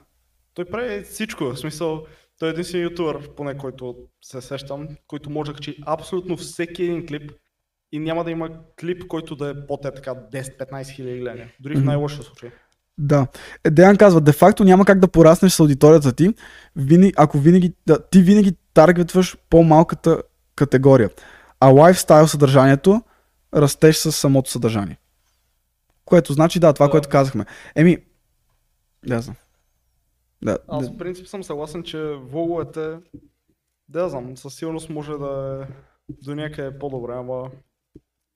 Той 0.54 0.64
прави 0.64 1.02
всичко, 1.02 1.44
в 1.44 1.58
смисъл, 1.58 2.04
той 2.38 2.48
е 2.48 2.52
единствен 2.52 2.82
ютубър, 2.82 3.34
поне 3.34 3.58
който 3.58 3.96
се 4.22 4.40
сещам, 4.40 4.88
който 5.06 5.30
може 5.30 5.50
да 5.50 5.54
качи 5.54 5.78
абсолютно 5.86 6.36
всеки 6.36 6.82
един 6.82 7.06
клип 7.06 7.32
и 7.92 7.98
няма 7.98 8.24
да 8.24 8.30
има 8.30 8.50
клип, 8.80 9.06
който 9.08 9.36
да 9.36 9.50
е 9.50 9.66
под 9.66 9.84
е 9.84 9.90
така 9.94 10.14
10-15 10.14 10.94
хиляди 10.94 11.20
гледания. 11.20 11.48
Дори 11.60 11.76
в 11.76 11.84
най-лошия 11.84 12.22
случай. 12.22 12.50
Да. 12.98 13.26
Е, 13.64 13.70
Деян 13.70 13.96
казва, 13.96 14.20
де 14.20 14.32
факто 14.32 14.64
няма 14.64 14.84
как 14.84 14.98
да 14.98 15.08
пораснеш 15.08 15.52
с 15.52 15.60
аудиторията 15.60 16.12
ти, 16.12 16.34
винаги, 16.76 17.12
ако 17.16 17.38
винаги, 17.38 17.72
да, 17.86 18.08
ти 18.08 18.22
винаги 18.22 18.52
таргетваш 18.74 19.36
по-малката 19.50 20.22
категория. 20.56 21.10
А 21.60 21.68
лайфстайл 21.68 22.26
съдържанието 22.28 23.02
растеш 23.54 23.96
с 23.96 24.12
самото 24.12 24.50
съдържание. 24.50 24.98
Което 26.04 26.32
значи, 26.32 26.60
да, 26.60 26.72
това, 26.72 26.86
Да. 26.86 26.90
което 26.90 27.08
казахме. 27.08 27.46
Еми, 27.74 27.98
да 29.06 29.20
знам. 29.20 29.36
Да, 30.42 30.58
Аз 30.68 30.88
в 30.88 30.98
принцип 30.98 31.26
съм 31.26 31.44
съгласен, 31.44 31.82
че 31.82 32.02
влоговете, 32.02 32.96
да 33.88 34.08
знам, 34.08 34.36
със 34.36 34.54
сигурност 34.54 34.90
може 34.90 35.12
да 35.12 35.62
е 35.62 35.74
до 36.08 36.34
някъде 36.34 36.78
по-добре, 36.78 37.12
ама 37.14 37.50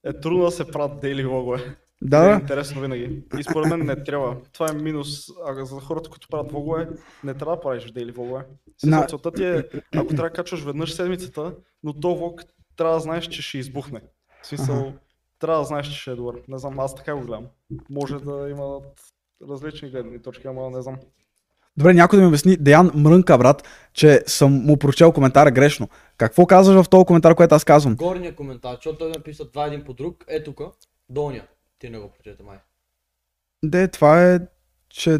е 0.04 0.20
трудно 0.20 0.44
да 0.44 0.50
се 0.50 0.70
правят 0.70 1.00
дейли 1.00 1.24
влогове. 1.24 1.76
да, 2.02 2.22
Не 2.26 2.32
е 2.32 2.34
интересно 2.34 2.80
винаги. 2.80 3.22
И 3.38 3.42
според 3.42 3.68
мен 3.68 3.86
не 3.86 4.04
трябва. 4.04 4.36
Това 4.52 4.70
е 4.70 4.74
минус. 4.74 5.26
А 5.46 5.64
за 5.64 5.80
хората, 5.80 6.10
които 6.10 6.28
правят 6.28 6.52
влогове, 6.52 6.88
не 7.24 7.34
трябва 7.34 7.56
да 7.56 7.60
правиш 7.60 7.92
дейли 7.92 8.12
влогове. 8.12 8.46
На-. 8.84 9.06
Целта 9.06 9.32
ти 9.32 9.44
е, 9.44 9.64
ако 9.96 10.08
трябва 10.08 10.28
да 10.28 10.32
качваш 10.32 10.62
веднъж 10.64 10.92
седмицата, 10.92 11.54
но 11.82 11.92
то 12.00 12.16
влог 12.16 12.42
трябва 12.76 12.94
да 12.94 13.00
знаеш, 13.00 13.26
че 13.26 13.42
ще 13.42 13.58
избухне. 13.58 14.00
В 14.42 14.46
смисъл, 14.46 14.76
Аха. 14.76 14.92
трябва 15.38 15.60
да 15.60 15.64
знаеш, 15.64 15.88
че 15.88 16.00
ще 16.00 16.10
е 16.10 16.14
добър. 16.14 16.42
Не 16.48 16.58
знам, 16.58 16.80
аз 16.80 16.94
така 16.94 17.14
го 17.14 17.20
гледам. 17.20 17.46
Може 17.90 18.18
да 18.18 18.48
имат 18.50 19.00
различни 19.50 19.90
гледни 19.90 20.22
точки, 20.22 20.46
ама 20.46 20.70
не 20.70 20.82
знам. 20.82 20.96
Добре, 21.80 21.94
някой 21.94 22.16
да 22.16 22.22
ми 22.22 22.28
обясни, 22.28 22.56
Деян 22.56 22.90
мрънка, 22.94 23.38
брат, 23.38 23.64
че 23.92 24.22
съм 24.26 24.52
му 24.52 24.76
прочел 24.76 25.12
коментара 25.12 25.50
грешно. 25.50 25.88
Какво 26.16 26.46
казваш 26.46 26.84
в 26.84 26.88
този 26.88 27.04
коментар, 27.04 27.34
който 27.34 27.54
аз 27.54 27.64
казвам? 27.64 27.96
Горния 27.96 28.36
коментар, 28.36 28.74
защото 28.74 28.98
той 28.98 29.10
написа 29.10 29.44
два 29.44 29.66
един 29.66 29.84
по 29.84 29.92
друг, 29.92 30.24
е 30.28 30.42
тук, 30.42 30.60
долния. 31.08 31.44
Ти 31.78 31.90
не 31.90 31.98
го 31.98 32.08
прочете 32.08 32.42
май. 32.42 32.56
Де, 33.64 33.88
това 33.88 34.32
е, 34.32 34.40
че... 34.88 35.18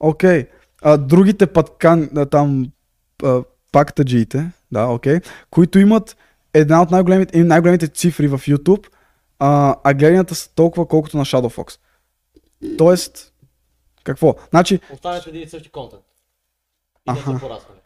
Окей. 0.00 0.46
А, 0.82 0.96
другите 0.96 1.46
пъткан, 1.46 2.10
а, 2.16 2.26
там, 2.26 2.72
а, 3.22 3.42
пактаджиите, 3.72 4.50
да, 4.72 4.86
окей, 4.86 5.20
които 5.50 5.78
имат 5.78 6.16
една 6.54 6.82
от 6.82 6.90
най-големите, 6.90 7.44
най-големите 7.44 7.88
цифри 7.88 8.28
в 8.28 8.38
YouTube, 8.38 8.86
а, 9.38 9.76
а 9.84 9.94
гледанията 9.94 10.34
са 10.34 10.54
толкова 10.54 10.88
колкото 10.88 11.16
на 11.16 11.24
Shadow 11.24 11.56
Fox. 11.56 11.78
Тоест, 12.78 13.33
какво? 14.04 14.34
Значи, 14.50 14.80
Останете 14.92 15.28
един 15.30 15.42
и 15.42 15.48
същи 15.48 15.68
контент. 15.70 16.02
И 17.08 17.10
Аха. 17.10 17.32
са 17.32 17.38
пораснали. 17.40 17.78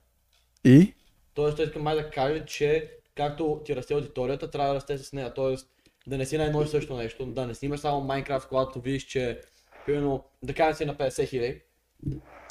и? 0.64 0.94
Тоест, 1.34 1.56
той 1.56 1.66
иска 1.66 1.78
май 1.78 1.94
да 1.96 2.10
каже, 2.10 2.44
че 2.46 2.92
както 3.14 3.62
ти 3.64 3.76
расте 3.76 3.94
аудиторията, 3.94 4.50
трябва 4.50 4.68
да 4.68 4.74
расте 4.74 4.98
с 4.98 5.12
нея. 5.12 5.34
Тоест, 5.34 5.68
да 6.06 6.18
не 6.18 6.26
си 6.26 6.38
на 6.38 6.44
едно 6.44 6.62
и 6.62 6.68
също 6.68 6.96
нещо, 6.96 7.26
да 7.26 7.46
не 7.46 7.54
снимаш 7.54 7.80
само 7.80 8.00
Майнкрафт, 8.00 8.48
когато 8.48 8.80
видиш, 8.80 9.04
че, 9.04 9.40
примерно, 9.86 10.24
да 10.42 10.54
кажем 10.54 10.74
си 10.74 10.84
на 10.84 10.94
50 10.96 11.28
хиляди, 11.28 11.60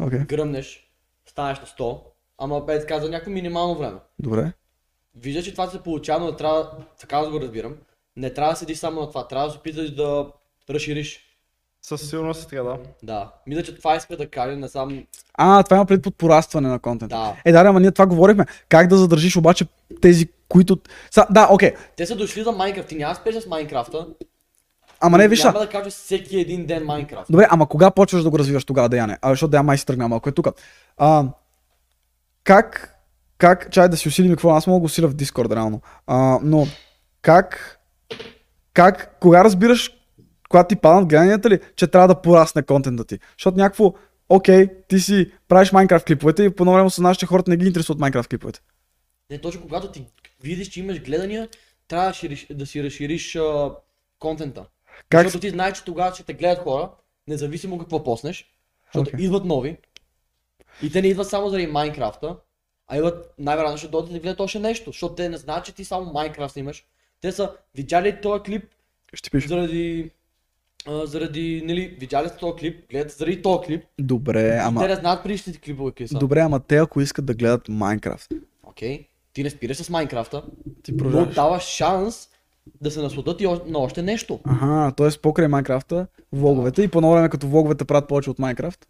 Окей, 0.02 0.20
гръмнеш, 0.20 0.92
станеш 1.26 1.60
на 1.60 1.66
100, 1.66 2.02
ама 2.38 2.62
бе 2.62 2.80
така 2.80 3.00
за 3.00 3.10
някакво 3.10 3.32
минимално 3.32 3.76
време. 3.76 4.00
добре. 4.20 4.52
Вижда, 5.16 5.44
че 5.44 5.52
това 5.52 5.68
се 5.68 5.84
получава, 5.84 6.26
но 6.26 6.36
трябва, 6.36 6.86
така 7.00 7.18
аз 7.18 7.30
го 7.30 7.42
разбирам, 7.42 7.78
не 8.16 8.34
трябва 8.34 8.54
да 8.54 8.58
седиш 8.58 8.78
само 8.78 9.02
на 9.02 9.08
това, 9.10 9.28
трябва 9.28 9.48
да 9.48 9.52
се 9.54 9.60
опиташ 9.60 9.96
да 9.96 10.32
разшириш. 10.70 11.27
Със 11.88 12.10
сигурност 12.10 12.44
е 12.44 12.48
така, 12.48 12.64
да. 12.64 12.78
Да. 13.04 13.32
Мисля, 13.48 13.64
че 13.64 13.76
това 13.76 13.96
иска 13.96 14.18
да 14.18 14.30
каже, 14.30 14.56
не 14.56 14.68
сам... 14.68 15.04
А, 15.34 15.64
това 15.64 15.78
има 15.78 15.86
пред 15.86 16.04
под 16.04 16.16
порастване 16.16 16.70
на 16.70 16.80
контент. 16.80 17.10
Да. 17.10 17.36
Е, 17.46 17.52
да, 17.52 17.60
ама 17.60 17.80
ние 17.80 17.92
това 17.92 18.06
говорихме. 18.06 18.46
Как 18.70 18.88
да 18.88 18.98
задържиш 18.98 19.36
обаче 19.36 19.66
тези, 20.02 20.28
които... 20.50 20.80
Са, 21.12 21.26
да, 21.30 21.48
окей. 21.52 21.74
Те 21.96 22.06
са 22.06 22.16
дошли 22.16 22.44
за 22.44 22.52
Майнкрафт, 22.52 22.90
ти 22.90 22.96
няма 22.96 23.16
спеш 23.16 23.36
с 23.36 23.48
Майнкрафта. 23.48 24.08
Ама 25.00 25.18
не, 25.18 25.28
виж, 25.28 25.44
Няма 25.44 25.60
да 25.60 25.70
кажеш 25.70 25.94
всеки 25.94 26.40
един 26.40 26.66
ден 26.66 26.86
Майнкрафт. 26.86 27.32
Добре, 27.32 27.48
ама 27.50 27.68
кога 27.68 27.92
почваш 27.92 28.24
да 28.24 28.30
го 28.30 28.40
развиваш 28.40 28.66
тогава, 28.66 28.90
Деяне? 28.90 29.18
А, 29.22 29.30
защото 29.30 29.52
Деян 29.52 29.66
май 29.66 29.78
си 29.78 29.86
тръгна 29.86 30.08
малко 30.08 30.30
е 30.30 30.32
тук. 30.32 30.48
А, 30.98 31.26
как, 32.44 32.96
как, 33.38 33.72
чай 33.72 33.90
да 33.90 33.98
си 33.98 34.08
усилим 34.08 34.32
какво, 34.32 34.50
аз 34.50 34.68
мога 34.68 34.76
да 34.76 34.80
го 34.80 34.86
усиля 34.86 35.08
в 35.08 35.16
Discord 35.16 35.56
реално. 35.56 35.82
А, 36.08 36.40
но, 36.44 36.68
как, 37.22 37.80
как, 38.74 39.18
кога 39.20 39.44
разбираш, 39.44 39.97
когато 40.50 40.68
ти 40.68 40.76
паднат 40.76 41.10
гледанията 41.10 41.50
ли, 41.50 41.60
че 41.76 41.88
трябва 41.88 42.08
да 42.08 42.22
порасне 42.22 42.64
контента 42.64 43.06
ти? 43.06 43.20
Защото 43.38 43.58
някакво, 43.58 43.94
окей, 44.30 44.68
ти 44.88 45.00
си 45.00 45.32
правиш 45.48 45.72
Майнкрафт 45.72 46.06
клиповете 46.06 46.44
и 46.44 46.50
по 46.50 46.64
едно 46.64 46.74
време 46.74 46.86
осъзнаваш, 46.86 47.18
че 47.18 47.26
хората 47.26 47.50
не 47.50 47.58
ги 47.58 47.68
интересуват 47.68 48.00
Майнкрафт 48.00 48.30
клиповете. 48.30 48.62
Не, 49.32 49.38
точно 49.38 49.62
когато 49.62 49.92
ти 49.92 50.06
видиш, 50.44 50.68
че 50.68 50.80
имаш 50.80 51.02
гледания, 51.02 51.50
трябва 51.88 52.14
да, 52.50 52.66
си 52.66 52.84
разшириш 52.84 53.36
а, 53.36 53.72
контента. 54.20 54.66
Как 55.10 55.24
Защото 55.24 55.42
ти 55.42 55.50
знаеш, 55.50 55.78
че 55.78 55.84
тогава 55.84 56.14
ще 56.14 56.24
те 56.24 56.34
гледат 56.34 56.64
хора, 56.64 56.90
независимо 57.28 57.80
какво 57.80 58.04
поснеш, 58.04 58.46
защото 58.86 59.10
Окей. 59.16 59.26
идват 59.26 59.46
нови. 59.46 59.78
И 60.84 60.92
те 60.92 61.02
не 61.02 61.08
идват 61.08 61.30
само 61.30 61.50
заради 61.50 61.68
Майнкрафта, 61.68 62.36
а 62.88 62.98
идват 62.98 63.34
най-вероятно 63.38 63.78
ще 63.78 63.88
дойдат 63.88 64.14
да 64.14 64.20
гледат 64.20 64.40
още 64.40 64.60
нещо, 64.60 64.92
защото 64.92 65.16
те 65.16 65.30
не 65.30 65.38
знаят, 65.38 65.66
че 65.66 65.76
ти 65.76 65.86
само 65.86 66.12
Майнкрафт 66.14 66.54
снимаш. 66.54 66.86
Те 67.22 67.32
са 67.32 67.56
видяли 67.76 68.08
ли 68.08 68.22
този 68.22 68.44
клип 68.44 68.64
ще 69.14 69.30
пиша? 69.30 69.48
заради 69.48 70.12
а, 70.88 71.06
заради, 71.06 71.62
нали, 71.66 71.98
видяли 72.00 72.30
сте 72.30 72.38
този 72.38 72.56
клип, 72.60 72.90
гледат 72.92 73.12
заради 73.12 73.42
този 73.42 73.66
клип, 73.66 73.84
Добре, 74.00 74.60
ама... 74.64 74.82
те 74.82 74.88
не 74.88 74.96
знаят 74.96 75.24
предишните 75.24 75.60
клипове 75.60 75.92
какви 75.92 76.08
са. 76.08 76.18
Добре, 76.18 76.40
ама 76.40 76.60
те 76.60 76.78
ако 76.78 77.02
искат 77.02 77.26
да 77.26 77.34
гледат 77.34 77.70
Майнкрафт, 77.70 78.34
Окей, 78.64 79.08
ти 79.34 79.44
не 79.44 79.50
спираш 79.50 79.78
с 79.78 79.90
Майнкрафта, 79.90 80.44
ти 80.84 80.92
но 80.92 80.98
продължаваш. 80.98 81.36
даваш 81.36 81.64
шанс 81.64 82.30
да 82.82 82.92
се 82.92 83.02
насладат 83.02 83.42
и 83.42 83.48
на 83.66 83.80
още 83.80 84.02
нещо. 84.02 84.40
Ага, 84.44 84.92
т.е. 84.92 85.22
покрай 85.22 85.48
Майнкрафта, 85.48 86.08
влоговете 86.32 86.82
и 86.84 86.88
по 86.88 87.12
време 87.12 87.30
като 87.30 87.48
влоговете 87.48 87.86
правят 87.86 88.08
повече 88.08 88.30
от 88.30 88.40
Майнкрафт, 88.40 88.88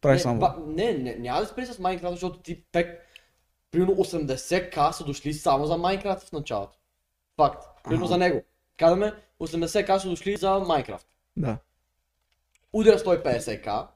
правиш 0.00 0.18
не, 0.18 0.22
само. 0.22 0.40
ба, 0.40 0.54
не, 0.66 0.92
не, 0.92 1.16
няма 1.18 1.40
да 1.40 1.46
спри 1.46 1.66
с 1.66 1.78
Майнкрафт, 1.78 2.12
защото 2.14 2.38
ти 2.38 2.62
пек, 2.72 3.00
примерно 3.70 3.92
80к 3.94 4.90
са 4.90 5.04
дошли 5.04 5.32
само 5.34 5.66
за 5.66 5.76
Майнкрафт 5.76 6.28
в 6.28 6.32
началото. 6.32 6.78
Факт. 7.36 7.64
Примерно 7.84 8.04
Ага. 8.04 8.12
за 8.12 8.18
него. 8.18 8.40
Казваме 8.76 9.12
80к 9.40 9.98
са 9.98 10.08
дошли 10.08 10.36
за 10.36 10.58
Майнкрафт. 10.58 11.06
Да. 11.36 11.58
Удря 12.72 12.98
150к 12.98 13.86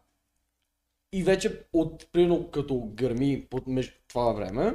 и 1.13 1.23
вече 1.25 1.63
от, 1.73 2.13
примерно 2.13 2.51
като 2.51 2.91
гърми 2.95 3.47
под 3.51 3.67
между 3.67 3.93
това 4.09 4.33
време, 4.33 4.75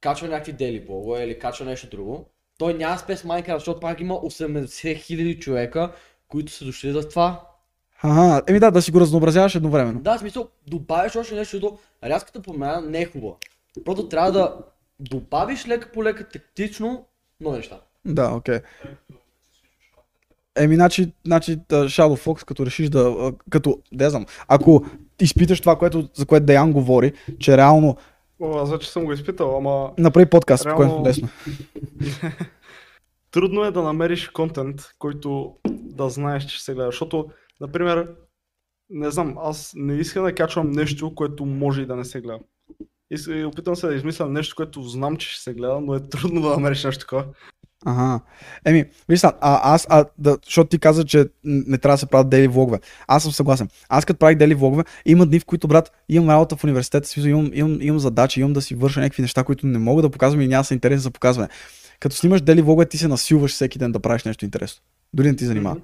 качва 0.00 0.28
някакви 0.28 0.52
дели 0.52 0.86
блогове 0.86 1.24
или 1.24 1.38
качва 1.38 1.66
нещо 1.66 1.90
друго, 1.90 2.30
той 2.58 2.74
няма 2.74 2.98
спе 2.98 3.16
с 3.16 3.24
Майнкрафт, 3.24 3.60
защото 3.60 3.80
пак 3.80 4.00
има 4.00 4.14
80 4.14 4.64
000 4.64 5.38
човека, 5.38 5.92
които 6.28 6.52
са 6.52 6.64
дошли 6.64 6.92
за 6.92 7.08
това. 7.08 7.48
Ага, 8.02 8.42
еми 8.46 8.60
да, 8.60 8.70
да 8.70 8.82
си 8.82 8.90
го 8.90 9.00
разнообразяваш 9.00 9.54
едновременно. 9.54 10.00
Да, 10.00 10.16
в 10.16 10.20
смисъл, 10.20 10.48
добавиш 10.66 11.16
още 11.16 11.34
нещо, 11.34 11.56
защото 11.56 11.78
рязката 12.04 12.42
промяна 12.42 12.80
не 12.80 13.00
е 13.00 13.06
хубава. 13.06 13.36
Просто 13.84 14.08
трябва 14.08 14.32
да 14.32 14.58
добавиш 15.00 15.68
лека 15.68 15.92
по 15.92 16.04
лека 16.04 16.28
тактично 16.28 17.06
нови 17.40 17.56
неща. 17.56 17.80
Да, 18.04 18.30
окей. 18.30 18.60
Еми, 20.56 20.74
значи, 20.74 21.12
значи 21.26 21.58
Shadow 21.58 22.26
Fox, 22.26 22.44
като 22.44 22.66
решиш 22.66 22.88
да, 22.88 23.32
като, 23.50 23.78
да 23.92 24.10
знам, 24.10 24.26
ако 24.48 24.84
изпиташ 25.20 25.60
това, 25.60 25.78
което, 25.78 26.08
за 26.14 26.26
което 26.26 26.46
Деян 26.46 26.72
говори, 26.72 27.12
че 27.38 27.56
реално 27.56 27.96
О, 28.40 28.58
аз 28.58 28.70
вече 28.70 28.90
съм 28.90 29.04
го 29.04 29.12
изпитал, 29.12 29.56
ама 29.56 29.92
направи 29.98 30.26
подкаст, 30.26 30.66
Реално- 30.66 30.76
което 30.76 31.08
е 31.08 31.08
лесно. 31.08 31.28
трудно 33.30 33.64
е 33.64 33.70
да 33.70 33.82
намериш 33.82 34.28
контент, 34.28 34.80
който 34.98 35.54
да 35.68 36.08
знаеш, 36.08 36.44
че 36.44 36.62
се 36.62 36.74
гледа. 36.74 36.86
Защото, 36.86 37.26
например, 37.60 38.08
не 38.90 39.10
знам, 39.10 39.34
аз 39.38 39.72
не 39.76 39.94
искам 39.94 40.24
да 40.24 40.34
качвам 40.34 40.70
нещо, 40.70 41.14
което 41.14 41.46
може 41.46 41.82
и 41.82 41.86
да 41.86 41.96
не 41.96 42.04
се 42.04 42.20
гледа. 42.20 42.38
И 43.28 43.44
опитвам 43.44 43.76
се 43.76 43.86
да 43.86 43.94
измисля 43.94 44.28
нещо, 44.28 44.56
което 44.56 44.82
знам, 44.82 45.16
че 45.16 45.28
ще 45.28 45.42
се 45.42 45.54
гледа, 45.54 45.80
но 45.80 45.94
е 45.94 46.08
трудно 46.08 46.40
да 46.40 46.48
намериш 46.48 46.84
нещо 46.84 47.00
такова. 47.00 47.24
Ага. 47.86 48.20
Еми, 48.64 48.84
виж 49.08 49.20
сега, 49.20 49.32
а, 49.40 49.74
аз, 49.74 49.86
а, 49.90 50.04
да, 50.18 50.38
защото 50.44 50.68
ти 50.68 50.78
каза, 50.78 51.04
че 51.04 51.24
не 51.44 51.78
трябва 51.78 51.94
да 51.94 51.98
се 51.98 52.06
правят 52.06 52.28
дели 52.28 52.48
влогове. 52.48 52.80
Аз 53.08 53.22
съм 53.22 53.32
съгласен. 53.32 53.68
Аз 53.88 54.04
като 54.04 54.18
правих 54.18 54.38
дели 54.38 54.54
влогове, 54.54 54.84
има 55.06 55.26
дни, 55.26 55.40
в 55.40 55.44
които, 55.44 55.68
брат, 55.68 55.92
имам 56.08 56.30
работа 56.30 56.56
в 56.56 56.64
университета, 56.64 57.08
смисъл, 57.08 57.28
имам, 57.28 57.50
имам, 57.54 57.78
имам 57.80 57.98
задачи, 57.98 58.40
имам 58.40 58.52
да 58.52 58.62
си 58.62 58.74
върша 58.74 59.00
някакви 59.00 59.22
неща, 59.22 59.44
които 59.44 59.66
не 59.66 59.78
мога 59.78 60.02
да 60.02 60.10
показвам 60.10 60.40
и 60.40 60.48
няма 60.48 60.60
да 60.60 60.64
са 60.64 60.74
интересни 60.74 61.02
за 61.02 61.10
показване. 61.10 61.48
Като 62.00 62.16
снимаш 62.16 62.40
дели 62.40 62.62
влогове, 62.62 62.86
ти 62.86 62.98
се 62.98 63.08
насилваш 63.08 63.52
всеки 63.52 63.78
ден 63.78 63.92
да 63.92 64.00
правиш 64.00 64.24
нещо 64.24 64.44
интересно. 64.44 64.82
Дори 65.14 65.26
не 65.26 65.36
ти 65.36 65.44
занимава. 65.44 65.76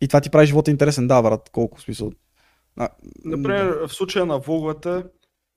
И 0.00 0.08
това 0.08 0.20
ти 0.20 0.30
прави 0.30 0.46
живота 0.46 0.70
интересен, 0.70 1.08
да, 1.08 1.22
брат, 1.22 1.50
колко 1.52 1.80
смисъл. 1.80 2.12
А, 2.76 2.88
Например, 3.24 3.78
в 3.88 3.94
случая 3.94 4.26
на 4.26 4.38
влоговете, 4.38 5.02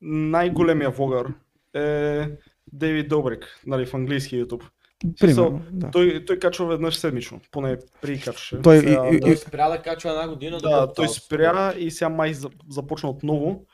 най-големия 0.01 0.89
влогър 0.89 1.33
е 1.73 2.27
Дейвид 2.73 3.09
Добрик, 3.09 3.59
нали, 3.67 3.85
в 3.85 3.93
английски 3.93 4.43
YouTube. 4.43 4.63
Примерно, 5.19 5.61
да. 5.71 5.91
Той, 5.91 6.25
той 6.25 6.39
качва 6.39 6.65
веднъж 6.65 6.95
седмично, 6.95 7.39
поне 7.51 7.77
при 8.01 8.19
качваше. 8.19 8.61
Той 8.61 8.77
Сега- 8.79 9.09
и- 9.11 9.15
и- 9.15 9.19
Той 9.19 9.37
спря 9.37 9.69
да 9.69 9.81
качва 9.81 10.09
една 10.09 10.27
година. 10.27 10.57
Да, 10.57 10.93
той 10.93 11.07
спря 11.09 11.73
и 11.77 11.91
сега 11.91 12.09
май 12.09 12.33
за- 12.33 12.49
започна 12.69 13.09
отново. 13.09 13.65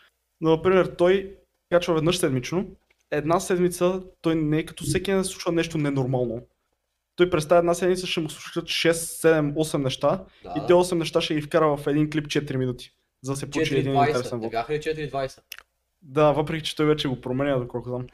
Но, 0.41 0.49
например, 0.49 0.85
той 0.85 1.35
качва 1.71 1.93
веднъж 1.93 2.17
седмично. 2.17 2.65
Една 3.11 3.39
седмица 3.39 4.01
той 4.21 4.35
не 4.35 4.57
е 4.57 4.65
като 4.65 4.83
всеки 4.83 5.11
се 5.11 5.23
случва 5.23 5.51
нещо 5.51 5.77
ненормално. 5.77 6.41
Той 7.15 7.29
през 7.29 7.47
тази 7.47 7.59
една 7.59 7.73
седмица 7.73 8.07
ще 8.07 8.19
му 8.19 8.29
случат 8.29 8.65
6, 8.65 8.91
7, 8.91 9.53
8 9.55 9.77
неща 9.77 10.23
Да, 10.43 10.53
и 10.57 10.67
те 10.67 10.73
8 10.73 10.97
неща 10.97 11.21
ще 11.21 11.35
ги 11.35 11.41
вкара 11.41 11.77
в 11.77 11.87
един 11.87 12.09
клип 12.09 12.27
4 12.27 12.55
минути. 12.57 12.91
За 13.23 13.31
да 13.31 13.35
се 13.37 13.49
получи 13.49 13.77
един 13.77 13.95
интересен 13.95 14.21
4.20. 14.23 14.31
Не 14.33 14.39
влог. 14.39 14.51
бяха 14.51 14.73
ли 14.73 14.77
4.20? 14.77 15.39
Да, 16.09 16.31
въпреки 16.31 16.63
че 16.63 16.75
той 16.75 16.85
вече 16.85 17.07
го 17.07 17.21
променя, 17.21 17.57
доколко 17.59 17.89
знам. 17.89 18.05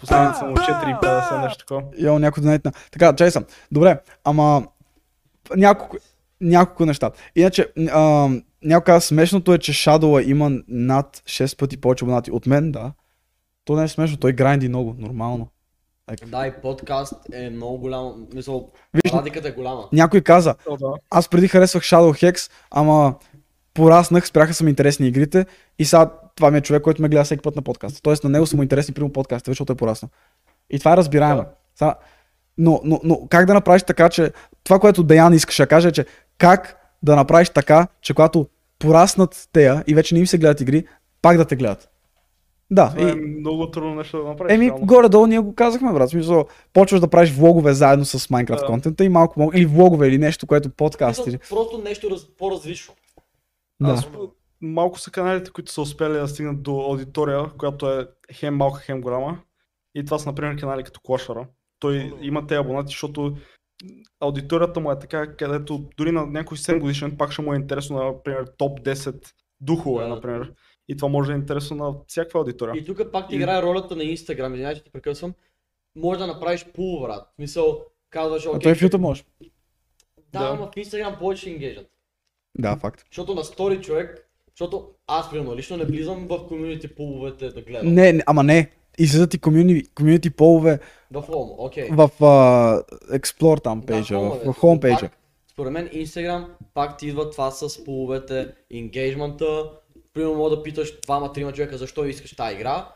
Последните 0.00 0.38
са 0.38 0.44
му 0.44 0.56
4,50, 0.56 1.42
нещо 1.42 1.58
такова. 1.58 1.82
Йо, 1.98 2.18
някой 2.18 2.42
да 2.42 2.48
нетна. 2.48 2.72
Така, 2.90 3.16
чай 3.16 3.30
съм. 3.30 3.44
Добре, 3.72 4.00
ама 4.24 4.66
няколко, 5.56 5.96
няколко 6.40 6.86
неща. 6.86 7.10
Иначе, 7.36 7.72
а, 7.92 8.28
някой 8.62 8.84
каза, 8.84 9.06
смешното 9.06 9.54
е, 9.54 9.58
че 9.58 9.72
Shadow 9.72 10.24
има 10.24 10.50
над 10.68 11.22
6 11.26 11.58
пъти 11.58 11.76
повече 11.80 12.04
абонати. 12.04 12.30
От 12.30 12.46
мен, 12.46 12.72
да. 12.72 12.92
То 13.64 13.76
не 13.76 13.84
е 13.84 13.88
смешно, 13.88 14.16
той 14.16 14.32
гранди 14.32 14.68
много, 14.68 14.94
нормално. 14.98 15.48
Да, 16.26 16.46
и 16.46 16.52
подкаст 16.62 17.14
е 17.32 17.50
много 17.50 17.78
голям. 17.78 18.26
Мисъл, 18.34 18.70
Виж, 18.94 19.12
разликата 19.12 19.48
е 19.48 19.52
голяма. 19.52 19.88
някой 19.92 20.20
каза, 20.20 20.54
О, 20.68 20.76
да. 20.76 20.94
аз 21.10 21.28
преди 21.28 21.48
харесвах 21.48 21.82
Shadow 21.82 22.32
Hex, 22.32 22.50
ама 22.70 23.14
пораснах, 23.74 24.26
спряха 24.26 24.54
са 24.54 24.64
ми 24.64 24.70
интересни 24.70 25.08
игрите 25.08 25.46
и 25.78 25.84
сега 25.84 26.10
това 26.34 26.50
ми 26.50 26.58
е 26.58 26.60
човек, 26.60 26.82
който 26.82 27.02
ме 27.02 27.08
гледа 27.08 27.24
всеки 27.24 27.42
път 27.42 27.56
на 27.56 27.62
подкаст. 27.62 28.02
Тоест 28.02 28.24
на 28.24 28.30
него 28.30 28.46
са 28.46 28.56
му 28.56 28.62
интересни 28.62 28.94
прямо 28.94 29.12
подкастите, 29.12 29.50
защото 29.50 29.72
е 29.72 29.76
пораснал. 29.76 30.10
И 30.70 30.78
това 30.78 30.92
е 30.92 30.96
разбираемо. 30.96 31.42
Да. 31.42 31.48
Сега, 31.74 31.94
но, 32.58 32.80
но, 32.84 33.00
но 33.04 33.26
как 33.30 33.46
да 33.46 33.54
направиш 33.54 33.82
така, 33.82 34.08
че 34.08 34.32
това, 34.64 34.78
което 34.78 35.02
Деян 35.02 35.34
искаше 35.34 35.62
да 35.62 35.66
каже, 35.66 35.88
е, 35.88 35.92
че 35.92 36.06
как 36.38 36.76
да 37.02 37.16
направиш 37.16 37.48
така, 37.50 37.86
че 38.02 38.14
когато 38.14 38.46
пораснат 38.78 39.48
тея 39.52 39.84
и 39.86 39.94
вече 39.94 40.14
не 40.14 40.20
им 40.20 40.26
се 40.26 40.38
гледат 40.38 40.60
игри, 40.60 40.84
пак 41.22 41.36
да 41.36 41.44
те 41.44 41.56
гледат. 41.56 41.88
Да, 42.70 42.90
Това 42.96 43.08
е 43.08 43.12
и, 43.12 43.14
много 43.14 43.70
трудно 43.70 43.94
нещо 43.94 44.18
да 44.18 44.24
направиш. 44.24 44.54
Еми, 44.54 44.66
реално. 44.66 44.86
горе-долу 44.86 45.26
ние 45.26 45.38
го 45.38 45.54
казахме, 45.54 45.92
брат. 45.92 46.10
Смисъл, 46.10 46.44
почваш 46.72 47.00
да 47.00 47.08
правиш 47.08 47.32
влогове 47.32 47.72
заедно 47.74 48.04
с 48.04 48.18
Minecraft 48.18 48.60
Да. 48.60 48.66
контента 48.66 49.04
и 49.04 49.08
малко, 49.08 49.40
малко 49.40 49.56
или 49.56 49.66
влогове 49.66 50.08
или 50.08 50.18
нещо, 50.18 50.46
което 50.46 50.70
подкаст 50.70 51.26
или... 51.26 51.38
Просто 51.48 51.78
нещо 51.78 52.10
раз, 52.10 52.26
по-различно. 52.38 52.94
Да. 53.80 53.90
Аз, 53.90 54.08
малко 54.60 54.98
са 54.98 55.10
каналите, 55.10 55.50
които 55.50 55.72
са 55.72 55.80
успели 55.82 56.12
да 56.12 56.28
стигнат 56.28 56.62
до 56.62 56.80
аудитория, 56.80 57.50
която 57.58 57.90
е 57.90 58.08
хем 58.32 58.56
малка, 58.56 58.80
хем 58.80 59.00
голяма. 59.00 59.40
И 59.94 60.04
това 60.04 60.18
са, 60.18 60.28
например, 60.28 60.60
канали 60.60 60.82
като 60.84 61.00
Клашара. 61.00 61.48
Той 61.78 62.12
има 62.20 62.46
те 62.46 62.56
абонати, 62.56 62.86
защото 62.86 63.36
аудиторията 64.20 64.80
му 64.80 64.92
е 64.92 64.98
така, 64.98 65.36
където 65.36 65.88
дори 65.96 66.12
на 66.12 66.26
някой 66.26 66.56
7 66.56 66.78
годишен 66.80 67.16
пак 67.16 67.32
ще 67.32 67.42
му 67.42 67.52
е 67.52 67.56
интересно, 67.56 67.96
например, 68.04 68.46
топ 68.58 68.80
10 68.80 69.32
духове, 69.60 70.02
Да. 70.04 70.08
например. 70.08 70.52
И 70.88 70.96
това 70.96 71.08
може 71.08 71.26
да 71.26 71.32
е 71.32 71.38
интересно 71.38 71.76
на 71.76 71.94
всякаква 72.06 72.40
аудитория. 72.40 72.74
И 72.80 72.84
тук 72.84 73.12
пак 73.12 73.28
ти 73.28 73.34
И- 73.34 73.38
играе 73.38 73.62
ролята 73.62 73.96
на 73.96 74.02
Instagram, 74.02 74.46
извинявай, 74.52 74.74
че 74.74 74.84
ти 74.84 74.90
прекъсвам. 74.92 75.34
Може 75.96 76.18
да 76.20 76.26
направиш 76.26 76.66
пул, 76.74 77.00
брат. 77.00 77.28
В 77.32 77.34
Смисъл, 77.36 77.84
казваш, 78.10 78.46
А 78.46 78.50
окей, 78.50 78.60
той 78.60 78.74
в 78.74 78.80
YouTube 78.80 78.96
може. 79.00 79.24
да, 80.32 80.38
Да. 80.38 80.48
ама 80.48 80.66
в 80.66 80.70
Instagram 80.70 81.18
повече 81.18 81.40
ще 81.40 81.50
енгейджат. 81.50 81.90
Да, 82.58 82.76
факт. 82.76 83.04
Защото 83.10 83.34
на 83.34 83.44
стори 83.44 83.80
човек, 83.80 84.30
защото 84.50 84.88
аз 85.06 85.30
примерно 85.30 85.56
лично 85.56 85.76
не 85.76 85.84
влизам 85.84 86.26
в 86.28 86.46
комьюнити 86.48 86.94
пуловете 86.94 87.48
да 87.48 87.62
гледам. 87.62 87.94
Не, 87.94 88.12
не, 88.12 88.22
ама 88.26 88.42
не. 88.42 88.70
Излизат 88.98 89.34
и 89.34 89.38
комюни, 89.38 89.84
комюнити 89.94 90.30
полове 90.30 90.78
В 91.10 91.22
Home, 91.22 91.54
окей. 91.58 91.88
в 91.90 92.10
uh, 92.20 92.82
Explore 93.18 93.62
там 93.62 93.82
пейджа, 93.82 94.14
Да, 94.14 94.20
в, 94.20 94.44
Home, 94.44 94.98
в. 94.98 95.00
Пак, 95.00 95.12
Според 95.48 95.72
мен 95.72 95.88
Instagram 95.88 96.46
пак 96.74 96.98
ти 96.98 97.08
идва 97.08 97.30
това 97.30 97.50
с 97.50 97.84
пуловете, 97.84 98.48
енгейджмента. 98.70 99.70
Примерно 100.12 100.34
мога 100.34 100.56
да 100.56 100.62
питаш 100.62 101.00
двама-трима 101.00 101.52
човека 101.52 101.78
защо 101.78 102.04
искаш 102.04 102.36
тази 102.36 102.54
игра. 102.54 102.88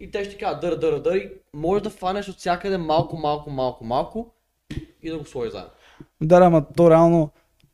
И 0.00 0.10
те 0.10 0.24
ще 0.24 0.32
ти 0.32 0.38
кажат 0.38 0.60
дъра, 0.60 0.78
дъра, 0.78 1.02
дъра. 1.02 1.16
И 1.16 1.30
можеш 1.54 1.82
да 1.82 1.90
фанеш 1.90 2.28
от 2.28 2.36
всякъде 2.36 2.78
малко, 2.78 3.16
малко, 3.16 3.50
малко, 3.50 3.84
малко 3.84 4.34
и 5.02 5.10
да 5.10 5.18
го 5.18 5.24
сложиш 5.24 5.52
заедно. 5.52 5.70
Да, 6.20 6.38
да, 6.38 6.46
ама 6.46 6.66
то 6.76 6.90
реално, 6.90 7.30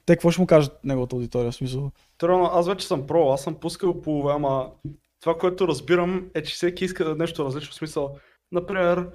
те 0.06 0.16
какво 0.16 0.30
ще 0.30 0.40
му 0.40 0.46
кажат 0.46 0.84
неговата 0.84 1.16
аудитория, 1.16 1.50
в 1.50 1.54
смисъл? 1.54 1.90
Трудно, 2.18 2.44
аз 2.52 2.68
вече 2.68 2.86
съм 2.86 3.06
про, 3.06 3.32
аз 3.32 3.42
съм 3.42 3.54
пускал 3.54 4.02
полове, 4.02 4.32
ама 4.32 4.70
това, 5.20 5.38
което 5.38 5.68
разбирам 5.68 6.30
е, 6.34 6.42
че 6.42 6.54
всеки 6.54 6.84
иска 6.84 7.14
нещо 7.14 7.44
различно. 7.44 7.72
В 7.72 7.74
смисъл, 7.74 8.16
например, 8.52 9.08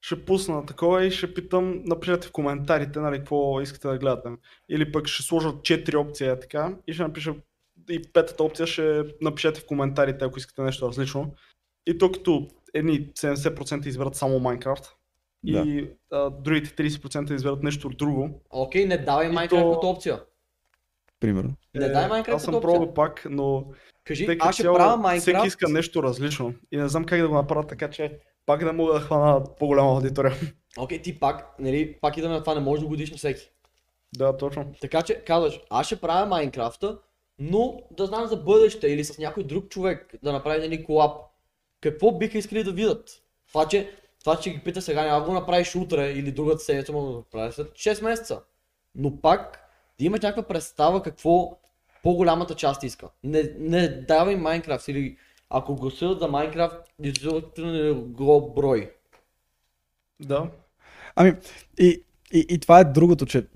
ще 0.00 0.24
пусна 0.24 0.66
такова 0.66 1.04
и 1.04 1.10
ще 1.10 1.34
питам, 1.34 1.82
напишете 1.84 2.28
в 2.28 2.32
коментарите, 2.32 2.98
нали, 3.00 3.18
какво 3.18 3.60
искате 3.60 3.88
да 3.88 3.98
гледате. 3.98 4.28
Или 4.68 4.92
пък 4.92 5.06
ще 5.06 5.22
сложа 5.22 5.48
4 5.48 5.94
опции 5.96 6.26
е 6.26 6.40
така 6.40 6.76
и 6.86 6.92
ще 6.92 7.02
напиша 7.02 7.34
и 7.90 8.02
петата 8.12 8.44
опция 8.44 8.66
ще 8.66 9.02
напишете 9.20 9.60
в 9.60 9.66
коментарите, 9.66 10.24
ако 10.24 10.38
искате 10.38 10.62
нещо 10.62 10.88
различно. 10.88 11.34
И 11.86 11.98
то 11.98 12.12
като 12.12 12.48
едни 12.74 13.06
70% 13.12 13.86
изберат 13.86 14.14
само 14.14 14.40
Minecraft 14.40 14.86
и 15.44 15.88
а, 16.12 16.30
другите 16.30 16.70
30% 16.82 17.34
изберат 17.34 17.62
нещо 17.62 17.88
друго. 17.88 18.40
Окей, 18.50 18.86
не 18.86 18.98
давай 18.98 19.26
И 19.26 19.30
Minecraft 19.30 19.48
то- 19.48 19.72
като 19.74 19.88
опция. 19.88 20.20
Примерно. 21.20 21.54
Не 21.74 21.88
дай 21.88 22.08
Minecraft 22.08 22.34
Аз 22.34 22.42
съм 22.42 22.54
като 22.54 22.62
пробвал 22.62 22.94
пак, 22.94 23.26
но 23.30 23.64
Кажи, 24.04 24.26
тъй 24.26 24.36
аз 24.40 24.54
ще 24.54 24.62
цяло 24.62 24.76
правя 24.76 25.02
Minecraft. 25.02 25.20
Всеки 25.20 25.46
иска 25.46 25.68
нещо 25.68 26.02
различно 26.02 26.54
и 26.72 26.76
не 26.76 26.88
знам 26.88 27.04
как 27.04 27.20
да 27.20 27.28
го 27.28 27.34
направя 27.34 27.66
така, 27.66 27.90
че 27.90 28.18
пак 28.46 28.64
да 28.64 28.72
мога 28.72 28.92
да 28.92 29.00
хвана 29.00 29.44
по-голяма 29.58 29.90
аудитория. 29.90 30.34
Окей, 30.78 31.02
ти 31.02 31.18
пак, 31.18 31.58
нали, 31.58 31.98
пак 32.00 32.16
идваме 32.16 32.34
на 32.34 32.40
това, 32.40 32.54
не 32.54 32.60
можеш 32.60 32.82
да 32.82 32.88
годиш 32.88 33.10
на 33.10 33.16
всеки. 33.16 33.50
да, 34.16 34.36
точно. 34.36 34.72
Така 34.80 35.02
че 35.02 35.14
казваш, 35.14 35.60
аз 35.70 35.86
ще 35.86 36.00
правя 36.00 36.26
Майнкрафта, 36.26 36.98
но 37.38 37.80
да 37.90 38.06
знам 38.06 38.26
за 38.26 38.36
бъдеще 38.36 38.88
или 38.88 39.04
с 39.04 39.18
някой 39.18 39.44
друг 39.44 39.68
човек 39.68 40.14
да 40.22 40.32
направи 40.32 40.58
нали, 40.58 40.84
колаб. 40.84 41.20
Какво 41.80 42.12
биха 42.12 42.38
искали 42.38 42.64
да 42.64 42.72
видят? 42.72 43.22
Това, 43.48 43.68
че, 43.68 43.90
това, 44.20 44.36
че 44.36 44.50
ги 44.50 44.58
пита 44.58 44.82
сега, 44.82 45.04
няма 45.04 45.20
да 45.20 45.26
го 45.26 45.34
направиш 45.34 45.76
утре 45.76 46.12
или 46.12 46.32
другата 46.32 46.58
седмица, 46.58 46.92
може 46.92 47.06
да 47.06 47.12
го 47.12 47.18
направиш 47.18 47.54
след 47.54 47.68
6 47.68 48.04
месеца. 48.04 48.42
Но 48.94 49.20
пак, 49.20 49.65
да 49.98 50.04
имаш 50.04 50.20
някаква 50.20 50.42
представа 50.42 51.02
какво 51.02 51.58
по-голямата 52.02 52.54
част 52.54 52.82
иска. 52.82 53.08
Не, 53.24 53.42
не 53.58 53.88
давай 53.88 54.36
Майнкрафт 54.36 54.88
или 54.88 55.16
ако 55.50 55.76
гласуват 55.76 56.20
за 56.20 56.28
Майнкрафт, 56.28 56.76
изобщо 57.02 57.66
не 57.66 57.92
го 57.92 58.54
брой. 58.56 58.90
Да. 60.20 60.50
Ами, 61.16 61.34
и, 61.78 62.02
и, 62.32 62.46
и 62.48 62.58
това 62.58 62.80
е 62.80 62.84
другото, 62.84 63.26
че, 63.26 63.46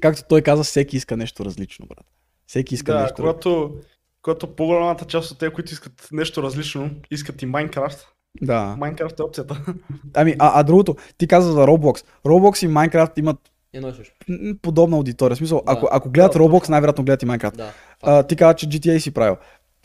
както 0.00 0.22
той 0.28 0.42
каза, 0.42 0.64
всеки 0.64 0.96
иска 0.96 1.16
нещо 1.16 1.44
различно, 1.44 1.86
брат. 1.86 2.06
Всеки 2.46 2.74
иска 2.74 2.92
Да, 2.92 3.02
нещо 3.02 3.14
когато, 3.16 3.80
когато 4.22 4.56
по-голямата 4.56 5.04
част 5.04 5.30
от 5.30 5.38
те, 5.38 5.52
които 5.52 5.72
искат 5.72 6.08
нещо 6.12 6.42
различно, 6.42 6.90
искат 7.10 7.42
и 7.42 7.46
Майнкрафт. 7.46 8.08
Да. 8.42 8.76
Майнкрафт 8.78 9.18
е 9.18 9.22
опцията. 9.22 9.64
Ами, 10.14 10.34
а, 10.38 10.60
а 10.60 10.62
другото, 10.62 10.96
ти 11.18 11.28
каза 11.28 11.52
за 11.52 11.60
Roblox. 11.60 12.06
Roblox 12.24 12.66
и 12.66 12.68
Minecraft 12.68 13.18
имат 13.18 13.51
Едно 13.72 13.88
и 13.88 13.94
също. 13.94 14.14
подобна 14.62 14.96
аудитория. 14.96 15.34
В 15.34 15.38
смисъл, 15.38 15.62
Да. 15.66 15.72
ако, 15.72 15.88
ако 15.92 16.10
гледат 16.10 16.32
Да, 16.32 16.38
Roblox, 16.38 16.68
най-вероятно 16.68 17.04
гледат 17.04 17.22
и 17.22 17.26
Minecraft. 17.26 17.56
Да. 17.56 17.72
А, 18.02 18.22
ти 18.22 18.36
каза, 18.36 18.54
че 18.54 18.66
GTA 18.66 18.98
си 18.98 19.10
правил. 19.14 19.36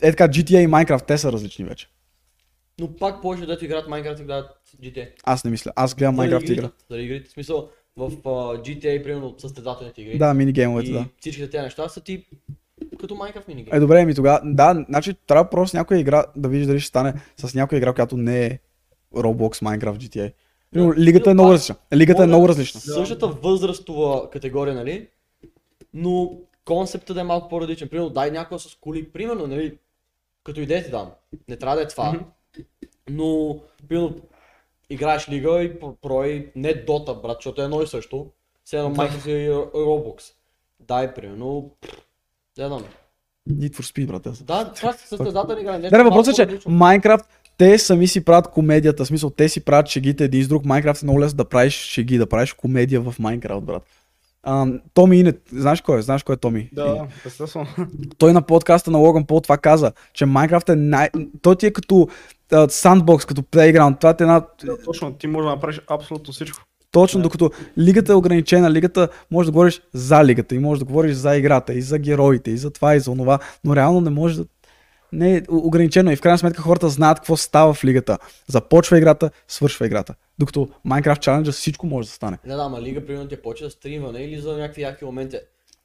Е 0.02 0.10
така, 0.10 0.28
GTA 0.28 0.64
и 0.64 0.68
Minecraft, 0.68 1.06
те 1.06 1.18
са 1.18 1.32
различни 1.32 1.64
вече. 1.64 1.88
Но 2.80 2.96
пак 2.96 3.22
повече 3.22 3.46
дето 3.46 3.64
играят 3.64 3.88
Майнкрафт 3.88 4.20
играят 4.20 4.46
GTA. 4.82 5.08
Аз 5.24 5.44
не 5.44 5.50
мисля. 5.50 5.72
Аз 5.76 5.94
гледам 5.94 6.16
Заради 6.16 6.34
Minecraft 6.34 6.52
игра. 6.52 6.70
Заради 6.90 7.04
игрите. 7.06 7.28
В 7.28 7.32
смисъл, 7.32 7.68
в 7.96 8.12
а, 8.24 8.28
GTA, 8.28 9.02
примерно, 9.02 9.34
състезателните 9.38 10.02
игри. 10.02 10.18
Да, 10.18 10.34
минигеймовете, 10.34 10.90
и 10.90 10.92
да. 10.92 11.06
всичките 11.20 11.50
тези 11.50 11.62
неща 11.62 11.88
са 11.88 12.00
ти 12.00 12.26
като 13.00 13.14
Майнкрафт 13.14 13.48
минигейм. 13.48 13.76
Е, 13.76 13.80
добре, 13.80 14.04
ми 14.04 14.14
тогава. 14.14 14.40
Да, 14.44 14.84
значи 14.88 15.14
трябва 15.26 15.50
просто 15.50 15.76
някоя 15.76 16.00
игра 16.00 16.24
да 16.36 16.48
видиш 16.48 16.66
дали 16.66 16.80
ще 16.80 16.88
стане 16.88 17.14
с 17.36 17.54
някоя 17.54 17.76
игра, 17.76 17.92
която 17.92 18.16
не 18.16 18.46
е 18.46 18.58
Roblox, 19.14 19.78
Minecraft, 19.78 19.98
GTA. 19.98 20.32
Примерно. 20.70 20.94
Лигата 20.96 21.30
е 21.30 21.34
много 21.34 21.52
различна. 21.52 21.76
Лигата 21.94 22.22
е 22.22 22.26
много 22.26 22.48
различна. 22.48 22.80
Същата 22.80 23.26
възрастова 23.26 24.30
категория, 24.30 24.74
нали? 24.74 25.08
Но 25.94 26.32
концептът 26.64 27.14
да 27.14 27.20
е 27.20 27.24
малко 27.24 27.48
по-различен. 27.48 27.88
Примерно, 27.88 28.10
дай 28.10 28.30
някой 28.30 28.58
с 28.58 28.76
коли. 28.80 29.08
Примерно, 29.08 29.46
нали? 29.46 29.78
Като 30.44 30.60
идея 30.60 30.84
ти 30.84 30.90
дам. 30.90 31.10
Не 31.48 31.56
трябва 31.56 31.76
да 31.76 31.82
е 31.82 31.88
това. 31.88 32.20
Но, 33.10 33.58
примерно, 33.88 34.14
играеш 34.90 35.28
лига 35.28 35.62
и 35.62 35.80
про- 35.80 35.96
прой 36.02 36.52
не 36.56 36.86
Dota, 36.86 37.22
брат, 37.22 37.36
защото 37.38 37.60
е 37.60 37.64
едно 37.64 37.82
и 37.82 37.86
също. 37.86 38.26
Все 38.64 38.76
едно 38.76 38.90
Да. 38.90 38.96
Minecraft 39.02 39.28
и 39.28 39.50
Roblox. 39.74 40.32
Дай, 40.80 41.14
примерно, 41.14 41.70
не 42.58 42.66
знам. 42.66 42.84
Need 43.50 43.74
for 43.74 43.82
Speed, 43.82 44.06
брат. 44.06 44.22
те 44.22 44.34
са. 44.34 44.44
Да, 44.44 44.72
това 44.72 44.92
са 44.92 45.06
състезателни 45.06 45.60
игра. 45.60 45.78
Да, 45.78 45.98
не, 45.98 46.04
въпросът 46.04 46.38
е, 46.38 46.48
че. 46.48 46.58
Minecraft, 46.58 47.24
те 47.58 47.78
сами 47.78 48.06
си 48.06 48.24
правят 48.24 48.48
комедията. 48.48 49.04
В 49.04 49.06
смисъл, 49.06 49.30
те 49.30 49.48
си 49.48 49.64
правят 49.64 49.88
шегите 49.88 50.24
един 50.24 50.44
с 50.44 50.48
друг. 50.48 50.64
Minecraft 50.64 51.02
е 51.02 51.06
много 51.06 51.20
лесно 51.20 51.36
да 51.36 51.44
правиш 51.44 51.74
шеги, 51.74 52.18
да 52.18 52.26
правиш 52.26 52.52
комедия 52.52 53.00
в 53.00 53.14
Minecraft, 53.18 53.60
брат. 53.60 53.82
А, 54.42 54.66
Томи 54.94 55.18
Инет, 55.18 55.42
знаеш 55.52 55.80
кой 55.80 55.98
е? 55.98 56.02
Знаеш 56.02 56.22
кой 56.22 56.34
е 56.34 56.38
Томи? 56.38 56.70
Да, 56.72 57.06
естествено. 57.26 57.66
Той 58.18 58.32
на 58.32 58.42
подкаста 58.42 58.90
на 58.90 58.98
Логан 58.98 59.24
Пол 59.24 59.40
това 59.40 59.58
каза, 59.58 59.92
че 60.12 60.24
Minecraft 60.24 60.72
е 60.72 60.76
най... 60.76 61.08
Той 61.42 61.56
ти 61.56 61.66
е 61.66 61.70
като 61.70 62.08
а, 62.52 62.68
сандбокс, 62.68 63.24
като 63.24 63.42
плейграунд. 63.42 63.98
Това 63.98 64.10
е 64.10 64.16
една... 64.20 64.42
Да, 64.64 64.78
точно, 64.84 65.12
ти 65.12 65.26
можеш 65.26 65.46
да 65.46 65.54
направиш 65.54 65.80
абсолютно 65.90 66.32
всичко. 66.32 66.58
Точно, 66.90 67.22
докато 67.22 67.50
лигата 67.78 68.12
е 68.12 68.14
ограничена, 68.14 68.70
лигата 68.70 69.08
може 69.30 69.46
да 69.46 69.52
говориш 69.52 69.80
за 69.92 70.24
лигата 70.24 70.54
и 70.54 70.58
може 70.58 70.78
да 70.78 70.84
говориш 70.84 71.14
за 71.14 71.36
играта 71.36 71.74
и 71.74 71.82
за 71.82 71.98
героите 71.98 72.50
и 72.50 72.56
за 72.56 72.70
това 72.70 72.94
и 72.94 73.00
за 73.00 73.14
това, 73.14 73.38
но 73.64 73.76
реално 73.76 74.00
не 74.00 74.10
може 74.10 74.36
да... 74.36 74.44
Не 75.12 75.36
е 75.36 75.42
ограничено 75.48 76.10
и 76.10 76.16
в 76.16 76.20
крайна 76.20 76.38
сметка 76.38 76.62
хората 76.62 76.88
знаят 76.88 77.18
какво 77.18 77.36
става 77.36 77.74
в 77.74 77.84
лигата. 77.84 78.18
Започва 78.46 78.98
играта, 78.98 79.30
свършва 79.48 79.86
играта. 79.86 80.14
Докато 80.38 80.68
Minecraft 80.86 81.18
Challenge 81.18 81.50
всичко 81.52 81.86
може 81.86 82.08
да 82.08 82.12
стане. 82.12 82.38
Не 82.44 82.54
да, 82.54 82.62
ама 82.62 82.82
Лига 82.82 83.06
примерно 83.06 83.28
ти 83.28 83.34
е 83.34 83.42
почва 83.42 83.66
да 83.66 83.70
стримва, 83.70 84.12
не 84.12 84.22
или 84.22 84.40
за 84.40 84.56
някакви 84.56 84.82
яки 84.82 85.04
моменти. 85.04 85.36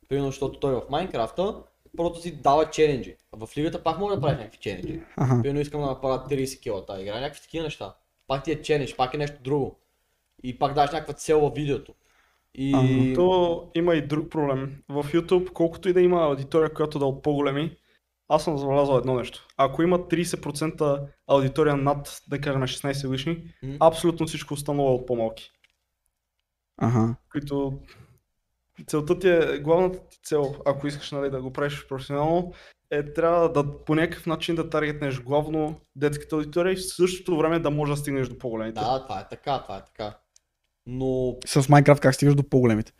Примерно, 0.09 0.27
защото 0.27 0.59
той 0.59 0.73
в 0.73 0.81
Майнкрафта 0.89 1.55
просто 1.97 2.21
си 2.21 2.31
дава 2.31 2.69
челенджи. 2.69 3.15
А 3.31 3.45
в 3.45 3.57
Лигата 3.57 3.83
пак 3.83 3.99
може 3.99 4.15
да 4.15 4.21
прави 4.21 4.35
някакви 4.35 4.57
челенджи. 4.57 5.01
Аха. 5.17 5.41
Примерно 5.41 5.61
искам 5.61 5.81
да 5.81 5.87
направя 5.87 6.23
30 6.29 6.59
кила 6.59 6.85
тази 6.85 7.01
игра, 7.01 7.19
някакви 7.19 7.41
такива 7.41 7.63
неща. 7.63 7.93
Пак 8.27 8.43
ти 8.43 8.51
е 8.51 8.61
челендж, 8.61 8.95
пак 8.95 9.13
е 9.13 9.17
нещо 9.17 9.37
друго. 9.43 9.79
И 10.43 10.59
пак 10.59 10.73
даваш 10.73 10.91
някаква 10.91 11.13
цел 11.13 11.39
във 11.39 11.53
видеото. 11.53 11.93
И... 12.55 12.73
Ага. 12.75 13.15
То 13.15 13.63
има 13.75 13.95
и 13.95 14.07
друг 14.07 14.29
проблем. 14.29 14.75
В 14.89 15.03
YouTube, 15.03 15.53
колкото 15.53 15.89
и 15.89 15.93
да 15.93 16.01
има 16.01 16.23
аудитория, 16.23 16.73
която 16.73 16.99
да 16.99 17.05
е 17.05 17.07
от 17.07 17.21
по-големи, 17.21 17.75
аз 18.35 18.43
съм 18.43 18.57
забелязал 18.57 18.97
едно 18.97 19.15
нещо. 19.15 19.47
Ако 19.57 19.83
има 19.83 19.99
30% 19.99 21.07
аудитория 21.27 21.77
над, 21.77 22.21
да 22.29 22.41
кажем, 22.41 22.61
16 22.61 23.07
годишни, 23.07 23.53
М. 23.63 23.77
абсолютно 23.79 24.27
всичко 24.27 24.53
останало 24.53 24.89
е 24.89 24.93
от 24.93 25.07
по-малки. 25.07 25.51
Ага. 26.77 27.15
Които 27.31 27.79
целта 28.87 29.19
ти 29.19 29.29
е, 29.29 29.59
главната 29.59 29.99
ти 30.09 30.19
цел, 30.23 30.55
ако 30.65 30.87
искаш 30.87 31.11
нали, 31.11 31.29
да 31.29 31.41
го 31.41 31.53
правиш 31.53 31.85
професионално, 31.87 32.53
е 32.91 33.13
трябва 33.13 33.51
да 33.51 33.83
по 33.85 33.95
някакъв 33.95 34.25
начин 34.25 34.55
да 34.55 34.69
таргетнеш 34.69 35.21
главно 35.21 35.79
детската 35.95 36.35
аудитория 36.35 36.73
и 36.73 36.75
в 36.75 36.95
същото 36.95 37.37
време 37.37 37.59
да 37.59 37.69
можеш 37.69 37.95
да 37.95 38.01
стигнеш 38.01 38.27
до 38.27 38.37
по-големите. 38.37 38.79
Да, 38.79 39.03
това 39.03 39.19
е 39.19 39.27
така, 39.29 39.63
това 39.63 39.77
е 39.77 39.85
така. 39.85 40.17
Но 40.85 41.35
С 41.45 41.61
Minecraft 41.61 41.99
как 41.99 42.15
стигаш 42.15 42.35
до 42.35 42.49
по-големите? 42.49 42.93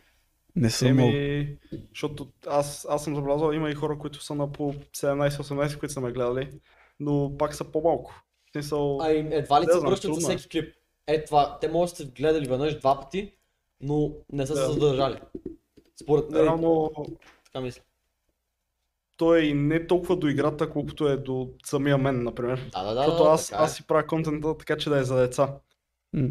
Не 0.56 0.94
много. 0.94 1.10
Еми, 1.10 1.58
защото 1.90 2.28
аз, 2.48 2.88
аз 2.90 3.04
съм 3.04 3.16
забелязал, 3.16 3.52
има 3.52 3.70
и 3.72 3.76
хора, 3.76 3.98
които 3.98 4.24
са 4.24 4.36
на 4.36 4.52
по 4.52 4.74
17-18, 4.74 5.80
които 5.80 5.94
са 5.94 6.02
ме 6.02 6.12
гледали, 6.12 6.50
но 7.00 7.36
пак 7.38 7.56
са 7.56 7.72
по-малко. 7.72 8.24
Смисъл, 8.52 9.02
а 9.02 9.12
и 9.12 9.28
едва 9.32 9.62
ли 9.62 9.66
се 9.66 9.80
връщат 9.80 10.16
за 10.16 10.34
е. 10.34 10.38
всеки 10.38 10.50
клип. 10.50 10.76
Е 11.08 11.26
това, 11.26 11.58
те 11.60 11.68
може 11.68 11.92
да 11.92 11.98
са 11.98 12.06
гледали 12.06 12.48
веднъж 12.48 12.80
два 12.80 13.00
пъти, 13.00 13.34
но 13.82 14.12
не 14.32 14.48
са 14.48 14.56
се 14.56 14.62
Да. 14.62 14.72
задържали. 14.72 15.18
Според 16.02 16.30
мен, 16.30 16.44
реално 16.44 16.92
така 17.46 17.62
мисля. 17.62 17.82
той 19.18 19.40
е 19.40 19.46
и 19.46 19.54
не 19.54 19.88
толкова 19.88 20.16
до 20.18 20.28
играта, 20.28 20.70
колкото 20.70 21.08
е 21.08 21.18
до 21.18 21.50
самия 21.66 21.98
мен, 21.98 22.24
например. 22.24 22.70
Да, 22.74 22.84
да, 22.84 22.94
да. 22.94 23.04
Защото 23.04 23.24
аз, 23.24 23.52
е. 23.52 23.56
аз 23.58 23.76
си 23.76 23.88
правя 23.88 24.08
контента 24.08 24.58
така, 24.58 24.78
че 24.78 24.90
да 24.90 25.00
е 25.00 25.04
за 25.04 25.16
деца. 25.16 25.56
М. 26.14 26.30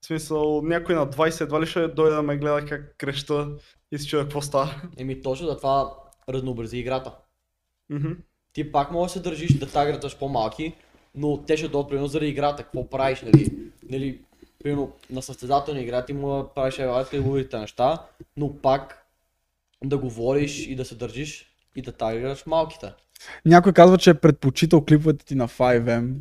В 0.00 0.06
смисъл, 0.06 0.62
някой 0.62 0.94
на 0.94 1.06
20 1.06 1.40
едва 1.40 1.60
ли 1.60 1.66
ще 1.66 1.88
дойде 1.88 2.16
да 2.16 2.22
ме 2.22 2.36
гледа 2.36 2.66
как 2.66 2.94
креща 2.98 3.48
и 3.92 3.98
си 3.98 4.08
чуя 4.08 4.22
какво 4.22 4.40
става. 4.40 4.82
Еми 4.96 5.22
точно 5.22 5.46
за 5.46 5.56
това 5.56 5.94
разнообрази 6.28 6.78
играта. 6.78 7.14
Мгм. 7.90 8.12
Ти 8.52 8.72
пак 8.72 8.90
можеш 8.90 9.14
да 9.14 9.18
се 9.18 9.28
държиш 9.28 9.58
да 9.58 9.72
таграташ 9.72 10.18
по-малки, 10.18 10.74
но 11.14 11.42
те 11.42 11.56
ще 11.56 11.68
дойдат 11.68 11.88
примерно 11.88 12.08
заради 12.08 12.30
играта. 12.30 12.62
Какво 12.62 12.90
правиш, 12.90 13.22
нали? 13.22 13.70
нали 13.90 14.20
примерно 14.62 14.92
на 15.10 15.22
състезателна 15.22 15.80
игра 15.80 16.04
ти 16.04 16.12
му 16.12 16.28
да 16.28 16.48
правиш 16.54 16.78
елата 16.78 17.16
и 17.16 17.20
ловите 17.20 17.58
неща, 17.58 18.06
но 18.36 18.56
пак 18.56 19.06
да 19.84 19.98
говориш 19.98 20.66
и 20.66 20.76
да 20.76 20.84
се 20.84 20.94
държиш 20.94 21.46
и 21.76 21.82
да 21.82 21.92
таграш 21.92 22.46
малките. 22.46 22.92
Някой 23.44 23.72
казва, 23.72 23.98
че 23.98 24.10
е 24.10 24.14
предпочитал 24.14 24.84
клиповете 24.84 25.24
ти 25.24 25.34
на 25.34 25.48
5M, 25.48 26.14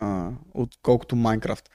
а, 0.00 0.30
отколкото 0.54 1.16
Minecraft. 1.16 1.68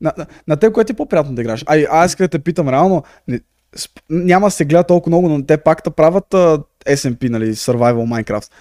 На, 0.00 0.12
на, 0.18 0.26
на 0.48 0.56
теб, 0.56 0.72
което 0.72 0.92
е 0.92 0.96
по-приятно 0.96 1.34
да 1.34 1.42
играш. 1.42 1.64
Ай, 1.66 1.86
аз 1.90 2.10
искам 2.10 2.24
да 2.24 2.28
те 2.28 2.38
питам, 2.38 2.68
реално, 2.68 3.02
не, 3.28 3.40
сп, 3.76 3.98
няма 4.10 4.46
да 4.46 4.50
се 4.50 4.64
гледа 4.64 4.84
толкова 4.84 5.10
много, 5.10 5.28
но 5.28 5.46
те 5.46 5.56
пак 5.56 5.84
да 5.84 5.90
правят 5.90 6.34
а, 6.34 6.58
SMP, 6.86 7.28
нали, 7.28 7.54
Survival 7.54 8.24
Minecraft. 8.24 8.52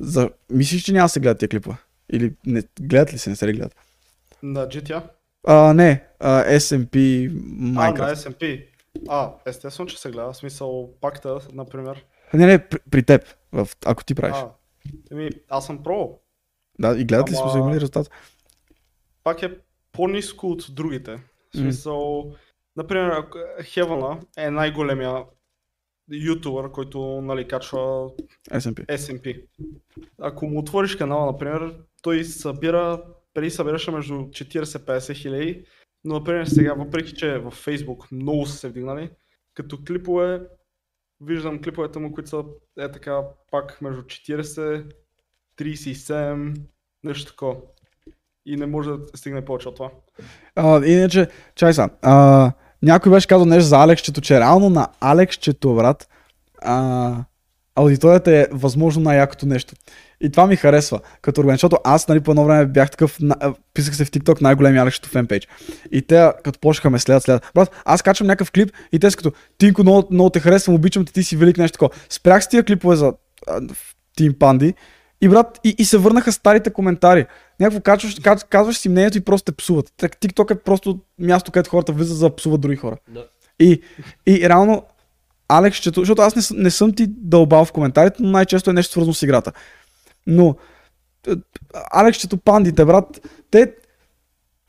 За, 0.00 0.30
мислиш, 0.50 0.82
че 0.82 0.92
няма 0.92 1.04
да 1.04 1.08
се 1.08 1.20
гледат 1.20 1.38
тия 1.38 1.48
клипове? 1.48 1.76
Или 2.12 2.34
не, 2.46 2.62
гледат 2.80 3.12
ли 3.12 3.18
се, 3.18 3.30
не 3.30 3.36
се 3.36 3.46
ли 3.46 3.52
гледат? 3.52 3.76
На 4.42 4.66
GTA? 4.66 5.02
А, 5.46 5.74
не, 5.74 6.04
а, 6.20 6.44
SMP 6.44 7.26
А, 7.26 7.32
Minecraft. 7.32 8.00
на 8.00 8.16
SMP. 8.16 8.66
А, 9.08 9.30
естествено, 9.46 9.88
че 9.88 10.00
се 10.00 10.10
гледа. 10.10 10.32
В 10.32 10.36
смисъл, 10.36 10.90
пакта, 11.00 11.38
например. 11.52 12.04
Не, 12.34 12.46
не, 12.46 12.58
при, 12.58 12.78
при 12.90 13.02
теб, 13.02 13.22
в, 13.52 13.68
ако 13.84 14.04
ти 14.04 14.14
правиш. 14.14 14.36
А, 14.36 14.48
еми, 15.12 15.30
аз 15.48 15.66
съм 15.66 15.82
про. 15.82 16.18
Да, 16.78 16.96
и 16.98 17.04
гледат 17.04 17.30
ли 17.30 17.34
Ама- 17.40 17.50
сме 17.50 17.60
имали 17.60 17.74
резултат? 17.76 18.10
Пак 19.24 19.42
е 19.42 19.50
по-низко 19.92 20.46
от 20.50 20.64
другите. 20.70 21.20
В 21.54 21.56
смисъл, 21.56 22.32
например, 22.76 23.10
ако- 23.10 23.38
Хевана 23.62 24.20
е 24.38 24.50
най-големия 24.50 25.24
ютубър, 26.12 26.70
който 26.70 27.20
нали, 27.22 27.48
качва 27.48 28.10
SMP. 28.50 28.86
SMP. 28.86 29.46
Ако 30.18 30.46
му 30.46 30.58
отвориш 30.58 30.96
канала, 30.96 31.26
например, 31.32 31.74
той 32.02 32.24
събира, 32.24 33.04
преди 33.34 33.50
събираше 33.50 33.90
между 33.90 34.14
40-50 34.14 35.14
хиляди, 35.14 35.64
но 36.04 36.14
например 36.14 36.44
сега, 36.46 36.74
въпреки 36.74 37.14
че 37.14 37.38
в 37.38 37.50
Facebook 37.50 38.12
много 38.12 38.46
са 38.46 38.56
се 38.56 38.68
вдигнали, 38.68 39.10
като 39.54 39.84
клипове, 39.86 40.42
виждам 41.20 41.62
клиповете 41.62 41.98
му, 41.98 42.12
които 42.12 42.28
са 42.30 42.44
е 42.78 42.92
така 42.92 43.22
пак 43.50 43.82
между 43.82 44.02
40, 44.02 44.92
37, 45.58 46.56
нещо 47.04 47.30
такова. 47.30 47.56
И 48.46 48.56
не 48.56 48.66
може 48.66 48.90
да 48.90 48.96
стигне 49.14 49.44
повече 49.44 49.68
от 49.68 49.76
това. 49.76 49.90
А, 50.56 50.86
иначе, 50.86 51.28
чай 51.54 51.74
са. 51.74 51.88
А, 52.02 52.52
някой 52.82 53.12
беше 53.12 53.28
казал 53.28 53.46
нещо 53.46 53.68
за 53.68 53.76
Алексчето, 53.82 54.20
че 54.20 54.40
реално 54.40 54.70
на 54.70 54.88
Алексчето, 55.00 55.74
брат, 55.74 56.08
а, 56.62 57.14
аудиторията 57.74 58.32
е 58.36 58.46
възможно 58.52 59.02
най-якото 59.02 59.46
нещо. 59.46 59.74
И 60.20 60.30
това 60.30 60.46
ми 60.46 60.56
харесва 60.56 61.00
като 61.22 61.40
организация, 61.40 61.56
защото 61.68 61.80
аз 61.84 62.08
нали, 62.08 62.20
по 62.20 62.30
едно 62.30 62.44
време 62.44 62.66
бях 62.66 62.90
такъв, 62.90 63.20
на- 63.20 63.54
писах 63.74 63.96
се 63.96 64.04
в 64.04 64.10
TikTok 64.10 64.42
най-големия 64.42 64.82
Алексчето 64.82 65.08
фенпейдж. 65.08 65.48
И 65.92 66.02
те 66.02 66.30
като 66.44 66.58
почнаха 66.58 66.90
ме 66.90 66.98
следят, 66.98 67.22
следят. 67.22 67.50
Брат, 67.54 67.82
аз 67.84 68.02
качвам 68.02 68.26
някакъв 68.26 68.52
клип 68.52 68.70
и 68.92 68.98
те 68.98 69.10
са 69.10 69.16
като, 69.16 69.32
Тинко, 69.58 69.82
много, 69.82 70.08
много 70.10 70.30
те 70.30 70.40
харесвам, 70.40 70.74
обичам 70.74 71.04
те, 71.04 71.12
ти 71.12 71.22
си 71.22 71.36
велик 71.36 71.58
нещо 71.58 71.78
такова. 71.78 71.90
Спрях 72.08 72.44
с 72.44 72.48
тия 72.48 72.64
клипове 72.64 72.96
за 72.96 73.12
Team 74.18 74.34
Pandi. 74.34 74.74
И 75.22 75.28
брат, 75.28 75.60
и, 75.64 75.74
и 75.78 75.84
се 75.84 75.98
върнаха 75.98 76.32
старите 76.32 76.72
коментари. 76.72 77.26
Някакво 77.60 77.80
качваш, 77.80 78.14
кач, 78.14 78.40
казваш 78.50 78.76
си 78.76 78.88
мнението 78.88 79.18
и 79.18 79.24
просто 79.24 79.52
те 79.52 79.56
псуват. 79.56 79.92
TikTok 79.98 80.50
е 80.50 80.62
просто 80.62 81.00
място, 81.18 81.52
където 81.52 81.70
хората 81.70 81.92
влизат 81.92 82.16
за 82.16 82.28
да 82.28 82.36
псуват 82.36 82.60
други 82.60 82.76
хора. 82.76 82.96
Да. 83.08 83.26
И, 83.58 83.82
и 84.26 84.48
реално, 84.48 84.82
Алекс, 85.48 85.78
чето, 85.78 86.00
защото 86.00 86.22
аз 86.22 86.50
не, 86.50 86.62
не 86.62 86.70
съм 86.70 86.92
ти 86.92 87.06
дълбал 87.08 87.64
в 87.64 87.72
коментарите, 87.72 88.22
но 88.22 88.30
най-често 88.30 88.70
е 88.70 88.72
нещо 88.72 88.92
свързано 88.92 89.14
с 89.14 89.22
играта. 89.22 89.52
Но, 90.26 90.56
Алекс, 91.92 92.18
чето 92.18 92.36
пандите, 92.36 92.84
брат, 92.84 93.28
те, 93.50 93.74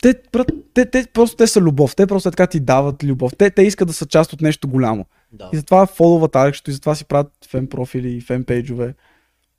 те, 0.02 0.14
брат, 0.32 0.46
те, 0.74 0.90
те, 0.90 1.06
просто 1.12 1.36
те 1.36 1.46
са 1.46 1.60
любов. 1.60 1.96
Те 1.96 2.06
просто 2.06 2.30
така 2.30 2.46
ти 2.46 2.60
дават 2.60 3.04
любов. 3.04 3.32
Те, 3.38 3.50
те 3.50 3.62
искат 3.62 3.88
да 3.88 3.94
са 3.94 4.06
част 4.06 4.32
от 4.32 4.40
нещо 4.40 4.68
голямо. 4.68 5.06
Да. 5.32 5.50
И 5.52 5.56
затова 5.56 5.86
фоловат 5.86 6.36
Алексто 6.36 6.70
и 6.70 6.74
затова 6.74 6.94
си 6.94 7.04
правят 7.04 7.32
фен 7.48 7.66
профили 7.66 8.16
и 8.16 8.20
фен 8.20 8.44
пейджове. 8.44 8.94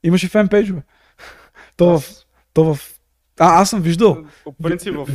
Имаш 0.06 0.24
и 0.24 0.28
фен 0.28 0.48
пейджове. 0.48 0.84
То 1.78 2.00
в, 2.00 2.04
то 2.54 2.74
в... 2.74 3.00
А, 3.40 3.62
аз 3.62 3.70
съм 3.70 3.82
виждал. 3.82 4.26
по 4.44 4.54
принцип 4.54 4.96
в 4.96 5.08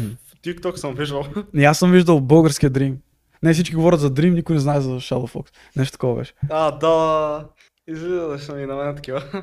TikTok 0.45 0.77
съм 0.77 0.95
виждал. 0.95 1.25
И 1.55 1.65
аз 1.65 1.79
съм 1.79 1.93
виждал 1.93 2.21
българския 2.21 2.71
Dream. 2.71 2.97
Не 3.43 3.53
всички 3.53 3.75
говорят 3.75 4.01
за 4.01 4.11
Dream, 4.11 4.35
никой 4.35 4.55
не 4.55 4.61
знае 4.61 4.81
за 4.81 4.91
Shadow 4.91 5.33
Fox. 5.35 5.49
Нещо 5.77 5.93
такова 5.93 6.17
беше. 6.17 6.35
А, 6.51 6.71
да. 6.71 7.49
Излизаше 7.87 8.53
ми 8.53 8.67
на 8.67 8.75
мен 8.77 8.97
такива. 8.97 9.23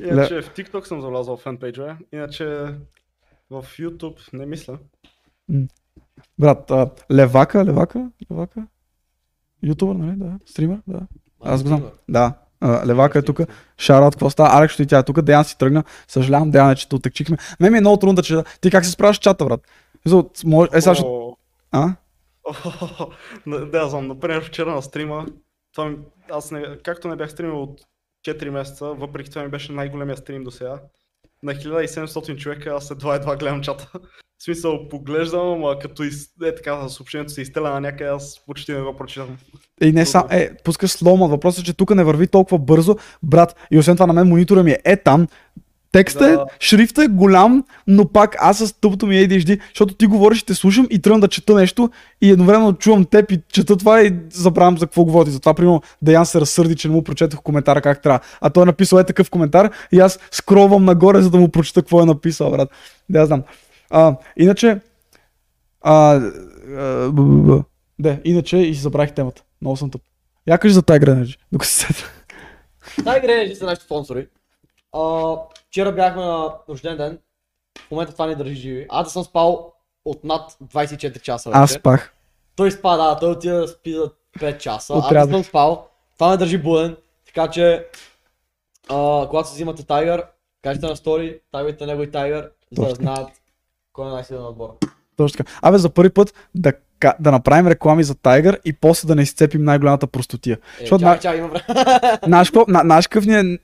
Иначе 0.00 0.42
в 0.42 0.54
TikTok 0.54 0.84
съм 0.84 1.00
залязал 1.00 1.36
в 1.36 1.42
фенпейджове. 1.42 1.96
Иначе 2.12 2.46
в 3.50 3.66
YouTube 3.78 4.32
не 4.32 4.46
мисля. 4.46 4.78
Брат, 6.38 6.70
а, 6.70 6.90
Левака, 7.12 7.64
Левака, 7.64 8.10
Левака. 8.30 8.66
Ютубър, 9.62 9.94
нали? 9.94 10.16
Да. 10.16 10.38
Стример, 10.46 10.78
да. 10.86 11.00
Аз 11.40 11.62
го 11.62 11.68
знам. 11.68 11.90
Да. 12.08 12.34
А, 12.62 12.86
Левака 12.86 13.18
е 13.18 13.22
тук. 13.22 13.40
Шарат, 13.78 14.14
какво 14.14 14.30
става? 14.30 14.58
Алекс, 14.58 14.78
и 14.78 14.86
тя 14.86 14.98
е 14.98 15.02
тук. 15.02 15.22
Деян 15.22 15.44
си 15.44 15.58
тръгна. 15.58 15.84
Съжалявам, 16.08 16.50
Деян, 16.50 16.74
че 16.74 16.88
те 16.88 16.96
отекчихме. 16.96 17.36
Мен 17.60 17.72
ми 17.72 17.78
е 17.78 17.80
много 17.80 17.96
трудно 17.96 18.14
да 18.14 18.22
чета. 18.22 18.44
Ти 18.60 18.70
как 18.70 18.84
се 18.84 18.90
справяш 18.90 19.18
чата, 19.18 19.44
брат? 19.44 19.60
Е, 20.74 20.80
сега 20.80 20.94
ще... 20.94 21.06
А? 21.72 21.94
Да, 23.72 23.88
знам, 23.88 24.06
например 24.06 24.44
вчера 24.44 24.74
на 24.74 24.82
стрима, 24.82 25.26
това 25.74 25.88
ми, 25.88 25.96
аз 26.30 26.50
не, 26.50 26.78
както 26.84 27.08
не 27.08 27.16
бях 27.16 27.30
стримил 27.30 27.62
от 27.62 27.80
4 28.26 28.50
месеца, 28.50 28.86
въпреки 28.86 29.30
това 29.30 29.42
ми 29.42 29.48
беше 29.48 29.72
най-големия 29.72 30.16
стрим 30.16 30.44
до 30.44 30.50
сега. 30.50 30.80
На 31.42 31.54
1700 31.54 32.36
човека 32.36 32.70
аз 32.70 32.90
едва 32.90 33.14
едва 33.14 33.36
гледам 33.36 33.62
чата. 33.62 33.90
В 34.38 34.44
смисъл, 34.44 34.88
поглеждам, 34.88 35.48
ама 35.48 35.78
като 35.78 36.02
из, 36.02 36.26
е 36.44 36.54
така, 36.54 36.88
съобщението 36.88 37.32
се 37.32 37.42
изтеля 37.42 37.70
на 37.70 37.80
някъде, 37.80 38.10
аз 38.10 38.42
почти 38.46 38.72
не 38.72 38.80
го 38.80 38.96
прочитам. 38.96 39.36
И 39.82 39.92
не 39.92 40.06
сам, 40.06 40.22
е, 40.30 40.50
пускаш 40.64 40.90
слома. 40.90 41.26
Въпросът 41.26 41.62
е, 41.62 41.64
че 41.64 41.76
тук 41.76 41.94
не 41.94 42.04
върви 42.04 42.26
толкова 42.26 42.58
бързо, 42.58 42.96
брат. 43.22 43.56
И 43.70 43.78
освен 43.78 43.96
това 43.96 44.06
на 44.06 44.12
мен 44.12 44.28
монитора 44.28 44.62
ми 44.62 44.70
е, 44.70 44.78
е 44.84 44.96
там. 44.96 45.26
Текстът 45.92 46.22
е, 46.22 46.32
Да. 46.36 46.44
шрифтът 46.60 47.04
е 47.04 47.08
голям, 47.08 47.64
но 47.86 48.08
пак 48.08 48.36
аз 48.38 48.58
с 48.58 48.72
тъпото 48.80 49.06
ми 49.06 49.14
ADHD, 49.14 49.60
защото 49.68 49.94
ти 49.94 50.06
говориш 50.06 50.40
и 50.40 50.46
те 50.46 50.54
слушам 50.54 50.86
и 50.90 51.02
тръгвам 51.02 51.20
да 51.20 51.28
чета 51.28 51.54
нещо 51.54 51.90
и 52.20 52.30
едновременно 52.30 52.72
чувам 52.72 53.04
теб 53.04 53.30
и 53.32 53.40
чета 53.52 53.76
това 53.76 54.02
и 54.02 54.12
забравям 54.30 54.78
за 54.78 54.86
какво 54.86 55.04
говори. 55.04 55.30
Затова, 55.30 55.54
примерно, 55.54 55.82
Деян 56.02 56.26
се 56.26 56.40
разсърди, 56.40 56.76
че 56.76 56.88
не 56.88 56.94
му 56.94 57.04
прочетох 57.04 57.42
коментара 57.42 57.80
как 57.80 58.02
трябва. 58.02 58.20
А 58.40 58.50
той 58.50 58.62
е 58.62 58.66
написал 58.66 58.98
е 58.98 59.04
такъв 59.04 59.30
коментар 59.30 59.70
и 59.92 60.00
аз 60.00 60.18
скровам 60.30 60.84
нагоре, 60.84 61.22
за 61.22 61.30
да 61.30 61.38
му 61.38 61.48
прочета 61.48 61.82
какво 61.82 62.02
е 62.02 62.06
написал, 62.06 62.50
брат. 62.50 62.68
Да, 63.08 63.18
я 63.20 63.26
знам. 63.26 63.42
А, 63.90 64.16
иначе, 64.36 64.80
а, 65.82 66.20
а, 66.78 67.08
б, 67.10 67.22
б, 67.22 67.56
б. 67.56 67.62
да, 67.98 68.18
иначе 68.24 68.56
и 68.56 68.74
си 68.74 68.80
забравих 68.80 69.12
темата. 69.12 69.42
Много 69.60 69.76
съм 69.76 69.90
тъп. 69.90 70.02
Я 70.46 70.58
кажи 70.58 70.74
за 70.74 70.82
Tiger 70.82 71.04
Energy, 71.04 71.38
докато 71.52 71.72
се. 71.72 71.86
Tiger 73.00 73.26
Energy 73.26 73.54
са 73.54 73.64
нашите 73.64 73.84
спонсори. 73.84 74.26
А, 74.92 75.34
вчера 75.58 75.92
бяхме 75.92 76.22
на 76.22 76.52
рожден 76.68 76.96
ден. 76.96 77.18
В 77.78 77.90
момента 77.90 78.12
това 78.12 78.26
ни 78.26 78.34
държи 78.34 78.54
живи. 78.54 78.86
Аз 78.88 79.06
да 79.06 79.10
съм 79.10 79.24
спал 79.24 79.72
от 80.04 80.24
над 80.24 80.56
24 80.64 81.20
часа 81.20 81.50
вече. 81.50 81.58
Аз 81.58 81.70
спах. 81.70 82.14
Той 82.56 82.70
спа, 82.70 82.96
да, 82.96 83.18
той 83.18 83.30
отида 83.30 83.56
да 83.56 83.68
спи 83.68 83.92
за 83.92 84.10
5 84.38 84.58
часа. 84.58 84.94
Аз 84.94 85.04
Отрязах. 85.06 85.28
не 85.28 85.34
съм 85.34 85.44
спал. 85.44 85.86
Това 86.14 86.28
ме 86.28 86.36
държи 86.36 86.58
буден. 86.58 86.96
Така 87.26 87.48
че, 87.48 87.86
а, 88.88 89.26
когато 89.30 89.48
се 89.48 89.54
взимате 89.54 89.82
Тайгър, 89.84 90.24
кажете 90.62 90.86
на 90.86 90.96
стори, 90.96 91.40
тагвайте 91.52 91.86
него 91.86 92.02
и 92.02 92.10
Тайгър, 92.10 92.50
за 92.72 92.84
да 92.84 92.94
знаят 92.94 93.28
кой 93.92 94.06
е 94.06 94.10
най-силен 94.10 94.44
отбор. 94.44 94.68
Точно 95.16 95.36
така. 95.36 95.52
Абе, 95.62 95.78
за 95.78 95.90
първи 95.90 96.10
път 96.10 96.34
да, 96.54 96.72
да 97.20 97.32
направим 97.32 97.66
реклами 97.68 98.04
за 98.04 98.14
Tiger 98.14 98.60
и 98.64 98.72
после 98.72 99.06
да 99.06 99.14
не 99.14 99.22
изцепим 99.22 99.64
най-голямата 99.64 100.06
простотия. 100.06 100.58
Е, 100.76 100.80
Защото 100.80 101.04
на- 101.04 101.18
чакай, 101.18 101.38
има 101.38 101.48
време. 101.48 101.64
Наш, 102.26 102.50
какво- 102.50 102.64
на, 102.68 102.84
наш 102.84 103.06
какъв 103.06 103.26
ни 103.26 103.34
е 103.36 103.58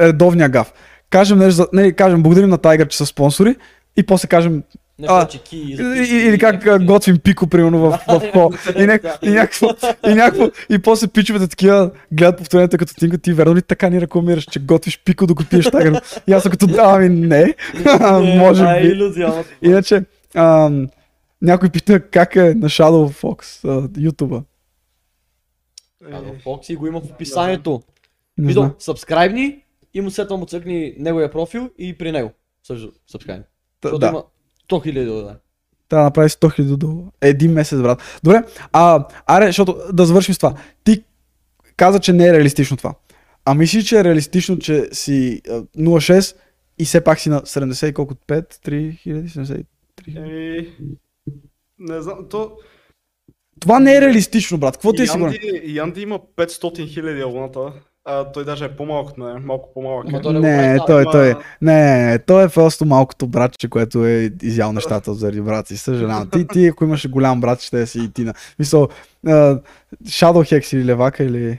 редовния 0.00 0.48
гаф. 0.48 0.72
Кажем, 1.10 1.38
нещо 1.38 1.52
за, 1.52 1.66
не, 1.72 1.92
кажем, 1.92 2.22
благодарим 2.22 2.50
на 2.50 2.58
Tiger, 2.58 2.88
че 2.88 2.96
са 2.96 3.06
спонсори 3.06 3.56
и 3.96 4.02
после 4.02 4.28
кажем 4.28 4.62
Нещо 4.98 5.14
А, 5.14 5.20
за 5.20 5.28
чеки. 5.28 5.56
и- 5.56 5.72
и- 5.72 5.76
пички, 5.76 6.14
или 6.16 6.38
как 6.38 6.66
а, 6.66 6.78
готвим 6.78 7.18
пико, 7.18 7.46
примерно, 7.46 7.78
в, 7.80 7.98
в 8.08 8.30
хол. 8.32 8.52
И, 8.76 8.86
не, 8.86 9.00
и, 9.22 9.30
някакво, 9.30 9.66
и, 10.08 10.14
някакво, 10.14 10.44
и 10.70 10.78
после 10.78 11.06
пичовете 11.06 11.48
такива 11.48 11.90
гледат 12.12 12.38
повторението 12.38 12.78
като 12.78 12.94
тинка, 12.94 13.18
ти 13.18 13.32
верно 13.32 13.56
ли 13.56 13.62
така 13.62 13.88
ни 13.88 14.00
рекламираш, 14.00 14.44
че 14.44 14.60
готвиш 14.60 15.00
пико 15.04 15.26
докато 15.26 15.50
пиеш 15.50 15.64
Tiger? 15.66 16.22
И 16.26 16.32
аз 16.32 16.42
като, 16.42 16.66
ами 16.78 17.08
не, 17.08 17.54
може 18.36 18.64
е 18.64 18.80
би. 18.80 18.88
иллюзия. 18.88 19.26
ама- 19.28 19.44
Иначе, 19.62 20.04
ам, 20.34 20.88
някой 21.42 21.68
пита 21.68 22.00
как 22.00 22.36
е 22.36 22.42
на 22.44 22.68
Shadow 22.68 23.22
Fox, 23.22 23.40
а, 23.64 23.88
YouTube. 23.88 24.42
А, 26.12 26.18
в 26.18 26.44
Foxy 26.44 26.76
го 26.76 26.86
има 26.86 27.00
в 27.00 27.04
описанието. 27.04 27.82
Видо, 28.38 28.70
сабскрайбни 28.78 29.58
и 29.94 30.00
му 30.00 30.10
след 30.10 30.28
това 30.28 30.38
му 30.38 30.46
цъкни 30.46 30.94
неговия 30.98 31.30
профил 31.30 31.70
и 31.78 31.98
при 31.98 32.12
него. 32.12 32.32
Също. 32.66 32.92
Т- 32.92 33.44
Защото 33.82 33.98
Да, 33.98 34.08
има 34.08 34.24
100 34.70 34.82
хиляди 34.82 35.06
да 35.06 35.14
даде. 35.14 35.38
трябва 35.88 36.02
да 36.02 36.04
направи 36.04 36.28
100 36.28 36.60
000 36.60 36.76
долара. 36.76 37.10
Един 37.20 37.52
месец, 37.52 37.80
брат. 37.80 38.20
Добре, 38.24 38.42
а, 38.72 39.06
аре, 39.26 39.46
защото 39.46 39.76
да 39.92 40.06
завършим 40.06 40.34
с 40.34 40.38
това. 40.38 40.54
Ти 40.84 41.04
каза, 41.76 42.00
че 42.00 42.12
не 42.12 42.26
е 42.28 42.32
реалистично 42.32 42.76
това. 42.76 42.94
А 43.44 43.54
мислиш, 43.54 43.84
че 43.84 43.98
е 43.98 44.04
реалистично, 44.04 44.58
че 44.58 44.88
си 44.92 45.42
а, 45.48 45.52
0,6 45.52 46.36
и 46.78 46.84
все 46.84 47.04
пак 47.04 47.20
си 47.20 47.28
на 47.28 47.40
70 47.40 47.88
и 47.88 47.94
колко? 47.94 48.14
5, 48.14 48.54
3 48.68 48.98
хиляди, 48.98 49.28
73 49.28 49.64
хиляди? 50.04 50.30
Еми, 50.30 50.68
не 51.78 52.00
знам, 52.02 52.26
то... 52.30 52.52
Това 53.60 53.80
не 53.80 53.96
е 53.96 54.00
реалистично, 54.00 54.58
брат. 54.58 54.74
Какво 54.74 54.92
ти 54.92 55.02
е 55.02 55.06
сигурен? 55.06 55.32
Янди, 55.42 55.74
Янди 55.74 56.00
има 56.00 56.18
500 56.36 56.88
хиляди 56.88 57.20
абоната, 57.20 57.72
а 58.04 58.32
той 58.32 58.44
даже 58.44 58.64
е 58.64 58.76
по-малък 58.76 59.08
от 59.08 59.18
мен, 59.18 59.42
малко 59.44 59.70
по-малък. 59.74 60.04
Ама 60.08 60.18
е. 60.18 60.20
той 60.20 60.32
не 60.32 60.40
го 60.40 60.46
Не, 60.46 60.76
това. 60.76 60.86
той, 60.86 61.04
той, 61.12 61.34
не, 61.62 62.18
той 62.18 62.44
е 62.44 62.48
просто 62.48 62.84
малкото 62.84 63.26
братче, 63.26 63.68
което 63.68 64.06
е 64.06 64.30
изял 64.42 64.72
нещата 64.72 65.14
заради 65.14 65.40
брат 65.40 65.68
си. 65.68 65.76
Съжалявам. 65.76 66.30
Ти, 66.30 66.46
ти, 66.46 66.66
ако 66.66 66.84
имаш 66.84 67.08
голям 67.08 67.40
брат, 67.40 67.60
ще 67.60 67.86
си 67.86 68.00
и 68.00 68.12
ти 68.12 68.24
на. 68.24 68.34
Мисъл, 68.58 68.88
а, 69.26 69.30
Shadow 70.04 70.42
Hex 70.60 70.76
или 70.76 70.84
Левака 70.84 71.24
или 71.24 71.58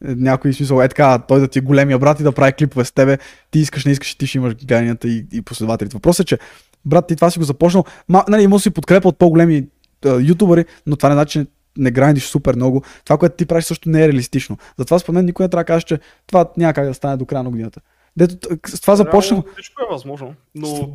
някой 0.00 0.52
смисъл, 0.52 0.80
е 0.80 0.88
така, 0.88 1.18
той 1.18 1.40
да 1.40 1.48
ти 1.48 1.58
е 1.58 1.62
големия 1.62 1.98
брат 1.98 2.20
и 2.20 2.22
да 2.22 2.32
прави 2.32 2.52
клипове 2.52 2.84
с 2.84 2.92
тебе, 2.92 3.18
ти 3.50 3.58
искаш, 3.58 3.84
не 3.84 3.92
искаш, 3.92 4.14
ти 4.14 4.26
ще 4.26 4.38
имаш 4.38 4.54
гледанията 4.54 5.08
и, 5.08 5.26
и 5.32 5.42
последователите. 5.42 5.96
Въпросът 5.96 6.24
е, 6.24 6.28
че 6.28 6.38
брат, 6.84 7.06
ти 7.06 7.16
това 7.16 7.30
си 7.30 7.38
го 7.38 7.44
започнал, 7.44 7.84
ма, 8.08 8.24
нали, 8.28 8.42
има 8.42 8.60
си 8.60 8.70
подкрепа 8.70 9.08
от 9.08 9.18
по-големи 9.18 9.66
а, 10.06 10.20
ютубъри, 10.20 10.64
но 10.86 10.96
това 10.96 11.08
не 11.08 11.14
значи, 11.14 11.46
не 11.78 11.90
грандиш 11.90 12.24
супер 12.24 12.54
много. 12.54 12.82
Това, 13.04 13.18
което 13.18 13.36
ти 13.36 13.46
правиш 13.46 13.64
също 13.64 13.88
не 13.88 14.04
е 14.04 14.08
реалистично. 14.08 14.58
Затова 14.78 14.98
според 14.98 15.14
мен 15.14 15.24
никой 15.24 15.44
не 15.44 15.48
трябва 15.48 15.62
да 15.62 15.66
каже, 15.66 15.84
че 15.84 15.98
това 16.26 16.46
няма 16.56 16.72
как 16.72 16.86
да 16.86 16.94
стане 16.94 17.16
до 17.16 17.26
края 17.26 17.42
на 17.42 17.50
годината. 17.50 17.80
Дето, 18.16 18.48
с 18.66 18.80
това 18.80 18.96
започна. 18.96 19.36
Реално 19.36 19.52
Всичко 19.52 19.82
е 19.82 19.92
възможно, 19.92 20.34
но 20.54 20.90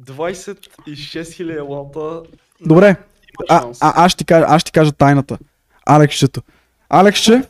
26 0.00 1.32
хиляди 1.32 1.58
абоната 1.58 2.22
Добре, 2.66 2.96
а, 3.48 3.66
а, 3.80 4.04
аз, 4.04 4.12
ще 4.12 4.18
ти 4.18 4.24
кажа, 4.24 4.46
аз 4.48 4.60
ще 4.60 4.72
кажа 4.72 4.92
тайната. 4.92 5.38
Алексчето. 5.86 6.42
Алексче, 6.92 7.42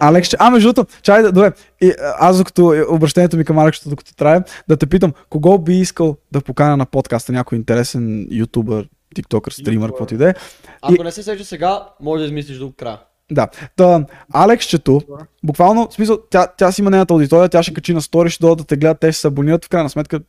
Алексче, 0.00 0.36
а 0.40 0.50
между 0.50 0.72
другото, 0.72 0.96
чай 1.02 1.22
да, 1.22 1.32
добре, 1.32 1.52
и, 1.80 1.92
аз 2.18 2.38
докато 2.38 2.74
е, 2.74 2.82
обращението 2.88 3.36
ми 3.36 3.44
към 3.44 3.58
Алексчето, 3.58 3.88
докато 3.88 4.14
трае, 4.14 4.40
да 4.68 4.76
те 4.76 4.86
питам, 4.86 5.12
кого 5.30 5.58
би 5.58 5.74
искал 5.74 6.16
да 6.32 6.40
поканя 6.40 6.76
на 6.76 6.86
подкаста, 6.86 7.32
някой 7.32 7.58
интересен 7.58 8.28
ютубър, 8.30 8.88
тиктокър, 9.18 9.52
стример, 9.52 9.88
каквото 9.88 10.14
и 10.14 10.16
да 10.16 10.30
е. 10.30 10.34
Ако 10.82 11.04
не 11.04 11.12
се 11.12 11.22
сеща 11.22 11.44
сега, 11.44 11.88
може 12.00 12.20
да 12.20 12.26
измислиш 12.26 12.58
до 12.58 12.72
края. 12.72 12.98
Да. 13.32 13.48
Та, 13.76 14.04
Алексчето, 14.32 15.00
буквално, 15.44 15.88
в 15.90 15.94
смисъл, 15.94 16.18
тя, 16.30 16.46
тя 16.46 16.72
си 16.72 16.80
има 16.80 16.90
нейната 16.90 17.14
аудитория, 17.14 17.48
тя 17.48 17.62
ще 17.62 17.74
качи 17.74 17.94
на 17.94 18.02
стори, 18.02 18.30
ще 18.30 18.40
дойдат 18.40 18.58
да 18.58 18.64
те 18.64 18.76
гледат, 18.76 19.00
те 19.00 19.12
ще 19.12 19.20
се 19.20 19.28
абонират, 19.28 19.64
в 19.64 19.68
крайна 19.68 19.90
сметка, 19.90 20.20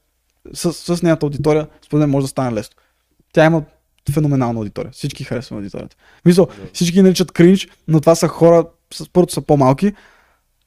с, 0.53 0.73
с 0.73 1.01
нейната 1.01 1.25
аудитория, 1.25 1.67
според 1.85 1.99
мен 1.99 2.09
може 2.09 2.23
да 2.23 2.27
стане 2.27 2.55
лесно. 2.55 2.75
Тя 3.33 3.45
има 3.45 3.63
феноменална 4.13 4.59
аудитория. 4.59 4.91
Всички 4.91 5.23
харесват 5.23 5.57
аудиторията. 5.57 5.95
Мисъл, 6.25 6.47
всички 6.73 6.97
я 6.97 7.03
наричат 7.03 7.31
кринч, 7.31 7.67
но 7.87 8.01
това 8.01 8.15
са 8.15 8.27
хора, 8.27 8.65
с 8.93 9.09
първото 9.09 9.33
са 9.33 9.41
по-малки, 9.41 9.93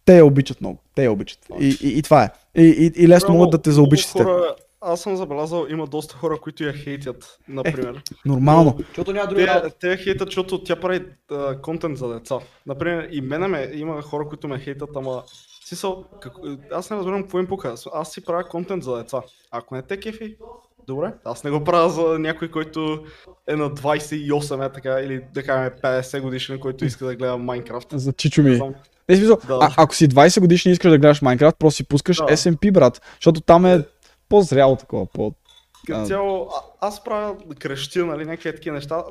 те 0.05 0.16
я 0.16 0.27
обичат 0.27 0.61
много. 0.61 0.78
Те 0.94 1.05
я 1.05 1.12
обичат. 1.12 1.39
И, 1.61 1.78
и, 1.82 1.99
и 1.99 2.03
това 2.03 2.24
е. 2.24 2.31
И, 2.62 2.65
и, 2.65 3.03
и 3.05 3.09
лесно 3.09 3.28
Реално, 3.28 3.39
могат 3.39 3.51
да 3.51 3.62
те 3.62 3.70
заобичат 3.70 4.11
хора 4.11 4.55
аз 4.83 5.01
съм 5.01 5.17
забелязал, 5.17 5.67
има 5.71 5.87
доста 5.87 6.17
хора, 6.17 6.39
които 6.39 6.65
я 6.65 6.73
хейтят, 6.73 7.39
например. 7.49 8.03
Нормално. 8.27 8.77
Защото 8.89 9.13
няма 9.13 9.29
друга 9.29 9.63
Те, 9.63 9.71
те 9.81 9.91
я 9.91 9.97
хейтят, 9.97 10.29
защото 10.29 10.65
тя 10.65 10.77
прави 10.77 11.05
а, 11.31 11.61
контент 11.61 11.99
за 11.99 12.09
деца. 12.09 12.39
Например, 12.67 13.09
и 13.13 13.21
мене 13.21 13.49
ме, 13.49 13.71
има 13.75 14.03
хора, 14.03 14.29
които 14.29 14.49
ме 14.49 14.59
хейтят, 14.59 14.91
ама 14.97 15.23
смисъл, 15.69 16.05
как, 16.21 16.33
аз 16.73 16.91
не 16.91 16.97
разбирам 16.97 17.23
какво 17.23 17.39
им 17.39 17.47
пука. 17.47 17.75
Аз, 17.93 18.13
си 18.13 18.25
правя 18.25 18.49
контент 18.49 18.83
за 18.83 18.97
деца. 18.97 19.21
Ако 19.51 19.75
не 19.75 19.83
те 19.83 20.01
кефи, 20.01 20.37
добре. 20.87 21.13
Аз 21.25 21.45
не 21.45 21.51
го 21.51 21.65
правя 21.65 21.91
за 21.91 22.19
някой, 22.19 22.51
който 22.51 23.05
е 23.49 23.57
на 23.57 23.71
28 23.71 24.67
е 24.67 24.73
така, 24.73 25.01
или 25.01 25.25
да 25.35 25.43
кажем 25.43 25.73
50 25.83 26.21
годишен, 26.21 26.59
който 26.61 26.85
иска 26.85 27.07
да 27.07 27.17
гледа 27.17 27.37
Майнкрафт. 27.39 27.89
За 27.93 28.13
чичо 28.13 28.43
ми. 28.43 28.61
Не, 29.09 29.17
смисъл, 29.17 29.39
Да. 29.47 29.59
а, 29.63 29.75
ако 29.77 29.95
си 29.95 30.09
20 30.09 30.41
годишни 30.41 30.71
и 30.71 30.73
искаш 30.73 30.91
да 30.91 30.99
гледаш 30.99 31.23
Майнкрафт, 31.23 31.57
просто 31.59 31.77
си 31.77 31.85
пускаш 31.85 32.17
Да. 32.17 32.25
SMP, 32.25 32.73
брат. 32.73 33.03
Защото 33.15 33.41
там 33.41 33.67
е 33.67 33.85
по-зряло 34.33 34.77
такова, 34.77 35.07
по... 35.07 35.35
Като 35.87 36.07
цяло, 36.07 36.49
а, 36.51 36.87
аз 36.87 37.05
правя 37.05 37.37
крещи, 37.59 37.99
нали, 37.99 38.25
някакви 38.25 38.55
такива 38.55 38.75
неща. 38.75 39.05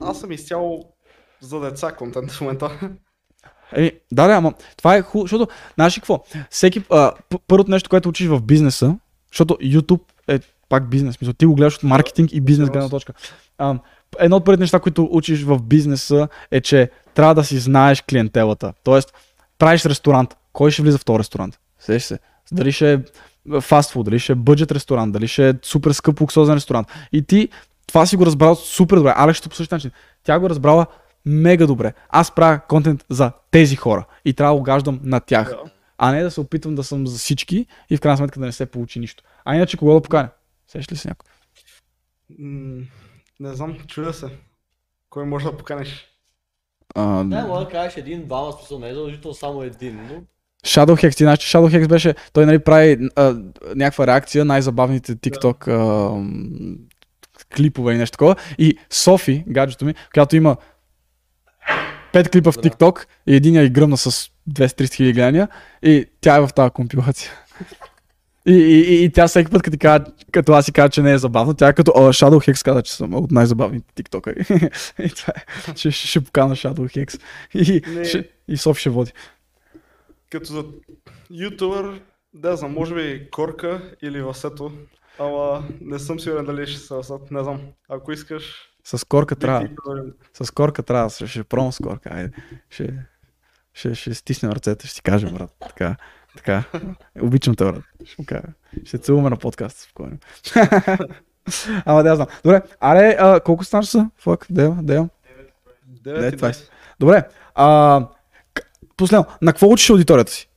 Аз 0.00 0.20
съм 0.20 0.32
изцяло 0.32 0.92
за 1.40 1.60
деца 1.60 1.92
контент 1.92 2.30
в 2.30 2.40
момента. 2.40 2.90
Еми, 3.72 3.92
да, 4.12 4.26
да, 4.26 4.34
ама 4.34 4.52
това 4.76 4.96
е 4.96 5.02
хубаво, 5.02 5.24
защото, 5.26 5.52
знаеш 5.74 5.94
какво? 5.94 6.24
Всеки, 6.50 6.84
а, 6.90 7.12
първото 7.46 7.70
нещо, 7.70 7.90
което 7.90 8.08
учиш 8.08 8.28
в 8.28 8.40
бизнеса, 8.40 8.96
защото 9.32 9.54
YouTube 9.54 10.00
е 10.28 10.40
пак 10.68 10.90
бизнес, 10.90 11.20
мисля, 11.20 11.34
ти 11.34 11.46
го 11.46 11.54
гледаш 11.54 11.76
от 11.76 11.82
маркетинг 11.82 12.32
и 12.32 12.40
бизнес 12.40 12.70
гледна 12.70 12.88
точка. 12.88 13.12
А, 13.58 13.78
едно 14.18 14.36
от 14.36 14.44
първите 14.44 14.60
неща, 14.60 14.80
които 14.80 15.08
учиш 15.10 15.42
в 15.42 15.62
бизнеса 15.62 16.28
е, 16.50 16.60
че 16.60 16.90
трябва 17.14 17.34
да 17.34 17.44
си 17.44 17.58
знаеш 17.58 18.02
клиентелата. 18.02 18.72
Тоест, 18.84 19.14
правиш 19.58 19.84
ресторант, 19.84 20.36
кой 20.52 20.70
ще 20.70 20.82
влиза 20.82 20.98
в 20.98 21.04
този 21.04 21.18
ресторант? 21.18 21.58
Сеш 21.78 22.02
се. 22.02 22.18
Дали 22.52 22.72
ще 22.72 22.92
е 22.92 22.98
фастфуд, 23.60 24.04
дали 24.04 24.18
ще 24.18 24.32
е 24.32 24.34
бъджет 24.34 24.72
ресторант, 24.72 25.12
дали 25.12 25.28
ще 25.28 25.48
е 25.48 25.54
супер 25.62 25.92
скъп 25.92 26.20
луксозен 26.20 26.54
ресторант. 26.54 26.88
И 27.12 27.22
ти 27.22 27.48
това 27.86 28.06
си 28.06 28.16
го 28.16 28.26
разбрал 28.26 28.54
супер 28.54 28.96
добре. 28.96 29.12
Алекс 29.16 29.38
ще 29.38 29.48
по 29.48 29.54
същия 29.54 29.76
начин. 29.76 29.90
Тя 30.24 30.38
го 30.38 30.50
разбрала 30.50 30.86
мега 31.26 31.66
добре. 31.66 31.92
Аз 32.08 32.34
правя 32.34 32.60
контент 32.68 33.04
за 33.10 33.32
тези 33.50 33.76
хора 33.76 34.06
и 34.24 34.32
трябва 34.32 34.54
да 34.54 34.60
угаждам 34.60 35.00
на 35.02 35.20
тях. 35.20 35.52
А 35.98 36.12
не 36.12 36.22
да 36.22 36.30
се 36.30 36.40
опитвам 36.40 36.74
да 36.74 36.84
съм 36.84 37.06
за 37.06 37.18
всички 37.18 37.66
и 37.90 37.96
в 37.96 38.00
крайна 38.00 38.16
сметка 38.16 38.40
да 38.40 38.46
не 38.46 38.52
се 38.52 38.66
получи 38.66 39.00
нищо. 39.00 39.24
А 39.44 39.56
иначе 39.56 39.76
кого 39.76 39.94
да 39.94 40.02
поканя? 40.02 40.28
Сеш 40.68 40.92
ли 40.92 40.96
се 40.96 41.08
някой? 41.08 41.30
Не 43.40 43.54
знам, 43.54 43.76
чудя 43.86 44.12
се. 44.12 44.30
Кой 45.10 45.24
може 45.24 45.44
да 45.44 45.56
поканеш? 45.56 46.06
А, 46.94 47.24
Не, 47.24 47.42
може 47.42 47.64
да 47.64 47.70
кажеш 47.70 47.96
един, 47.96 48.26
двама, 48.26 48.52
смисъл, 48.52 48.78
не 48.78 48.88
е 48.88 48.94
задължително 48.94 49.34
само 49.34 49.62
един, 49.62 50.06
но 50.06 50.22
Shadowhex, 50.66 51.16
ти 51.16 51.24
знаеш, 51.24 51.38
че 51.38 51.58
Shadowhex 51.58 51.88
беше, 51.88 52.14
той 52.32 52.46
нали 52.46 52.58
прави 52.58 52.98
а, 53.16 53.36
някаква 53.74 54.06
реакция, 54.06 54.44
най-забавните 54.44 55.16
TikTok 55.16 55.68
а, 55.68 56.10
клипове 57.56 57.94
и 57.94 57.96
нещо 57.96 58.12
такова. 58.12 58.36
И 58.58 58.78
Софи, 58.90 59.44
гаджето 59.48 59.84
ми, 59.84 59.94
която 60.14 60.36
има 60.36 60.56
5 62.14 62.32
клипа 62.32 62.52
в. 62.52 62.56
TikTok 62.56 63.06
и 63.26 63.34
единия 63.36 63.64
и 63.64 63.70
гръмна 63.70 63.96
с 63.96 64.30
200-300 64.50 64.94
хиляди 64.94 65.12
гледания 65.12 65.48
и 65.82 66.06
тя 66.20 66.36
е 66.36 66.40
в 66.40 66.50
тази 66.54 66.70
компилация. 66.70 67.30
И, 68.48 68.52
и, 68.52 68.80
и, 68.80 69.04
и 69.04 69.12
тя 69.12 69.28
всеки 69.28 69.50
път, 69.50 69.62
като, 69.62 69.76
кажа, 69.80 70.04
като 70.32 70.52
аз 70.52 70.64
си 70.64 70.72
кажа, 70.72 70.88
че 70.88 71.02
не 71.02 71.12
е 71.12 71.18
забавно, 71.18 71.54
тя 71.54 71.68
е 71.68 71.72
като 71.72 71.92
О, 71.94 72.00
Shadowhex 72.00 72.64
каза, 72.64 72.82
че 72.82 72.92
съм 72.92 73.14
от 73.14 73.30
най-забавните 73.30 73.94
тиктокъри. 73.94 74.40
и 75.04 75.08
това 75.08 75.32
е. 75.36 75.72
Ще, 75.76 75.90
ще, 75.90 76.06
ще 76.06 76.20
покана 76.20 76.56
Shadowhex. 76.56 77.20
И, 77.54 77.82
Не. 77.86 78.04
ще, 78.04 78.28
и 78.48 78.56
Софи 78.56 78.80
ще 78.80 78.90
води. 78.90 79.12
Като 80.30 80.52
за 80.52 80.64
ютубър, 81.30 82.00
да 82.34 82.56
знам, 82.56 82.72
може 82.72 82.94
би 82.94 83.30
Корка 83.30 83.96
или 84.02 84.22
Васето. 84.22 84.72
Ама 85.18 85.64
не 85.80 85.98
съм 85.98 86.20
сигурен 86.20 86.44
дали 86.44 86.66
ще 86.66 86.80
се 86.80 86.94
Васет. 86.94 87.30
Не 87.30 87.42
знам. 87.42 87.60
Ако 87.88 88.12
искаш, 88.12 88.54
С 88.84 89.04
корка 89.04 89.36
трябва. 89.36 89.68
С 90.42 90.50
корка 90.50 90.82
трябва. 90.82 91.10
Ще, 91.10 91.26
ще 91.26 91.44
пробвам 91.44 91.72
с 91.72 91.78
корка. 91.78 92.10
Айде. 92.12 92.32
Ще, 92.70 93.06
ще, 93.72 93.94
ще 93.94 94.14
стиснем 94.14 94.52
ръцете, 94.52 94.86
ще 94.86 94.96
ти 94.96 95.02
кажа, 95.02 95.30
брат. 95.30 95.50
Така. 95.60 95.96
Така. 96.36 96.64
Обичам 97.22 97.54
те, 97.54 97.64
брат. 97.64 97.82
Ще 98.04 98.22
му 98.22 98.26
кажа. 98.26 98.48
Ще 98.84 98.98
целуваме 98.98 99.30
на 99.30 99.36
подкаст. 99.36 99.78
Спокойно. 99.78 100.18
Ама 101.84 102.02
да 102.02 102.16
знам. 102.16 102.26
Добре, 102.44 102.62
аре, 102.80 103.16
а, 103.18 103.40
колко 103.40 103.64
стана 103.64 103.84
са? 103.84 104.10
Фак, 104.16 104.46
дева, 104.50 104.78
дева. 104.82 105.08
9 106.04 106.34
и 106.34 106.36
20. 106.36 106.50
10. 106.50 106.70
Добре. 107.00 107.28
А, 107.54 108.08
последно, 108.96 109.26
на 109.42 109.52
какво 109.52 109.72
учиш 109.72 109.90
аудиторията 109.90 110.32
си? 110.32 110.48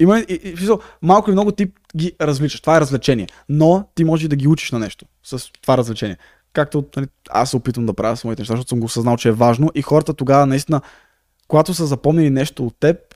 Има, 0.00 0.20
и, 0.20 0.40
и, 0.44 0.56
смисъл, 0.56 0.80
малко 1.02 1.30
и 1.30 1.32
много 1.32 1.52
ти 1.52 1.66
ги 1.96 2.12
развличаш. 2.20 2.60
Това 2.60 2.76
е 2.76 2.80
развлечение. 2.80 3.26
Но 3.48 3.84
ти 3.94 4.04
можеш 4.04 4.24
и 4.24 4.28
да 4.28 4.36
ги 4.36 4.48
учиш 4.48 4.72
на 4.72 4.78
нещо 4.78 5.06
с 5.24 5.52
това 5.62 5.76
развлечение. 5.76 6.16
Както 6.52 6.84
нали, 6.96 7.06
аз 7.30 7.50
се 7.50 7.56
опитвам 7.56 7.86
да 7.86 7.94
правя 7.94 8.16
с 8.16 8.24
моите 8.24 8.42
неща, 8.42 8.52
защото 8.52 8.68
съм 8.68 8.80
го 8.80 8.86
осъзнал, 8.86 9.16
че 9.16 9.28
е 9.28 9.32
важно. 9.32 9.70
И 9.74 9.82
хората 9.82 10.14
тогава 10.14 10.46
наистина, 10.46 10.80
когато 11.48 11.74
са 11.74 11.86
запомнили 11.86 12.30
нещо 12.30 12.66
от 12.66 12.74
теб, 12.80 13.07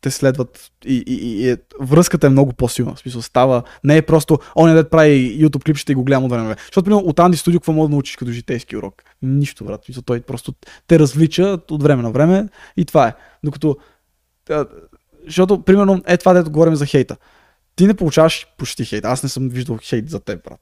те 0.00 0.10
следват 0.10 0.72
и, 0.84 1.04
и, 1.06 1.14
и, 1.14 1.50
и 1.50 1.56
връзката 1.80 2.26
е 2.26 2.30
много 2.30 2.52
по-силна. 2.52 2.94
В 2.94 2.98
смисъл 2.98 3.22
става, 3.22 3.62
не 3.84 3.96
е 3.96 4.02
просто, 4.02 4.38
он 4.54 4.74
дет 4.74 4.90
прави 4.90 5.38
YouTube 5.40 5.64
клип, 5.64 5.76
ще 5.76 5.94
го 5.94 6.04
гледам 6.04 6.24
от 6.24 6.30
време. 6.30 6.56
Защото, 6.58 6.84
примерно, 6.84 7.06
от 7.06 7.18
Анди 7.18 7.36
Студио, 7.36 7.60
какво 7.60 7.72
мога 7.72 7.88
да 7.88 7.92
научиш 7.92 8.16
като 8.16 8.30
житейски 8.30 8.76
урок? 8.76 9.02
Нищо, 9.22 9.64
брат. 9.64 9.84
Смисъл, 9.84 10.02
той 10.02 10.20
просто 10.20 10.54
те 10.86 10.98
развлича 10.98 11.58
от 11.70 11.82
време 11.82 12.02
на 12.02 12.10
време 12.10 12.48
и 12.76 12.84
това 12.84 13.08
е. 13.08 13.14
Докато, 13.44 13.76
защото, 15.26 15.62
примерно, 15.62 16.02
е 16.06 16.16
това, 16.16 16.32
дето 16.32 16.50
говорим 16.50 16.74
за 16.74 16.86
хейта. 16.86 17.16
Ти 17.76 17.86
не 17.86 17.94
получаваш 17.94 18.46
почти 18.58 18.84
хейт. 18.84 19.04
Аз 19.04 19.22
не 19.22 19.28
съм 19.28 19.48
виждал 19.48 19.78
хейт 19.82 20.10
за 20.10 20.20
теб, 20.20 20.44
брат. 20.44 20.60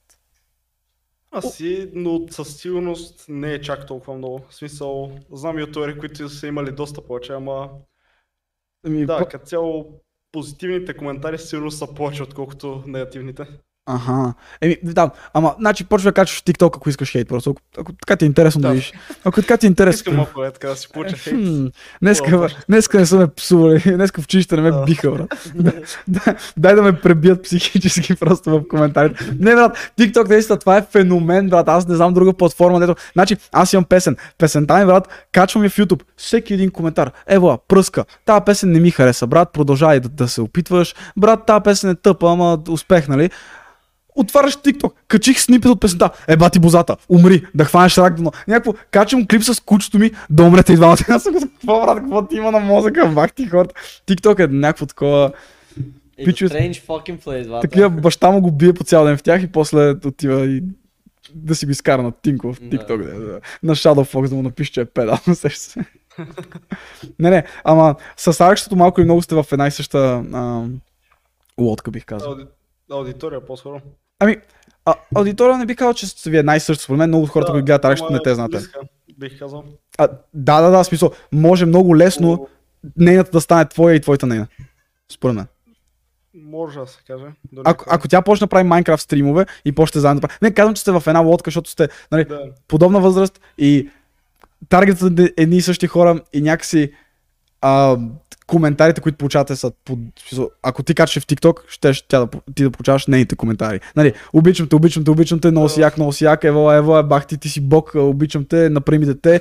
Аз 1.31 1.55
си, 1.55 1.91
но 1.95 2.21
със 2.31 2.57
сигурност 2.57 3.25
не 3.29 3.53
е 3.53 3.61
чак 3.61 3.87
толкова 3.87 4.19
много. 4.19 4.41
В 4.51 4.55
смисъл, 4.55 5.13
знам 5.33 5.59
ютубери, 5.59 5.99
които 5.99 6.29
са 6.29 6.47
имали 6.47 6.73
доста 6.73 7.01
повече, 7.01 7.33
ама 7.33 7.69
Ами, 8.87 9.07
да, 9.07 9.19
по- 9.19 9.27
като 9.29 9.47
цяло 9.47 10.01
позитивните 10.33 10.97
коментари 10.97 11.39
сигурно 11.39 11.71
са 11.71 11.95
повече, 11.95 12.23
отколкото 12.23 12.85
негативните. 12.87 13.47
Аха. 13.87 14.35
Еми, 14.61 14.77
да, 14.83 15.11
ама, 15.35 15.55
значи 15.59 15.85
почва 15.85 16.11
да 16.11 16.15
качваш 16.15 16.41
в 16.41 16.45
TikTok, 16.45 16.77
ако 16.77 16.89
искаш 16.89 17.13
хейт, 17.13 17.29
просто. 17.29 17.51
Ако, 17.51 17.61
ако 17.81 17.93
така 17.93 18.17
ти 18.17 18.25
е 18.25 18.27
интересно 18.27 18.61
да, 18.61 18.69
Да. 18.69 18.75
видиш. 18.75 18.93
Ако 19.25 19.41
така 19.41 19.57
ти 19.57 19.67
е 19.67 19.69
интересно. 19.69 19.99
Искам 19.99 20.17
малко 20.17 20.45
е 20.45 20.51
така 20.51 20.69
да 20.69 20.77
си 20.77 20.89
получа 20.93 21.17
хейт. 21.17 21.37
Хм, 21.37 21.67
Днеска, 22.03 22.49
днеска 22.69 22.99
не 22.99 23.07
са 23.07 23.17
ме 23.17 23.27
псували, 23.27 23.83
днеска 23.87 24.21
в 24.23 24.25
училище 24.25 24.57
не 24.57 24.63
ме 24.63 24.71
Да. 24.71 24.85
биха, 24.85 25.11
брат. 25.11 25.49
Да, 26.09 26.21
дай 26.57 26.75
да 26.75 26.83
ме 26.83 27.01
пребият 27.01 27.43
психически 27.43 28.15
просто 28.17 28.51
в 28.51 28.69
коментарите. 28.69 29.25
Не, 29.39 29.55
брат, 29.55 29.93
TikTok 29.99 30.29
наистина 30.29 30.59
това 30.59 30.77
е 30.77 30.87
феномен, 30.93 31.49
брат. 31.49 31.69
Аз 31.69 31.89
не 31.89 31.95
знам 31.97 32.15
друга 32.15 32.33
платформа. 32.33 32.81
Дето... 32.81 32.95
Значи, 33.13 33.37
аз 33.53 33.73
имам 33.73 33.85
песен. 33.85 34.17
Песента 34.39 34.79
ми, 34.79 34.87
брат, 34.87 35.09
качвам 35.33 35.65
я 35.65 35.71
в 35.71 35.77
YouTube. 35.77 36.03
Всеки 36.17 36.55
един 36.55 36.71
коментар. 36.71 37.11
Ева, 37.27 37.59
пръска. 37.69 38.05
Тая 38.25 38.45
песен 38.45 38.73
не 38.73 38.81
ми 38.81 38.91
хареса, 38.91 39.27
брат. 39.27 39.53
Продължавай 39.53 40.01
да, 40.01 40.09
да 40.09 40.29
се 40.29 40.41
опитваш. 40.41 40.95
Брат, 41.17 41.41
тая 41.47 41.61
песен 41.61 41.91
е 41.91 41.95
тъпа, 41.95 42.33
ама 42.33 42.59
успех, 42.69 43.09
нали? 43.09 43.31
Отваряш 44.15 44.57
TikTok, 44.57 44.93
качих 45.09 45.41
снипет 45.41 45.71
от 45.71 45.81
песента, 45.81 46.11
е 46.29 46.37
бати 46.37 46.59
бозата, 46.59 46.97
умри, 47.09 47.47
да 47.55 47.65
хванеш 47.65 47.99
рак 47.99 48.15
дно. 48.15 48.33
Някакво, 48.49 48.73
качвам 48.91 49.27
клип 49.27 49.43
с 49.43 49.61
кучето 49.61 49.99
ми, 49.99 50.11
да 50.31 50.43
умрете 50.43 50.73
и 50.73 50.77
двамата. 50.77 50.99
Аз 51.09 51.23
съм 51.23 51.35
какво 51.35 51.81
брат, 51.81 51.99
какво 51.99 52.27
ти 52.27 52.37
има 52.37 52.51
на 52.51 52.61
мозъка, 52.61 53.09
бах 53.09 53.33
ти 53.33 53.47
хората. 53.47 53.75
TikTok 54.07 54.45
е 54.45 54.47
някакво 54.47 54.87
такова, 54.87 55.33
брат. 57.49 57.63
такива 57.63 57.91
баща 57.91 58.31
му 58.31 58.41
го 58.41 58.51
бие 58.51 58.73
по 58.73 58.85
цял 58.85 59.05
ден 59.05 59.17
в 59.17 59.23
тях 59.23 59.43
и 59.43 59.53
после 59.53 59.91
отива 59.91 60.47
и 60.47 60.63
да 61.35 61.55
си 61.55 61.67
го 61.67 61.73
изкара 61.73 62.03
на 62.03 62.13
Тинко 62.13 62.53
в 62.53 62.61
Да. 62.61 62.77
TikTok. 62.77 62.97
Да. 62.97 63.21
Да, 63.21 63.41
на 63.63 63.75
Shadow 63.75 64.15
Fox 64.15 64.29
да 64.29 64.35
му 64.35 64.43
напише, 64.43 64.73
че 64.73 64.81
е 64.81 64.85
педал. 64.85 65.17
Сеща 65.35 65.61
се. 65.65 65.81
не, 67.19 67.31
не, 67.31 67.45
ама 67.65 67.95
с 68.17 68.41
Аркщото 68.41 68.77
малко 68.77 69.01
и 69.01 69.05
много 69.05 69.23
сте 69.23 69.35
в 69.35 69.47
една 69.53 69.67
и 69.67 69.71
съща 69.71 70.25
а, 70.33 70.65
лодка, 71.59 71.91
бих 71.91 72.05
казал. 72.05 72.31
Ауди... 72.31 72.45
Аудитория 72.91 73.47
по-скоро. 73.47 73.81
Ами, 74.25 74.37
а, 74.85 74.95
аудитория 75.15 75.59
не 75.59 75.67
бих 75.67 75.77
казал, 75.77 75.95
че 75.95 76.31
ви 76.31 76.37
една 76.39 76.57
и 76.57 76.61
съща. 76.61 76.85
Според 76.85 76.99
мен 76.99 77.11
много 77.11 77.25
от 77.25 77.31
хората, 77.31 77.53
които 77.53 77.65
гледат 77.65 77.85
ама 77.85 78.11
не 78.11 78.19
те 78.19 78.35
близка, 78.49 78.81
Бих 79.19 79.39
казал. 79.39 79.65
А, 79.99 80.09
да, 80.35 80.61
да, 80.61 80.71
да, 80.71 80.85
смисъл. 80.85 81.11
Може 81.33 81.67
много 81.67 81.97
лесно 81.97 82.29
Но 82.29 82.47
нейната 82.97 83.31
да 83.31 83.41
стане 83.41 83.69
твоя 83.69 83.95
и 83.97 84.01
твоята 84.01 84.27
нейна. 84.27 84.47
Според 85.13 85.37
мен. 85.37 85.47
Може 86.35 86.79
да 86.79 86.87
се 86.87 86.99
каже. 87.07 87.25
Ако, 87.65 87.85
ако 87.89 88.09
тя 88.09 88.23
почне 88.23 88.45
да 88.45 88.49
прави 88.49 88.65
Майнкрафт 88.65 89.03
стримове 89.03 89.47
и 89.65 89.73
почне 89.73 90.01
заедно 90.01 90.21
да 90.21 90.29
прави. 90.29 90.39
Не, 90.43 90.55
казвам, 90.55 90.75
че 90.75 90.83
сте 90.83 90.93
в 90.93 91.03
една 91.07 91.21
лодка, 91.21 91.49
защото 91.49 91.71
сте 91.71 91.89
нали, 92.13 92.25
Да. 92.25 92.41
подобна 92.69 93.01
възраст 93.01 93.41
и 93.59 93.91
таргетът 94.69 95.19
е 95.19 95.33
едни 95.37 95.57
и 95.57 95.63
същи 95.63 95.87
хора 95.87 96.21
и 96.33 96.43
някакси 96.43 96.93
а, 97.65 97.97
коментарите, 98.47 99.01
които 99.01 99.19
получавате 99.19 99.57
са 99.57 99.73
под... 99.85 99.99
Ако 100.63 100.83
ти 100.83 100.95
качеш 100.95 101.23
в 101.23 101.27
TikTok, 101.27 101.59
ще 101.69 102.09
тя 102.09 102.21
да, 102.21 102.29
ти 102.55 102.63
да 102.63 102.71
получаваш 102.71 103.07
нейните 103.07 103.37
коментари. 103.37 103.81
Нали, 103.97 104.13
обичам 104.33 104.69
те, 104.69 104.77
обичам 104.77 105.05
те, 105.05 105.11
обичам 105.11 105.41
те, 105.41 105.51
много 105.51 105.69
си 105.69 105.81
як, 105.81 105.97
много 105.97 106.13
си 106.13 106.25
як, 106.25 106.45
ево, 106.45 106.73
ево, 106.73 107.03
бах 107.03 107.27
ти, 107.27 107.39
ти 107.39 107.49
си 107.49 107.61
бог, 107.61 107.95
обичам 107.95 108.45
те, 108.45 108.71
направи 108.71 108.99
ми 108.99 109.07
дете, 109.07 109.41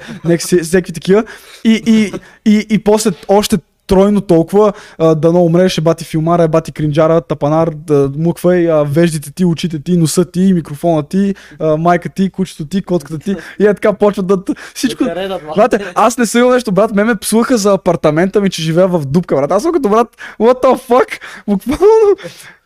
всеки 0.61 0.93
такива. 0.93 1.23
И, 1.63 1.83
и, 1.85 2.13
и, 2.51 2.65
и, 2.69 2.83
после 2.83 3.11
още 3.27 3.57
тройно 3.87 4.21
толкова, 4.21 4.73
а, 4.97 5.15
дано 5.15 5.43
умреш, 5.43 5.77
е 5.77 5.81
бати 5.81 6.05
филмара, 6.05 6.43
е 6.43 6.47
бати 6.47 6.71
кринджара, 6.71 7.21
тапанар, 7.21 7.69
да, 7.69 8.11
муквай, 8.17 8.71
а, 8.71 8.83
веждите 8.83 9.31
ти, 9.31 9.45
очите 9.45 9.83
ти, 9.83 9.97
носа 9.97 10.25
ти, 10.25 10.53
микрофона 10.53 11.03
ти, 11.03 11.35
а, 11.59 11.77
майка 11.77 12.09
ти, 12.09 12.29
кучето 12.29 12.65
ти, 12.65 12.81
котката 12.81 13.19
ти 13.19 13.35
и 13.59 13.65
е 13.65 13.73
така 13.73 13.93
почват 13.93 14.27
да... 14.27 14.37
Всичко... 14.73 15.03
Да. 15.03 15.39
Брате, 15.55 15.91
аз 15.95 16.17
не 16.17 16.25
съм 16.25 16.41
имал 16.41 16.53
нещо, 16.53 16.71
брат, 16.71 16.95
ме 16.95 17.03
ме 17.03 17.15
псуваха 17.15 17.57
за 17.57 17.73
апартамента 17.73 18.41
ми, 18.41 18.49
че 18.49 18.61
живея 18.61 18.87
в 18.87 19.05
дупка, 19.05 19.35
брат. 19.35 19.51
Аз 19.51 19.63
съм 19.63 19.71
като 19.71 19.89
брат, 19.89 20.07
what 20.39 20.63
the 20.63 20.89
fuck, 20.89 21.19
буквално, 21.47 22.15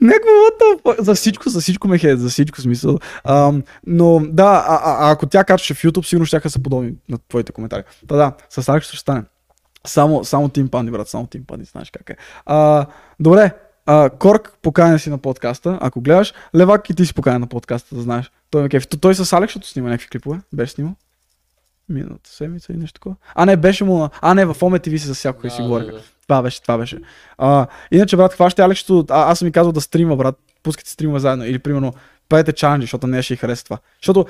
някакво 0.01 0.29
what 0.29 0.61
the 0.61 0.81
fuck, 0.83 1.01
за 1.01 1.15
всичко, 1.15 1.49
за 1.49 1.61
всичко 1.61 1.87
ме 1.87 1.97
хед, 1.97 2.19
за 2.19 2.29
всичко 2.29 2.61
смисъл. 2.61 2.99
Ам, 3.23 3.63
но 3.87 4.21
да, 4.29 4.63
а, 4.67 4.75
а, 4.75 5.07
а, 5.07 5.11
ако 5.11 5.25
тя 5.25 5.43
качваше 5.43 5.73
в 5.73 5.83
YouTube, 5.83 6.05
сигурно 6.05 6.25
ще 6.25 6.49
са 6.49 6.59
подобни 6.59 6.93
на 7.09 7.17
твоите 7.29 7.51
коментари. 7.51 7.83
Та 8.07 8.15
да, 8.15 8.31
с 8.49 8.69
Алекс 8.69 8.87
ще 8.87 8.97
стане. 8.97 9.23
Само, 9.87 10.23
само 10.23 10.49
Тим 10.49 10.69
Панди, 10.69 10.91
брат, 10.91 11.07
само 11.07 11.27
Тим 11.27 11.45
Панди, 11.45 11.65
знаеш 11.65 11.91
как 11.91 12.09
е. 12.09 12.15
А, 12.45 12.85
добре, 13.19 13.51
а, 13.85 14.09
Корк, 14.09 14.53
поканя 14.61 14.99
си 14.99 15.09
на 15.09 15.17
подкаста, 15.17 15.77
ако 15.81 16.01
гледаш. 16.01 16.33
Левак 16.55 16.89
и 16.89 16.93
ти 16.93 17.05
си 17.05 17.13
поканя 17.13 17.39
на 17.39 17.47
подкаста, 17.47 17.95
да 17.95 18.01
знаеш. 18.01 18.31
Той 18.51 18.61
ме 18.61 18.69
кефи. 18.69 18.87
Той, 18.87 19.15
с 19.15 19.33
Алекс, 19.33 19.53
защото 19.53 19.67
снима 19.67 19.89
някакви 19.89 20.09
клипове. 20.09 20.39
Беше 20.53 20.71
снимал. 20.71 20.93
Миналата 21.89 22.29
седмица 22.29 22.73
и 22.73 22.77
нещо 22.77 22.93
такова. 22.93 23.15
А, 23.35 23.45
не, 23.45 23.57
беше 23.57 23.83
му. 23.83 24.09
А, 24.21 24.33
не, 24.33 24.45
в 24.45 24.55
Оме 24.61 24.79
TV 24.79 24.97
си 24.97 25.07
за 25.07 25.13
всякога 25.13 25.49
си 25.49 25.57
Да, 25.57 25.63
говориха. 25.63 25.91
да, 25.91 25.97
да. 25.97 26.03
Това 26.23 26.41
беше, 26.41 26.61
това 26.61 26.77
беше. 26.77 26.99
А, 27.37 27.67
иначе, 27.91 28.17
брат, 28.17 28.33
хваща 28.33 28.63
Алекс, 28.63 28.79
защото 28.81 29.13
а, 29.13 29.31
аз 29.31 29.39
съм 29.39 29.45
ми 29.45 29.51
казал 29.51 29.71
да 29.71 29.81
стрима, 29.81 30.15
брат. 30.15 30.35
Пускайте 30.63 30.89
стрима 30.89 31.19
заедно. 31.19 31.45
Или, 31.45 31.59
примерно, 31.59 31.93
правете 32.29 32.53
чаленджи, 32.53 32.83
защото 32.83 33.07
не 33.07 33.21
ще 33.21 33.33
й 33.33 33.37
хареса 33.37 33.63
това. 33.63 33.77
Защото 34.01 34.25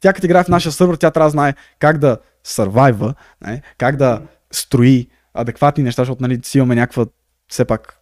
тя 0.00 0.12
като 0.12 0.26
играе 0.26 0.44
в 0.44 0.48
нашия 0.48 0.72
сървър, 0.72 0.96
тя 0.96 1.10
трябва 1.10 1.26
да 1.26 1.30
знае 1.30 1.54
как 1.78 1.98
да 1.98 2.18
сървайва, 2.44 3.14
не? 3.46 3.62
как 3.78 3.96
да 3.96 4.22
строи 4.52 5.08
адекватни 5.34 5.84
неща, 5.84 6.02
защото 6.02 6.22
нали, 6.22 6.40
си 6.44 6.58
имаме 6.58 6.74
някаква 6.74 7.06
все 7.48 7.64
пак 7.64 7.98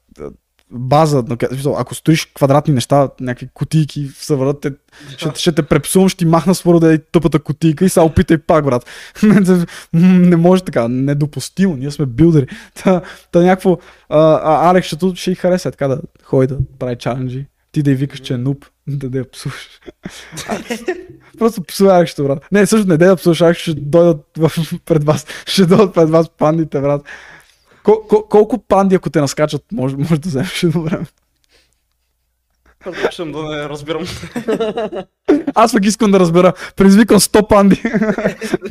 база, 0.71 1.25
ако 1.77 1.95
строиш 1.95 2.27
квадратни 2.35 2.75
неща, 2.75 3.09
някакви 3.21 3.49
кутийки 3.55 4.09
в 4.09 4.25
сървъра, 4.25 4.61
те, 4.61 4.73
ще, 5.17 5.31
ще, 5.35 5.53
те 5.53 5.63
препсувам, 5.63 6.09
ще 6.09 6.19
ти 6.19 6.25
махна 6.25 6.55
с 6.55 6.81
да 6.81 6.95
е 6.95 6.99
тъпата 6.99 7.39
кутийка 7.39 7.85
и 7.85 7.89
сега 7.89 8.05
опитай 8.05 8.39
пак, 8.39 8.65
брат. 8.65 8.87
не 9.93 10.37
може 10.37 10.65
така, 10.65 10.89
недопустимо, 10.89 11.77
ние 11.77 11.91
сме 11.91 12.07
билдери. 12.07 12.47
Та, 12.75 13.01
та 13.33 13.41
някакво, 13.41 13.79
а, 14.09 14.19
а 14.45 14.71
Алекс 14.71 14.87
ще, 14.87 14.97
ще 15.15 15.31
й 15.31 15.35
хареса 15.35 15.71
така 15.71 15.89
да 15.89 16.01
ходи 16.25 16.47
да 16.47 16.59
прави 16.79 16.97
чаленджи. 16.97 17.47
Ти 17.73 17.83
да 17.83 17.91
й 17.91 17.95
викаш, 17.95 18.21
че 18.21 18.35
е 18.35 18.37
нуп, 18.37 18.67
да 18.87 19.11
да 19.11 19.19
я 19.19 19.31
псуваш. 19.31 19.81
Просто 21.39 21.63
псува 21.63 21.93
Алекс, 21.93 22.13
ще, 22.13 22.23
брат. 22.23 22.49
Не, 22.53 22.67
също 22.67 22.89
не 22.89 22.97
да 22.97 23.07
я 23.07 23.17
псуваш, 23.17 23.57
ще 23.57 23.75
дойдат 23.75 24.27
в, 24.39 24.51
пред 24.85 25.05
вас. 25.05 25.27
Ще 25.47 25.67
дойдат 25.67 25.95
пред 25.95 26.11
вас 26.11 26.29
пандите, 26.39 26.81
брат. 26.81 27.03
Кол, 27.83 28.03
кол, 28.09 28.23
колко 28.23 28.59
панди, 28.59 28.95
ако 28.95 29.11
те 29.11 29.21
наскачат, 29.21 29.65
може, 29.73 29.97
може 29.97 30.21
да 30.21 30.29
вземеш 30.29 30.63
едно 30.63 30.83
време. 30.83 31.07
Предпочитам 32.85 33.33
да 33.33 33.43
не 33.43 33.69
разбирам. 33.69 34.05
Аз 35.55 35.73
пък 35.73 35.85
искам 35.85 36.11
да 36.11 36.21
разбера. 36.21 36.53
Предизвикам 36.77 37.21
100 37.21 37.49
панди 37.49 37.83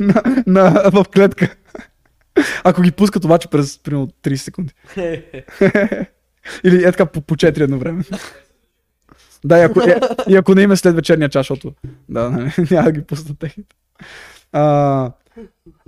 на, 0.00 0.44
на, 0.46 0.90
в 0.90 1.04
клетка. 1.14 1.56
Ако 2.64 2.82
ги 2.82 2.90
пускат 2.90 3.24
обаче 3.24 3.48
през 3.48 3.78
примерно 3.78 4.08
30 4.22 4.34
секунди. 4.34 4.72
Или 6.64 6.84
е 6.84 6.92
така 6.92 7.06
по, 7.06 7.20
по 7.20 7.36
4 7.36 7.60
едно 7.60 7.78
време. 7.78 8.04
Да, 9.44 9.58
и 9.58 9.62
ако, 9.62 9.80
е, 9.80 10.00
и 10.28 10.36
ако 10.36 10.54
не 10.54 10.62
има 10.62 10.76
след 10.76 10.94
вечерния 10.94 11.28
час, 11.28 11.40
защото 11.40 11.72
да, 12.08 12.30
не, 12.30 12.52
няма 12.70 12.84
да 12.84 12.92
ги 12.92 13.02
пуснат 13.02 13.38
техните. 13.38 13.76
А, 14.52 15.12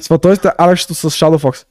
Сватойсте 0.01 0.51
Алексето 0.59 0.95
с 0.95 1.11
Shadow 1.11 1.39
Fox. 1.39 1.67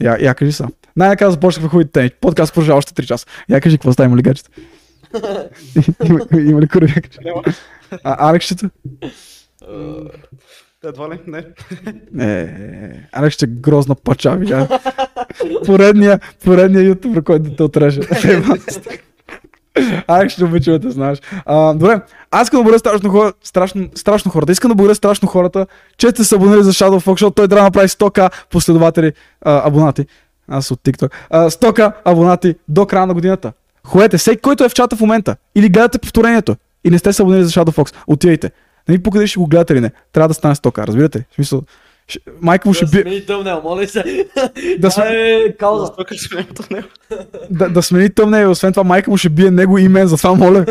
Я, 0.00 0.16
я 0.20 0.34
кажи 0.34 0.52
са. 0.52 0.68
Най-накрая 0.96 1.30
започнахме 1.30 1.68
хубавите. 1.68 2.10
Подкаст 2.20 2.54
продължава 2.54 2.78
още 2.78 3.02
3 3.02 3.06
часа. 3.06 3.26
Я 3.48 3.60
кажи 3.60 3.78
какво 3.78 3.92
става, 3.92 4.06
има 4.06 4.16
ли 4.16 4.22
гаджета? 4.22 4.50
има, 6.04 6.20
има 6.32 6.60
ли? 6.60 6.68
Няма. 7.24 7.42
А, 8.04 8.30
Алексчето? 8.30 8.70
Едва 10.84 11.10
ли? 11.10 11.18
Не. 11.26 11.44
Е, 12.40 13.08
Алекс 13.12 13.34
ще 13.34 13.44
е 13.44 13.48
грозна 13.48 13.94
пача, 13.94 14.36
видя. 14.36 14.80
Поредния, 15.66 16.20
поредния 16.44 16.84
ютубър, 16.84 17.22
който 17.22 17.56
те 17.56 17.62
отреже. 17.62 18.00
Алекс 20.08 20.32
ще 20.32 20.44
обича 20.44 20.78
да 20.78 20.90
знаеш. 20.90 21.18
А, 21.46 21.74
добре, 21.74 22.00
аз 22.30 22.46
искам 22.46 22.58
да 22.58 22.62
благодаря 22.62 22.78
страшно, 22.78 23.10
хора, 23.10 23.32
страшно, 23.44 23.88
страшно 23.94 24.30
хората. 24.30 24.52
Искам 24.52 24.68
да 24.68 24.74
благодаря 24.74 24.94
страшно 24.94 25.28
хората, 25.28 25.66
че 25.96 26.10
сте 26.10 26.24
се 26.24 26.34
абонирали 26.34 26.62
за 26.62 26.72
Shadow 26.72 27.06
Fox, 27.06 27.10
защото 27.10 27.30
той 27.30 27.48
трябва 27.48 27.62
да 27.62 27.64
направи 27.64 27.88
100к 27.88 28.30
последователи, 28.50 29.12
а, 29.44 29.68
абонати. 29.68 30.06
Аз 30.48 30.70
от 30.70 30.80
TikTok. 30.80 31.12
А, 31.30 31.50
100к 31.50 31.92
абонати 32.04 32.54
до 32.68 32.86
края 32.86 33.06
на 33.06 33.14
годината. 33.14 33.52
Ходете, 33.86 34.18
всеки, 34.18 34.40
който 34.40 34.64
е 34.64 34.68
в 34.68 34.74
чата 34.74 34.96
в 34.96 35.00
момента, 35.00 35.36
или 35.54 35.68
гледате 35.68 35.98
повторението 35.98 36.56
и 36.84 36.90
не 36.90 36.98
сте 36.98 37.12
се 37.12 37.22
абонирали 37.22 37.44
за 37.44 37.50
Shadow 37.50 37.70
Fox, 37.70 37.94
отивайте. 38.06 38.50
Не 38.88 38.94
ми 38.94 39.02
покъде 39.02 39.26
ще 39.26 39.38
го 39.38 39.46
гледате 39.46 39.72
или 39.72 39.80
не. 39.80 39.90
Трябва 40.12 40.28
да 40.28 40.34
стане 40.34 40.54
100к, 40.54 40.86
разбирате 40.86 41.18
ли? 41.18 41.24
В 41.30 41.34
смисъл, 41.34 41.62
майка 42.40 42.68
му 42.68 42.74
ще 42.74 42.84
Да 42.84 42.90
бие, 42.90 43.02
смени 43.02 43.26
тъмнел, 43.26 43.60
моля 43.64 43.86
се. 43.86 44.26
Да 44.78 44.90
сме- 44.90 45.04
Е, 45.06 45.52
кауза. 45.52 45.92
Да, 47.50 47.68
да 47.68 47.82
смени 47.82 48.10
тъмне 48.10 48.40
и 48.40 48.46
освен 48.46 48.72
това 48.72 48.84
майка 48.84 49.10
му 49.10 49.16
ще 49.16 49.28
бие 49.28 49.50
него 49.50 49.78
и 49.78 49.88
мен, 49.88 50.06
затова 50.06 50.34
моля. 50.34 50.66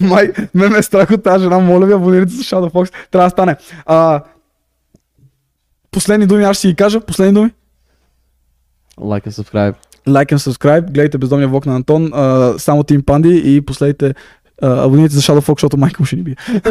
Май, 0.00 0.32
ме 0.54 0.68
ме 0.68 0.78
е 0.78 0.82
страх 0.82 1.10
от 1.10 1.22
тази 1.22 1.42
жена, 1.44 1.58
моля 1.58 1.86
ви, 1.86 1.92
абонирайте 1.92 2.32
се 2.32 2.38
за 2.38 2.44
Shadow 2.44 2.72
Fox. 2.72 2.92
Трябва 3.10 3.26
да 3.26 3.30
стане. 3.30 3.56
А, 3.86 4.22
последни 5.90 6.26
думи, 6.26 6.44
аз 6.44 6.56
ще 6.56 6.60
си 6.60 6.68
ги 6.68 6.74
кажа. 6.74 7.00
Последни 7.00 7.34
думи. 7.34 7.50
Лайк 9.00 9.26
и 9.26 9.30
subscribe. 9.30 9.74
Like 10.08 10.32
and 10.32 10.36
subscribe, 10.50 10.82
гледайте 10.82 11.18
Бездомния 11.18 11.48
влог 11.48 11.66
на 11.66 11.76
Антон, 11.76 12.10
а, 12.14 12.54
само 12.58 12.82
Тим 12.84 13.02
Панди 13.02 13.42
и 13.46 13.60
последните 13.60 14.14
а, 14.62 14.84
абонирайте 14.84 15.14
за 15.14 15.20
Shadow 15.20 15.40
Fox, 15.40 15.60
защото 15.60 15.76
майка 15.76 16.02
му 16.02 16.06
ще 16.06 16.16
ни 16.16 16.22
бие. 16.22 16.36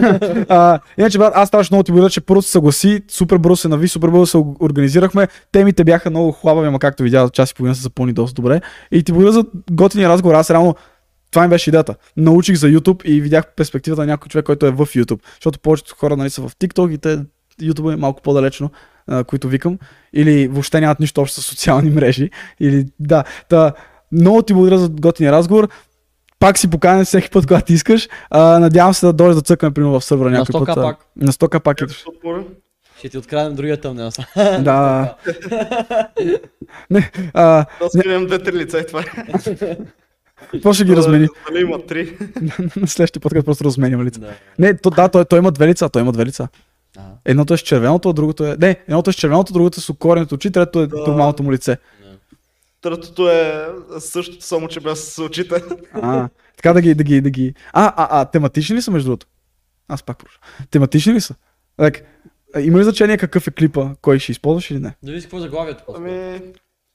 а, 0.50 0.80
иначе, 0.98 1.18
брат, 1.18 1.34
аз 1.36 1.48
страшно 1.48 1.76
много 1.76 1.84
ти 1.84 1.92
благодаря, 1.92 2.10
че 2.10 2.22
първо 2.22 2.42
се 2.42 2.52
съгласи, 2.52 3.02
супер 3.12 3.38
бързо 3.38 3.56
се 3.56 3.68
нави, 3.68 3.88
супер 3.88 4.10
бързо 4.10 4.26
се 4.26 4.38
организирахме. 4.38 5.28
Темите 5.52 5.84
бяха 5.84 6.10
много 6.10 6.32
хлабави, 6.32 6.68
ама 6.68 6.80
както 6.80 7.04
видя, 7.04 7.30
час 7.30 7.52
и 7.52 7.56
половина 7.56 7.76
се 7.76 7.82
запълни 7.82 8.14
доста 8.14 8.42
добре. 8.42 8.62
И 8.92 9.04
ти 9.04 9.12
благодаря 9.12 9.34
за 9.34 9.46
готиния 9.72 10.10
разговор. 10.10 10.36
Аз 10.36 10.50
реално 10.50 10.76
това 11.32 11.44
ми 11.44 11.50
беше 11.50 11.70
идеята. 11.70 11.96
Научих 12.18 12.56
за 12.56 12.68
YouTube 12.68 13.06
и 13.06 13.22
видях 13.22 13.46
перспективата 13.56 14.02
на 14.02 14.06
някой 14.06 14.28
човек, 14.30 14.46
който 14.46 14.66
е 14.66 14.72
в 14.72 14.78
YouTube. 14.78 15.20
Защото 15.36 15.60
повечето 15.60 15.96
хора 15.96 16.18
нали, 16.18 16.30
са 16.30 16.42
в 16.42 16.52
TikTok 16.56 16.94
и 16.94 16.98
те 16.98 17.20
YouTube 17.62 17.94
е 17.94 17.96
малко 17.96 18.22
по-далечно, 18.22 18.72
а, 19.08 19.24
които 19.24 19.48
викам. 19.48 19.78
Или 20.14 20.48
въобще 20.48 20.82
нямат 20.82 21.00
нищо 21.00 21.22
общо 21.22 21.42
с 21.42 21.46
социални 21.46 21.90
мрежи. 21.90 22.30
Или 22.60 22.86
да. 23.00 23.24
Та, 23.50 23.74
много 24.12 24.42
ти 24.42 24.54
благодаря 24.54 24.78
за 24.78 24.90
готиния 24.90 25.32
разговор. 25.32 25.70
Пак 26.44 26.58
си 26.58 26.70
поканен 26.70 27.06
всеки 27.06 27.30
път, 27.30 27.48
когато 27.48 27.74
искаш. 27.74 28.10
А, 28.30 28.60
надявам 28.60 28.94
се 28.94 29.06
да 29.06 29.14
дойдеш 29.14 29.36
да 29.36 29.42
цъкаме 29.42 29.74
примерно 29.74 30.00
в 30.00 30.06
сървъра 30.06 30.30
някой 30.30 30.62
100К 30.62 30.66
път. 30.66 30.76
пак. 30.76 30.98
На 31.16 31.32
100к 31.32 31.60
пак 31.60 31.82
идваш. 31.82 32.04
Отворя. 32.08 32.44
Ще 32.98 33.10
ти 33.10 33.18
открадем 33.18 33.56
другия 33.56 33.82
тъмнел. 33.82 34.10
Да. 34.60 35.16
Не, 36.90 37.12
а, 37.34 37.66
Да 37.82 37.90
скрием 37.90 38.26
две-три 38.26 38.58
лица 38.58 38.80
и 38.80 38.88
това 38.88 39.00
е. 39.00 39.06
какво 40.52 40.74
ще 40.74 40.86
ги 40.86 40.96
размени? 40.96 41.28
Дали 41.52 41.62
има 41.62 41.86
три? 41.86 42.18
На 42.76 42.88
следващия 42.88 43.22
подкаст 43.22 43.46
просто 43.46 43.64
разменяме 43.64 44.04
лица. 44.04 44.20
Не, 44.60 44.78
то, 44.78 44.90
да, 44.90 45.10
той, 45.10 45.26
той 45.26 45.40
има 45.40 45.52
две 45.52 45.68
лица, 45.68 45.90
той 45.90 46.02
има 46.02 46.12
две 46.12 46.26
лица. 46.26 46.48
Едното 47.26 47.54
е 47.54 47.58
с 47.58 47.62
червеното, 47.62 48.10
а 48.10 48.14
другото 48.14 48.46
е... 48.46 48.58
Не, 48.60 48.78
едното 48.88 49.10
е 49.10 49.14
с 49.14 49.16
червеното, 49.16 49.54
другото 49.54 49.80
е 49.80 49.82
с 49.82 49.90
укорените 49.90 50.36
очи, 50.36 50.52
третото 50.52 50.84
е 50.84 50.88
нормалното 51.08 51.44
му 51.44 51.52
лице. 51.52 51.78
Третото 52.84 53.30
е 53.30 53.68
същото, 54.00 54.46
само 54.46 54.68
че 54.68 54.80
без 54.80 55.20
очите. 55.20 55.64
А, 55.94 56.30
така 56.56 56.74
да 56.74 56.82
ги, 56.82 56.96
да 56.96 57.04
ги, 57.04 57.22
да 57.22 57.30
ги... 57.30 57.54
А, 57.74 57.94
а, 57.98 58.22
а, 58.22 58.26
тематични 58.26 58.76
ли 58.76 58.82
са 58.82 58.92
между 58.92 59.08
другото? 59.08 59.28
Аз 59.88 60.04
пак 60.04 60.18
проша. 60.18 60.40
Тематични 60.72 61.14
ли 61.14 61.22
са? 61.22 61.36
Like, 61.80 62.04
има 62.60 62.80
ли 62.80 62.84
значение 62.84 63.18
какъв 63.18 63.48
е 63.48 63.52
клипа, 63.52 63.96
кой 64.02 64.20
ще 64.20 64.32
използваш 64.32 64.72
или 64.72 64.80
не? 64.80 64.96
Зависи 65.04 65.26
какво 65.26 65.38
е 65.38 65.42
заглавието. 65.42 65.84
Ами, 65.96 66.42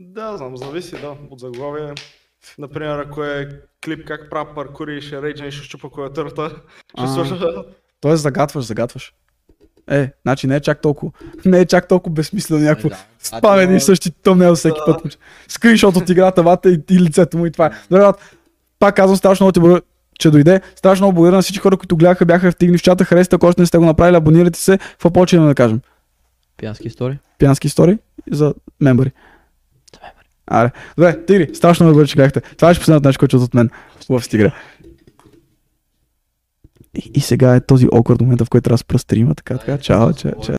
да, 0.01 0.37
знам, 0.37 0.57
зависи, 0.57 1.01
да, 1.01 1.17
от 1.31 1.41
заглавие. 1.41 1.95
Например, 2.59 2.99
ако 2.99 3.25
е 3.25 3.63
клип 3.85 4.07
как 4.07 4.31
правя 4.31 4.55
паркури 4.55 4.97
и 4.97 5.01
ще 5.01 5.23
рейджа 5.23 5.47
и 5.47 5.53
ще 5.53 5.65
щупа 5.65 5.91
клавиатурата, 5.91 6.63
ще 6.99 7.09
сложа 7.09 7.65
Тоест 8.01 8.23
загатваш, 8.23 8.65
загатваш. 8.65 9.15
Е, 9.91 10.13
значи 10.23 10.47
не 10.47 10.57
е 10.57 10.61
чак 10.61 10.81
толкова, 10.81 11.13
не 11.45 11.61
е 11.61 11.67
чак 11.67 11.89
толкова 11.89 12.15
безсмислено 12.15 12.65
някакво 12.65 12.89
Е, 12.89 12.91
да. 12.91 12.99
спам 13.39 13.61
едни 13.61 13.77
и 13.77 13.81
Значи, 13.81 13.85
същи 13.85 14.11
тъмнел 14.11 14.55
всеки 14.55 14.81
път. 14.87 15.19
Скриншот 15.49 15.97
от 15.97 16.11
играта, 16.11 16.43
вата 16.43 16.71
и, 16.71 16.81
и 16.91 17.01
лицето 17.01 17.39
му 17.39 17.47
и 17.47 17.51
това 17.51 17.67
е. 17.67 17.71
Добре, 17.91 18.13
пак 18.79 18.97
казвам 18.97 19.17
страшно 19.17 19.45
много 19.45 19.53
ти 19.53 19.61
благодаря, 19.61 19.83
че 20.19 20.31
дойде. 20.31 20.61
Страшно 20.77 21.05
много 21.05 21.15
благодаря 21.15 21.37
на 21.37 21.43
всички 21.43 21.63
хора, 21.63 21.77
които 21.77 21.97
гледаха, 21.97 22.25
бяха 22.25 22.49
активни 22.49 22.79
в 22.79 22.83
чата, 22.83 23.05
харесате, 23.05 23.37
ако 23.37 23.47
още 23.47 23.63
не 23.63 23.67
сте 23.67 23.79
го 23.79 23.85
направили, 23.85 24.17
абонирайте 24.17 24.59
се. 24.59 24.79
Какво 24.79 25.11
повече 25.11 25.37
имаме 25.37 25.51
да 25.51 25.55
кажем? 25.55 25.81
Пиянски 26.57 26.87
истории. 26.89 27.19
Пиянски 27.39 27.67
истории 27.67 27.99
за 28.31 28.55
мембари. 28.81 29.13
Аре. 30.51 30.71
Добре, 30.97 31.25
тигри, 31.27 31.55
страшно 31.55 31.85
много 31.85 31.95
благодаря, 31.95 32.09
че 32.09 32.17
гледахте. 32.17 32.41
Това 32.41 32.69
беше 32.69 32.81
последното 32.81 33.09
нещо, 33.09 33.19
което 33.19 33.37
от 33.37 33.55
мен. 33.55 33.71
Хубав 34.07 34.25
си 34.25 34.37
игра. 34.37 34.53
И, 36.99 37.11
и 37.15 37.21
сега 37.21 37.57
е 37.57 37.61
този 37.61 37.87
awkward 37.87 38.23
момент, 38.23 38.43
в 38.43 38.51
който 38.51 38.65
трябва 38.65 38.75
да 38.75 38.79
спра 38.79 38.99
стрима, 38.99 39.35
така, 39.35 39.59
така. 39.59 39.79
Чао, 39.79 40.13
чао, 40.13 40.33
чао. 40.43 40.57